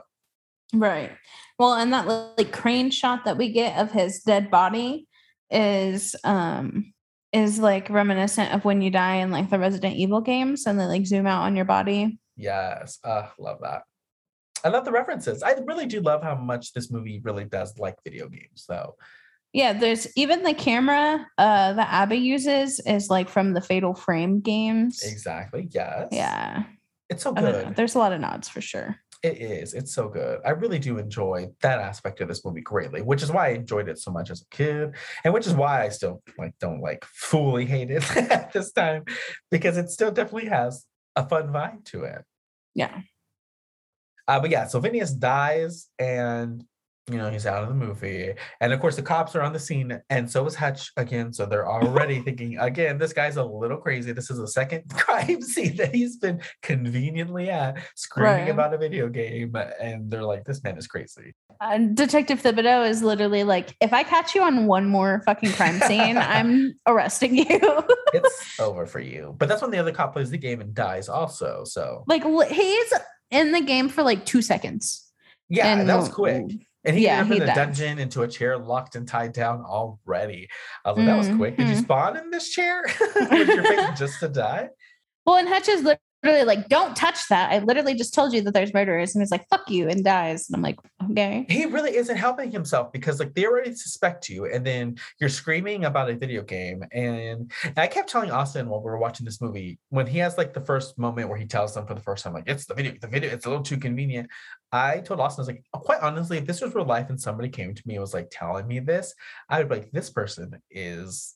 Right. 0.73 1.11
Well, 1.57 1.75
and 1.75 1.93
that 1.93 2.07
like 2.37 2.51
crane 2.51 2.89
shot 2.89 3.23
that 3.23 3.37
we 3.37 3.53
get 3.53 3.77
of 3.77 3.91
his 3.91 4.21
dead 4.21 4.51
body 4.51 5.07
is 5.53 6.15
um 6.23 6.93
is 7.31 7.59
like 7.59 7.89
reminiscent 7.89 8.53
of 8.53 8.63
when 8.65 8.81
you 8.81 8.91
die 8.91 9.15
in 9.15 9.31
like 9.31 9.49
the 9.49 9.59
Resident 9.59 9.95
Evil 9.95 10.21
games 10.21 10.65
and 10.65 10.79
they 10.79 10.85
like 10.85 11.05
zoom 11.05 11.25
out 11.25 11.43
on 11.43 11.55
your 11.55 11.65
body. 11.65 12.19
Yes, 12.37 12.99
uh, 13.03 13.27
love 13.39 13.59
that. 13.61 13.83
I 14.63 14.69
love 14.69 14.85
the 14.85 14.91
references. 14.91 15.43
I 15.43 15.55
really 15.65 15.85
do 15.85 15.99
love 15.99 16.23
how 16.23 16.35
much 16.35 16.73
this 16.73 16.89
movie 16.89 17.19
really 17.23 17.43
does 17.43 17.77
like 17.77 17.95
video 18.03 18.29
games, 18.29 18.65
though. 18.67 18.95
Yeah, 19.51 19.73
there's 19.73 20.07
even 20.15 20.43
the 20.43 20.53
camera 20.53 21.27
uh 21.37 21.73
that 21.73 21.87
Abby 21.91 22.17
uses 22.17 22.79
is 22.79 23.09
like 23.09 23.29
from 23.29 23.53
the 23.53 23.61
Fatal 23.61 23.93
Frame 23.93 24.39
games. 24.39 25.03
Exactly. 25.03 25.67
Yes. 25.71 26.07
Yeah. 26.11 26.63
It's 27.09 27.23
so 27.23 27.33
I 27.35 27.41
don't 27.41 27.51
know. 27.51 27.63
good. 27.65 27.75
There's 27.75 27.95
a 27.95 27.99
lot 27.99 28.13
of 28.13 28.21
nods 28.21 28.49
for 28.49 28.61
sure. 28.61 28.97
It 29.24 29.38
is. 29.38 29.74
It's 29.74 29.95
so 29.95 30.09
good. 30.09 30.41
I 30.45 30.49
really 30.49 30.80
do 30.80 30.97
enjoy 30.97 31.47
that 31.61 31.80
aspect 31.80 32.19
of 32.19 32.28
this 32.28 32.43
movie 32.43 32.59
greatly, 32.59 33.01
which 33.01 33.24
is 33.24 33.32
why 33.32 33.47
I 33.47 33.51
enjoyed 33.51 33.88
it 33.88 33.97
so 33.97 34.11
much 34.11 34.30
as 34.30 34.41
a 34.41 34.55
kid, 34.55 34.95
and 35.24 35.34
which 35.34 35.47
is 35.47 35.53
why 35.53 35.86
I 35.86 35.89
still 35.89 36.21
like 36.38 36.53
don't 36.59 36.82
like 36.82 37.05
fully 37.05 37.65
hate 37.65 37.89
it 37.89 38.03
at 38.32 38.51
this 38.51 38.74
time 38.74 39.05
because 39.49 39.78
it 39.78 39.89
still 39.89 40.11
definitely 40.11 40.49
has 40.49 40.86
a 41.15 41.26
fun 41.26 41.47
vibe 41.53 41.86
to 41.86 42.03
it. 42.03 42.26
Yeah. 42.76 42.99
Uh, 44.28 44.41
but 44.41 44.49
yeah, 44.49 44.67
so 44.67 44.82
Phineas 44.82 45.13
dies 45.13 45.88
and 45.97 46.65
you 47.11 47.17
know 47.17 47.29
he's 47.29 47.45
out 47.45 47.63
of 47.63 47.69
the 47.69 47.75
movie. 47.75 48.33
And 48.61 48.71
of 48.71 48.79
course 48.79 48.95
the 48.95 49.01
cops 49.01 49.35
are 49.35 49.41
on 49.41 49.51
the 49.53 49.59
scene, 49.59 49.99
and 50.09 50.29
so 50.29 50.45
is 50.45 50.55
Hutch 50.55 50.91
again. 50.97 51.33
So 51.33 51.45
they're 51.45 51.67
already 51.67 52.19
thinking, 52.25 52.57
again, 52.59 52.97
this 52.97 53.11
guy's 53.13 53.37
a 53.37 53.43
little 53.43 53.77
crazy. 53.77 54.13
This 54.13 54.29
is 54.31 54.37
the 54.37 54.47
second 54.47 54.83
crime 54.93 55.41
scene 55.41 55.75
that 55.77 55.93
he's 55.93 56.17
been 56.17 56.41
conveniently 56.61 57.49
at, 57.49 57.77
screaming 57.95 58.31
Right. 58.33 58.49
about 58.49 58.73
a 58.73 58.77
video 58.77 59.09
game. 59.09 59.55
And 59.81 60.09
they're 60.09 60.23
like, 60.23 60.45
this 60.45 60.63
man 60.63 60.77
is 60.77 60.87
crazy. 60.87 61.33
and 61.61 61.95
Detective 61.95 62.41
Thibodeau 62.41 62.89
is 62.89 63.03
literally 63.03 63.43
like, 63.43 63.75
if 63.81 63.93
I 63.93 64.03
catch 64.03 64.33
you 64.35 64.41
on 64.43 64.65
one 64.65 64.87
more 64.87 65.21
fucking 65.25 65.51
crime 65.51 65.79
scene, 65.81 66.17
I'm 66.17 66.73
arresting 66.87 67.35
you. 67.35 67.59
It's 68.13 68.59
over 68.59 68.85
for 68.85 68.99
you. 68.99 69.35
But 69.37 69.49
that's 69.49 69.61
when 69.61 69.71
the 69.71 69.77
other 69.77 69.91
cop 69.91 70.13
plays 70.13 70.29
the 70.29 70.37
game 70.37 70.61
and 70.61 70.73
dies 70.73 71.09
also. 71.09 71.63
So 71.65 72.03
like 72.07 72.23
he's 72.49 72.93
in 73.31 73.51
the 73.51 73.61
game 73.61 73.89
for 73.89 74.03
like 74.03 74.25
two 74.25 74.41
seconds. 74.41 75.11
yeah, 75.49 75.67
And 75.67 75.89
that 75.89 75.97
was 75.97 76.09
quick. 76.09 76.45
And 76.86 76.97
he 76.97 77.05
Yeah, 77.05 77.19
ended 77.19 77.38
up 77.38 77.43
in 77.43 77.49
a 77.49 77.55
dungeon 77.55 77.99
into 77.99 78.23
a 78.23 78.27
chair 78.27 78.57
locked 78.57 78.95
and 78.95 79.07
tied 79.07 79.31
down 79.34 79.61
already. 79.63 80.49
I 80.84 80.89
was 80.89 80.97
like, 80.97 81.05
that 81.07 81.17
was 81.17 81.29
quick. 81.36 81.55
Did 81.57 81.69
you 81.69 81.75
Mhm. 81.75 81.84
spawn 81.84 82.17
in 82.17 82.29
this 82.29 82.49
chair? 82.49 82.84
With 83.31 83.47
your 83.55 83.63
face 83.63 83.88
just 83.97 84.19
to 84.19 84.27
die? 84.27 84.69
Well, 85.25 85.38
and 85.38 85.47
Hutch 85.47 85.69
is 85.69 85.84
literally 86.24 86.45
like, 86.45 86.69
don't 86.69 86.95
touch 86.95 87.28
that. 87.28 87.51
I 87.51 87.59
literally 87.59 87.95
just 87.95 88.13
told 88.13 88.34
you 88.34 88.41
that 88.41 88.53
there's 88.53 88.74
murderers. 88.74 89.13
And 89.13 89.21
he's 89.21 89.32
like, 89.32 89.47
fuck 89.49 89.69
you, 89.69 89.89
and 89.89 90.03
dies. 90.03 90.49
And 90.49 90.55
I'm 90.55 90.61
like, 90.61 90.78
okay. 91.11 91.45
He 91.49 91.65
really 91.65 91.95
isn't 91.95 92.15
helping 92.15 92.51
himself 92.51 92.91
because 92.91 93.19
like 93.19 93.34
they 93.34 93.45
already 93.45 93.76
suspect 93.76 94.30
you, 94.30 94.45
and 94.45 94.65
then 94.65 94.97
you're 95.19 95.30
screaming 95.30 95.86
about 95.86 96.09
a 96.09 96.15
video 96.15 96.41
game. 96.43 96.84
And, 96.91 97.51
and 97.63 97.78
I 97.78 97.88
kept 97.88 98.09
telling 98.09 98.32
Austin 98.32 98.69
while 98.69 98.80
we 98.80 98.89
were 98.89 98.97
watching 98.97 99.26
this 99.26 99.41
movie, 99.41 99.80
when 99.89 100.07
he 100.07 100.19
has 100.19 100.38
like 100.38 100.53
the 100.53 100.61
first 100.61 100.97
moment 100.97 101.30
where 101.30 101.38
he 101.38 101.45
tells 101.45 101.74
them 101.74 101.86
for 101.86 101.93
the 101.93 102.01
first 102.01 102.24
time, 102.24 102.34
like, 102.34 102.47
it's 102.47 102.65
the 102.65 102.74
video, 102.74 102.93
the 102.99 103.07
video, 103.07 103.31
it's 103.31 103.45
a 103.45 103.49
little 103.49 103.64
too 103.64 103.77
convenient. 103.77 104.30
I 104.72 104.99
told 104.99 105.19
Austin, 105.19 105.41
I 105.41 105.43
was 105.43 105.47
like, 105.49 105.64
quite 105.73 106.02
honestly, 106.02 106.38
if 106.38 106.45
this 106.45 106.61
was 106.61 106.73
real 106.73 106.85
life 106.85 107.10
and 107.10 107.19
somebody 107.22 107.49
came 107.49 107.76
to 107.76 107.84
me 107.85 107.95
and 107.95 108.02
was 108.02 108.14
like 108.14 108.30
telling 108.31 108.68
me 108.68 108.80
this, 108.80 109.14
I 109.49 109.60
would 109.60 109.69
be 109.69 109.76
like, 109.76 109.91
this 109.91 110.10
person 110.10 110.61
is 110.72 111.35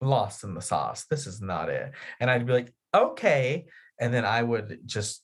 lost 0.00 0.44
in 0.44 0.54
the 0.54 0.62
sauce. 0.62 1.04
This 1.10 1.26
is 1.26 1.42
not 1.42 1.68
it. 1.68 1.92
And 2.18 2.30
I'd 2.30 2.46
be 2.46 2.52
like, 2.52 2.72
okay. 2.94 3.66
And 4.00 4.12
then 4.12 4.24
I 4.24 4.42
would 4.42 4.80
just 4.86 5.22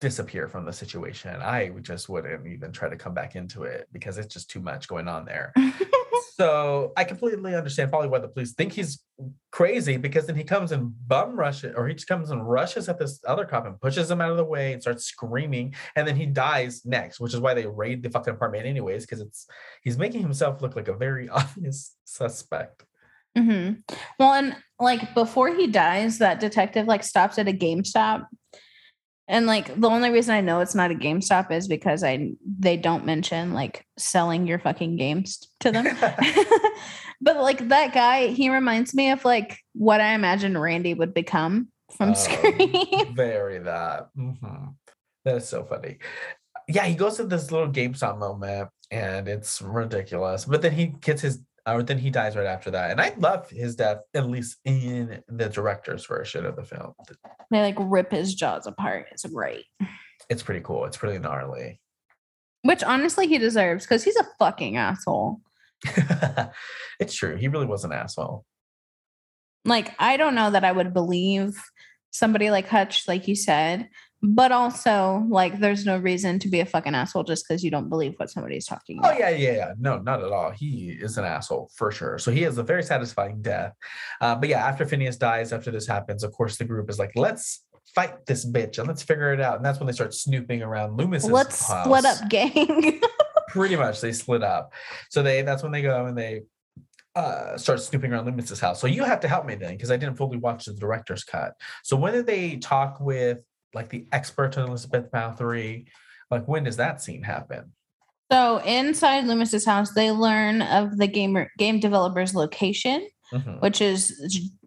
disappear 0.00 0.48
from 0.48 0.64
the 0.64 0.72
situation. 0.72 1.40
I 1.42 1.70
just 1.82 2.08
wouldn't 2.08 2.46
even 2.46 2.72
try 2.72 2.88
to 2.88 2.96
come 2.96 3.14
back 3.14 3.34
into 3.34 3.64
it 3.64 3.88
because 3.92 4.16
it's 4.16 4.32
just 4.32 4.50
too 4.50 4.60
much 4.60 4.86
going 4.86 5.08
on 5.08 5.24
there. 5.24 5.52
so 6.36 6.92
I 6.96 7.02
completely 7.02 7.56
understand 7.56 7.90
probably 7.90 8.08
why 8.08 8.20
the 8.20 8.28
police 8.28 8.52
think 8.52 8.72
he's 8.72 9.02
crazy 9.50 9.96
because 9.96 10.26
then 10.26 10.36
he 10.36 10.44
comes 10.44 10.70
and 10.70 10.92
bum 11.08 11.34
rushes 11.36 11.74
or 11.76 11.88
he 11.88 11.94
just 11.94 12.06
comes 12.06 12.30
and 12.30 12.48
rushes 12.48 12.88
at 12.88 13.00
this 13.00 13.20
other 13.26 13.44
cop 13.44 13.66
and 13.66 13.80
pushes 13.80 14.08
him 14.08 14.20
out 14.20 14.30
of 14.30 14.36
the 14.36 14.44
way 14.44 14.72
and 14.72 14.80
starts 14.80 15.04
screaming 15.04 15.74
and 15.96 16.06
then 16.06 16.14
he 16.14 16.26
dies 16.26 16.82
next, 16.84 17.18
which 17.18 17.34
is 17.34 17.40
why 17.40 17.54
they 17.54 17.66
raid 17.66 18.02
the 18.02 18.10
fucking 18.10 18.34
apartment 18.34 18.66
anyways 18.66 19.04
because 19.04 19.20
it's 19.20 19.46
he's 19.82 19.98
making 19.98 20.22
himself 20.22 20.62
look 20.62 20.76
like 20.76 20.88
a 20.88 20.96
very 20.96 21.28
obvious 21.28 21.96
suspect. 22.04 22.84
Hmm 23.38 23.72
Well, 24.18 24.34
and 24.34 24.56
like 24.78 25.14
before 25.14 25.54
he 25.54 25.66
dies, 25.66 26.18
that 26.18 26.40
detective 26.40 26.86
like 26.86 27.02
stops 27.04 27.38
at 27.38 27.48
a 27.48 27.52
GameStop 27.52 28.26
And 29.30 29.46
like 29.46 29.78
the 29.78 29.88
only 29.88 30.10
reason 30.10 30.34
I 30.34 30.40
know 30.40 30.60
it's 30.60 30.74
not 30.74 30.90
a 30.90 30.94
GameStop 30.94 31.50
is 31.52 31.68
because 31.68 32.02
I 32.02 32.30
they 32.60 32.76
don't 32.78 33.04
mention 33.04 33.52
like 33.52 33.84
selling 33.98 34.46
your 34.46 34.58
fucking 34.58 34.96
games 34.96 35.46
to 35.60 35.70
them. 35.70 35.84
but 37.20 37.36
like 37.36 37.68
that 37.68 37.92
guy, 37.92 38.28
he 38.28 38.48
reminds 38.48 38.94
me 38.94 39.10
of 39.10 39.24
like 39.24 39.58
what 39.74 40.00
I 40.00 40.14
imagine 40.14 40.56
Randy 40.56 40.94
would 40.94 41.12
become 41.12 41.68
from 41.96 42.10
Um, 42.10 42.14
Scream. 42.14 42.72
Very 43.14 43.58
that. 43.58 44.08
Mhm. 44.16 44.74
That 45.24 45.36
is 45.36 45.48
so 45.48 45.64
funny. 45.64 45.98
Yeah, 46.68 46.86
he 46.86 46.94
goes 46.94 47.16
to 47.16 47.24
this 47.24 47.50
little 47.50 47.68
GameStop 47.68 48.18
moment 48.18 48.70
and 48.90 49.28
it's 49.28 49.60
ridiculous. 49.60 50.44
But 50.46 50.62
then 50.62 50.72
he 50.72 50.86
gets 50.86 51.22
his 51.22 51.42
or 51.74 51.82
then 51.82 51.98
he 51.98 52.10
dies 52.10 52.36
right 52.36 52.46
after 52.46 52.70
that. 52.70 52.90
And 52.90 53.00
I 53.00 53.14
love 53.18 53.50
his 53.50 53.76
death, 53.76 53.98
at 54.14 54.28
least 54.28 54.58
in 54.64 55.22
the 55.28 55.48
director's 55.48 56.06
version 56.06 56.46
of 56.46 56.56
the 56.56 56.64
film. 56.64 56.92
they 57.50 57.60
like 57.60 57.76
rip 57.78 58.12
his 58.12 58.34
jaws 58.34 58.66
apart. 58.66 59.06
It's 59.12 59.24
great. 59.26 59.64
It's 60.28 60.42
pretty 60.42 60.60
cool. 60.60 60.84
It's 60.84 60.96
pretty 60.96 61.18
gnarly. 61.18 61.80
Which 62.62 62.82
honestly 62.82 63.26
he 63.26 63.38
deserves 63.38 63.84
because 63.84 64.04
he's 64.04 64.16
a 64.16 64.26
fucking 64.38 64.76
asshole. 64.76 65.40
it's 67.00 67.14
true. 67.14 67.36
He 67.36 67.48
really 67.48 67.66
was 67.66 67.84
an 67.84 67.92
asshole. 67.92 68.44
Like, 69.64 69.94
I 69.98 70.16
don't 70.16 70.34
know 70.34 70.50
that 70.50 70.64
I 70.64 70.72
would 70.72 70.92
believe 70.92 71.60
somebody 72.10 72.50
like 72.50 72.68
Hutch, 72.68 73.06
like 73.06 73.28
you 73.28 73.36
said, 73.36 73.88
but 74.22 74.50
also 74.50 75.24
like 75.28 75.60
there's 75.60 75.86
no 75.86 75.96
reason 75.96 76.38
to 76.40 76.48
be 76.48 76.60
a 76.60 76.66
fucking 76.66 76.94
asshole 76.94 77.22
just 77.22 77.46
because 77.46 77.62
you 77.62 77.70
don't 77.70 77.88
believe 77.88 78.14
what 78.16 78.30
somebody's 78.30 78.66
talking 78.66 78.98
Oh 79.02 79.12
yeah, 79.16 79.30
yeah, 79.30 79.52
yeah. 79.52 79.72
No, 79.78 79.98
not 79.98 80.22
at 80.22 80.32
all. 80.32 80.50
He 80.50 80.96
is 81.00 81.18
an 81.18 81.24
asshole 81.24 81.70
for 81.76 81.92
sure. 81.92 82.18
So 82.18 82.32
he 82.32 82.42
has 82.42 82.58
a 82.58 82.62
very 82.62 82.82
satisfying 82.82 83.40
death. 83.42 83.74
Uh, 84.20 84.34
but 84.34 84.48
yeah, 84.48 84.66
after 84.66 84.84
Phineas 84.86 85.16
dies, 85.16 85.52
after 85.52 85.70
this 85.70 85.86
happens, 85.86 86.24
of 86.24 86.32
course 86.32 86.56
the 86.56 86.64
group 86.64 86.90
is 86.90 86.98
like, 86.98 87.12
let's 87.14 87.64
fight 87.94 88.26
this 88.26 88.44
bitch 88.44 88.78
and 88.78 88.88
let's 88.88 89.02
figure 89.02 89.32
it 89.32 89.40
out. 89.40 89.56
And 89.56 89.64
that's 89.64 89.78
when 89.78 89.86
they 89.86 89.92
start 89.92 90.14
snooping 90.14 90.62
around 90.62 90.98
Loomis's 90.98 91.24
house. 91.24 91.32
Let's 91.32 91.68
house. 91.68 91.84
split 91.84 92.04
up, 92.04 92.18
gang. 92.28 93.00
Pretty 93.48 93.76
much, 93.76 94.00
they 94.00 94.12
split 94.12 94.42
up. 94.42 94.72
So 95.10 95.22
they 95.22 95.42
that's 95.42 95.62
when 95.62 95.72
they 95.72 95.82
go 95.82 96.06
and 96.06 96.18
they 96.18 96.42
uh, 97.14 97.56
start 97.56 97.80
snooping 97.80 98.12
around 98.12 98.26
Loomis's 98.26 98.60
house. 98.60 98.80
So 98.80 98.86
you 98.86 99.04
have 99.04 99.20
to 99.20 99.28
help 99.28 99.46
me 99.46 99.54
then 99.54 99.72
because 99.72 99.90
I 99.90 99.96
didn't 99.96 100.16
fully 100.16 100.38
watch 100.38 100.66
the 100.66 100.74
director's 100.74 101.24
cut. 101.24 101.54
So 101.82 101.96
when 101.96 102.12
did 102.12 102.26
they 102.26 102.56
talk 102.56 103.00
with 103.00 103.42
like 103.74 103.88
the 103.90 104.06
expert 104.12 104.56
on 104.58 104.68
Elizabeth 104.68 105.10
Bathory? 105.10 105.86
Like 106.30 106.46
when 106.46 106.64
does 106.64 106.76
that 106.76 107.00
scene 107.02 107.22
happen? 107.22 107.72
so 108.30 108.58
inside 108.58 109.24
Loomis's 109.24 109.64
house, 109.64 109.92
they 109.94 110.10
learn 110.10 110.60
of 110.60 110.98
the 110.98 111.06
gamer 111.06 111.50
game 111.56 111.80
developer's 111.80 112.34
location, 112.34 113.08
Mhm. 113.32 113.62
which 113.62 113.80
is 113.80 114.12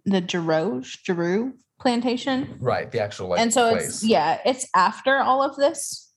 the 0.05 0.25
Giroux 0.27 0.81
Giroux 1.05 1.53
plantation. 1.79 2.57
Right, 2.59 2.89
the 2.91 2.99
actual 3.01 3.27
like 3.29 3.39
and 3.39 3.53
so 3.53 3.71
place. 3.71 3.87
it's 3.87 4.03
yeah, 4.03 4.39
it's 4.45 4.67
after 4.75 5.17
all 5.17 5.43
of 5.43 5.55
this. 5.57 6.11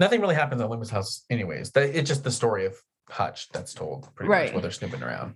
nothing 0.00 0.20
really 0.20 0.34
happens 0.34 0.60
at 0.62 0.68
Loomis 0.70 0.90
house 0.90 1.24
anyways. 1.30 1.70
It's 1.76 2.08
just 2.08 2.24
the 2.24 2.30
story 2.30 2.64
of 2.66 2.74
Hutch 3.08 3.48
that's 3.50 3.74
told 3.74 4.08
pretty 4.16 4.28
much 4.30 4.36
Right. 4.36 4.52
while 4.52 4.62
they're 4.62 4.70
snooping 4.72 5.02
around. 5.02 5.34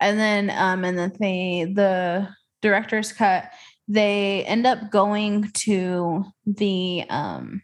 and 0.00 0.18
then 0.18 0.50
um 0.50 0.84
and 0.84 0.98
then 0.98 1.12
they 1.20 1.70
the 1.72 2.28
director's 2.62 3.12
cut 3.12 3.52
they 3.88 4.44
end 4.44 4.66
up 4.66 4.90
going 4.90 5.50
to 5.52 6.24
the 6.46 7.04
um 7.08 7.62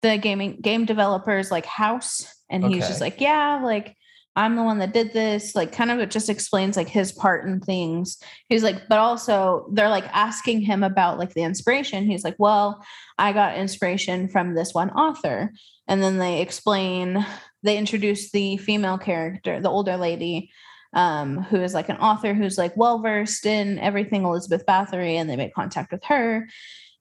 the 0.00 0.16
gaming 0.16 0.58
game 0.60 0.84
developers 0.84 1.50
like 1.50 1.66
house 1.66 2.26
and 2.50 2.64
he's 2.64 2.88
just 2.88 3.00
like 3.00 3.20
yeah 3.20 3.60
like 3.62 3.94
i'm 4.34 4.56
the 4.56 4.62
one 4.62 4.78
that 4.78 4.94
did 4.94 5.12
this 5.12 5.54
like 5.54 5.70
kind 5.70 5.90
of 5.90 6.00
it 6.00 6.10
just 6.10 6.30
explains 6.30 6.76
like 6.76 6.88
his 6.88 7.12
part 7.12 7.44
in 7.44 7.60
things. 7.60 8.18
He's 8.48 8.62
like 8.62 8.88
but 8.88 8.98
also 8.98 9.68
they're 9.72 9.90
like 9.90 10.06
asking 10.12 10.62
him 10.62 10.82
about 10.82 11.18
like 11.18 11.34
the 11.34 11.42
inspiration. 11.42 12.06
He's 12.06 12.24
like 12.24 12.36
well 12.38 12.84
i 13.18 13.32
got 13.32 13.56
inspiration 13.58 14.28
from 14.28 14.54
this 14.54 14.74
one 14.74 14.90
author. 14.90 15.52
And 15.86 16.02
then 16.02 16.18
they 16.18 16.40
explain 16.40 17.24
they 17.62 17.76
introduce 17.76 18.30
the 18.30 18.56
female 18.56 18.98
character 18.98 19.60
the 19.60 19.70
older 19.70 19.96
lady 19.96 20.50
um, 20.94 21.38
who 21.42 21.56
is 21.62 21.74
like 21.74 21.88
an 21.88 21.96
author 21.96 22.34
who's 22.34 22.58
like 22.58 22.76
well 22.76 22.98
versed 23.00 23.46
in 23.46 23.78
everything 23.78 24.24
Elizabeth 24.24 24.64
Bathory, 24.66 25.14
and 25.14 25.28
they 25.30 25.36
make 25.36 25.54
contact 25.54 25.92
with 25.92 26.04
her. 26.04 26.48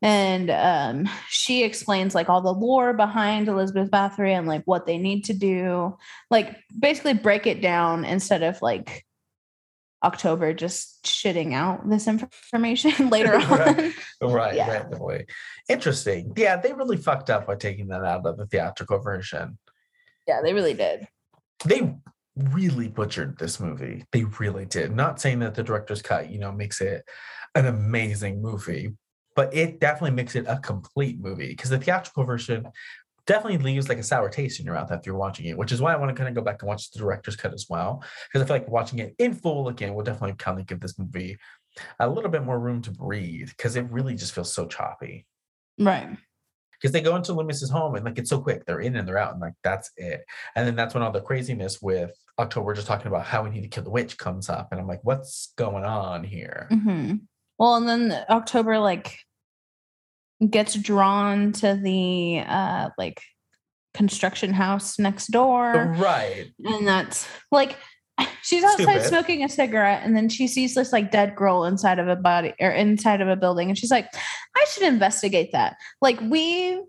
And 0.03 0.49
um, 0.49 1.09
she 1.29 1.63
explains 1.63 2.15
like 2.15 2.27
all 2.27 2.41
the 2.41 2.53
lore 2.53 2.93
behind 2.93 3.47
Elizabeth 3.47 3.91
Bathory 3.91 4.31
and 4.31 4.47
like 4.47 4.63
what 4.65 4.87
they 4.87 4.97
need 4.97 5.25
to 5.25 5.33
do, 5.33 5.95
like 6.31 6.55
basically 6.77 7.13
break 7.13 7.45
it 7.45 7.61
down 7.61 8.03
instead 8.03 8.41
of 8.41 8.59
like 8.63 9.05
October 10.03 10.53
just 10.53 11.03
shitting 11.05 11.53
out 11.53 11.87
this 11.87 12.07
information 12.07 13.09
later 13.11 13.35
on. 13.35 13.47
Right. 13.49 13.93
Right, 14.19 14.55
Yeah. 14.55 14.71
randomly. 14.71 15.25
Interesting. 15.69 16.33
Yeah, 16.35 16.55
they 16.57 16.73
really 16.73 16.97
fucked 16.97 17.29
up 17.29 17.45
by 17.45 17.55
taking 17.55 17.89
that 17.89 18.03
out 18.03 18.25
of 18.25 18.37
the 18.37 18.47
theatrical 18.47 18.97
version. 18.99 19.59
yeah, 20.27 20.41
they 20.41 20.53
really 20.53 20.73
did. 20.73 21.07
They 21.65 21.93
really 22.35 22.87
butchered 22.87 23.37
this 23.37 23.59
movie. 23.59 24.05
They 24.11 24.23
really 24.23 24.65
did. 24.65 24.95
Not 24.95 25.19
saying 25.19 25.39
that 25.39 25.55
the 25.55 25.63
director's 25.63 26.01
cut, 26.01 26.29
you 26.29 26.39
know, 26.39 26.51
makes 26.51 26.81
it 26.81 27.03
an 27.55 27.65
amazing 27.65 28.41
movie, 28.41 28.93
but 29.35 29.53
it 29.53 29.79
definitely 29.79 30.15
makes 30.15 30.35
it 30.35 30.45
a 30.47 30.57
complete 30.59 31.19
movie 31.19 31.49
because 31.49 31.69
the 31.69 31.77
theatrical 31.77 32.23
version 32.23 32.67
definitely 33.27 33.57
leaves 33.59 33.89
like 33.89 33.97
a 33.97 34.03
sour 34.03 34.29
taste 34.29 34.59
in 34.59 34.65
your 34.65 34.75
mouth 34.75 34.91
after 34.91 35.09
you're 35.09 35.17
watching 35.17 35.45
it, 35.45 35.57
which 35.57 35.71
is 35.71 35.81
why 35.81 35.93
I 35.93 35.97
want 35.97 36.09
to 36.09 36.15
kind 36.15 36.29
of 36.29 36.35
go 36.35 36.41
back 36.41 36.61
and 36.61 36.67
watch 36.67 36.91
the 36.91 36.99
director's 36.99 37.35
cut 37.35 37.53
as 37.53 37.67
well. 37.69 38.03
Because 38.27 38.41
I 38.41 38.45
feel 38.45 38.55
like 38.55 38.69
watching 38.69 38.99
it 38.99 39.15
in 39.19 39.33
full 39.33 39.67
again 39.67 39.93
will 39.93 40.03
definitely 40.03 40.35
kind 40.37 40.59
of 40.59 40.65
give 40.65 40.79
this 40.79 40.97
movie 40.97 41.37
a 41.99 42.09
little 42.09 42.31
bit 42.31 42.43
more 42.43 42.59
room 42.59 42.81
to 42.81 42.91
breathe 42.91 43.49
because 43.49 43.75
it 43.75 43.89
really 43.91 44.15
just 44.15 44.33
feels 44.33 44.53
so 44.53 44.67
choppy. 44.67 45.25
Right. 45.77 46.17
Because 46.81 46.93
they 46.93 47.01
go 47.01 47.15
into 47.15 47.33
Loomis's 47.33 47.69
home 47.69 47.93
and 47.93 48.03
like 48.03 48.17
it's 48.17 48.29
so 48.29 48.41
quick, 48.41 48.65
they're 48.65 48.79
in 48.79 48.95
and 48.95 49.07
they're 49.07 49.17
out, 49.19 49.33
and 49.33 49.41
like 49.41 49.53
that's 49.63 49.91
it. 49.97 50.25
And 50.55 50.67
then 50.67 50.75
that's 50.75 50.93
when 50.93 51.03
all 51.03 51.11
the 51.11 51.21
craziness 51.21 51.81
with 51.81 52.11
October 52.39 52.73
just 52.73 52.87
talking 52.87 53.07
about 53.07 53.25
how 53.25 53.43
we 53.43 53.51
need 53.51 53.61
to 53.61 53.67
kill 53.67 53.83
the 53.83 53.91
witch 53.91 54.17
comes 54.17 54.49
up, 54.49 54.69
and 54.71 54.81
I'm 54.81 54.87
like, 54.87 55.01
what's 55.03 55.53
going 55.57 55.83
on 55.83 56.23
here? 56.23 56.67
hmm 56.69 57.15
Well, 57.59 57.75
and 57.75 57.87
then 57.87 58.25
October 58.29 58.79
like 58.79 59.19
gets 60.49 60.73
drawn 60.73 61.51
to 61.51 61.79
the 61.81 62.39
uh 62.47 62.89
like 62.97 63.21
construction 63.93 64.53
house 64.53 64.97
next 64.97 65.27
door. 65.27 65.93
Right. 65.99 66.47
And 66.63 66.87
that's 66.87 67.27
like 67.51 67.77
she's 68.41 68.63
outside 68.63 69.01
Stupid. 69.01 69.07
smoking 69.07 69.43
a 69.43 69.49
cigarette 69.49 70.01
and 70.03 70.15
then 70.15 70.29
she 70.29 70.47
sees 70.47 70.75
this 70.75 70.91
like 70.91 71.11
dead 71.11 71.35
girl 71.35 71.65
inside 71.65 71.99
of 71.99 72.07
a 72.07 72.15
body 72.15 72.53
or 72.59 72.69
inside 72.69 73.21
of 73.21 73.27
a 73.27 73.35
building 73.35 73.69
and 73.69 73.77
she's 73.77 73.91
like, 73.91 74.07
I 74.55 74.65
should 74.71 74.83
investigate 74.83 75.51
that. 75.51 75.77
Like 76.01 76.19
we've 76.21 76.79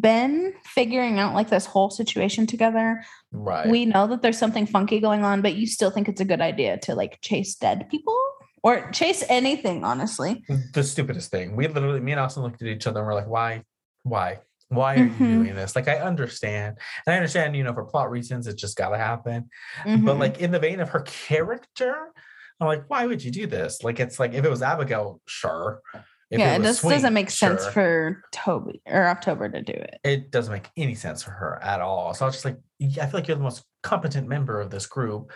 been 0.00 0.54
figuring 0.64 1.18
out 1.18 1.34
like 1.34 1.50
this 1.50 1.66
whole 1.66 1.90
situation 1.90 2.46
together. 2.46 3.04
Right. 3.32 3.68
We 3.68 3.84
know 3.84 4.06
that 4.06 4.22
there's 4.22 4.38
something 4.38 4.66
funky 4.66 5.00
going 5.00 5.24
on, 5.24 5.42
but 5.42 5.54
you 5.54 5.66
still 5.66 5.90
think 5.90 6.08
it's 6.08 6.20
a 6.20 6.24
good 6.24 6.40
idea 6.40 6.78
to 6.78 6.94
like 6.94 7.20
chase 7.20 7.54
dead 7.54 7.88
people 7.90 8.18
or 8.62 8.90
chase 8.92 9.22
anything, 9.28 9.84
honestly. 9.84 10.42
the 10.72 10.82
stupidest 10.82 11.30
thing. 11.30 11.54
We 11.54 11.68
literally, 11.68 12.00
me 12.00 12.12
and 12.12 12.20
Austin 12.20 12.42
looked 12.42 12.62
at 12.62 12.68
each 12.68 12.86
other 12.86 13.00
and 13.00 13.06
we're 13.06 13.14
like, 13.14 13.28
why? 13.28 13.62
Why? 14.04 14.38
Why 14.68 14.96
are 14.96 15.08
Mhm. 15.08 15.20
you 15.20 15.26
doing 15.26 15.54
this? 15.54 15.76
Like, 15.76 15.88
I 15.88 15.96
understand. 15.96 16.78
And 17.06 17.14
I 17.14 17.16
understand, 17.16 17.56
you 17.56 17.62
know, 17.64 17.74
for 17.74 17.84
plot 17.84 18.10
reasons, 18.10 18.46
it's 18.46 18.60
just 18.60 18.76
got 18.76 18.90
to 18.90 18.98
happen. 18.98 19.48
But 19.84 20.16
Mhm. 20.16 20.18
like 20.18 20.38
in 20.40 20.50
the 20.50 20.58
vein 20.58 20.80
of 20.80 20.88
her 20.90 21.00
character, 21.02 22.12
I'm 22.60 22.66
like, 22.68 22.84
why 22.88 23.06
would 23.06 23.22
you 23.22 23.30
do 23.30 23.46
this? 23.46 23.82
Like, 23.82 24.00
it's 24.00 24.18
like 24.18 24.32
if 24.32 24.44
it 24.44 24.50
was 24.50 24.62
Abigail, 24.62 25.20
sure. 25.26 25.80
If 26.30 26.40
yeah, 26.40 26.56
it 26.56 26.62
just 26.62 26.82
doesn't 26.82 27.14
make 27.14 27.30
sense 27.30 27.64
for 27.66 28.22
Toby 28.32 28.80
or 28.86 29.06
October 29.06 29.48
to 29.48 29.62
do 29.62 29.72
it. 29.72 30.00
it 30.02 30.30
doesn't 30.30 30.52
make 30.52 30.68
any 30.76 30.94
sense 30.94 31.22
for 31.22 31.30
her 31.30 31.62
at 31.62 31.80
all. 31.80 32.12
So 32.14 32.24
I 32.24 32.26
was 32.28 32.34
just 32.34 32.44
like, 32.44 32.58
I 32.82 33.06
feel 33.06 33.10
like 33.12 33.28
you're 33.28 33.36
the 33.36 33.42
most 33.42 33.64
competent 33.82 34.26
member 34.26 34.60
of 34.60 34.70
this 34.70 34.86
group. 34.86 35.30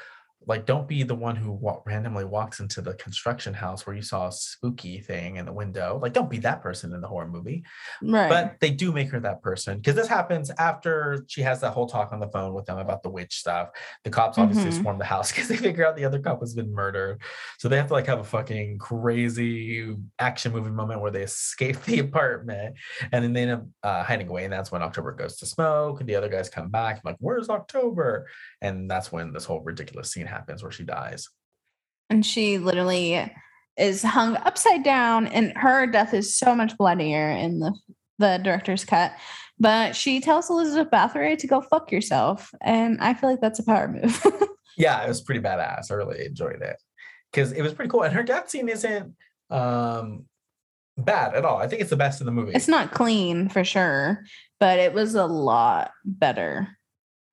Like, 0.49 0.65
don't 0.67 0.89
be 0.89 1.03
the 1.03 1.15
one 1.15 1.37
who 1.37 1.53
wa- 1.53 1.83
randomly 1.85 2.25
walks 2.25 2.59
into 2.61 2.81
the 2.81 2.95
construction 2.95 3.53
house 3.55 3.87
where 3.87 3.95
you 3.95 4.01
saw 4.03 4.29
a 4.29 4.33
spooky 4.33 4.99
thing 5.01 5.37
in 5.37 5.45
the 5.45 5.53
window. 5.53 5.99
Like, 6.03 6.15
don't 6.15 6.31
be 6.31 6.39
that 6.39 6.63
person 6.63 6.95
in 6.95 7.01
the 7.03 7.07
horror 7.07 7.29
movie. 7.29 7.63
Right. 8.03 8.29
But 8.31 8.57
they 8.61 8.71
do 8.71 8.91
make 8.91 9.11
her 9.11 9.21
that 9.21 9.43
person 9.43 9.77
because 9.77 9.95
this 9.95 10.09
happens 10.09 10.51
after 10.59 11.25
she 11.29 11.43
has 11.43 11.61
that 11.61 11.73
whole 11.73 11.87
talk 11.87 12.13
on 12.13 12.19
the 12.21 12.29
phone 12.29 12.55
with 12.55 12.65
them 12.65 12.79
about 12.79 13.03
the 13.03 13.11
witch 13.11 13.37
stuff. 13.37 13.69
The 14.05 14.11
cops 14.11 14.39
obviously 14.39 14.71
Mhm. 14.71 14.81
swarm 14.81 14.99
the 14.99 15.05
house 15.05 15.31
because 15.33 15.49
they 15.49 15.57
figure 15.57 15.87
out 15.87 15.97
the 15.97 16.07
other 16.07 16.19
cop 16.19 16.41
has 16.41 16.55
been 16.55 16.73
murdered. 16.73 17.21
So 17.59 17.69
they 17.69 17.77
have 17.77 17.89
to 17.89 17.93
like 17.93 18.07
have 18.07 18.21
a 18.21 18.25
fucking 18.25 18.79
crazy 18.79 19.95
action 20.19 20.53
movie 20.53 20.71
moment 20.71 21.03
where 21.03 21.11
they 21.11 21.23
escape 21.25 21.83
the 21.85 21.99
apartment 21.99 22.77
and 23.13 23.23
then 23.23 23.35
they 23.35 23.43
end 23.43 23.51
up 23.51 23.67
uh, 23.83 24.03
hiding 24.03 24.29
away. 24.29 24.45
And 24.45 24.53
that's 24.53 24.73
when 24.73 24.83
October 24.83 25.13
goes 25.13 25.37
to 25.37 25.47
smoke 25.47 26.01
and 26.01 26.09
the 26.09 26.15
other 26.17 26.31
guys 26.31 26.49
come 26.49 26.71
back. 26.71 26.97
I'm 26.97 27.03
like, 27.05 27.17
where's 27.21 27.51
October? 27.51 28.27
And 28.63 28.91
that's 28.91 29.13
when 29.13 29.35
this 29.35 29.45
whole 29.45 29.61
ridiculous 29.61 30.11
scene 30.11 30.25
happens 30.25 30.38
where 30.47 30.71
she 30.73 30.85
dies. 30.85 31.29
and 32.11 32.25
she 32.25 32.59
literally 32.59 33.31
is 33.77 34.03
hung 34.03 34.37
upside 34.39 34.83
down 34.83 35.27
and 35.29 35.53
her 35.57 35.87
death 35.87 36.13
is 36.15 36.35
so 36.37 36.55
much 36.55 36.77
bloodier 36.77 37.31
in 37.31 37.61
the 37.61 37.73
the 38.19 38.39
director's 38.43 38.85
cut 38.85 39.13
but 39.61 39.95
she 39.95 40.21
tells 40.21 40.51
elizabeth 40.51 40.91
bathory 40.91 41.39
to 41.39 41.47
go 41.47 41.61
fuck 41.61 41.93
yourself 41.93 42.51
and 42.61 42.99
i 43.01 43.15
feel 43.15 43.31
like 43.31 43.41
that's 43.41 43.61
a 43.61 43.65
power 43.65 43.87
move 43.89 44.23
yeah, 44.79 45.03
it 45.05 45.09
was 45.09 45.21
pretty 45.23 45.41
badass. 45.41 45.91
I 45.91 45.95
really 45.95 46.25
enjoyed 46.25 46.63
it 46.63 46.77
because 47.33 47.51
it 47.51 47.63
was 47.63 47.75
pretty 47.75 47.91
cool. 47.91 48.05
And 48.05 48.15
her 48.15 48.23
death 48.23 48.49
scene 48.49 48.69
isn't 48.69 49.15
um 49.51 50.27
bad 50.97 51.35
at 51.35 51.45
all. 51.45 51.57
I 51.59 51.67
think 51.67 51.81
it's 51.81 51.91
the 51.91 51.97
best 51.97 52.21
in 52.21 52.27
the 52.27 52.33
movie. 52.33 52.53
It's 52.55 52.69
not 52.69 52.93
clean 52.93 53.49
for 53.49 53.65
sure, 53.65 54.25
but 54.61 54.79
it 54.79 54.93
was 54.95 55.17
a 55.17 55.27
lot 55.27 55.91
better 56.05 56.69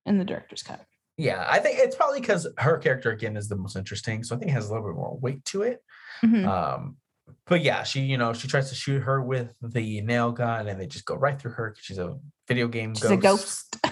in 0.04 0.18
the 0.18 0.24
director's 0.24 0.64
cut. 0.64 0.84
Yeah, 1.16 1.46
I 1.48 1.58
think 1.60 1.78
it's 1.78 1.96
probably 1.96 2.20
because 2.20 2.46
her 2.58 2.78
character 2.78 3.10
again 3.10 3.36
is 3.36 3.48
the 3.48 3.56
most 3.56 3.76
interesting. 3.76 4.22
So 4.24 4.36
I 4.36 4.38
think 4.38 4.50
it 4.50 4.54
has 4.54 4.68
a 4.68 4.72
little 4.74 4.88
bit 4.88 4.96
more 4.96 5.16
weight 5.18 5.44
to 5.46 5.62
it. 5.62 5.82
Mhm. 6.24 6.46
Um, 6.46 6.96
but 7.46 7.62
yeah, 7.62 7.82
she, 7.82 8.02
you 8.02 8.18
know, 8.18 8.32
she 8.32 8.48
tries 8.48 8.68
to 8.70 8.74
shoot 8.74 9.00
her 9.02 9.22
with 9.22 9.52
the 9.62 10.00
nail 10.02 10.32
gun 10.32 10.68
and 10.68 10.80
they 10.80 10.86
just 10.86 11.04
go 11.06 11.14
right 11.16 11.40
through 11.40 11.52
her 11.52 11.70
'cause 11.72 11.82
she's 11.82 11.98
a 11.98 12.18
video 12.48 12.68
game 12.68 12.94
She's 12.94 13.10
a 13.10 13.16
ghost. 13.16 13.76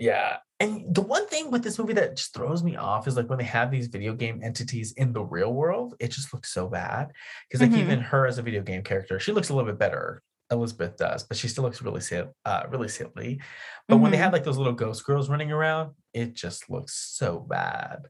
Yeah. 0.00 0.36
And 0.60 0.94
the 0.94 1.00
one 1.02 1.26
thing 1.26 1.50
with 1.50 1.64
this 1.64 1.76
movie 1.78 1.92
that 1.94 2.16
just 2.16 2.32
throws 2.32 2.62
me 2.62 2.76
off 2.76 3.08
is 3.08 3.16
like 3.16 3.28
when 3.28 3.38
they 3.38 3.44
have 3.44 3.70
these 3.72 3.88
video 3.88 4.14
game 4.14 4.40
entities 4.44 4.92
in 4.92 5.12
the 5.12 5.24
real 5.24 5.52
world, 5.52 5.94
it 5.98 6.08
just 6.12 6.32
looks 6.32 6.52
so 6.54 6.68
bad. 6.68 7.10
Because 7.48 7.60
like 7.62 7.72
Mhm. 7.72 7.78
even 7.78 8.00
her 8.00 8.24
as 8.26 8.38
a 8.38 8.42
video 8.42 8.62
game 8.62 8.82
character, 8.84 9.18
she 9.18 9.32
looks 9.32 9.48
a 9.48 9.54
little 9.54 9.68
bit 9.70 9.78
better. 9.78 10.22
Elizabeth 10.50 10.96
does, 10.96 11.24
but 11.24 11.36
she 11.36 11.48
still 11.48 11.64
looks 11.64 11.82
really 11.82 12.00
sil- 12.00 12.34
uh 12.44 12.62
really 12.70 12.88
silly. 12.88 13.40
But 13.88 13.98
when 13.98 14.10
they 14.10 14.16
Mhm. 14.18 14.22
have 14.22 14.32
like 14.32 14.44
those 14.44 14.56
little 14.58 14.72
ghost 14.72 15.04
girls 15.04 15.28
running 15.28 15.52
around, 15.52 15.94
it 16.14 16.34
just 16.34 16.70
looks 16.70 16.94
so 16.94 17.40
bad. 17.40 18.06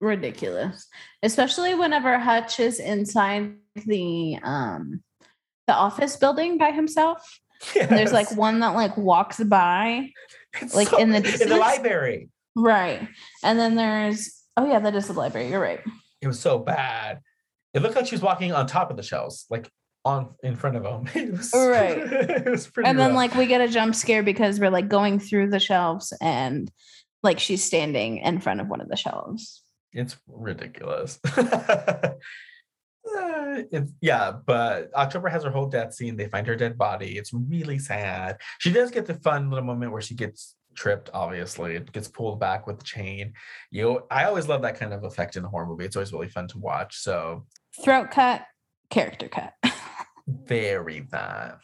ridiculous 0.00 0.88
especially 1.22 1.74
whenever 1.74 2.18
hutch 2.18 2.60
is 2.60 2.78
inside 2.80 3.54
the 3.86 4.36
um 4.42 5.02
the 5.66 5.72
office 5.72 6.16
building 6.18 6.58
by 6.58 6.70
himself 6.70 7.40
And 7.80 7.90
there's 7.90 8.12
like 8.12 8.30
one 8.36 8.60
that 8.60 8.74
like 8.74 8.94
walks 8.98 9.42
by 9.42 10.10
It's 10.60 10.74
like, 10.74 10.92
in 10.92 11.08
the 11.10 11.16
in 11.42 11.48
the 11.48 11.56
library. 11.56 12.28
right 12.54 13.08
and 13.42 13.58
then 13.58 13.74
there's 13.74 14.42
oh 14.58 14.66
yeah 14.70 14.80
that 14.80 14.94
is 14.94 15.06
the 15.06 15.14
library 15.14 15.48
you're 15.48 15.60
right 15.60 15.80
It 16.20 16.26
was 16.26 16.38
so 16.40 16.58
bad. 16.58 17.20
It 17.72 17.80
looked 17.82 17.96
like 17.96 18.06
she 18.06 18.14
was 18.14 18.22
walking 18.22 18.52
on 18.52 18.66
top 18.66 18.90
of 18.90 18.96
the 18.98 19.02
shelves, 19.02 19.46
like 19.50 19.70
on 20.06 20.34
in 20.42 20.56
front 20.56 20.76
of 20.76 20.82
them. 20.82 21.08
It 21.14 21.32
was, 21.32 21.52
Right. 21.54 21.98
it 21.98 22.48
was 22.48 22.66
pretty. 22.68 22.88
and 22.88 22.98
then 22.98 23.10
rough. 23.10 23.16
like 23.16 23.34
we 23.34 23.46
get 23.46 23.60
a 23.60 23.68
jump 23.68 23.94
scare 23.94 24.22
because 24.22 24.60
we're 24.60 24.70
like 24.70 24.88
going 24.88 25.18
through 25.18 25.50
the 25.50 25.60
shelves 25.60 26.12
and 26.20 26.70
like 27.22 27.40
she's 27.40 27.64
standing 27.64 28.18
in 28.18 28.40
front 28.40 28.60
of 28.60 28.68
one 28.68 28.80
of 28.80 28.88
the 28.88 28.96
shelves 28.96 29.62
it's 29.96 30.16
ridiculous. 30.28 31.18
Uh, 33.16 33.62
it's 33.70 33.92
yeah, 34.00 34.32
but 34.32 34.92
October 34.92 35.28
has 35.28 35.44
her 35.44 35.50
whole 35.50 35.68
death 35.68 35.94
scene. 35.94 36.16
They 36.16 36.26
find 36.26 36.44
her 36.44 36.56
dead 36.56 36.76
body. 36.76 37.16
It's 37.16 37.32
really 37.32 37.78
sad. 37.78 38.36
She 38.58 38.72
does 38.72 38.90
get 38.90 39.06
the 39.06 39.14
fun 39.14 39.48
little 39.48 39.64
moment 39.64 39.92
where 39.92 40.02
she 40.02 40.16
gets 40.16 40.56
tripped. 40.74 41.08
Obviously, 41.14 41.76
it 41.76 41.92
gets 41.92 42.08
pulled 42.08 42.40
back 42.40 42.66
with 42.66 42.78
the 42.80 42.84
chain. 42.84 43.34
You, 43.70 43.82
know, 43.84 44.06
I 44.10 44.24
always 44.24 44.48
love 44.48 44.62
that 44.62 44.76
kind 44.76 44.92
of 44.92 45.04
effect 45.04 45.36
in 45.36 45.44
a 45.44 45.48
horror 45.48 45.66
movie. 45.66 45.84
It's 45.84 45.94
always 45.94 46.12
really 46.12 46.28
fun 46.28 46.48
to 46.48 46.58
watch. 46.58 46.96
So 46.96 47.46
throat 47.80 48.10
cut 48.10 48.42
character 48.90 49.28
cut 49.28 49.54
very 50.26 51.06
that. 51.10 51.58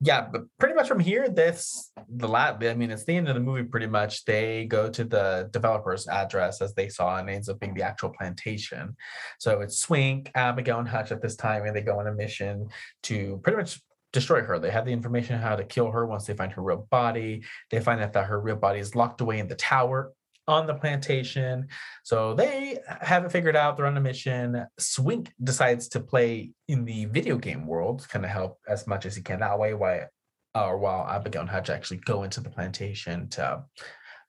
Yeah, 0.00 0.26
but 0.30 0.42
pretty 0.58 0.74
much 0.74 0.88
from 0.88 1.00
here, 1.00 1.28
this 1.28 1.92
the 2.08 2.28
lab. 2.28 2.62
I 2.62 2.74
mean, 2.74 2.90
it's 2.90 3.04
the 3.04 3.16
end 3.16 3.28
of 3.28 3.34
the 3.34 3.40
movie. 3.40 3.64
Pretty 3.64 3.86
much, 3.86 4.24
they 4.24 4.64
go 4.66 4.88
to 4.90 5.04
the 5.04 5.48
developer's 5.52 6.08
address 6.08 6.60
as 6.60 6.74
they 6.74 6.88
saw, 6.88 7.16
and 7.16 7.28
it 7.28 7.34
ends 7.34 7.48
up 7.48 7.60
being 7.60 7.74
the 7.74 7.82
actual 7.82 8.10
plantation. 8.10 8.96
So 9.38 9.60
it's 9.60 9.78
Swink, 9.78 10.30
Abigail, 10.34 10.78
and 10.78 10.88
Hutch 10.88 11.12
at 11.12 11.22
this 11.22 11.36
time, 11.36 11.64
and 11.64 11.74
they 11.74 11.80
go 11.80 11.98
on 11.98 12.06
a 12.06 12.12
mission 12.12 12.68
to 13.04 13.40
pretty 13.42 13.58
much 13.58 13.80
destroy 14.12 14.42
her. 14.42 14.58
They 14.58 14.70
have 14.70 14.84
the 14.84 14.92
information 14.92 15.38
how 15.38 15.56
to 15.56 15.64
kill 15.64 15.90
her 15.90 16.06
once 16.06 16.26
they 16.26 16.34
find 16.34 16.52
her 16.52 16.62
real 16.62 16.86
body. 16.90 17.44
They 17.70 17.80
find 17.80 18.00
out 18.00 18.12
that 18.14 18.26
her 18.26 18.40
real 18.40 18.56
body 18.56 18.80
is 18.80 18.94
locked 18.94 19.20
away 19.20 19.38
in 19.38 19.48
the 19.48 19.54
tower 19.54 20.12
on 20.48 20.66
the 20.66 20.74
plantation. 20.74 21.68
So 22.02 22.34
they 22.34 22.78
have 23.00 23.24
it 23.24 23.30
figured 23.32 23.54
out. 23.54 23.76
They're 23.76 23.86
on 23.86 23.96
a 23.96 24.00
mission. 24.00 24.66
Swink 24.78 25.32
decides 25.42 25.88
to 25.90 26.00
play 26.00 26.50
in 26.66 26.84
the 26.84 27.04
video 27.06 27.36
game 27.36 27.66
world, 27.66 28.06
kind 28.08 28.24
of 28.24 28.30
help 28.30 28.58
as 28.66 28.86
much 28.86 29.06
as 29.06 29.14
he 29.14 29.22
can 29.22 29.40
that 29.40 29.58
way. 29.58 29.74
Why, 29.74 30.06
or 30.54 30.78
while 30.78 31.06
Abigail 31.08 31.42
and 31.42 31.50
Hutch 31.50 31.70
actually 31.70 31.98
go 31.98 32.22
into 32.24 32.40
the 32.40 32.50
plantation 32.50 33.28
to 33.30 33.64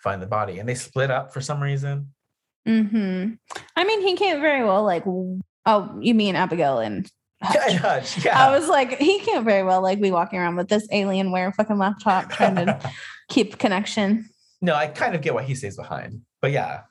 find 0.03 0.21
the 0.21 0.27
body, 0.27 0.59
and 0.59 0.67
they 0.69 0.75
split 0.75 1.09
up 1.09 1.33
for 1.33 1.41
some 1.41 1.61
reason. 1.61 2.13
hmm 2.65 3.31
i 3.75 3.83
mean 3.85 4.01
he 4.01 4.15
can't 4.15 4.41
very 4.41 4.63
well 4.63 4.83
like 4.83 5.03
oh 5.65 5.97
you 6.01 6.13
mean 6.13 6.35
abigail 6.35 6.79
and 6.79 7.09
Yeah, 7.53 7.71
Hutch. 7.77 7.77
Hutch, 7.79 8.25
yeah. 8.25 8.37
I 8.47 8.51
was 8.51 8.67
like, 8.67 8.97
he 8.99 9.19
can't 9.19 9.45
very 9.45 9.63
well 9.63 9.81
like 9.81 10.01
be 10.01 10.11
walking 10.11 10.39
around 10.39 10.57
with 10.57 10.67
this 10.67 10.85
alienware 10.89 11.55
fucking 11.55 11.77
laptop 11.77 12.29
trying 12.29 12.55
to 12.55 12.91
keep 13.29 13.57
connection. 13.57 14.27
No, 14.61 14.73
I 14.75 14.87
kind 14.87 15.15
of 15.15 15.21
get 15.21 15.33
why 15.33 15.43
he 15.43 15.55
stays 15.55 15.75
behind, 15.77 16.21
but 16.41 16.51
yeah, 16.51 16.81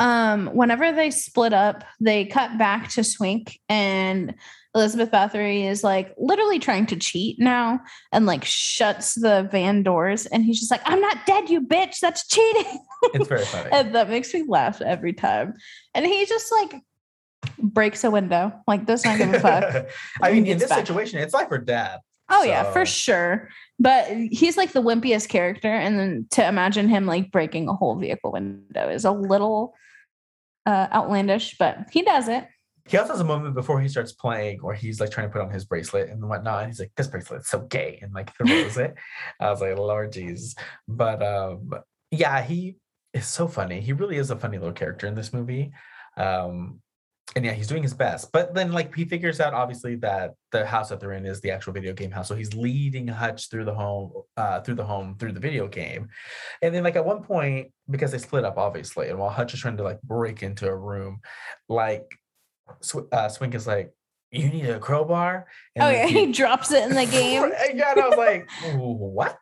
Um, 0.00 0.46
whenever 0.54 0.92
they 0.92 1.10
split 1.10 1.52
up, 1.52 1.84
they 2.00 2.24
cut 2.24 2.56
back 2.58 2.88
to 2.90 3.02
Swink 3.04 3.58
and 3.68 4.34
Elizabeth 4.74 5.10
Bathory 5.10 5.64
is 5.68 5.82
like 5.82 6.14
literally 6.18 6.58
trying 6.60 6.86
to 6.86 6.96
cheat 6.96 7.40
now 7.40 7.80
and 8.12 8.26
like 8.26 8.44
shuts 8.44 9.14
the 9.14 9.48
van 9.50 9.82
doors 9.82 10.26
and 10.26 10.44
he's 10.44 10.60
just 10.60 10.70
like, 10.70 10.82
I'm 10.84 11.00
not 11.00 11.26
dead, 11.26 11.48
you 11.50 11.60
bitch. 11.62 11.98
That's 12.00 12.26
cheating. 12.28 12.78
it's 13.14 13.26
very 13.28 13.44
funny. 13.46 13.70
and 13.72 13.94
that 13.94 14.08
makes 14.08 14.32
me 14.32 14.44
laugh 14.46 14.80
every 14.80 15.14
time. 15.14 15.54
And 15.94 16.06
he 16.06 16.26
just 16.26 16.52
like 16.52 16.74
breaks 17.58 18.04
a 18.04 18.10
window, 18.10 18.52
like 18.68 18.86
does 18.86 19.04
not 19.04 19.18
give 19.18 19.32
a 19.34 19.40
fuck. 19.40 19.86
I 20.22 20.32
mean, 20.32 20.46
in 20.46 20.58
this 20.58 20.68
back. 20.68 20.78
situation, 20.86 21.18
it's 21.18 21.34
life 21.34 21.48
or 21.50 21.58
death. 21.58 22.00
Oh 22.30 22.42
yeah, 22.44 22.70
for 22.72 22.84
sure. 22.86 23.48
But 23.78 24.08
he's 24.08 24.56
like 24.56 24.72
the 24.72 24.82
wimpiest 24.82 25.28
character, 25.28 25.72
and 25.72 25.98
then 25.98 26.26
to 26.32 26.46
imagine 26.46 26.88
him 26.88 27.06
like 27.06 27.30
breaking 27.30 27.68
a 27.68 27.74
whole 27.74 27.96
vehicle 27.96 28.32
window 28.32 28.88
is 28.88 29.04
a 29.04 29.12
little 29.12 29.74
uh, 30.66 30.88
outlandish, 30.92 31.56
but 31.58 31.86
he 31.92 32.02
does 32.02 32.28
it. 32.28 32.46
He 32.88 32.96
also 32.96 33.12
has 33.12 33.20
a 33.20 33.24
moment 33.24 33.54
before 33.54 33.80
he 33.80 33.88
starts 33.88 34.12
playing 34.12 34.60
where 34.62 34.74
he's 34.74 34.98
like 34.98 35.10
trying 35.10 35.28
to 35.28 35.32
put 35.32 35.42
on 35.42 35.50
his 35.50 35.66
bracelet 35.66 36.08
and 36.08 36.26
whatnot. 36.26 36.60
And 36.60 36.70
he's 36.70 36.80
like, 36.80 36.92
this 36.96 37.06
bracelet's 37.06 37.48
so 37.48 37.60
gay 37.60 37.98
and 38.00 38.14
like 38.14 38.34
throws 38.34 38.78
it. 38.78 38.94
I 39.38 39.50
was 39.50 39.60
like, 39.60 39.76
Lord 39.76 40.12
Jesus. 40.12 40.54
But 40.88 41.22
um, 41.22 41.70
yeah, 42.10 42.42
he 42.42 42.76
is 43.12 43.26
so 43.26 43.46
funny. 43.46 43.80
He 43.80 43.92
really 43.92 44.16
is 44.16 44.30
a 44.30 44.36
funny 44.36 44.56
little 44.56 44.72
character 44.72 45.06
in 45.06 45.14
this 45.14 45.34
movie. 45.34 45.72
Um, 46.16 46.80
and 47.36 47.44
yeah, 47.44 47.52
he's 47.52 47.66
doing 47.66 47.82
his 47.82 47.94
best. 47.94 48.32
But 48.32 48.54
then 48.54 48.72
like 48.72 48.94
he 48.94 49.04
figures 49.04 49.40
out 49.40 49.52
obviously 49.52 49.96
that 49.96 50.34
the 50.50 50.64
house 50.64 50.88
that 50.88 50.98
they're 51.00 51.12
in 51.12 51.26
is 51.26 51.40
the 51.40 51.50
actual 51.50 51.72
video 51.72 51.92
game 51.92 52.10
house. 52.10 52.28
So 52.28 52.34
he's 52.34 52.54
leading 52.54 53.06
Hutch 53.06 53.50
through 53.50 53.66
the 53.66 53.74
home, 53.74 54.12
uh, 54.36 54.60
through 54.60 54.76
the 54.76 54.84
home, 54.84 55.16
through 55.18 55.32
the 55.32 55.40
video 55.40 55.68
game. 55.68 56.08
And 56.62 56.74
then 56.74 56.84
like 56.84 56.96
at 56.96 57.04
one 57.04 57.22
point, 57.22 57.72
because 57.90 58.12
they 58.12 58.18
split 58.18 58.44
up 58.44 58.56
obviously, 58.56 59.08
and 59.08 59.18
while 59.18 59.30
Hutch 59.30 59.54
is 59.54 59.60
trying 59.60 59.76
to 59.76 59.82
like 59.82 60.00
break 60.02 60.42
into 60.42 60.66
a 60.68 60.76
room, 60.76 61.20
like 61.68 62.10
Sw- 62.80 63.12
uh, 63.12 63.28
Swink 63.28 63.54
is 63.54 63.66
like, 63.66 63.92
"You 64.30 64.48
need 64.48 64.68
a 64.68 64.78
crowbar." 64.78 65.46
And 65.76 65.84
oh 65.84 65.90
yeah, 65.90 66.06
he 66.18 66.32
drops 66.32 66.72
it 66.72 66.84
in 66.84 66.94
the 66.94 67.06
game. 67.10 67.50
yeah, 67.74 67.92
and 67.92 68.00
I 68.00 68.08
was 68.08 68.18
like, 68.18 68.48
"What?" 68.74 69.38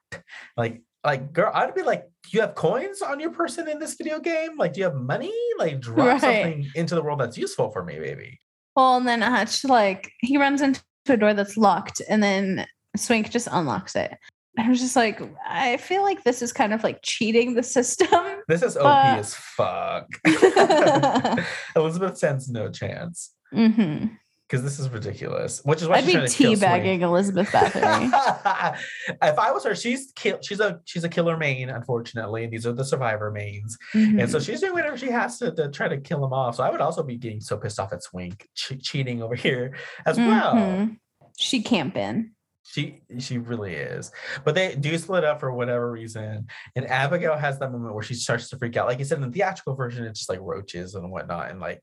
Like, 0.56 0.82
like 1.06 1.32
girl, 1.32 1.50
I'd 1.54 1.74
be 1.74 1.82
like, 1.82 2.02
"Do 2.24 2.30
you 2.32 2.40
have 2.40 2.54
coins 2.56 3.00
on 3.00 3.20
your 3.20 3.30
person 3.30 3.68
in 3.68 3.78
this 3.78 3.94
video 3.94 4.18
game? 4.18 4.58
Like, 4.58 4.72
do 4.74 4.80
you 4.80 4.84
have 4.84 4.96
money? 4.96 5.32
Like, 5.56 5.80
drop 5.80 6.06
Right. 6.06 6.20
something 6.20 6.66
into 6.74 6.94
the 6.96 7.02
world 7.02 7.20
that's 7.20 7.38
useful 7.38 7.70
for 7.70 7.84
me, 7.84 7.98
baby." 7.98 8.40
Well, 8.74 8.96
and 8.98 9.06
then 9.08 9.22
Hutch 9.22 9.64
like 9.64 10.12
he 10.20 10.36
runs 10.36 10.60
into 10.60 10.82
a 11.08 11.16
door 11.16 11.32
that's 11.32 11.56
locked, 11.56 12.02
and 12.08 12.22
then 12.22 12.66
Swink 12.96 13.30
just 13.30 13.48
unlocks 13.50 13.94
it. 13.94 14.18
I 14.58 14.68
was 14.68 14.80
just 14.80 14.96
like, 14.96 15.20
I 15.46 15.76
feel 15.76 16.02
like 16.02 16.24
this 16.24 16.42
is 16.42 16.52
kind 16.52 16.72
of 16.72 16.82
like 16.82 17.00
cheating 17.02 17.54
the 17.54 17.62
system. 17.62 18.08
This 18.48 18.62
is 18.62 18.76
OP 18.76 19.04
as 19.04 19.34
fuck. 19.34 20.06
Elizabeth 21.76 22.16
sends 22.18 22.48
no 22.48 22.70
chance 22.70 23.32
hmm 23.52 24.06
because 24.48 24.62
this 24.62 24.78
is 24.78 24.88
ridiculous. 24.90 25.60
Which 25.64 25.82
is 25.82 25.88
why 25.88 25.96
I'd 25.96 26.04
she's 26.04 26.06
be 26.06 26.12
trying 26.12 26.26
to 26.28 26.32
kill 26.36 26.56
Swink. 26.56 26.62
teabagging 26.84 27.00
Elizabeth 27.00 27.48
Bathory. 27.50 28.76
if 29.22 29.38
I 29.38 29.50
was 29.52 29.64
her, 29.64 29.74
she's 29.74 30.12
kill, 30.14 30.38
she's 30.40 30.60
a 30.60 30.80
she's 30.84 31.04
a 31.04 31.08
killer 31.08 31.36
main, 31.36 31.68
unfortunately. 31.68 32.44
And 32.44 32.52
these 32.52 32.66
are 32.66 32.72
the 32.72 32.84
survivor 32.84 33.30
mains. 33.30 33.76
And 33.92 34.30
so 34.30 34.38
she's 34.38 34.60
doing 34.60 34.72
whatever 34.74 34.96
she 34.96 35.10
has 35.10 35.38
to, 35.38 35.52
to 35.52 35.68
try 35.70 35.88
to 35.88 35.98
kill 35.98 36.20
them 36.20 36.32
off. 36.32 36.56
So 36.56 36.64
I 36.64 36.70
would 36.70 36.80
also 36.80 37.02
be 37.02 37.16
getting 37.16 37.40
so 37.40 37.56
pissed 37.56 37.80
off 37.80 37.92
at 37.92 38.02
Swink 38.02 38.48
che- 38.54 38.76
cheating 38.76 39.22
over 39.22 39.34
here 39.34 39.76
as 40.04 40.16
well. 40.16 40.54
Mhm. 40.54 40.98
She 41.38 41.62
camping. 41.62 42.30
She 42.68 43.00
she 43.18 43.38
really 43.38 43.74
is. 43.74 44.10
But 44.44 44.54
they 44.54 44.74
do 44.74 44.96
split 44.98 45.24
up 45.24 45.40
for 45.40 45.52
whatever 45.52 45.90
reason. 45.90 46.46
And 46.74 46.86
Abigail 46.86 47.36
has 47.36 47.58
that 47.58 47.70
moment 47.72 47.94
where 47.94 48.02
she 48.02 48.14
starts 48.14 48.48
to 48.50 48.58
freak 48.58 48.76
out. 48.76 48.86
Like 48.86 48.98
you 48.98 49.04
said 49.04 49.18
in 49.18 49.24
the 49.24 49.30
theatrical 49.32 49.74
version, 49.74 50.04
it's 50.04 50.20
just 50.20 50.28
like 50.30 50.40
roaches 50.40 50.94
and 50.94 51.10
whatnot. 51.10 51.50
And 51.50 51.60
like 51.60 51.80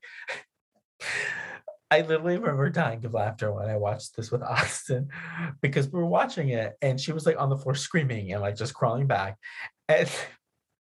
I 1.94 2.00
literally 2.00 2.38
remember 2.38 2.68
dying 2.70 3.04
of 3.04 3.14
laughter 3.14 3.52
when 3.52 3.70
I 3.70 3.76
watched 3.76 4.16
this 4.16 4.32
with 4.32 4.42
Austin 4.42 5.10
because 5.60 5.86
we 5.88 6.00
were 6.00 6.06
watching 6.06 6.48
it 6.48 6.76
and 6.82 7.00
she 7.00 7.12
was 7.12 7.24
like 7.24 7.40
on 7.40 7.50
the 7.50 7.56
floor 7.56 7.76
screaming 7.76 8.32
and 8.32 8.42
like 8.42 8.56
just 8.56 8.74
crawling 8.74 9.06
back. 9.06 9.38
And 9.88 10.10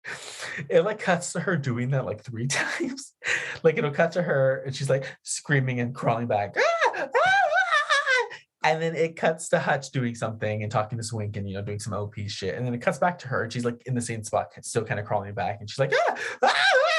it 0.68 0.82
like 0.82 0.98
cuts 0.98 1.32
to 1.32 1.40
her 1.40 1.56
doing 1.56 1.92
that 1.92 2.04
like 2.04 2.22
three 2.22 2.46
times. 2.48 3.14
like 3.62 3.78
it'll 3.78 3.90
cut 3.90 4.12
to 4.12 4.22
her 4.22 4.62
and 4.66 4.76
she's 4.76 4.90
like 4.90 5.06
screaming 5.22 5.80
and 5.80 5.94
crawling 5.94 6.26
back. 6.26 6.54
"Ah! 6.58 6.90
Ah! 6.94 7.08
Ah!" 7.14 8.26
And 8.64 8.82
then 8.82 8.94
it 8.94 9.16
cuts 9.16 9.48
to 9.50 9.60
Hutch 9.60 9.90
doing 9.92 10.14
something 10.14 10.62
and 10.62 10.70
talking 10.70 10.98
to 10.98 11.04
Swink 11.04 11.38
and 11.38 11.48
you 11.48 11.54
know 11.54 11.62
doing 11.62 11.78
some 11.78 11.94
OP 11.94 12.16
shit. 12.26 12.54
And 12.54 12.66
then 12.66 12.74
it 12.74 12.82
cuts 12.82 12.98
back 12.98 13.18
to 13.20 13.28
her 13.28 13.44
and 13.44 13.52
she's 13.52 13.64
like 13.64 13.80
in 13.86 13.94
the 13.94 14.02
same 14.02 14.24
spot, 14.24 14.48
still 14.60 14.84
kind 14.84 15.00
of 15.00 15.06
crawling 15.06 15.32
back. 15.32 15.56
And 15.60 15.70
she's 15.70 15.78
like, 15.78 15.94
ah! 15.94 16.18
Ah! 16.42 16.54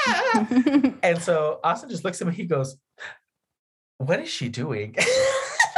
Ah! 0.08 0.48
ah." 0.50 0.92
And 1.04 1.22
so 1.22 1.60
Austin 1.62 1.90
just 1.90 2.04
looks 2.04 2.20
at 2.20 2.26
me. 2.26 2.34
He 2.34 2.46
goes, 2.46 2.76
"What 4.00 4.20
is 4.20 4.30
she 4.30 4.48
doing?" 4.48 4.96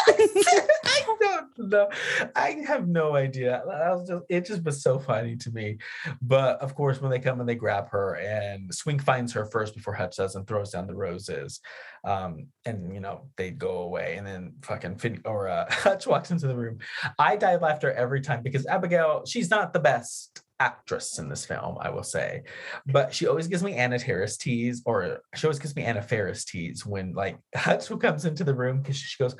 I 0.09 1.03
don't 1.21 1.71
know. 1.71 1.89
I 2.35 2.63
have 2.67 2.89
no 2.89 3.15
idea. 3.15 3.63
Just, 4.07 4.23
it 4.29 4.47
just 4.47 4.65
was 4.65 4.83
so 4.83 4.99
funny 4.99 5.37
to 5.37 5.51
me. 5.51 5.79
But 6.21 6.61
of 6.61 6.75
course, 6.75 7.01
when 7.01 7.11
they 7.11 7.19
come 7.19 7.41
and 7.41 7.49
they 7.49 7.55
grab 7.55 7.89
her, 7.91 8.15
and 8.17 8.73
Swink 8.75 9.03
finds 9.03 9.33
her 9.33 9.47
first 9.47 9.75
before 9.75 9.95
Hutch 9.95 10.17
does 10.17 10.35
and 10.35 10.47
throws 10.47 10.71
down 10.71 10.87
the 10.87 10.95
roses. 10.95 11.61
Um, 12.05 12.47
and 12.65 12.93
you 12.93 13.01
know, 13.01 13.29
they 13.37 13.51
go 13.51 13.79
away, 13.79 14.17
and 14.17 14.27
then 14.27 14.55
fucking 14.63 14.97
Finn 14.97 15.21
or 15.25 15.49
uh, 15.49 15.67
Hutch 15.71 16.07
walks 16.07 16.31
into 16.31 16.47
the 16.47 16.57
room. 16.57 16.79
I 17.19 17.37
die 17.37 17.53
of 17.53 17.63
laughter 17.63 17.93
every 17.93 18.21
time 18.21 18.43
because 18.43 18.67
Abigail, 18.67 19.25
she's 19.27 19.51
not 19.51 19.73
the 19.73 19.81
best 19.81 20.42
actress 20.61 21.19
in 21.19 21.29
this 21.29 21.45
film, 21.45 21.77
I 21.81 21.91
will 21.91 22.03
say. 22.03 22.45
But 22.87 23.13
she 23.13 23.27
always 23.27 23.49
gives 23.49 23.63
me 23.63 23.75
Anna 23.75 23.99
Terrace 23.99 24.37
tease, 24.37 24.83
or 24.85 25.21
she 25.35 25.47
always 25.47 25.59
gives 25.59 25.75
me 25.77 25.83
Anna 25.83 26.03
Faris 26.03 26.45
tease 26.45 26.87
when 26.87 27.13
like 27.13 27.39
Hutch 27.55 27.89
comes 28.01 28.25
into 28.25 28.45
the 28.45 28.55
room 28.55 28.81
because 28.81 28.97
she 28.97 29.23
goes, 29.23 29.37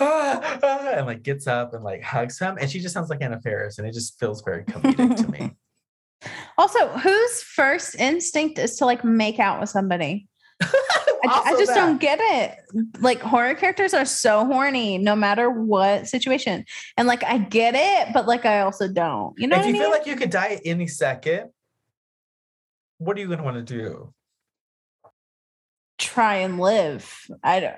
ah, 0.00 0.58
ah, 0.62 0.88
and 0.90 1.06
like 1.06 1.22
gets 1.22 1.46
up 1.46 1.74
and 1.74 1.84
like 1.84 2.02
hugs 2.02 2.38
him. 2.38 2.58
And 2.60 2.70
she 2.70 2.80
just 2.80 2.94
sounds 2.94 3.10
like 3.10 3.22
Anna 3.22 3.40
Faris, 3.40 3.78
and 3.78 3.86
it 3.86 3.94
just 3.94 4.18
feels 4.18 4.42
very 4.42 4.64
comedic 4.64 5.16
to 5.16 5.30
me. 5.30 5.52
Also, 6.56 6.88
whose 6.88 7.42
first 7.42 7.96
instinct 7.96 8.58
is 8.58 8.76
to 8.76 8.86
like 8.86 9.04
make 9.04 9.38
out 9.38 9.60
with 9.60 9.68
somebody? 9.68 10.26
I, 11.30 11.42
I 11.46 11.50
just 11.52 11.68
that. 11.68 11.76
don't 11.76 12.00
get 12.00 12.18
it. 12.20 12.58
Like 13.00 13.20
horror 13.20 13.54
characters 13.54 13.94
are 13.94 14.04
so 14.04 14.44
horny 14.46 14.98
no 14.98 15.14
matter 15.14 15.50
what 15.50 16.06
situation. 16.08 16.64
And 16.96 17.06
like 17.08 17.24
I 17.24 17.38
get 17.38 17.74
it, 17.76 18.12
but 18.12 18.26
like 18.26 18.44
I 18.44 18.60
also 18.60 18.88
don't. 18.88 19.34
You 19.38 19.46
know 19.46 19.56
if 19.56 19.62
what 19.62 19.68
you 19.68 19.70
I 19.70 19.72
mean? 19.72 19.82
feel 19.82 19.90
like 19.90 20.06
you 20.06 20.16
could 20.16 20.30
die 20.30 20.60
any 20.64 20.86
second, 20.86 21.50
what 22.98 23.16
are 23.16 23.20
you 23.20 23.28
gonna 23.28 23.42
want 23.42 23.56
to 23.56 23.62
do? 23.62 24.12
Try 25.98 26.36
and 26.36 26.58
live. 26.58 27.26
I 27.42 27.60
don't 27.60 27.74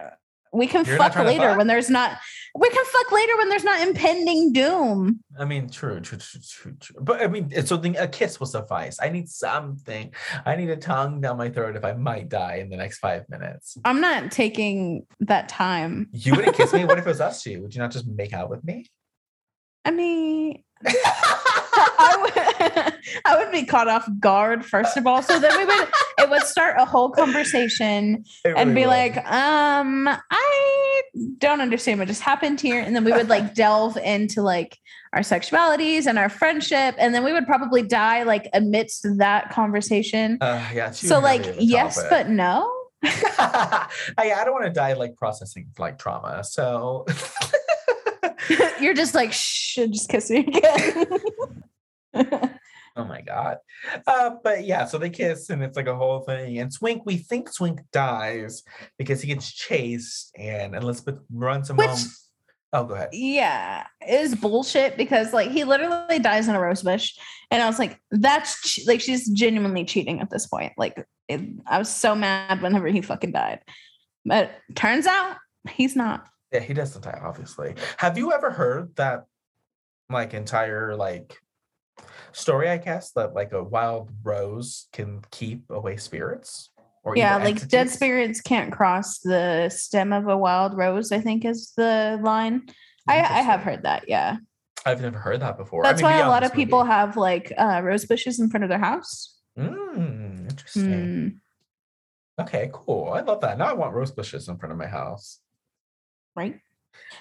we 0.53 0.67
can 0.67 0.85
You're 0.85 0.97
fuck 0.97 1.17
later 1.17 1.57
when 1.57 1.67
there's 1.67 1.91
not 1.91 2.19
we 2.59 2.71
can 2.71 2.85
fuck 2.85 3.13
later 3.13 3.37
when 3.37 3.49
there's 3.49 3.65
not 3.65 3.87
impending 3.87 4.53
doom. 4.53 5.21
I 5.39 5.45
mean, 5.45 5.69
true, 5.69 6.01
true, 6.01 6.19
true, 6.19 6.41
true, 6.49 6.77
true. 6.81 6.97
But 7.01 7.21
I 7.21 7.27
mean, 7.27 7.49
it's 7.51 7.69
something 7.69 7.97
a 7.99 8.09
kiss 8.09 8.41
will 8.41 8.47
suffice. 8.47 8.99
I 9.01 9.11
need 9.11 9.29
something. 9.29 10.15
I 10.45 10.57
need 10.57 10.71
a 10.71 10.77
tongue 10.77 11.21
down 11.21 11.37
my 11.37 11.51
throat 11.51 11.77
if 11.77 11.85
I 11.85 11.93
might 11.93 12.29
die 12.29 12.57
in 12.57 12.71
the 12.71 12.77
next 12.77 12.99
five 12.99 13.29
minutes. 13.29 13.77
I'm 13.85 14.01
not 14.01 14.33
taking 14.33 15.07
that 15.21 15.49
time. 15.49 16.09
You 16.13 16.35
wouldn't 16.35 16.57
kiss 16.57 16.73
me. 16.73 16.85
What 16.85 16.99
if 16.99 17.07
it 17.07 17.11
was 17.11 17.21
us 17.21 17.43
two? 17.43 17.61
Would 17.63 17.75
you 17.75 17.81
not 17.81 17.91
just 17.91 18.07
make 18.07 18.33
out 18.33 18.49
with 18.49 18.65
me? 18.65 18.87
I 19.85 19.91
mean 19.93 20.65
I 21.77 22.17
would, 22.21 22.95
I 23.25 23.37
would 23.39 23.53
be 23.53 23.65
caught 23.65 23.89
off 23.89 24.09
guard 24.19 24.65
first 24.65 24.97
of 24.97 25.07
all. 25.07 25.23
So 25.23 25.39
then 25.39 25.57
we 25.57 25.65
would 25.65 25.89
it 26.19 26.31
would 26.31 26.43
start 26.43 26.77
a 26.79 26.85
whole 26.85 27.11
conversation 27.11 28.25
It 28.45 28.55
and 28.57 28.71
really 28.71 28.83
be 28.83 28.87
like, 28.87 29.17
um, 29.31 30.09
I 30.09 31.03
don't 31.39 31.61
understand 31.61 31.99
what 31.99 32.09
just 32.09 32.23
happened 32.23 32.61
here. 32.61 32.81
And 32.81 32.95
then 32.95 33.05
we 33.05 33.13
would 33.13 33.29
like 33.29 33.55
delve 33.55 33.97
into 33.97 34.43
like 34.43 34.79
our 35.13 35.21
sexualities 35.21 36.07
and 36.07 36.19
our 36.19 36.29
friendship. 36.29 36.95
And 36.99 37.15
then 37.15 37.25
we 37.25 37.33
would 37.33 37.47
probably 37.47 37.83
die 37.83 38.23
like 38.23 38.49
amidst 38.53 39.07
that 39.19 39.51
conversation. 39.51 40.39
uh, 40.41 40.63
yeah. 40.75 40.91
So 40.91 41.21
like, 41.21 41.57
yes, 41.59 41.97
topic. 41.97 42.11
but 42.11 42.29
no. 42.31 42.73
I, 43.05 43.89
I 44.19 44.43
don't 44.45 44.53
want 44.53 44.65
to 44.65 44.73
die 44.73 44.95
like 44.95 45.17
processing 45.17 45.69
like 45.79 45.99
trauma. 45.99 46.43
So 46.45 47.07
You're 48.81 48.95
just 48.95 49.15
like, 49.15 49.33
shh, 49.33 49.77
just 49.91 50.09
kiss 50.09 50.31
me 50.31 50.39
again. 50.39 51.07
Oh 52.99 53.05
my 53.05 53.21
god. 53.21 53.59
Uh, 54.07 54.37
but 54.43 54.65
yeah, 54.65 54.87
so 54.87 54.97
they 54.97 55.11
kiss 55.11 55.51
and 55.51 55.63
it's 55.63 55.77
like 55.77 55.87
a 55.87 55.95
whole 55.95 56.21
thing. 56.21 56.59
And 56.59 56.73
Swink, 56.73 57.03
we 57.05 57.19
think 57.19 57.53
Swink 57.53 57.81
dies 57.93 58.63
because 58.97 59.21
he 59.21 59.29
gets 59.29 59.53
chased 59.53 60.33
and 60.35 60.75
Elizabeth 60.75 61.19
runs 61.31 61.69
him 61.69 61.77
Which- 61.77 61.91
home. 61.91 61.99
Oh, 62.73 62.85
go 62.85 62.95
ahead. 62.95 63.11
yeah, 63.13 63.87
is 64.07 64.35
bullshit 64.35 64.97
because 64.97 65.33
like 65.33 65.51
he 65.51 65.65
literally 65.65 66.19
dies 66.19 66.49
in 66.49 66.55
a 66.55 66.61
rose 66.61 66.83
bush. 66.83 67.13
And 67.51 67.63
I 67.63 67.67
was 67.67 67.79
like, 67.79 68.01
that's 68.11 68.61
che- 68.63 68.85
like, 68.87 69.01
she's 69.01 69.29
genuinely 69.29 69.85
cheating 69.85 70.21
at 70.21 70.31
this 70.31 70.47
point. 70.47 70.73
Like, 70.77 71.07
it, 71.29 71.41
I 71.67 71.79
was 71.79 71.89
so 71.89 72.15
mad 72.15 72.61
whenever 72.61 72.89
he 72.89 73.03
fucking 73.03 73.33
died. 73.33 73.61
But 74.25 74.53
turns 74.75 75.07
out 75.07 75.37
he's 75.71 75.97
not. 75.97 76.27
Yeah, 76.53 76.61
he 76.61 76.75
doesn't 76.75 77.03
die, 77.03 77.21
obviously. 77.23 77.75
Have 77.99 78.17
you 78.17 78.33
ever 78.33 78.51
heard 78.51 78.95
that 78.97 79.27
like 80.09 80.35
entire 80.35 80.95
like 80.95 81.37
story, 82.33 82.69
I 82.69 82.79
guess, 82.79 83.13
that 83.13 83.35
like 83.35 83.53
a 83.53 83.63
wild 83.63 84.11
rose 84.23 84.89
can 84.93 85.23
keep 85.31 85.71
away 85.71 85.97
spirits? 85.97 86.71
Or 87.03 87.17
yeah, 87.17 87.37
like 87.37 87.69
dead 87.69 87.91
spirits 87.91 88.41
can't 88.41 88.73
cross 88.73 89.21
the 89.21 89.69
stem 89.69 90.13
of 90.13 90.27
a 90.27 90.37
wild 90.37 90.77
rose, 90.77 91.13
I 91.13 91.21
think 91.21 91.45
is 91.45 91.73
the 91.77 92.19
line. 92.23 92.63
I, 93.09 93.19
I 93.19 93.43
have 93.43 93.61
heard 93.61 93.85
that, 93.85 94.09
yeah. 94.09 94.39
I've 94.85 95.01
never 95.01 95.19
heard 95.19 95.41
that 95.41 95.57
before. 95.57 95.85
I 95.85 95.91
That's 95.91 96.03
mean, 96.03 96.11
why 96.11 96.19
a 96.19 96.29
lot 96.29 96.45
of 96.45 96.53
people 96.53 96.81
movie. 96.81 96.91
have 96.91 97.17
like 97.17 97.53
uh, 97.57 97.81
rose 97.83 98.05
bushes 98.05 98.41
in 98.41 98.51
front 98.51 98.65
of 98.65 98.71
their 98.71 98.79
house. 98.79 99.37
Mm, 99.59 100.51
interesting. 100.51 101.41
Mm. 102.39 102.43
Okay, 102.43 102.71
cool. 102.73 103.13
I 103.13 103.21
love 103.21 103.41
that. 103.41 103.59
Now 103.59 103.67
I 103.67 103.73
want 103.73 103.95
rose 103.95 104.11
bushes 104.11 104.49
in 104.49 104.59
front 104.59 104.73
of 104.73 104.79
my 104.79 104.87
house. 104.87 105.41
Right? 106.37 106.61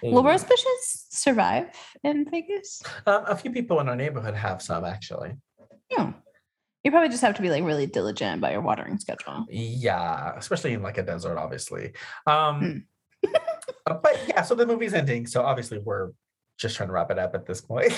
Will 0.01 0.23
rose 0.23 0.43
bushes 0.43 1.05
survive 1.09 1.67
in 2.03 2.29
Vegas? 2.29 2.81
Um, 3.05 3.23
a 3.27 3.35
few 3.35 3.51
people 3.51 3.79
in 3.79 3.89
our 3.89 3.95
neighborhood 3.95 4.35
have 4.35 4.61
some 4.61 4.85
actually. 4.85 5.33
Yeah. 5.89 6.13
You 6.83 6.91
probably 6.91 7.09
just 7.09 7.23
have 7.23 7.35
to 7.35 7.41
be 7.41 7.49
like 7.49 7.63
really 7.63 7.87
diligent 7.87 8.39
about 8.39 8.51
your 8.51 8.61
watering 8.61 8.99
schedule. 8.99 9.45
Yeah, 9.49 10.33
especially 10.37 10.73
in 10.73 10.83
like 10.83 10.99
a 10.99 11.03
desert, 11.03 11.37
obviously. 11.37 11.93
Um, 12.27 12.85
uh, 13.87 13.95
but 13.95 14.19
yeah, 14.27 14.43
so 14.43 14.53
the 14.53 14.67
movie's 14.67 14.93
ending. 14.93 15.25
So 15.25 15.41
obviously 15.41 15.79
we're 15.79 16.11
just 16.57 16.75
trying 16.75 16.89
to 16.89 16.93
wrap 16.93 17.11
it 17.11 17.19
up 17.19 17.33
at 17.33 17.45
this 17.45 17.61
point. 17.61 17.91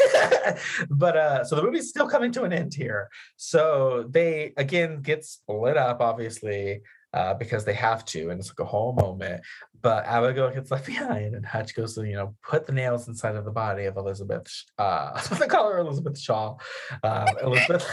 but 0.90 1.18
uh, 1.18 1.44
so 1.44 1.56
the 1.56 1.64
movie's 1.64 1.90
still 1.90 2.08
coming 2.08 2.32
to 2.34 2.44
an 2.44 2.54
end 2.54 2.74
here. 2.74 3.10
So 3.36 4.06
they 4.10 4.54
again 4.58 5.02
get 5.02 5.26
split 5.26 5.78
up, 5.78 6.00
obviously. 6.00 6.82
Uh, 7.18 7.34
because 7.34 7.66
they 7.66 7.74
have 7.74 8.06
to, 8.06 8.30
and 8.30 8.40
it's 8.40 8.50
like 8.50 8.60
a 8.60 8.64
whole 8.64 8.94
moment. 8.94 9.42
But 9.82 10.06
Abigail 10.06 10.52
gets 10.52 10.70
left 10.70 10.86
behind, 10.94 11.34
and 11.34 11.46
Hutch 11.46 11.76
goes 11.76 11.96
to, 11.96 12.08
you 12.08 12.16
know, 12.16 12.36
put 12.48 12.68
the 12.68 12.74
nails 12.74 13.08
inside 13.08 13.36
of 13.36 13.46
the 13.46 13.52
body 13.52 13.86
of 13.86 13.98
Elizabeth. 13.98 14.48
Uh, 14.78 15.20
they 15.40 15.48
call 15.48 15.72
her 15.72 15.80
Elizabeth 15.80 16.20
Shaw, 16.20 16.58
um, 17.04 17.28
Elizabeth 17.42 17.84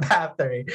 Bathory. 0.00 0.72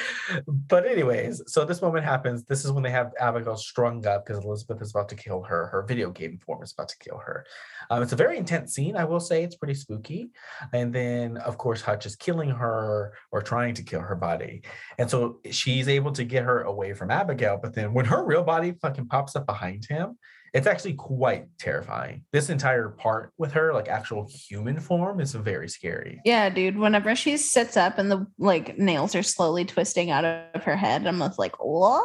But 0.48 0.86
anyways, 0.86 1.42
so 1.48 1.66
this 1.66 1.82
moment 1.82 2.06
happens. 2.06 2.44
This 2.44 2.64
is 2.64 2.72
when 2.72 2.84
they 2.84 2.92
have 2.92 3.12
Abigail 3.20 3.58
strung 3.58 4.06
up 4.06 4.26
because 4.26 4.46
Elizabeth 4.46 4.82
is 4.82 4.92
about 4.92 5.10
to 5.10 5.16
kill 5.16 5.44
her. 5.44 5.68
Her 5.68 5.84
video 5.84 6.10
game 6.10 6.38
form 6.38 6.64
is 6.64 6.72
about 6.72 6.90
to 6.90 6.98
kill 7.00 7.18
her. 7.18 7.46
Um, 7.90 8.04
it's 8.04 8.14
a 8.14 8.18
very 8.18 8.38
intense 8.38 8.74
scene, 8.74 8.96
I 8.96 9.06
will 9.06 9.20
say. 9.20 9.44
It's 9.44 9.56
pretty 9.56 9.74
spooky. 9.74 10.30
And 10.74 10.94
then, 10.94 11.38
of 11.38 11.58
course, 11.58 11.82
Hutch 11.82 12.06
is 12.06 12.16
killing 12.16 12.50
her 12.50 13.14
or 13.32 13.42
trying 13.42 13.74
to 13.76 13.84
kill 13.84 14.02
her 14.02 14.16
body. 14.16 14.62
And 14.98 15.10
so 15.10 15.40
she's 15.50 15.88
able 15.88 16.12
to 16.12 16.24
get 16.24 16.44
her 16.44 16.62
away 16.62 16.94
from 16.94 17.12
Abigail. 17.12 17.60
But 17.62 17.74
then 17.74 17.89
when 17.94 18.06
her 18.06 18.24
real 18.26 18.44
body 18.44 18.74
fucking 18.82 19.08
pops 19.08 19.36
up 19.36 19.46
behind 19.46 19.86
him, 19.86 20.18
it's 20.54 20.66
actually 20.68 20.96
quite 20.96 21.46
terrifying. 21.60 22.24
This 22.34 22.50
entire 22.50 22.90
part 22.90 23.32
with 23.38 23.52
her, 23.52 23.72
like 23.74 23.88
actual 23.88 24.28
human 24.28 24.80
form, 24.80 25.20
is 25.20 25.34
very 25.34 25.70
scary. 25.70 26.20
Yeah, 26.26 26.50
dude. 26.50 26.78
Whenever 26.78 27.16
she 27.16 27.38
sits 27.38 27.78
up 27.78 28.00
and 28.00 28.12
the 28.12 28.26
like 28.40 28.78
nails 28.78 29.14
are 29.16 29.22
slowly 29.24 29.64
twisting 29.66 30.10
out 30.10 30.26
of 30.26 30.64
her 30.64 30.76
head, 30.76 31.06
I'm 31.06 31.20
just 31.20 31.38
like, 31.38 31.56
what? 31.60 32.04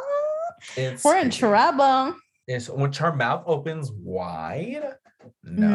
It's 0.76 1.02
We're 1.04 1.18
in 1.18 1.30
trouble. 1.30 2.14
is 2.46 2.68
when 2.68 2.92
her 2.92 3.14
mouth 3.14 3.44
opens 3.46 3.90
wide. 3.92 4.82
No, 5.42 5.68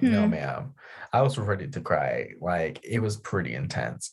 no, 0.00 0.22
Mhm. 0.22 0.30
ma'am. 0.30 0.74
I 1.12 1.22
was 1.22 1.36
ready 1.38 1.66
to 1.68 1.80
cry. 1.80 2.28
Like 2.40 2.80
it 2.84 3.00
was 3.00 3.16
pretty 3.16 3.54
intense. 3.54 4.12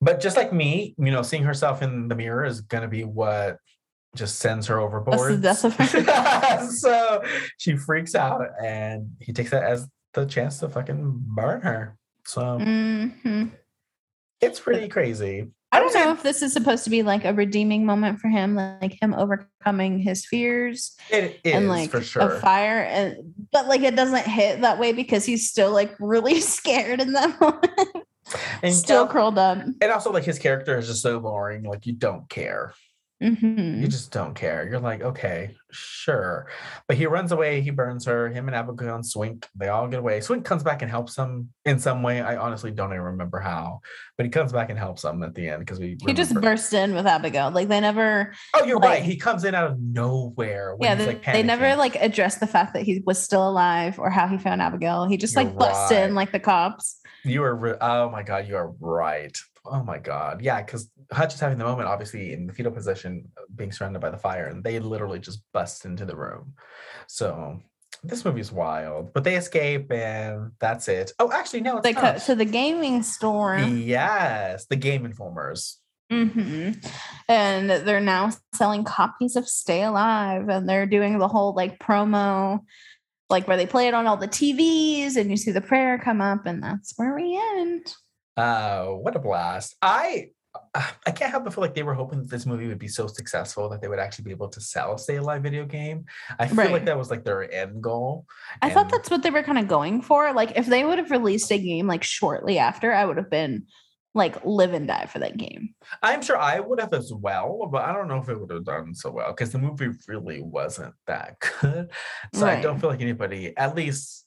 But 0.00 0.20
just 0.20 0.36
like 0.36 0.52
me, 0.52 0.94
you 0.98 1.10
know, 1.10 1.22
seeing 1.22 1.42
herself 1.42 1.82
in 1.82 2.06
the 2.08 2.14
mirror 2.14 2.44
is 2.44 2.60
gonna 2.60 2.86
be 2.88 3.02
what 3.04 3.58
just 4.14 4.38
sends 4.38 4.66
her 4.68 4.78
overboard. 4.80 5.40
death 5.42 5.64
of 5.64 5.74
her. 5.76 6.66
so 6.70 7.22
she 7.58 7.76
freaks 7.76 8.14
out, 8.14 8.42
and 8.62 9.10
he 9.20 9.32
takes 9.32 9.50
that 9.50 9.64
as 9.64 9.88
the 10.12 10.24
chance 10.26 10.58
to 10.60 10.68
fucking 10.68 11.22
burn 11.26 11.60
her. 11.62 11.96
So 12.26 12.40
Mhm. 12.58 13.50
it's 14.40 14.60
pretty 14.60 14.88
crazy. 14.88 15.48
I 15.72 15.80
don't 15.80 15.92
know 15.92 16.12
if 16.12 16.22
this 16.22 16.40
is 16.40 16.52
supposed 16.52 16.84
to 16.84 16.90
be 16.90 17.02
like 17.02 17.24
a 17.24 17.34
redeeming 17.34 17.84
moment 17.84 18.20
for 18.20 18.28
him, 18.28 18.54
like 18.54 18.96
him 19.02 19.12
overcoming 19.12 19.98
his 19.98 20.24
fears 20.24 20.94
It 21.10 21.40
is 21.42 21.52
and 21.52 21.68
like 21.68 21.90
for 21.90 22.00
sure. 22.00 22.22
a 22.36 22.38
fire, 22.40 22.78
and 22.84 23.34
but 23.50 23.66
like 23.66 23.80
it 23.82 23.96
doesn't 23.96 24.24
hit 24.24 24.60
that 24.60 24.78
way 24.78 24.92
because 24.92 25.24
he's 25.24 25.50
still 25.50 25.72
like 25.72 25.92
really 26.00 26.40
scared 26.40 27.00
in 27.00 27.12
that 27.14 27.40
moment, 27.40 28.06
and 28.62 28.72
still 28.72 29.08
curled 29.08 29.36
up. 29.36 29.58
and 29.80 29.90
also 29.90 30.12
like 30.12 30.22
his 30.24 30.38
character 30.38 30.78
is 30.78 30.86
just 30.86 31.02
so 31.02 31.18
boring. 31.18 31.64
Like 31.64 31.86
you 31.86 31.92
don't 31.92 32.28
care. 32.28 32.72
Mhm. 33.22 33.80
You 33.80 33.88
just 33.88 34.10
don't 34.10 34.34
care. 34.34 34.66
You're 34.68 34.80
like, 34.80 35.00
okay, 35.00 35.54
sure. 35.70 36.48
But 36.88 36.96
he 36.96 37.06
runs 37.06 37.32
away, 37.32 37.60
he 37.60 37.70
burns 37.70 38.04
her, 38.06 38.28
him 38.28 38.48
and 38.48 38.54
Abigail 38.56 38.96
and 38.96 39.06
Swink, 39.06 39.46
they 39.54 39.68
all 39.68 39.86
get 39.88 40.00
away. 40.00 40.20
Swink 40.20 40.44
comes 40.44 40.62
back 40.62 40.82
and 40.82 40.90
helps 40.90 41.16
him 41.16 41.50
in 41.64 41.78
some 41.78 42.02
way. 42.02 42.20
I 42.20 42.36
honestly 42.36 42.70
don't 42.72 42.90
even 42.90 43.02
remember 43.02 43.38
how, 43.38 43.80
but 44.18 44.26
he 44.26 44.30
comes 44.30 44.52
back 44.52 44.68
and 44.68 44.78
helps 44.78 45.02
them 45.02 45.22
at 45.22 45.34
the 45.34 45.48
end 45.48 45.60
because 45.60 45.78
we 45.78 45.96
He 46.06 46.12
just 46.12 46.30
remember- 46.32 46.50
burst 46.56 46.72
in 46.74 46.94
with 46.94 47.06
Abigail. 47.06 47.50
Like 47.50 47.68
they 47.68 47.80
never 47.80 48.32
Oh, 48.54 48.64
you're 48.64 48.78
like- 48.80 48.88
right. 48.88 49.02
He 49.02 49.16
comes 49.16 49.44
in 49.44 49.54
out 49.54 49.70
of 49.70 49.78
nowhere. 49.80 50.74
When 50.76 50.86
yeah, 50.90 50.96
he's, 50.96 51.06
they, 51.06 51.12
like, 51.14 51.24
they 51.24 51.42
never 51.42 51.76
like 51.76 51.94
addressed 51.96 52.40
the 52.40 52.46
fact 52.48 52.74
that 52.74 52.82
he 52.82 53.02
was 53.06 53.22
still 53.22 53.48
alive 53.48 53.98
or 53.98 54.10
how 54.10 54.26
he 54.26 54.38
found 54.38 54.60
Abigail. 54.60 55.06
He 55.06 55.16
just 55.16 55.34
You're 55.34 55.44
like 55.44 55.56
busts 55.56 55.92
right. 55.92 56.02
in 56.02 56.14
like 56.14 56.32
the 56.32 56.40
cops. 56.40 57.00
You 57.24 57.42
are, 57.44 57.54
re- 57.54 57.76
oh 57.80 58.10
my 58.10 58.22
God, 58.22 58.48
you 58.48 58.56
are 58.56 58.70
right. 58.80 59.36
Oh 59.66 59.82
my 59.82 59.98
God. 59.98 60.42
Yeah, 60.42 60.62
because 60.62 60.90
Hutch 61.10 61.34
is 61.34 61.40
having 61.40 61.58
the 61.58 61.64
moment, 61.64 61.88
obviously, 61.88 62.32
in 62.32 62.46
the 62.46 62.52
fetal 62.52 62.72
position, 62.72 63.30
uh, 63.38 63.42
being 63.56 63.72
surrounded 63.72 64.00
by 64.00 64.10
the 64.10 64.18
fire, 64.18 64.46
and 64.46 64.62
they 64.62 64.78
literally 64.78 65.18
just 65.18 65.42
bust 65.52 65.86
into 65.86 66.04
the 66.04 66.16
room. 66.16 66.54
So 67.06 67.60
this 68.02 68.24
movie 68.24 68.40
is 68.40 68.52
wild, 68.52 69.14
but 69.14 69.24
they 69.24 69.36
escape, 69.36 69.90
and 69.90 70.52
that's 70.58 70.88
it. 70.88 71.12
Oh, 71.18 71.32
actually, 71.32 71.62
no, 71.62 71.78
it's 71.78 71.84
They 71.84 71.94
cut 71.94 72.20
to 72.22 72.34
the 72.34 72.44
gaming 72.44 73.02
store. 73.02 73.58
Yes, 73.58 74.66
the 74.66 74.76
Game 74.76 75.06
Informers. 75.06 75.78
hmm 76.10 76.72
And 77.28 77.70
they're 77.70 78.00
now 78.00 78.32
selling 78.54 78.84
copies 78.84 79.36
of 79.36 79.48
Stay 79.48 79.82
Alive 79.82 80.48
and 80.50 80.68
they're 80.68 80.86
doing 80.86 81.18
the 81.18 81.28
whole 81.28 81.54
like 81.54 81.78
promo, 81.78 82.60
like 83.30 83.48
where 83.48 83.56
they 83.56 83.66
play 83.66 83.88
it 83.88 83.94
on 83.94 84.06
all 84.06 84.18
the 84.18 84.28
TVs 84.28 85.16
and 85.16 85.30
you 85.30 85.38
see 85.38 85.52
the 85.52 85.62
prayer 85.62 85.98
come 85.98 86.20
up, 86.20 86.44
and 86.44 86.62
that's 86.62 86.92
where 86.96 87.14
we 87.14 87.40
end. 87.56 87.94
Uh, 88.36 88.86
what 88.86 89.16
a 89.16 89.18
blast! 89.18 89.76
I 89.80 90.28
uh, 90.74 90.82
I 91.06 91.10
can't 91.10 91.30
help 91.30 91.44
but 91.44 91.54
feel 91.54 91.62
like 91.62 91.74
they 91.74 91.82
were 91.82 91.94
hoping 91.94 92.20
that 92.20 92.30
this 92.30 92.46
movie 92.46 92.66
would 92.68 92.78
be 92.78 92.88
so 92.88 93.06
successful 93.06 93.68
that 93.68 93.80
they 93.80 93.88
would 93.88 93.98
actually 93.98 94.24
be 94.24 94.30
able 94.30 94.48
to 94.48 94.60
sell 94.60 94.94
a 94.94 94.98
Stay 94.98 95.16
Alive 95.16 95.42
video 95.42 95.64
game. 95.64 96.04
I 96.38 96.46
feel 96.46 96.70
like 96.70 96.84
that 96.84 96.98
was 96.98 97.10
like 97.10 97.24
their 97.24 97.52
end 97.52 97.82
goal. 97.82 98.26
I 98.62 98.70
thought 98.70 98.90
that's 98.90 99.10
what 99.10 99.22
they 99.22 99.30
were 99.30 99.42
kind 99.42 99.58
of 99.58 99.68
going 99.68 100.02
for. 100.02 100.32
Like, 100.32 100.52
if 100.56 100.66
they 100.66 100.84
would 100.84 100.98
have 100.98 101.10
released 101.10 101.50
a 101.50 101.58
game 101.58 101.86
like 101.86 102.04
shortly 102.04 102.58
after, 102.58 102.92
I 102.92 103.04
would 103.04 103.16
have 103.16 103.30
been 103.30 103.66
like 104.14 104.44
live 104.44 104.72
and 104.72 104.86
die 104.86 105.06
for 105.06 105.18
that 105.18 105.36
game. 105.36 105.74
I'm 106.02 106.22
sure 106.22 106.38
I 106.38 106.60
would 106.60 106.80
have 106.80 106.94
as 106.94 107.12
well, 107.12 107.68
but 107.70 107.82
I 107.82 107.92
don't 107.92 108.06
know 108.06 108.18
if 108.18 108.28
it 108.28 108.38
would 108.38 108.50
have 108.50 108.64
done 108.64 108.94
so 108.94 109.10
well 109.10 109.32
because 109.32 109.50
the 109.50 109.58
movie 109.58 109.90
really 110.06 110.40
wasn't 110.40 110.94
that 111.06 111.36
good. 111.60 111.90
So 112.32 112.46
I 112.46 112.60
don't 112.60 112.80
feel 112.80 112.90
like 112.90 113.00
anybody, 113.00 113.56
at 113.56 113.74
least 113.74 114.23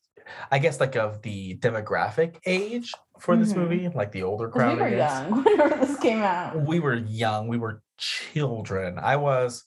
I 0.52 0.60
guess 0.60 0.80
like 0.80 0.96
of 0.96 1.22
the 1.22 1.58
demographic 1.58 2.38
age 2.46 2.94
for 3.20 3.36
this 3.38 3.54
Mhm. 3.54 3.58
movie, 3.58 3.90
like 3.90 4.12
the 4.12 4.24
older 4.24 4.50
crowd. 4.50 4.78
we 4.78 4.84
were 4.84 4.90
young 4.90 5.32
whenever 5.44 5.76
this 5.86 5.98
came 6.00 6.22
out. 6.22 6.62
We 6.66 6.80
were 6.80 6.96
young, 6.96 7.48
we 7.48 7.58
were 7.58 7.82
children. 7.98 9.00
I 9.00 9.16
was 9.16 9.64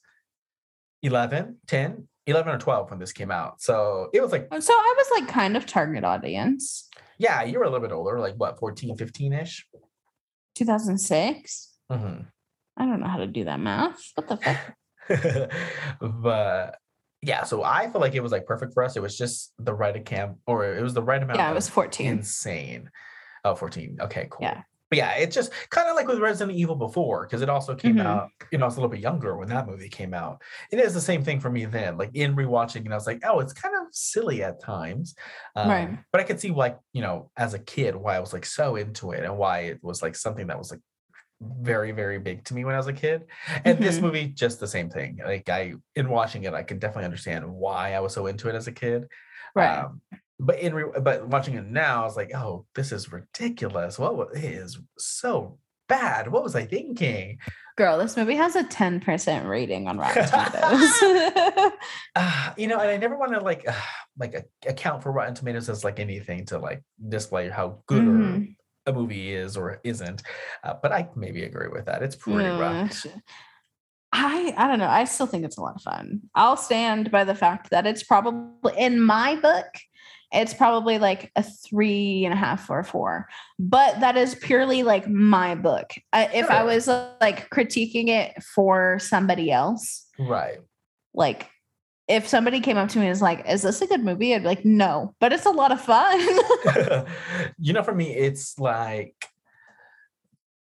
11, 1.03 1.57
10, 1.67 2.09
11 2.27 2.55
or 2.55 2.59
12 2.59 2.91
when 2.91 2.99
this 2.99 3.13
came 3.13 3.31
out. 3.31 3.61
So 3.63 4.09
it 4.13 4.21
was 4.21 4.33
like, 4.33 4.49
So 4.61 4.73
I 4.73 4.95
was 4.97 5.21
like 5.21 5.29
kind 5.29 5.57
of 5.57 5.67
target 5.67 6.05
audience. 6.05 6.89
yeah, 7.19 7.43
you 7.43 7.59
were 7.59 7.65
a 7.65 7.71
little 7.71 7.87
bit 7.87 7.93
older, 7.95 8.19
like 8.21 8.35
what, 8.37 8.59
14, 8.59 8.97
15 8.97 9.33
ish? 9.33 9.67
2006. 10.55 11.75
hmm 11.91 12.21
I 12.77 12.87
don't 12.87 13.01
know 13.01 13.09
how 13.09 13.19
to 13.19 13.27
do 13.27 13.45
that 13.45 13.61
math. 13.61 14.01
What 14.15 14.29
the 14.29 14.37
fuck? 14.39 14.77
but 16.01 16.77
yeah, 17.23 17.45
so 17.45 17.63
I 17.63 17.91
feel 17.91 18.01
like 18.01 18.15
it 18.15 18.23
was 18.23 18.33
like 18.33 18.47
perfect 18.47 18.73
for 18.75 18.83
us. 18.83 18.97
It 18.97 19.03
was 19.03 19.17
just 19.17 19.53
the 19.59 19.75
right 19.75 20.05
camp, 20.05 20.39
or 20.47 20.65
it 20.75 20.83
was 20.83 20.95
the 20.95 21.03
right 21.03 21.23
amount. 21.23 21.39
Yeah, 21.39 21.51
it 21.51 21.55
was 21.55 21.69
14. 21.69 22.07
Insane. 22.07 22.91
Oh, 23.45 23.55
14. 23.55 23.99
Okay, 24.01 24.29
cool. 24.31 24.47
Yeah. 24.47 24.63
But 24.89 24.97
yeah, 24.97 25.13
it's 25.19 25.37
just 25.37 25.53
kind 25.71 25.89
of 25.89 25.95
like 25.95 26.09
with 26.09 26.19
Resident 26.19 26.59
Evil 26.59 26.75
before, 26.75 27.25
because 27.25 27.43
it 27.43 27.49
also 27.49 27.77
came 27.77 27.95
Mhm. 27.95 28.07
out, 28.07 28.29
you 28.51 28.59
know, 28.59 28.65
I 28.65 28.67
was 28.67 28.75
a 28.77 28.81
little 28.81 28.91
bit 28.91 28.99
younger 28.99 29.37
when 29.37 29.49
that 29.51 29.69
movie 29.69 29.89
came 29.89 30.13
out. 30.13 30.43
It 30.73 30.81
is 30.81 30.95
the 30.95 31.01
same 31.01 31.23
thing 31.23 31.39
for 31.39 31.49
me 31.49 31.65
then. 31.65 31.97
Like 31.97 32.11
in 32.15 32.35
rewatching, 32.35 32.85
and 32.85 32.93
I 32.93 32.97
was 32.97 33.07
like, 33.07 33.23
oh, 33.25 33.39
it's 33.39 33.53
kind 33.53 33.73
of 33.77 33.87
silly 33.93 34.43
at 34.43 34.61
times. 34.61 35.15
Um, 35.55 35.69
Right. 35.69 35.99
But 36.11 36.23
I 36.23 36.25
could 36.25 36.41
see 36.41 36.51
like, 36.51 36.77
you 36.93 37.03
know, 37.03 37.31
as 37.37 37.55
a 37.55 37.61
kid, 37.61 37.95
why 37.95 38.17
I 38.17 38.19
was 38.21 38.33
like 38.33 38.45
so 38.45 38.75
into 38.75 39.13
it 39.13 39.23
and 39.25 39.39
why 39.39 39.61
it 39.61 39.79
was 39.81 40.03
like 40.03 40.17
something 40.17 40.49
that 40.49 40.59
was 40.59 40.73
like 40.73 40.81
very, 41.41 41.93
very 41.93 42.19
big 42.19 42.45
to 42.45 42.55
me 42.55 42.65
when 42.65 42.75
I 42.75 42.79
was 42.79 42.87
a 42.87 42.93
kid. 42.93 43.27
And 43.65 43.79
this 43.79 43.99
Mhm. 43.99 44.03
movie, 44.03 44.27
just 44.27 44.61
the 44.61 44.67
same 44.69 44.91
thing. 44.91 45.19
Like 45.25 45.49
I 45.49 45.75
in 45.97 46.09
watching 46.09 46.45
it, 46.45 46.53
I 46.55 46.63
can 46.63 46.79
definitely 46.79 47.05
understand 47.07 47.51
why 47.51 47.95
I 47.95 48.01
was 48.01 48.13
so 48.15 48.27
into 48.27 48.49
it 48.49 48.55
as 48.55 48.67
a 48.67 48.73
kid. 48.73 49.07
Right. 49.55 49.79
Um, 49.79 50.01
but 50.39 50.59
in 50.61 50.75
re- 50.75 51.01
but 51.01 51.27
watching 51.29 51.55
it 51.55 51.67
now, 51.67 52.03
I 52.03 52.05
was 52.05 52.17
like, 52.17 52.35
oh, 52.35 52.67
this 52.75 52.93
is 52.93 53.11
ridiculous. 53.13 53.99
What 53.99 54.17
wa- 54.17 54.25
it 54.35 54.45
is 54.45 54.79
so 54.99 55.59
bad. 55.89 56.29
What 56.29 56.43
was 56.45 56.55
I 56.55 56.65
thinking? 56.67 57.39
Girl, 57.77 57.99
this 57.99 58.17
movie 58.17 58.37
has 58.37 58.55
a 58.57 58.63
10% 58.65 59.49
rating 59.49 59.89
on 59.89 59.99
Rotten 59.99 60.27
Tomatoes. 60.27 61.71
Uh, 62.15 62.51
you 62.57 62.67
know, 62.69 62.79
and 62.79 62.91
I 62.91 62.97
never 62.97 63.17
want 63.17 63.33
to 63.33 63.41
like 63.41 63.67
uh, 63.67 63.73
like 64.19 64.35
a- 64.35 64.69
account 64.69 65.03
for 65.03 65.11
Rotten 65.13 65.35
Tomatoes 65.35 65.69
as 65.69 65.85
like 65.85 65.99
anything 66.01 66.45
to 66.47 66.59
like 66.59 66.83
display 67.09 67.49
how 67.49 67.83
good 67.87 68.05
or 68.05 68.11
Mhm. 68.13 68.57
A 68.91 68.93
movie 68.93 69.33
is 69.33 69.57
or 69.57 69.81
isn't. 69.85 70.23
Uh, 70.63 70.75
but 70.83 70.93
I 70.93 71.09
maybe 71.17 71.45
agree 71.45 71.69
with 71.69 71.87
that. 71.87 72.03
It's 72.03 72.17
pretty 72.17 72.49
Yeah, 72.49 72.59
rough. 72.59 73.07
I 74.13 74.53
I 74.57 74.67
don't 74.69 74.79
know. 74.79 74.89
I 74.89 75.05
still 75.05 75.27
think 75.27 75.45
it's 75.45 75.57
a 75.57 75.63
lot 75.63 75.77
of 75.77 75.83
fun. 75.83 76.23
I'll 76.35 76.57
stand 76.57 77.11
by 77.11 77.25
the 77.25 77.35
fact 77.35 77.71
that 77.71 77.87
it's 77.87 78.03
probably 78.03 78.73
in 78.77 79.01
my 79.01 79.37
book, 79.37 79.67
it's 80.33 80.53
probably 80.55 80.99
like 80.99 81.31
a 81.37 81.43
three 81.43 82.25
and 82.25 82.35
a 82.35 82.37
half 82.37 82.69
or 82.71 82.83
four. 82.83 83.29
But 83.59 84.01
that 84.01 84.17
is 84.17 84.35
purely 84.35 84.83
like 84.83 85.09
my 85.09 85.55
book. 85.55 85.91
I, 86.13 86.25
if 86.35 86.51
I 86.51 86.65
was 86.65 86.89
like 86.89 87.49
critiquing 87.51 88.09
it 88.09 88.43
for 88.43 88.99
somebody 89.01 89.51
else, 89.53 90.07
Right. 90.19 90.59
like 91.15 91.49
if 92.11 92.27
somebody 92.27 92.61
came 92.61 92.77
up 92.77 92.89
to 92.91 92.99
me 92.99 93.07
and 93.07 93.11
was 93.11 93.23
like, 93.23 93.49
"Is 93.49 93.63
this 93.63 93.81
a 93.81 93.87
good 93.87 94.05
movie?" 94.05 94.35
I'd 94.35 94.43
be 94.43 94.49
like, 94.49 94.65
"No," 94.65 95.15
but 95.21 95.33
it's 95.33 95.47
a 95.47 95.51
lot 95.51 95.73
of 95.73 95.81
fun. 95.81 96.19
you 97.59 97.73
know, 97.73 97.83
for 97.83 97.95
me, 97.95 98.15
it's 98.15 98.59
like 98.59 99.15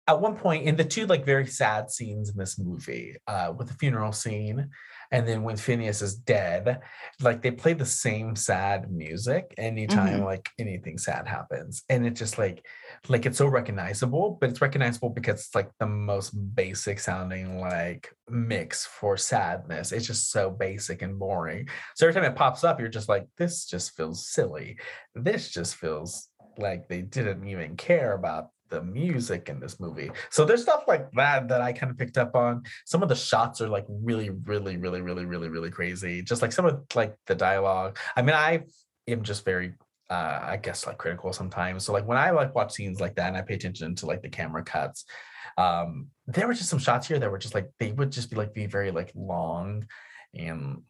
at 0.07 0.21
one 0.21 0.37
point 0.37 0.65
in 0.65 0.77
the 0.77 0.85
two 0.85 1.07
like 1.07 1.25
very 1.25 1.47
sad 1.47 1.91
scenes 1.91 2.31
in 2.31 2.37
this 2.37 2.59
movie, 2.59 3.16
uh, 3.27 3.53
with 3.57 3.69
the 3.69 3.75
funeral 3.75 4.12
scene, 4.12 4.71
and 5.11 5.27
then 5.27 5.43
when 5.43 5.57
Phineas 5.57 6.03
is 6.03 6.17
dead, 6.17 6.81
like 7.21 7.43
they 7.43 7.51
play 7.51 7.73
the 7.75 7.87
same 7.87 8.37
sad 8.37 8.91
music 8.91 9.55
anytime 9.59 10.21
Mhm. 10.21 10.25
like 10.25 10.49
anything 10.59 10.99
sad 10.99 11.27
happens, 11.29 11.83
and 11.89 12.07
it's 12.07 12.19
just 12.19 12.39
like 12.39 12.65
like 13.09 13.27
it's 13.27 13.39
so 13.39 13.47
recognizable, 13.47 14.39
but 14.41 14.51
it's 14.51 14.61
recognizable 14.61 15.11
because 15.11 15.41
it's 15.41 15.55
like 15.55 15.71
the 15.79 15.87
most 15.87 16.31
basic 16.55 16.99
sounding 17.01 17.61
like 17.61 18.13
mix 18.29 18.87
for 18.87 19.17
sadness. 19.17 19.93
It's 19.93 20.07
just 20.07 20.31
so 20.31 20.51
basic 20.51 21.03
and 21.03 21.19
boring. 21.19 21.69
So 21.95 22.07
every 22.09 22.21
time 22.21 22.31
it 22.31 22.37
pops 22.37 22.65
up, 22.65 22.81
you're 22.81 22.89
just 22.89 23.09
like, 23.09 23.27
this 23.37 23.67
just 23.67 23.97
feels 23.97 24.29
silly. 24.29 24.79
This 25.15 25.51
just 25.51 25.77
feels 25.77 26.29
like 26.57 26.89
they 26.89 27.03
didn't 27.03 27.47
even 27.49 27.77
care 27.77 28.13
about 28.15 28.51
the 28.75 28.83
music 28.83 29.49
in 29.49 29.61
this 29.61 29.79
movie. 29.79 30.11
So 30.31 30.45
there's 30.45 30.63
stuff 30.63 30.85
like 30.89 31.11
that 31.13 31.49
that 31.49 31.61
I 31.61 31.73
kind 31.73 31.91
of 31.91 31.97
picked 31.97 32.19
up 32.19 32.35
on. 32.35 32.65
Some 32.85 33.03
of 33.05 33.09
the 33.09 33.15
shots 33.15 33.61
are 33.61 33.69
like 33.69 33.87
really, 33.89 34.31
really, 34.31 34.77
really, 34.77 35.01
really, 35.01 35.25
really, 35.25 35.49
really 35.49 35.71
crazy. 35.71 36.23
Just 36.23 36.43
like 36.43 36.51
some 36.51 36.67
of 36.67 36.83
like 36.95 37.15
the 37.27 37.37
dialogue. 37.37 37.99
I 38.17 38.23
mean, 38.23 38.35
I 38.35 38.65
am 39.07 39.23
just 39.23 39.45
very 39.45 39.75
uh 40.11 40.41
I 40.43 40.57
guess 40.57 40.87
like 40.87 40.99
critical 40.99 41.33
sometimes. 41.33 41.85
So 41.85 41.93
like 41.93 42.07
when 42.07 42.19
I 42.19 42.31
like 42.31 42.55
watch 42.55 42.73
scenes 42.73 43.01
like 43.01 43.15
that 43.15 43.29
and 43.29 43.37
I 43.37 43.43
pay 43.43 43.55
attention 43.55 43.95
to 43.97 44.07
like 44.07 44.23
the 44.23 44.29
camera 44.29 44.65
cuts, 44.65 45.05
um, 45.57 46.09
there 46.27 46.49
were 46.49 46.55
just 46.55 46.69
some 46.69 46.81
shots 46.81 47.07
here 47.07 47.21
that 47.21 47.31
were 47.31 47.39
just 47.39 47.55
like 47.55 47.71
they 47.79 47.93
would 47.93 48.11
just 48.11 48.29
be 48.31 48.37
like 48.37 48.53
be 48.53 48.67
very 48.67 48.91
like 48.91 49.13
long 49.15 49.87
and 50.35 50.83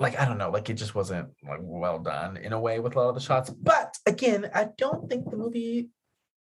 like 0.00 0.18
I 0.18 0.24
don't 0.24 0.38
know, 0.38 0.50
like 0.50 0.68
it 0.68 0.74
just 0.74 0.96
wasn't 0.96 1.28
like 1.48 1.60
well 1.62 2.00
done 2.00 2.36
in 2.36 2.52
a 2.52 2.60
way 2.60 2.80
with 2.80 2.96
a 2.96 2.98
lot 2.98 3.10
of 3.10 3.14
the 3.14 3.20
shots. 3.20 3.48
But 3.48 3.96
again, 4.06 4.50
I 4.52 4.68
don't 4.76 5.08
think 5.08 5.30
the 5.30 5.36
movie 5.36 5.90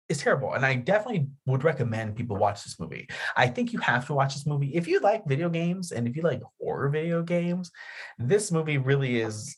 is 0.09 0.17
terrible, 0.17 0.53
and 0.53 0.65
I 0.65 0.75
definitely 0.75 1.27
would 1.45 1.63
recommend 1.63 2.15
people 2.15 2.35
watch 2.35 2.63
this 2.63 2.79
movie. 2.79 3.07
I 3.37 3.47
think 3.47 3.71
you 3.71 3.79
have 3.79 4.07
to 4.07 4.13
watch 4.13 4.33
this 4.33 4.47
movie 4.47 4.75
if 4.75 4.87
you 4.87 4.99
like 4.99 5.27
video 5.27 5.49
games 5.49 5.91
and 5.91 6.07
if 6.07 6.15
you 6.15 6.23
like 6.23 6.41
horror 6.59 6.89
video 6.89 7.21
games. 7.21 7.71
This 8.17 8.51
movie 8.51 8.79
really 8.79 9.21
is 9.21 9.55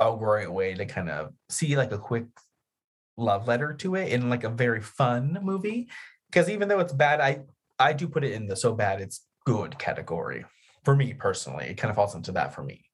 a 0.00 0.14
great 0.16 0.52
way 0.52 0.74
to 0.74 0.84
kind 0.84 1.08
of 1.08 1.32
see 1.48 1.76
like 1.76 1.92
a 1.92 1.98
quick 1.98 2.26
love 3.16 3.48
letter 3.48 3.72
to 3.72 3.94
it 3.94 4.12
in 4.12 4.28
like 4.28 4.44
a 4.44 4.50
very 4.50 4.80
fun 4.80 5.38
movie. 5.42 5.88
Because 6.28 6.50
even 6.50 6.68
though 6.68 6.80
it's 6.80 6.92
bad, 6.92 7.20
I 7.20 7.44
I 7.78 7.92
do 7.92 8.06
put 8.06 8.24
it 8.24 8.32
in 8.32 8.46
the 8.46 8.56
so 8.56 8.74
bad 8.74 9.00
it's 9.00 9.26
good 9.46 9.78
category 9.78 10.44
for 10.84 10.94
me 10.94 11.14
personally. 11.14 11.66
It 11.66 11.76
kind 11.76 11.90
of 11.90 11.96
falls 11.96 12.14
into 12.14 12.32
that 12.32 12.54
for 12.54 12.62
me. 12.62 12.84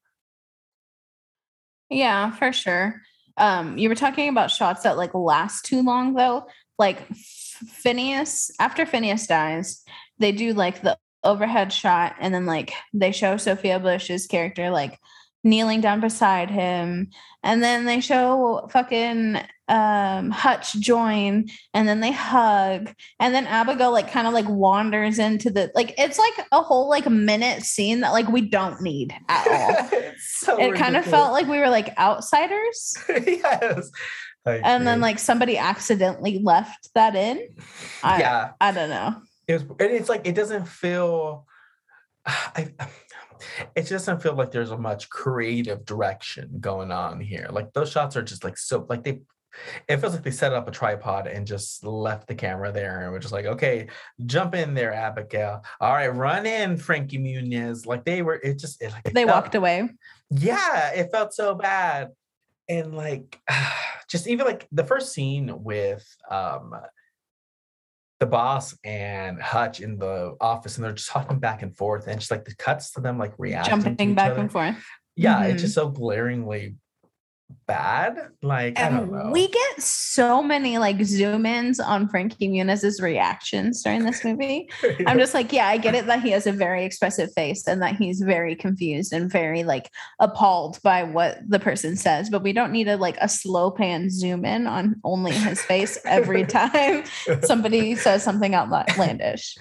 Yeah, 1.88 2.30
for 2.30 2.52
sure. 2.52 3.02
Um, 3.36 3.78
you 3.78 3.88
were 3.88 3.94
talking 3.94 4.28
about 4.28 4.50
shots 4.50 4.82
that 4.82 4.96
like 4.96 5.14
last 5.14 5.64
too 5.64 5.82
long 5.82 6.14
though. 6.14 6.46
Like 6.80 7.06
Phineas, 7.14 8.50
after 8.58 8.86
Phineas 8.86 9.26
dies, 9.26 9.84
they 10.18 10.32
do 10.32 10.54
like 10.54 10.80
the 10.80 10.96
overhead 11.22 11.72
shot 11.72 12.16
and 12.18 12.32
then 12.34 12.46
like 12.46 12.72
they 12.94 13.12
show 13.12 13.36
Sophia 13.36 13.78
Bush's 13.78 14.26
character 14.26 14.70
like 14.70 14.98
kneeling 15.42 15.80
down 15.80 16.00
beside 16.00 16.50
him 16.50 17.08
and 17.42 17.62
then 17.62 17.86
they 17.86 18.00
show 18.00 18.68
fucking 18.70 19.38
um 19.68 20.30
hutch 20.30 20.74
join 20.74 21.48
and 21.72 21.88
then 21.88 22.00
they 22.00 22.12
hug 22.12 22.92
and 23.18 23.34
then 23.34 23.46
abigail 23.46 23.92
like 23.92 24.10
kind 24.10 24.26
of 24.26 24.34
like 24.34 24.48
wanders 24.48 25.18
into 25.18 25.48
the 25.48 25.70
like 25.74 25.94
it's 25.96 26.18
like 26.18 26.46
a 26.52 26.60
whole 26.60 26.90
like 26.90 27.08
minute 27.08 27.62
scene 27.62 28.00
that 28.00 28.10
like 28.10 28.28
we 28.28 28.42
don't 28.42 28.80
need 28.82 29.14
at 29.28 29.46
all. 29.48 30.00
So 30.22 30.58
it 30.60 30.74
kind 30.74 30.96
of 30.96 31.04
felt 31.06 31.32
like 31.32 31.46
we 31.46 31.58
were 31.58 31.70
like 31.70 31.96
outsiders. 31.98 32.94
Yes. 33.08 33.90
I 34.50 34.56
and 34.64 34.86
then 34.86 35.00
like 35.00 35.18
somebody 35.18 35.56
accidentally 35.56 36.38
left 36.38 36.92
that 36.94 37.14
in 37.14 37.48
I, 38.02 38.20
yeah, 38.20 38.50
i 38.60 38.72
don't 38.72 38.90
know 38.90 39.16
it 39.50 39.54
was, 39.54 39.62
and 39.62 39.90
it's 39.92 40.08
like 40.08 40.26
it 40.26 40.34
doesn't 40.34 40.66
feel. 40.66 41.46
I, 42.26 42.72
it 43.74 43.82
just 43.82 44.06
doesn't 44.06 44.22
feel 44.22 44.34
like 44.34 44.50
there's 44.50 44.70
a 44.70 44.78
much 44.78 45.08
creative 45.08 45.84
direction 45.84 46.58
going 46.60 46.92
on 46.92 47.20
here. 47.20 47.48
Like 47.50 47.72
those 47.72 47.90
shots 47.90 48.16
are 48.16 48.22
just 48.22 48.44
like 48.44 48.56
so 48.56 48.86
like 48.88 49.02
they. 49.02 49.22
It 49.88 49.96
feels 49.96 50.12
like 50.12 50.22
they 50.22 50.30
set 50.30 50.52
up 50.52 50.68
a 50.68 50.70
tripod 50.70 51.26
and 51.26 51.44
just 51.44 51.84
left 51.84 52.28
the 52.28 52.36
camera 52.36 52.70
there 52.70 53.00
and 53.00 53.10
we're 53.10 53.18
just 53.18 53.32
like, 53.32 53.46
okay, 53.46 53.88
jump 54.24 54.54
in 54.54 54.74
there, 54.74 54.92
Abigail. 54.92 55.64
All 55.80 55.92
right, 55.92 56.06
run 56.06 56.46
in, 56.46 56.76
Frankie 56.76 57.18
Muniz. 57.18 57.84
Like 57.84 58.04
they 58.04 58.22
were, 58.22 58.36
it 58.36 58.60
just 58.60 58.80
it, 58.80 58.92
like 58.92 59.08
it 59.08 59.14
they 59.14 59.24
felt- 59.24 59.36
walked 59.36 59.54
away 59.56 59.90
yeah 60.30 60.90
it 60.92 61.10
felt 61.10 61.34
so 61.34 61.54
bad 61.54 62.10
and 62.70 62.96
like 62.96 63.38
just 64.08 64.26
even 64.26 64.46
like 64.46 64.66
the 64.72 64.84
first 64.84 65.12
scene 65.12 65.52
with 65.62 66.06
um 66.30 66.74
the 68.20 68.26
boss 68.26 68.76
and 68.84 69.40
hutch 69.40 69.80
in 69.80 69.98
the 69.98 70.36
office 70.40 70.76
and 70.76 70.84
they're 70.84 70.92
just 70.92 71.08
talking 71.10 71.38
back 71.38 71.62
and 71.62 71.76
forth 71.76 72.06
and 72.06 72.20
just 72.20 72.30
like 72.30 72.44
the 72.44 72.54
cuts 72.56 72.92
to 72.92 73.00
them 73.00 73.18
like 73.18 73.32
reacting 73.38 73.80
jumping 73.82 74.14
back 74.14 74.38
and 74.38 74.52
forth 74.52 74.76
yeah 75.16 75.42
Mhm. 75.42 75.50
it's 75.52 75.62
just 75.62 75.74
so 75.74 75.88
glaringly 75.88 76.76
bad 77.66 78.18
like 78.42 78.78
i 78.78 78.88
don't 78.88 79.00
um, 79.00 79.10
know 79.12 79.20
And 79.20 79.32
we 79.32 79.48
get 79.48 79.82
so 79.82 80.42
many 80.42 80.78
like 80.78 81.02
zoom 81.04 81.46
ins 81.46 81.80
on 81.80 82.08
Frankie 82.08 82.48
Muniz's 82.48 83.00
reactions 83.00 83.82
during 83.82 84.04
this 84.04 84.24
movie. 84.24 84.68
I'm 85.06 85.18
just 85.18 85.34
like, 85.34 85.52
yeah, 85.52 85.68
I 85.68 85.76
get 85.76 85.94
it 85.94 86.06
that 86.06 86.22
he 86.22 86.30
has 86.30 86.46
a 86.46 86.52
very 86.52 86.84
expressive 86.84 87.32
face 87.32 87.66
and 87.66 87.80
that 87.82 87.96
he's 87.96 88.20
very 88.20 88.54
confused 88.54 89.12
and 89.12 89.30
very 89.30 89.62
like 89.62 89.90
appalled 90.18 90.78
by 90.82 91.02
what 91.02 91.38
the 91.48 91.58
person 91.58 91.96
says, 91.96 92.30
but 92.30 92.42
we 92.42 92.52
don't 92.52 92.72
need 92.72 92.88
a 92.88 92.96
like 92.96 93.16
a 93.20 93.28
slow 93.28 93.70
pan 93.70 94.10
zoom 94.10 94.44
in 94.44 94.66
on 94.66 94.96
only 95.04 95.32
his 95.32 95.62
face 95.62 95.98
every 96.04 96.44
time 96.60 97.04
somebody 97.42 97.94
says 97.94 98.22
something 98.22 98.54
outlandish. 98.54 99.56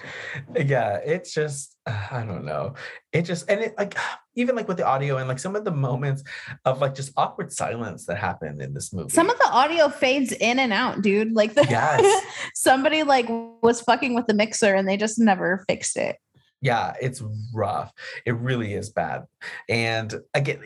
yeah 0.54 0.98
it's 1.04 1.32
just 1.32 1.76
i 1.86 2.24
don't 2.26 2.44
know 2.44 2.74
it 3.12 3.22
just 3.22 3.50
and 3.50 3.60
it 3.60 3.74
like 3.76 3.96
even 4.40 4.56
like 4.56 4.68
with 4.68 4.76
the 4.78 4.86
audio 4.86 5.18
and 5.18 5.28
like 5.28 5.38
some 5.38 5.54
of 5.54 5.64
the 5.64 5.70
moments 5.70 6.22
of 6.64 6.80
like 6.80 6.94
just 6.94 7.12
awkward 7.16 7.52
silence 7.52 8.06
that 8.06 8.16
happened 8.16 8.62
in 8.62 8.74
this 8.74 8.92
movie 8.92 9.10
Some 9.10 9.30
of 9.30 9.38
the 9.38 9.48
audio 9.50 9.88
fades 9.88 10.32
in 10.32 10.58
and 10.58 10.72
out, 10.72 11.02
dude. 11.02 11.32
Like 11.32 11.54
the 11.54 11.66
Yes. 11.68 12.24
somebody 12.54 13.02
like 13.02 13.26
was 13.62 13.80
fucking 13.82 14.14
with 14.14 14.26
the 14.26 14.34
mixer 14.34 14.74
and 14.74 14.88
they 14.88 14.96
just 14.96 15.18
never 15.18 15.64
fixed 15.68 15.96
it. 15.96 16.16
yeah 16.62 16.92
it's 17.00 17.22
rough 17.54 17.90
it 18.26 18.34
really 18.36 18.74
is 18.74 18.90
bad 18.90 19.24
and 19.68 20.14
again 20.34 20.60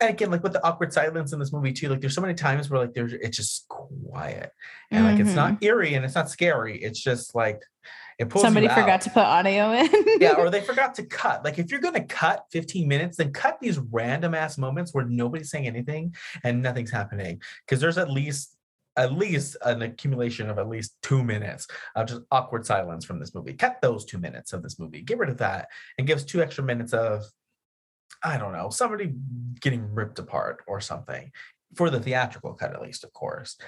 and 0.00 0.10
again 0.10 0.30
like 0.30 0.42
with 0.42 0.52
the 0.52 0.64
awkward 0.64 0.92
silence 0.92 1.32
in 1.32 1.38
this 1.40 1.52
movie 1.52 1.72
too 1.72 1.88
like 1.88 2.00
there's 2.00 2.14
so 2.14 2.20
many 2.20 2.34
times 2.34 2.70
where 2.70 2.80
like 2.80 2.94
there's 2.94 3.12
it's 3.12 3.36
just 3.36 3.66
quiet 3.68 4.52
and 4.92 5.04
like 5.04 5.18
it's 5.18 5.34
not 5.34 5.54
mm-hmm. 5.54 5.64
eerie 5.64 5.94
and 5.94 6.04
it's 6.04 6.14
not 6.14 6.30
scary 6.30 6.78
it's 6.78 7.00
just 7.00 7.34
like 7.34 7.60
it 8.18 8.30
pulls 8.30 8.42
Somebody 8.42 8.68
forgot 8.68 9.02
to 9.02 9.10
put 9.10 9.24
audio 9.24 9.72
in. 9.72 9.88
yeah 10.20 10.34
or 10.36 10.48
they 10.48 10.62
forgot 10.62 10.94
to 10.94 11.04
cut. 11.04 11.44
Like 11.44 11.58
if 11.58 11.70
you're 11.70 11.80
going 11.80 11.94
to 11.94 12.04
cut 12.04 12.46
15 12.50 12.88
minutes 12.88 13.18
then 13.18 13.32
cut 13.32 13.58
these 13.60 13.78
random 13.78 14.34
ass 14.34 14.56
moments 14.56 14.94
where 14.94 15.04
nobody's 15.04 15.50
saying 15.50 15.66
anything 15.66 16.14
and 16.42 16.62
nothing's 16.62 16.90
happening. 16.90 17.40
Because 17.64 17.80
there's 17.80 17.98
at 17.98 18.10
least 18.10 18.56
at 18.96 19.12
least 19.12 19.58
an 19.62 19.82
accumulation 19.82 20.48
of 20.48 20.58
at 20.58 20.68
least 20.68 20.96
two 21.02 21.22
minutes 21.22 21.66
of 21.94 22.06
just 22.06 22.22
awkward 22.30 22.64
silence 22.64 23.04
from 23.04 23.18
this 23.20 23.34
movie. 23.34 23.52
Cut 23.52 23.76
those 23.82 24.06
two 24.06 24.16
minutes 24.16 24.54
of 24.54 24.62
this 24.62 24.78
movie. 24.78 25.02
Get 25.02 25.18
rid 25.18 25.28
of 25.28 25.36
that. 25.38 25.68
And 25.98 26.06
give 26.06 26.16
us 26.16 26.24
two 26.24 26.40
extra 26.42 26.64
minutes 26.64 26.92
of 26.92 27.24
i 28.22 28.38
don't 28.38 28.52
know 28.52 28.70
somebody 28.70 29.12
getting 29.60 29.94
ripped 29.94 30.18
apart 30.18 30.64
or 30.66 30.80
something. 30.80 31.30
For 31.74 31.90
the 31.90 32.00
theatrical 32.00 32.54
cut 32.54 32.72
at 32.72 32.80
least 32.80 33.04
of 33.04 33.12
course. 33.12 33.58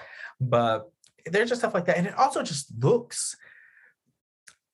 But 0.40 0.90
there's 1.26 1.50
just 1.50 1.60
stuff 1.60 1.74
like 1.74 1.84
that. 1.86 1.98
And 1.98 2.06
it 2.06 2.16
also 2.16 2.42
just 2.42 2.72
looks 2.82 3.36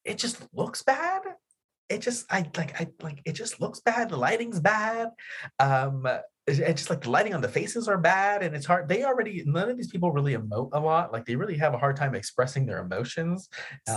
it 0.05 0.18
just 0.18 0.47
looks 0.52 0.82
bad. 0.82 1.22
It 1.90 2.01
just 2.01 2.24
i 2.31 2.39
like 2.56 2.81
i 2.81 2.89
like 3.02 3.20
it 3.26 3.32
just 3.32 3.60
looks 3.60 3.81
bad. 3.81 4.09
The 4.09 4.16
lighting's 4.16 4.60
bad. 4.60 5.09
Um 5.59 6.06
it- 6.47 6.59
it's 6.60 6.82
just 6.82 6.90
like 6.90 7.01
the 7.01 7.10
lighting 7.10 7.32
on 7.32 7.40
the 7.40 7.48
faces 7.48 7.89
are 7.89 7.97
bad 7.97 8.43
and 8.43 8.55
it's 8.55 8.66
hard 8.66 8.86
they 8.86 9.02
already 9.05 9.43
none 9.47 9.70
of 9.70 9.78
these 9.78 9.90
people 9.90 10.12
really 10.12 10.35
emote 10.36 10.68
a 10.74 10.81
lot. 10.81 11.10
Like 11.12 11.24
they 11.24 11.36
really 11.36 11.56
have 11.56 11.72
a 11.72 11.78
hard 11.78 11.97
time 11.97 12.14
expressing 12.14 12.66
their 12.66 12.81
emotions. 12.81 13.48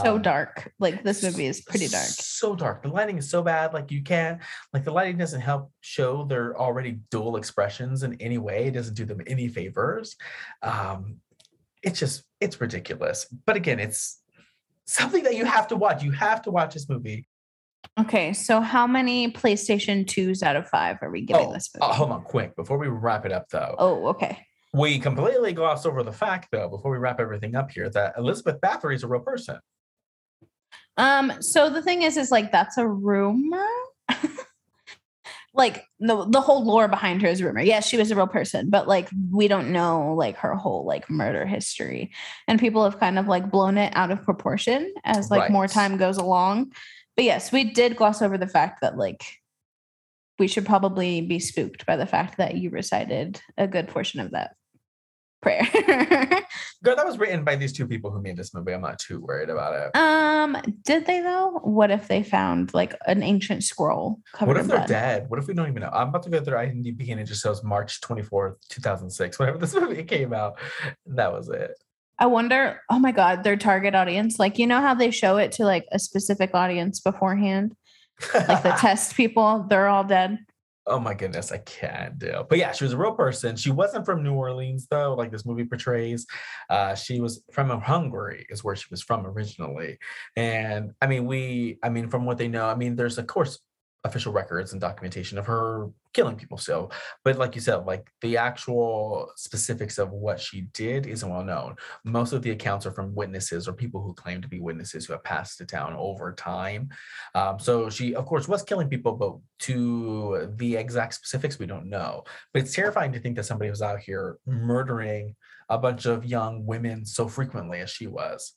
So 0.04 0.16
Um, 0.16 0.22
dark. 0.22 0.72
Like 0.80 1.04
this 1.04 1.24
movie 1.24 1.46
is 1.46 1.62
pretty 1.62 1.88
dark. 1.90 2.06
so 2.06 2.56
dark. 2.56 2.84
The 2.84 2.90
lighting 2.90 3.18
is 3.18 3.30
so 3.30 3.42
bad. 3.42 3.74
Like 3.74 3.92
you 3.92 4.02
can't 4.02 4.42
like 4.74 4.84
the 4.86 4.92
lighting 4.92 5.18
doesn't 5.18 5.42
help 5.42 5.72
show 5.82 6.24
their 6.26 6.58
already 6.58 7.00
dual 7.12 7.36
expressions 7.38 8.04
in 8.04 8.14
any 8.22 8.38
way. 8.38 8.68
It 8.68 8.72
doesn't 8.72 8.96
do 8.96 9.06
them 9.06 9.22
any 9.28 9.48
favors. 9.50 10.16
Um 10.62 11.18
it's 11.84 12.00
just 12.00 12.24
it's 12.42 12.60
ridiculous. 12.62 13.26
But 13.46 13.56
again 13.58 13.80
it's 13.80 14.22
something 14.88 15.24
that 15.24 15.36
you 15.36 15.46
have 15.46 15.68
to 15.68 15.76
watch 15.76 16.04
you 16.04 16.12
have 16.12 16.42
to 16.44 16.52
watch 16.52 16.74
this 16.74 16.90
movie 16.90 17.28
Okay, 18.00 18.34
so 18.34 18.60
how 18.60 18.86
many 18.86 19.32
PlayStation 19.32 20.06
2s 20.06 20.44
out 20.44 20.56
of 20.56 20.68
5 20.68 20.98
are 21.02 21.10
we 21.10 21.22
giving 21.22 21.48
oh, 21.48 21.54
this 21.54 21.70
uh, 21.80 21.86
movie? 21.88 21.98
hold 21.98 22.12
on 22.12 22.24
quick 22.24 22.56
before 22.56 22.78
we 22.78 22.88
wrap 22.88 23.26
it 23.26 23.32
up 23.32 23.48
though 23.50 23.76
Oh, 23.78 24.08
okay. 24.08 24.40
we 24.74 25.00
completely 25.00 25.54
gloss 25.54 25.86
over 25.86 26.04
the 26.04 26.12
fact 26.12 26.50
though 26.52 26.70
before 26.70 26.92
we 26.92 26.98
wrap 26.98 27.20
everything 27.20 27.56
up 27.56 27.72
here 27.72 27.90
that 27.92 28.14
elizabeth 28.18 28.60
bathory 28.62 28.96
is 28.96 29.04
a 29.04 29.08
real 29.08 29.22
person 29.22 29.60
Um, 30.98 31.32
so 31.42 31.70
the 31.70 31.82
thing 31.82 32.02
is, 32.02 32.18
is 32.18 32.32
like 32.32 32.52
that's 32.52 32.78
a 32.78 32.88
rumor. 32.88 33.68
Like 35.58 35.84
the 36.00 36.26
the 36.26 36.40
whole 36.40 36.64
lore 36.64 36.88
behind 36.88 37.22
her 37.22 37.28
is 37.28 37.42
rumor. 37.42 37.62
Yes, 37.62 37.88
she 37.88 37.98
was 37.98 38.12
a 38.12 38.16
real 38.16 38.28
person, 38.28 38.70
but 38.70 38.88
like 38.88 39.10
we 39.32 39.48
don't 39.48 39.72
know 39.72 40.14
like 40.14 40.38
her 40.38 40.56
whole 40.56 40.86
like 40.86 41.10
murder 41.10 41.46
history. 41.46 42.12
And 42.48 42.60
people 42.60 42.84
have 42.84 43.00
kind 43.00 43.18
of 43.18 43.28
like 43.28 43.50
blown 43.50 43.78
it 43.78 43.92
out 43.96 44.12
of 44.12 44.24
proportion 44.24 44.94
as 45.04 45.32
like 45.32 45.50
more 45.52 45.68
time 45.68 45.98
goes 45.98 46.18
along. 46.18 46.72
But 47.16 47.26
yes, 47.26 47.52
we 47.52 47.64
did 47.66 47.96
gloss 47.96 48.22
over 48.22 48.38
the 48.38 48.48
fact 48.48 48.82
that 48.82 48.98
like 48.98 49.24
we 50.38 50.48
should 50.48 50.66
probably 50.66 51.22
be 51.22 51.40
spooked 51.40 51.86
by 51.88 51.96
the 51.96 52.06
fact 52.06 52.38
that 52.38 52.56
you 52.56 52.70
recited 52.70 53.42
a 53.58 53.68
good 53.68 53.88
portion 53.88 54.20
of 54.20 54.32
that 54.32 54.52
prayer. 55.48 56.28
girl 56.84 56.96
that 56.96 57.06
was 57.06 57.18
written 57.18 57.44
by 57.44 57.56
these 57.56 57.74
two 57.74 57.88
people 57.88 58.12
who 58.12 58.22
made 58.22 58.38
this 58.38 58.54
movie 58.54 58.72
i'm 58.74 58.82
not 58.82 59.00
too 59.00 59.20
worried 59.20 59.50
about 59.50 59.74
it 59.74 59.98
um, 59.98 60.56
did 60.84 61.06
they 61.06 61.22
though? 61.22 61.60
What 61.64 61.92
if 61.92 62.08
they 62.08 62.24
found 62.24 62.74
like 62.74 62.96
an 63.06 63.24
ancient 63.24 63.64
scroll 63.64 64.20
covered 64.34 64.54
What 64.56 64.58
if 64.62 64.68
they're 64.68 64.78
blood? 64.78 64.88
dead? 64.88 65.26
What 65.30 65.40
if 65.40 65.48
we 65.48 65.54
don't 65.54 65.68
even 65.68 65.82
know? 65.82 65.90
I'm 65.92 66.10
about 66.10 66.24
to 66.24 66.30
go 66.30 66.40
through 66.42 66.58
IMDb 66.58 67.12
and 67.12 67.20
it 67.20 67.26
just 67.26 67.44
shows 67.44 67.64
March 67.64 68.00
24th, 68.02 68.56
2006. 68.70 69.40
Whenever 69.40 69.58
this 69.58 69.74
movie 69.80 70.04
came 70.04 70.34
out, 70.34 70.60
that 71.08 71.34
was 71.34 71.50
it. 71.50 71.72
I 72.20 72.28
wonder, 72.28 72.82
oh 72.90 73.00
my 73.00 73.12
God, 73.12 73.44
their 73.44 73.58
target 73.58 73.96
audience. 73.96 74.40
Like, 74.40 74.58
you 74.58 74.66
know 74.68 74.82
how 74.82 74.94
they 74.94 75.12
show 75.12 75.38
it 75.38 75.52
to 75.54 75.66
like 75.66 75.86
a 75.92 76.00
specific 76.00 76.52
audience 76.54 77.00
beforehand? 77.00 77.76
Like 78.34 78.64
the 78.64 78.72
test 78.80 79.16
people, 79.16 79.66
they're 79.70 79.88
all 79.88 80.04
dead. 80.04 80.40
Oh 80.88 81.00
my 81.00 81.14
goodness, 81.14 81.52
I 81.52 81.58
can't 81.60 82.18
do. 82.18 82.46
But 82.50 82.58
yeah, 82.58 82.72
she 82.72 82.84
was 82.84 82.94
a 82.94 82.98
real 82.98 83.14
person. 83.14 83.56
She 83.56 83.72
wasn't 83.72 84.06
from 84.06 84.24
New 84.24 84.34
Orleans 84.34 84.88
though, 84.90 85.14
like 85.14 85.32
this 85.32 85.46
movie 85.46 85.66
portrays. 85.66 86.26
Uh, 86.70 86.96
she 86.96 87.20
was 87.20 87.44
from 87.52 87.70
Hungary, 87.82 88.46
is 88.50 88.64
where 88.64 88.76
she 88.76 88.88
was 88.90 89.04
from 89.04 89.26
originally. 89.26 89.98
And 90.36 90.92
I 91.02 91.08
mean, 91.08 91.26
we, 91.26 91.78
I 91.84 91.90
mean, 91.90 92.10
from 92.10 92.26
what 92.26 92.38
they 92.38 92.48
know, 92.48 92.66
I 92.66 92.76
mean, 92.76 92.96
there's 92.96 93.18
of 93.18 93.28
course 93.28 93.60
official 94.04 94.32
records 94.32 94.72
and 94.72 94.82
documentation 94.82 95.38
of 95.38 95.46
her 95.46 95.90
killing 96.14 96.36
people 96.36 96.58
still 96.58 96.92
but 97.24 97.38
like 97.38 97.56
you 97.56 97.62
said 97.62 97.86
like 97.86 98.10
the 98.22 98.38
actual 98.38 99.32
specifics 99.36 99.98
of 99.98 100.12
what 100.12 100.40
she 100.40 100.62
did 100.74 101.06
isn't 101.06 101.30
well 101.30 101.44
known. 101.44 101.76
Most 102.04 102.34
of 102.34 102.42
the 102.42 102.52
accounts 102.52 102.86
are 102.86 102.92
from 102.92 103.16
witnesses 103.16 103.68
or 103.68 103.74
people 103.74 104.02
who 104.02 104.14
claim 104.14 104.42
to 104.42 104.48
be 104.48 104.60
witnesses 104.60 105.06
who 105.06 105.14
have 105.14 105.24
passed 105.24 105.58
the 105.58 105.66
town 105.66 105.96
over 105.98 106.34
time. 106.34 106.90
Um, 107.36 107.60
so 107.60 107.90
she 107.90 108.16
of 108.16 108.26
course 108.26 108.48
was 108.48 108.64
killing 108.64 108.90
people 108.90 109.14
but 109.14 109.38
to 109.66 110.54
the 110.56 110.76
exact 110.76 111.14
specifics 111.16 111.60
we 111.60 111.66
don't 111.66 111.90
know. 111.90 112.24
But 112.54 112.64
it's 112.64 112.74
terrifying 112.74 113.14
to 113.14 113.20
think 113.20 113.36
that 113.36 113.46
somebody 113.46 113.70
was 113.70 113.82
out 113.82 114.00
here 114.00 114.38
murdering 114.46 115.36
a 115.70 115.78
bunch 115.78 116.06
of 116.06 116.26
young 116.26 116.66
women 116.66 117.06
so 117.06 117.28
frequently 117.28 117.80
as 117.80 117.90
she 117.90 118.08
was. 118.08 118.54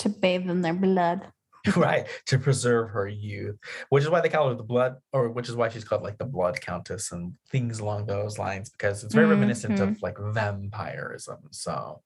To 0.00 0.08
bathe 0.08 0.50
in 0.50 0.62
their 0.62 0.74
blood. 0.74 1.32
right 1.76 2.06
to 2.26 2.38
preserve 2.38 2.90
her 2.90 3.06
youth 3.06 3.56
which 3.90 4.02
is 4.02 4.10
why 4.10 4.20
they 4.20 4.28
call 4.28 4.48
her 4.48 4.54
the 4.54 4.62
blood 4.62 4.96
or 5.12 5.28
which 5.30 5.48
is 5.48 5.54
why 5.54 5.68
she's 5.68 5.84
called 5.84 6.02
like 6.02 6.18
the 6.18 6.24
blood 6.24 6.60
countess 6.60 7.12
and 7.12 7.34
things 7.50 7.78
along 7.78 8.06
those 8.06 8.38
lines 8.38 8.68
because 8.70 9.04
it's 9.04 9.14
very 9.14 9.26
reminiscent 9.26 9.78
Mhm. 9.78 9.82
of 9.90 10.02
like 10.02 10.16
vampirism 10.18 11.38
so 11.50 12.02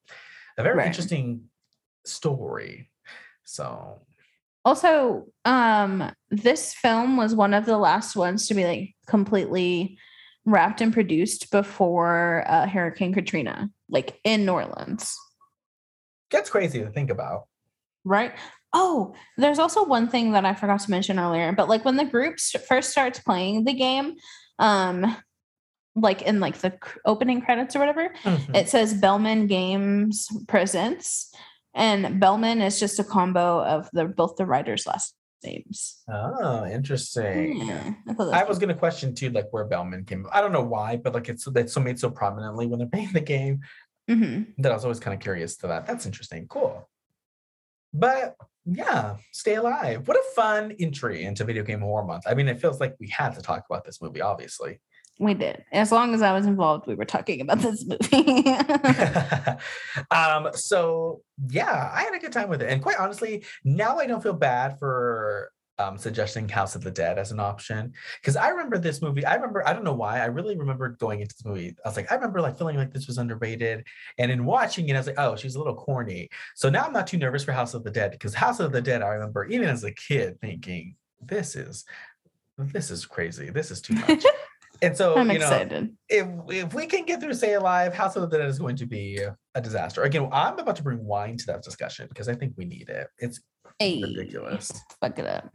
a 0.58 0.62
very 0.62 0.76
Right. 0.76 0.86
interesting 0.86 1.44
story 2.04 2.90
so 3.44 4.02
Also, 4.64 5.26
um, 5.44 6.10
this 6.28 6.74
film 6.74 7.16
was 7.16 7.36
one 7.36 7.54
of 7.54 7.66
the 7.66 7.78
last 7.78 8.16
ones 8.16 8.48
to 8.48 8.54
be 8.54 8.64
like 8.64 8.96
completely 9.06 9.96
wrapped 10.44 10.80
and 10.80 10.92
produced 10.92 11.52
before 11.52 12.44
uh, 12.48 12.66
Hurricane 12.66 13.14
Katrina, 13.14 13.70
like 13.88 14.18
in 14.24 14.44
New 14.44 14.52
Orleans. 14.52 15.16
That's 16.32 16.50
crazy 16.50 16.80
to 16.80 16.90
think 16.90 17.10
about. 17.10 17.46
Right. 18.04 18.32
Oh, 18.78 19.14
there's 19.38 19.58
also 19.58 19.84
one 19.86 20.06
thing 20.08 20.32
that 20.32 20.44
I 20.44 20.52
forgot 20.54 20.80
to 20.80 20.90
mention 20.90 21.18
earlier, 21.18 21.50
but 21.52 21.66
like 21.68 21.84
when 21.86 21.96
the 21.96 22.04
group 22.04 22.38
first 22.68 22.90
starts 22.90 23.18
playing 23.18 23.64
the 23.64 23.72
game, 23.72 24.16
um, 24.58 25.16
like 25.94 26.20
in 26.20 26.40
like 26.40 26.58
the 26.58 26.78
opening 27.06 27.40
credits 27.40 27.74
or 27.74 27.78
whatever, 27.78 28.12
Mhm. 28.22 28.54
it 28.54 28.68
says 28.68 28.92
Bellman 28.92 29.46
Games 29.46 30.28
presents, 30.46 31.32
and 31.74 32.20
Bellman 32.20 32.60
is 32.60 32.78
just 32.78 32.98
a 32.98 33.04
combo 33.04 33.64
of 33.64 33.88
the 33.94 34.04
both 34.04 34.36
the 34.36 34.44
writers' 34.44 34.86
last 34.86 35.14
names. 35.42 36.02
Oh, 36.12 36.66
interesting. 36.66 37.56
Yeah, 37.66 37.94
I, 38.08 38.12
I 38.12 38.42
was 38.42 38.48
was 38.50 38.58
gonna 38.58 38.74
question 38.74 39.14
too, 39.14 39.30
like 39.30 39.46
where 39.52 39.64
Bellman 39.64 40.04
came. 40.04 40.22
From. 40.24 40.30
I 40.34 40.42
don't 40.42 40.52
know 40.52 40.64
why, 40.64 40.96
but 40.96 41.14
like 41.14 41.30
it's 41.30 41.46
it's 41.46 41.72
so 41.72 41.80
made 41.80 41.98
so 41.98 42.10
prominently 42.10 42.66
when 42.66 42.78
they're 42.78 42.88
playing 42.88 43.12
the 43.14 43.20
game 43.22 43.60
Mhm. 44.10 44.52
that 44.58 44.70
I 44.70 44.74
was 44.74 44.84
always 44.84 45.00
kind 45.00 45.14
of 45.14 45.20
curious 45.20 45.56
to 45.58 45.68
that. 45.68 45.86
That's 45.86 46.04
interesting. 46.04 46.46
Cool. 46.46 46.86
But 47.94 48.36
yeah, 48.66 49.16
stay 49.32 49.54
alive. 49.54 50.06
What 50.08 50.16
a 50.16 50.22
fun 50.34 50.74
entry 50.80 51.24
into 51.24 51.44
Video 51.44 51.62
Game 51.62 51.80
Horror 51.80 52.04
Month. 52.04 52.24
I 52.26 52.34
mean, 52.34 52.48
it 52.48 52.60
feels 52.60 52.80
like 52.80 52.96
we 52.98 53.08
had 53.08 53.34
to 53.34 53.42
talk 53.42 53.64
about 53.70 53.84
this 53.84 54.02
movie, 54.02 54.20
obviously. 54.20 54.80
We 55.18 55.34
did. 55.34 55.64
As 55.72 55.92
long 55.92 56.12
as 56.14 56.20
I 56.20 56.32
was 56.32 56.44
involved, 56.44 56.86
we 56.86 56.94
were 56.94 57.04
talking 57.04 57.40
about 57.40 57.60
this 57.60 57.86
movie. 58.12 58.46
um, 60.10 60.48
so 60.52 61.22
yeah, 61.48 61.90
I 61.94 62.02
had 62.02 62.14
a 62.14 62.18
good 62.18 62.32
time 62.32 62.48
with 62.48 62.60
it. 62.60 62.70
And 62.70 62.82
quite 62.82 62.98
honestly, 62.98 63.44
now 63.64 63.98
I 63.98 64.06
don't 64.06 64.22
feel 64.22 64.34
bad 64.34 64.78
for 64.78 65.50
um 65.78 65.98
suggesting 65.98 66.48
House 66.48 66.74
of 66.74 66.82
the 66.82 66.90
Dead 66.90 67.18
as 67.18 67.32
an 67.32 67.40
option. 67.40 67.92
Because 68.20 68.36
I 68.36 68.48
remember 68.48 68.78
this 68.78 69.02
movie. 69.02 69.24
I 69.24 69.34
remember, 69.34 69.66
I 69.66 69.72
don't 69.72 69.84
know 69.84 69.94
why, 69.94 70.20
I 70.20 70.26
really 70.26 70.56
remember 70.56 70.88
going 70.90 71.20
into 71.20 71.34
this 71.34 71.44
movie. 71.44 71.74
I 71.84 71.88
was 71.88 71.96
like, 71.96 72.10
I 72.10 72.14
remember 72.14 72.40
like 72.40 72.56
feeling 72.58 72.76
like 72.76 72.92
this 72.92 73.06
was 73.06 73.18
underrated. 73.18 73.84
And 74.18 74.30
in 74.30 74.44
watching 74.44 74.88
it, 74.88 74.94
I 74.94 74.98
was 74.98 75.06
like, 75.06 75.18
oh, 75.18 75.36
she's 75.36 75.54
a 75.54 75.58
little 75.58 75.74
corny. 75.74 76.28
So 76.54 76.70
now 76.70 76.84
I'm 76.84 76.92
not 76.92 77.06
too 77.06 77.18
nervous 77.18 77.44
for 77.44 77.52
House 77.52 77.74
of 77.74 77.84
the 77.84 77.90
Dead 77.90 78.12
because 78.12 78.34
House 78.34 78.60
of 78.60 78.72
the 78.72 78.80
Dead, 78.80 79.02
I 79.02 79.08
remember 79.08 79.44
even 79.46 79.68
as 79.68 79.84
a 79.84 79.92
kid 79.92 80.40
thinking, 80.40 80.96
this 81.20 81.56
is 81.56 81.84
this 82.58 82.90
is 82.90 83.04
crazy. 83.04 83.50
This 83.50 83.70
is 83.70 83.80
too 83.82 83.94
much. 84.08 84.24
And 84.82 84.94
so, 84.96 85.16
I'm 85.16 85.30
you 85.30 85.38
know, 85.38 85.46
excited. 85.46 85.96
if 86.08 86.26
if 86.48 86.74
we 86.74 86.86
can 86.86 87.04
get 87.06 87.20
through 87.20 87.32
Stay 87.34 87.54
Alive, 87.54 87.94
House 87.94 88.16
of 88.16 88.28
the 88.30 88.38
Dead 88.38 88.46
is 88.48 88.58
going 88.58 88.76
to 88.76 88.86
be 88.86 89.20
a 89.54 89.60
disaster. 89.60 90.02
Again, 90.02 90.28
I'm 90.32 90.58
about 90.58 90.76
to 90.76 90.82
bring 90.82 91.02
wine 91.04 91.36
to 91.38 91.46
that 91.46 91.62
discussion 91.62 92.08
because 92.08 92.28
I 92.28 92.34
think 92.34 92.52
we 92.56 92.66
need 92.66 92.88
it. 92.90 93.08
It's 93.18 93.40
Hey, 93.78 94.02
ridiculous. 94.02 94.72
Fuck 95.00 95.18
it 95.18 95.26
up. 95.26 95.50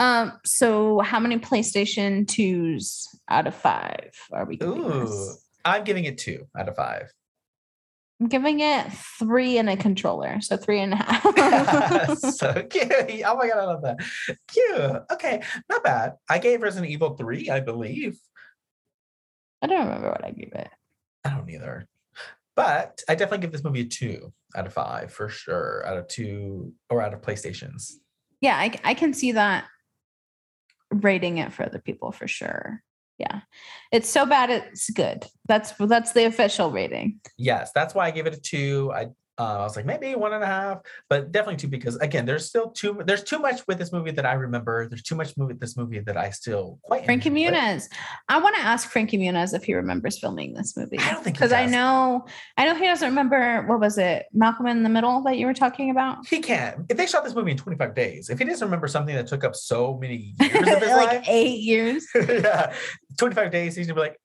Um, 0.00 0.32
so 0.46 1.00
how 1.00 1.20
many 1.20 1.38
PlayStation 1.38 2.24
2s 2.24 3.06
out 3.28 3.46
of 3.46 3.54
five 3.54 4.10
are 4.32 4.46
we 4.46 4.56
giving 4.56 4.82
Ooh, 4.82 5.00
this? 5.00 5.44
I'm 5.62 5.84
giving 5.84 6.04
it 6.04 6.16
two 6.16 6.46
out 6.58 6.70
of 6.70 6.76
five. 6.76 7.12
I'm 8.18 8.28
giving 8.28 8.60
it 8.60 8.90
three 9.18 9.58
and 9.58 9.68
a 9.68 9.76
controller, 9.76 10.40
so 10.40 10.56
three 10.56 10.80
and 10.80 10.94
a 10.94 10.96
half. 10.96 12.18
so 12.18 12.62
cute. 12.70 12.90
Oh 13.26 13.36
my 13.36 13.46
god, 13.46 13.58
I 13.58 13.64
love 13.64 13.82
that. 13.82 13.98
Cute. 14.48 15.02
Okay, 15.12 15.42
not 15.68 15.84
bad. 15.84 16.14
I 16.30 16.38
gave 16.38 16.62
Resident 16.62 16.90
Evil 16.90 17.14
3, 17.14 17.50
I 17.50 17.60
believe. 17.60 18.18
I 19.60 19.66
don't 19.66 19.86
remember 19.86 20.08
what 20.08 20.24
I 20.24 20.30
gave 20.30 20.52
it. 20.54 20.70
I 21.24 21.30
don't 21.30 21.48
either. 21.50 21.86
But 22.56 23.02
I 23.06 23.14
definitely 23.14 23.42
give 23.42 23.52
this 23.52 23.64
movie 23.64 23.82
a 23.82 23.84
two 23.84 24.32
out 24.56 24.66
of 24.66 24.72
five 24.72 25.12
for 25.12 25.28
sure. 25.28 25.84
Out 25.86 25.98
of 25.98 26.08
two 26.08 26.72
or 26.88 27.02
out 27.02 27.12
of 27.12 27.20
PlayStations. 27.20 27.92
Yeah, 28.40 28.56
I, 28.56 28.72
I 28.82 28.94
can 28.94 29.12
see 29.12 29.32
that 29.32 29.64
rating 30.90 31.38
it 31.38 31.52
for 31.52 31.64
other 31.64 31.78
people 31.78 32.12
for 32.12 32.28
sure. 32.28 32.82
Yeah, 33.18 33.40
it's 33.92 34.08
so 34.08 34.24
bad 34.24 34.48
it's 34.48 34.88
good. 34.90 35.26
That's 35.46 35.72
that's 35.72 36.12
the 36.12 36.24
official 36.24 36.70
rating. 36.70 37.20
Yes, 37.36 37.70
that's 37.74 37.94
why 37.94 38.06
I 38.06 38.10
gave 38.10 38.26
it 38.26 38.34
a 38.34 38.40
two. 38.40 38.90
I 38.94 39.08
uh, 39.40 39.60
I 39.60 39.62
was 39.62 39.74
like 39.74 39.86
maybe 39.86 40.14
one 40.14 40.34
and 40.34 40.44
a 40.44 40.46
half, 40.46 40.80
but 41.08 41.32
definitely 41.32 41.56
two 41.56 41.68
because 41.68 41.96
again, 41.96 42.26
there's 42.26 42.44
still 42.44 42.70
too 42.70 43.00
there's 43.06 43.24
too 43.24 43.38
much 43.38 43.66
with 43.66 43.78
this 43.78 43.90
movie 43.90 44.10
that 44.10 44.26
I 44.26 44.34
remember. 44.34 44.86
There's 44.86 45.02
too 45.02 45.14
much 45.14 45.34
movie 45.38 45.54
with 45.54 45.60
this 45.60 45.78
movie 45.78 45.98
that 46.00 46.18
I 46.18 46.28
still 46.28 46.78
quite 46.82 47.06
Frankie 47.06 47.30
enjoy. 47.30 47.56
Muniz. 47.56 47.88
I 48.28 48.38
want 48.38 48.56
to 48.56 48.62
ask 48.62 48.90
Frankie 48.90 49.16
Muniz 49.16 49.54
if 49.54 49.64
he 49.64 49.72
remembers 49.72 50.18
filming 50.18 50.52
this 50.52 50.76
movie. 50.76 50.98
I 50.98 51.12
don't 51.12 51.24
think 51.24 51.36
because 51.36 51.52
I 51.52 51.64
know 51.64 52.26
I 52.58 52.66
know 52.66 52.74
he 52.74 52.84
doesn't 52.84 53.08
remember 53.08 53.64
what 53.66 53.80
was 53.80 53.96
it 53.96 54.26
Malcolm 54.34 54.66
in 54.66 54.82
the 54.82 54.90
Middle 54.90 55.22
that 55.22 55.38
you 55.38 55.46
were 55.46 55.54
talking 55.54 55.90
about. 55.90 56.26
He 56.28 56.40
can't. 56.40 56.84
If 56.90 56.98
they 56.98 57.06
shot 57.06 57.24
this 57.24 57.34
movie 57.34 57.52
in 57.52 57.56
25 57.56 57.94
days, 57.94 58.28
if 58.28 58.38
he 58.38 58.44
doesn't 58.44 58.66
remember 58.66 58.88
something 58.88 59.14
that 59.14 59.26
took 59.26 59.42
up 59.42 59.56
so 59.56 59.96
many 59.96 60.34
years 60.40 60.54
of 60.54 60.82
his 60.82 60.90
like 60.90 61.12
life, 61.12 61.24
eight 61.28 61.60
years. 61.60 62.06
yeah, 62.14 62.74
25 63.18 63.50
days, 63.50 63.74
he's 63.74 63.86
gonna 63.86 63.94
be 63.94 64.00
like, 64.00 64.20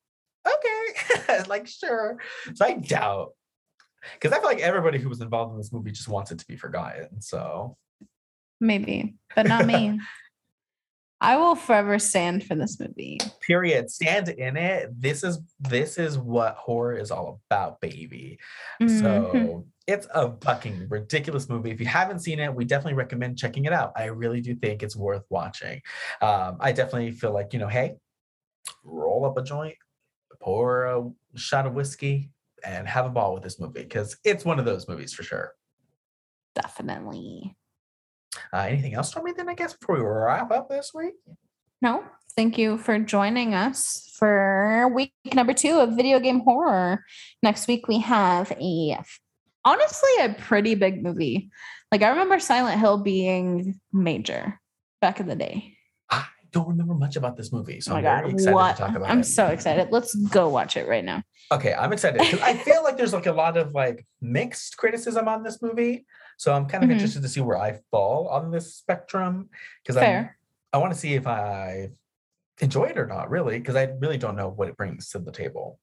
okay, 0.46 1.44
like 1.48 1.68
sure. 1.68 2.18
So 2.54 2.66
I 2.66 2.74
doubt. 2.74 3.32
Because 4.14 4.32
I 4.36 4.40
feel 4.40 4.49
like 4.49 4.60
everybody 4.60 4.99
who 4.99 5.10
was 5.10 5.22
involved 5.22 5.52
in 5.52 5.57
this 5.57 5.72
movie 5.73 5.91
just 5.91 6.07
wants 6.07 6.32
it 6.32 6.40
to 6.40 6.48
be 6.48 6.56
forgotten. 6.57 7.22
So 7.22 7.77
Maybe, 8.61 9.15
but 9.36 9.48
not 9.48 9.65
me. 9.65 9.99
I 11.22 11.38
will 11.38 11.56
forever 11.56 11.98
stand 11.98 12.44
for 12.45 12.56
this 12.56 12.80
movie. 12.80 13.19
period 13.41 13.90
stand 13.90 14.27
in 14.30 14.57
it 14.57 14.90
this 14.99 15.23
is 15.23 15.40
this 15.60 15.98
is 15.98 16.18
what 16.18 16.56
horror 16.56 16.95
is 16.98 17.10
all 17.10 17.40
about 17.49 17.80
baby 17.80 18.38
Mhm. 18.82 18.90
so 18.99 19.65
it's 19.88 20.07
a 20.14 20.36
fucking 20.41 20.88
ridiculous 20.90 21.48
movie 21.48 21.72
if 21.72 21.80
you 21.80 21.86
haven't 21.86 22.19
seen 22.19 22.40
it 22.40 22.53
we 22.53 22.65
definitely 22.65 22.95
recommend 22.95 23.38
checking 23.38 23.65
it 23.65 23.72
out 23.73 23.91
i 23.95 24.06
really 24.06 24.41
do 24.41 24.56
think 24.56 24.84
it's 24.84 24.95
worth 24.95 25.23
watching 25.30 25.82
um, 26.22 26.57
i 26.60 26.72
definitely 26.72 27.11
feel 27.11 27.32
like 27.34 27.53
you 27.53 27.60
know 27.60 27.68
hey 27.68 27.95
roll 28.84 29.26
up 29.26 29.38
a 29.38 29.44
joint 29.44 29.76
pour 30.41 30.86
a 30.86 31.03
shot 31.36 31.65
of 31.65 31.73
whiskey 31.73 32.30
and 32.66 32.88
have 32.88 33.06
a 33.06 33.10
ball 33.10 33.34
with 33.34 33.44
this 33.44 33.60
movie 33.60 33.84
because 33.84 34.18
it's 34.24 34.44
one 34.46 34.60
of 34.60 34.66
those 34.66 34.88
movies 34.88 35.14
for 35.14 35.24
sure 35.24 35.54
definitely. 36.56 37.56
uh, 38.54 38.58
anything 38.60 38.94
else 38.94 39.12
for 39.14 39.22
me 39.22 39.32
then 39.36 39.50
i 39.50 39.54
guess 39.54 39.74
before 39.74 39.96
we 39.98 40.02
wrap 40.04 40.52
up 40.52 40.70
this 40.70 40.92
week 40.94 41.14
No, 41.82 42.04
thank 42.36 42.58
you 42.58 42.78
for 42.78 42.98
joining 43.00 43.54
us 43.54 44.10
for 44.18 44.90
week 44.96 45.12
number 45.34 45.54
two 45.54 45.78
of 45.80 45.96
video 45.96 46.20
game 46.20 46.40
horror. 46.40 47.04
Next 47.44 47.68
week 47.68 47.88
we 47.88 48.00
have 48.00 48.52
a 48.54 48.98
honestly 49.64 50.10
a 50.22 50.34
pretty 50.34 50.74
big 50.76 51.04
movie. 51.04 51.52
Like 51.92 52.02
I 52.02 52.10
remember 52.10 52.40
Silent 52.40 52.80
Hill 52.80 53.04
being 53.04 53.80
major 53.92 54.60
back 55.02 55.20
in 55.20 55.28
the 55.28 55.36
day. 55.36 55.75
Don't 56.56 56.69
remember 56.69 56.94
much 56.94 57.18
about 57.18 57.36
this 57.36 57.52
movie 57.52 57.82
so 57.82 57.91
oh 57.91 57.98
i'm 57.98 58.03
god, 58.03 58.22
very 58.22 58.32
excited 58.32 58.53
what? 58.56 58.76
to 58.77 58.82
talk 58.82 58.95
about 58.95 59.10
I'm 59.11 59.19
it 59.19 59.26
so 59.26 59.48
excited. 59.48 59.90
Let's 59.91 60.15
go 60.15 60.48
watch 60.48 60.77
it 60.77 60.88
right 60.88 61.03
now. 61.03 61.22
Okay, 61.52 61.73
I'm 61.73 61.91
excited. 61.94 62.22
I 62.41 62.53
feel 62.56 62.82
like 62.82 62.95
there's 62.98 63.14
like 63.14 63.26
a 63.27 63.34
lot 63.34 63.57
of 63.57 63.73
like 63.73 64.06
mixed 64.22 64.77
criticism 64.77 65.27
on 65.27 65.44
this 65.44 65.61
movie. 65.61 66.06
So 66.38 66.53
I'm 66.53 66.65
kind 66.65 66.84
of 66.84 66.90
Mhm. 66.90 66.94
interested 66.94 67.22
to 67.23 67.30
see 67.30 67.41
where 67.41 67.57
I 67.57 67.80
fall 67.91 68.30
on 68.30 68.52
this 68.52 68.73
spectrum 68.73 69.49
because 69.84 69.98
I 69.98 70.30
I 70.73 70.77
want 70.77 70.94
to 70.94 70.99
see 70.99 71.14
if 71.14 71.27
I 71.27 71.90
enjoy 72.61 72.86
it 72.86 72.98
or 72.98 73.06
not, 73.06 73.30
really, 73.30 73.60
because 73.60 73.76
I 73.76 73.84
really 73.99 74.18
don't 74.18 74.38
know 74.38 74.49
what 74.49 74.69
it 74.69 74.77
brings 74.77 75.10
to 75.10 75.19
the 75.19 75.32
table. 75.32 75.80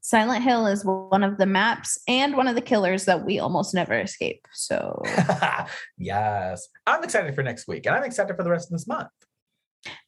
Silent 0.00 0.42
Hill 0.42 0.66
is 0.66 0.82
one 0.84 1.22
of 1.24 1.36
the 1.36 1.46
maps 1.46 1.98
and 2.08 2.36
one 2.36 2.48
of 2.48 2.54
the 2.54 2.60
killers 2.62 3.04
that 3.04 3.24
we 3.24 3.38
almost 3.38 3.74
never 3.74 3.98
escape. 4.00 4.46
So 4.52 5.02
yes, 5.98 6.68
I'm 6.86 7.04
excited 7.04 7.34
for 7.34 7.42
next 7.42 7.68
week, 7.68 7.86
and 7.86 7.94
I'm 7.94 8.04
excited 8.04 8.34
for 8.36 8.42
the 8.44 8.50
rest 8.50 8.68
of 8.68 8.72
this 8.72 8.86
month. 8.86 9.08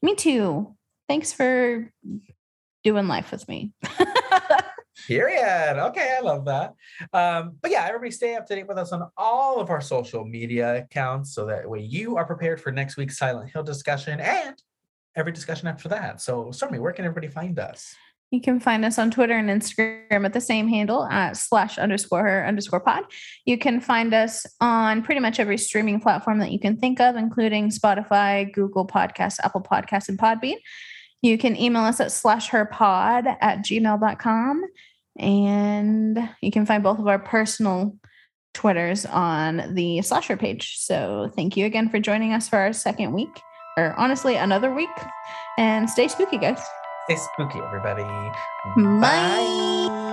Me 0.02 0.14
too. 0.14 0.74
Thanks 1.08 1.32
for 1.32 1.90
doing 2.84 3.08
life 3.08 3.30
with 3.30 3.48
me. 3.48 3.72
Period. 5.06 5.82
Okay, 5.86 6.16
I 6.18 6.20
love 6.20 6.44
that. 6.46 6.74
Um, 7.12 7.56
but 7.62 7.70
yeah, 7.70 7.84
everybody 7.86 8.10
stay 8.10 8.34
up 8.34 8.46
to 8.46 8.54
date 8.54 8.68
with 8.68 8.78
us 8.78 8.92
on 8.92 9.08
all 9.16 9.60
of 9.60 9.70
our 9.70 9.80
social 9.80 10.24
media 10.24 10.78
accounts 10.78 11.34
so 11.34 11.46
that 11.46 11.68
way 11.68 11.80
you 11.80 12.16
are 12.16 12.26
prepared 12.26 12.60
for 12.60 12.72
next 12.72 12.96
week's 12.96 13.16
Silent 13.16 13.50
Hill 13.50 13.62
discussion 13.62 14.20
and 14.20 14.54
every 15.16 15.32
discussion 15.32 15.68
after 15.68 15.88
that. 15.88 16.20
So, 16.20 16.50
Stormy, 16.50 16.78
where 16.78 16.92
can 16.92 17.04
everybody 17.04 17.28
find 17.28 17.58
us? 17.58 17.94
You 18.30 18.40
can 18.42 18.60
find 18.60 18.84
us 18.84 18.98
on 18.98 19.10
Twitter 19.10 19.32
and 19.32 19.48
Instagram 19.48 20.24
at 20.24 20.34
the 20.34 20.40
same 20.40 20.68
handle 20.68 21.04
at 21.06 21.36
slash 21.36 21.78
underscore 21.78 22.22
her 22.22 22.46
underscore 22.46 22.80
pod. 22.80 23.04
You 23.46 23.56
can 23.56 23.80
find 23.80 24.12
us 24.12 24.44
on 24.60 25.02
pretty 25.02 25.20
much 25.20 25.40
every 25.40 25.56
streaming 25.56 26.00
platform 26.00 26.38
that 26.40 26.52
you 26.52 26.60
can 26.60 26.76
think 26.76 27.00
of, 27.00 27.16
including 27.16 27.70
Spotify, 27.70 28.52
Google 28.52 28.86
Podcasts, 28.86 29.40
Apple 29.42 29.62
Podcasts, 29.62 30.10
and 30.10 30.18
Podbean. 30.18 30.56
You 31.22 31.38
can 31.38 31.56
email 31.56 31.82
us 31.82 32.00
at 32.00 32.12
slash 32.12 32.48
her 32.48 32.66
pod 32.66 33.26
at 33.40 33.60
gmail.com. 33.60 34.62
And 35.18 36.30
you 36.42 36.50
can 36.50 36.66
find 36.66 36.82
both 36.82 36.98
of 36.98 37.06
our 37.06 37.18
personal 37.18 37.96
Twitters 38.54 39.06
on 39.06 39.74
the 39.74 40.02
slasher 40.02 40.36
page. 40.36 40.76
So 40.78 41.30
thank 41.34 41.56
you 41.56 41.66
again 41.66 41.88
for 41.88 41.98
joining 41.98 42.32
us 42.32 42.48
for 42.48 42.56
our 42.56 42.72
second 42.72 43.12
week, 43.12 43.40
or 43.76 43.94
honestly, 43.94 44.36
another 44.36 44.74
week. 44.74 44.88
And 45.56 45.88
stay 45.88 46.08
spooky, 46.08 46.38
guys. 46.38 46.60
Stay 47.08 47.16
spooky, 47.16 47.60
everybody. 47.62 48.04
Bye. 48.76 50.07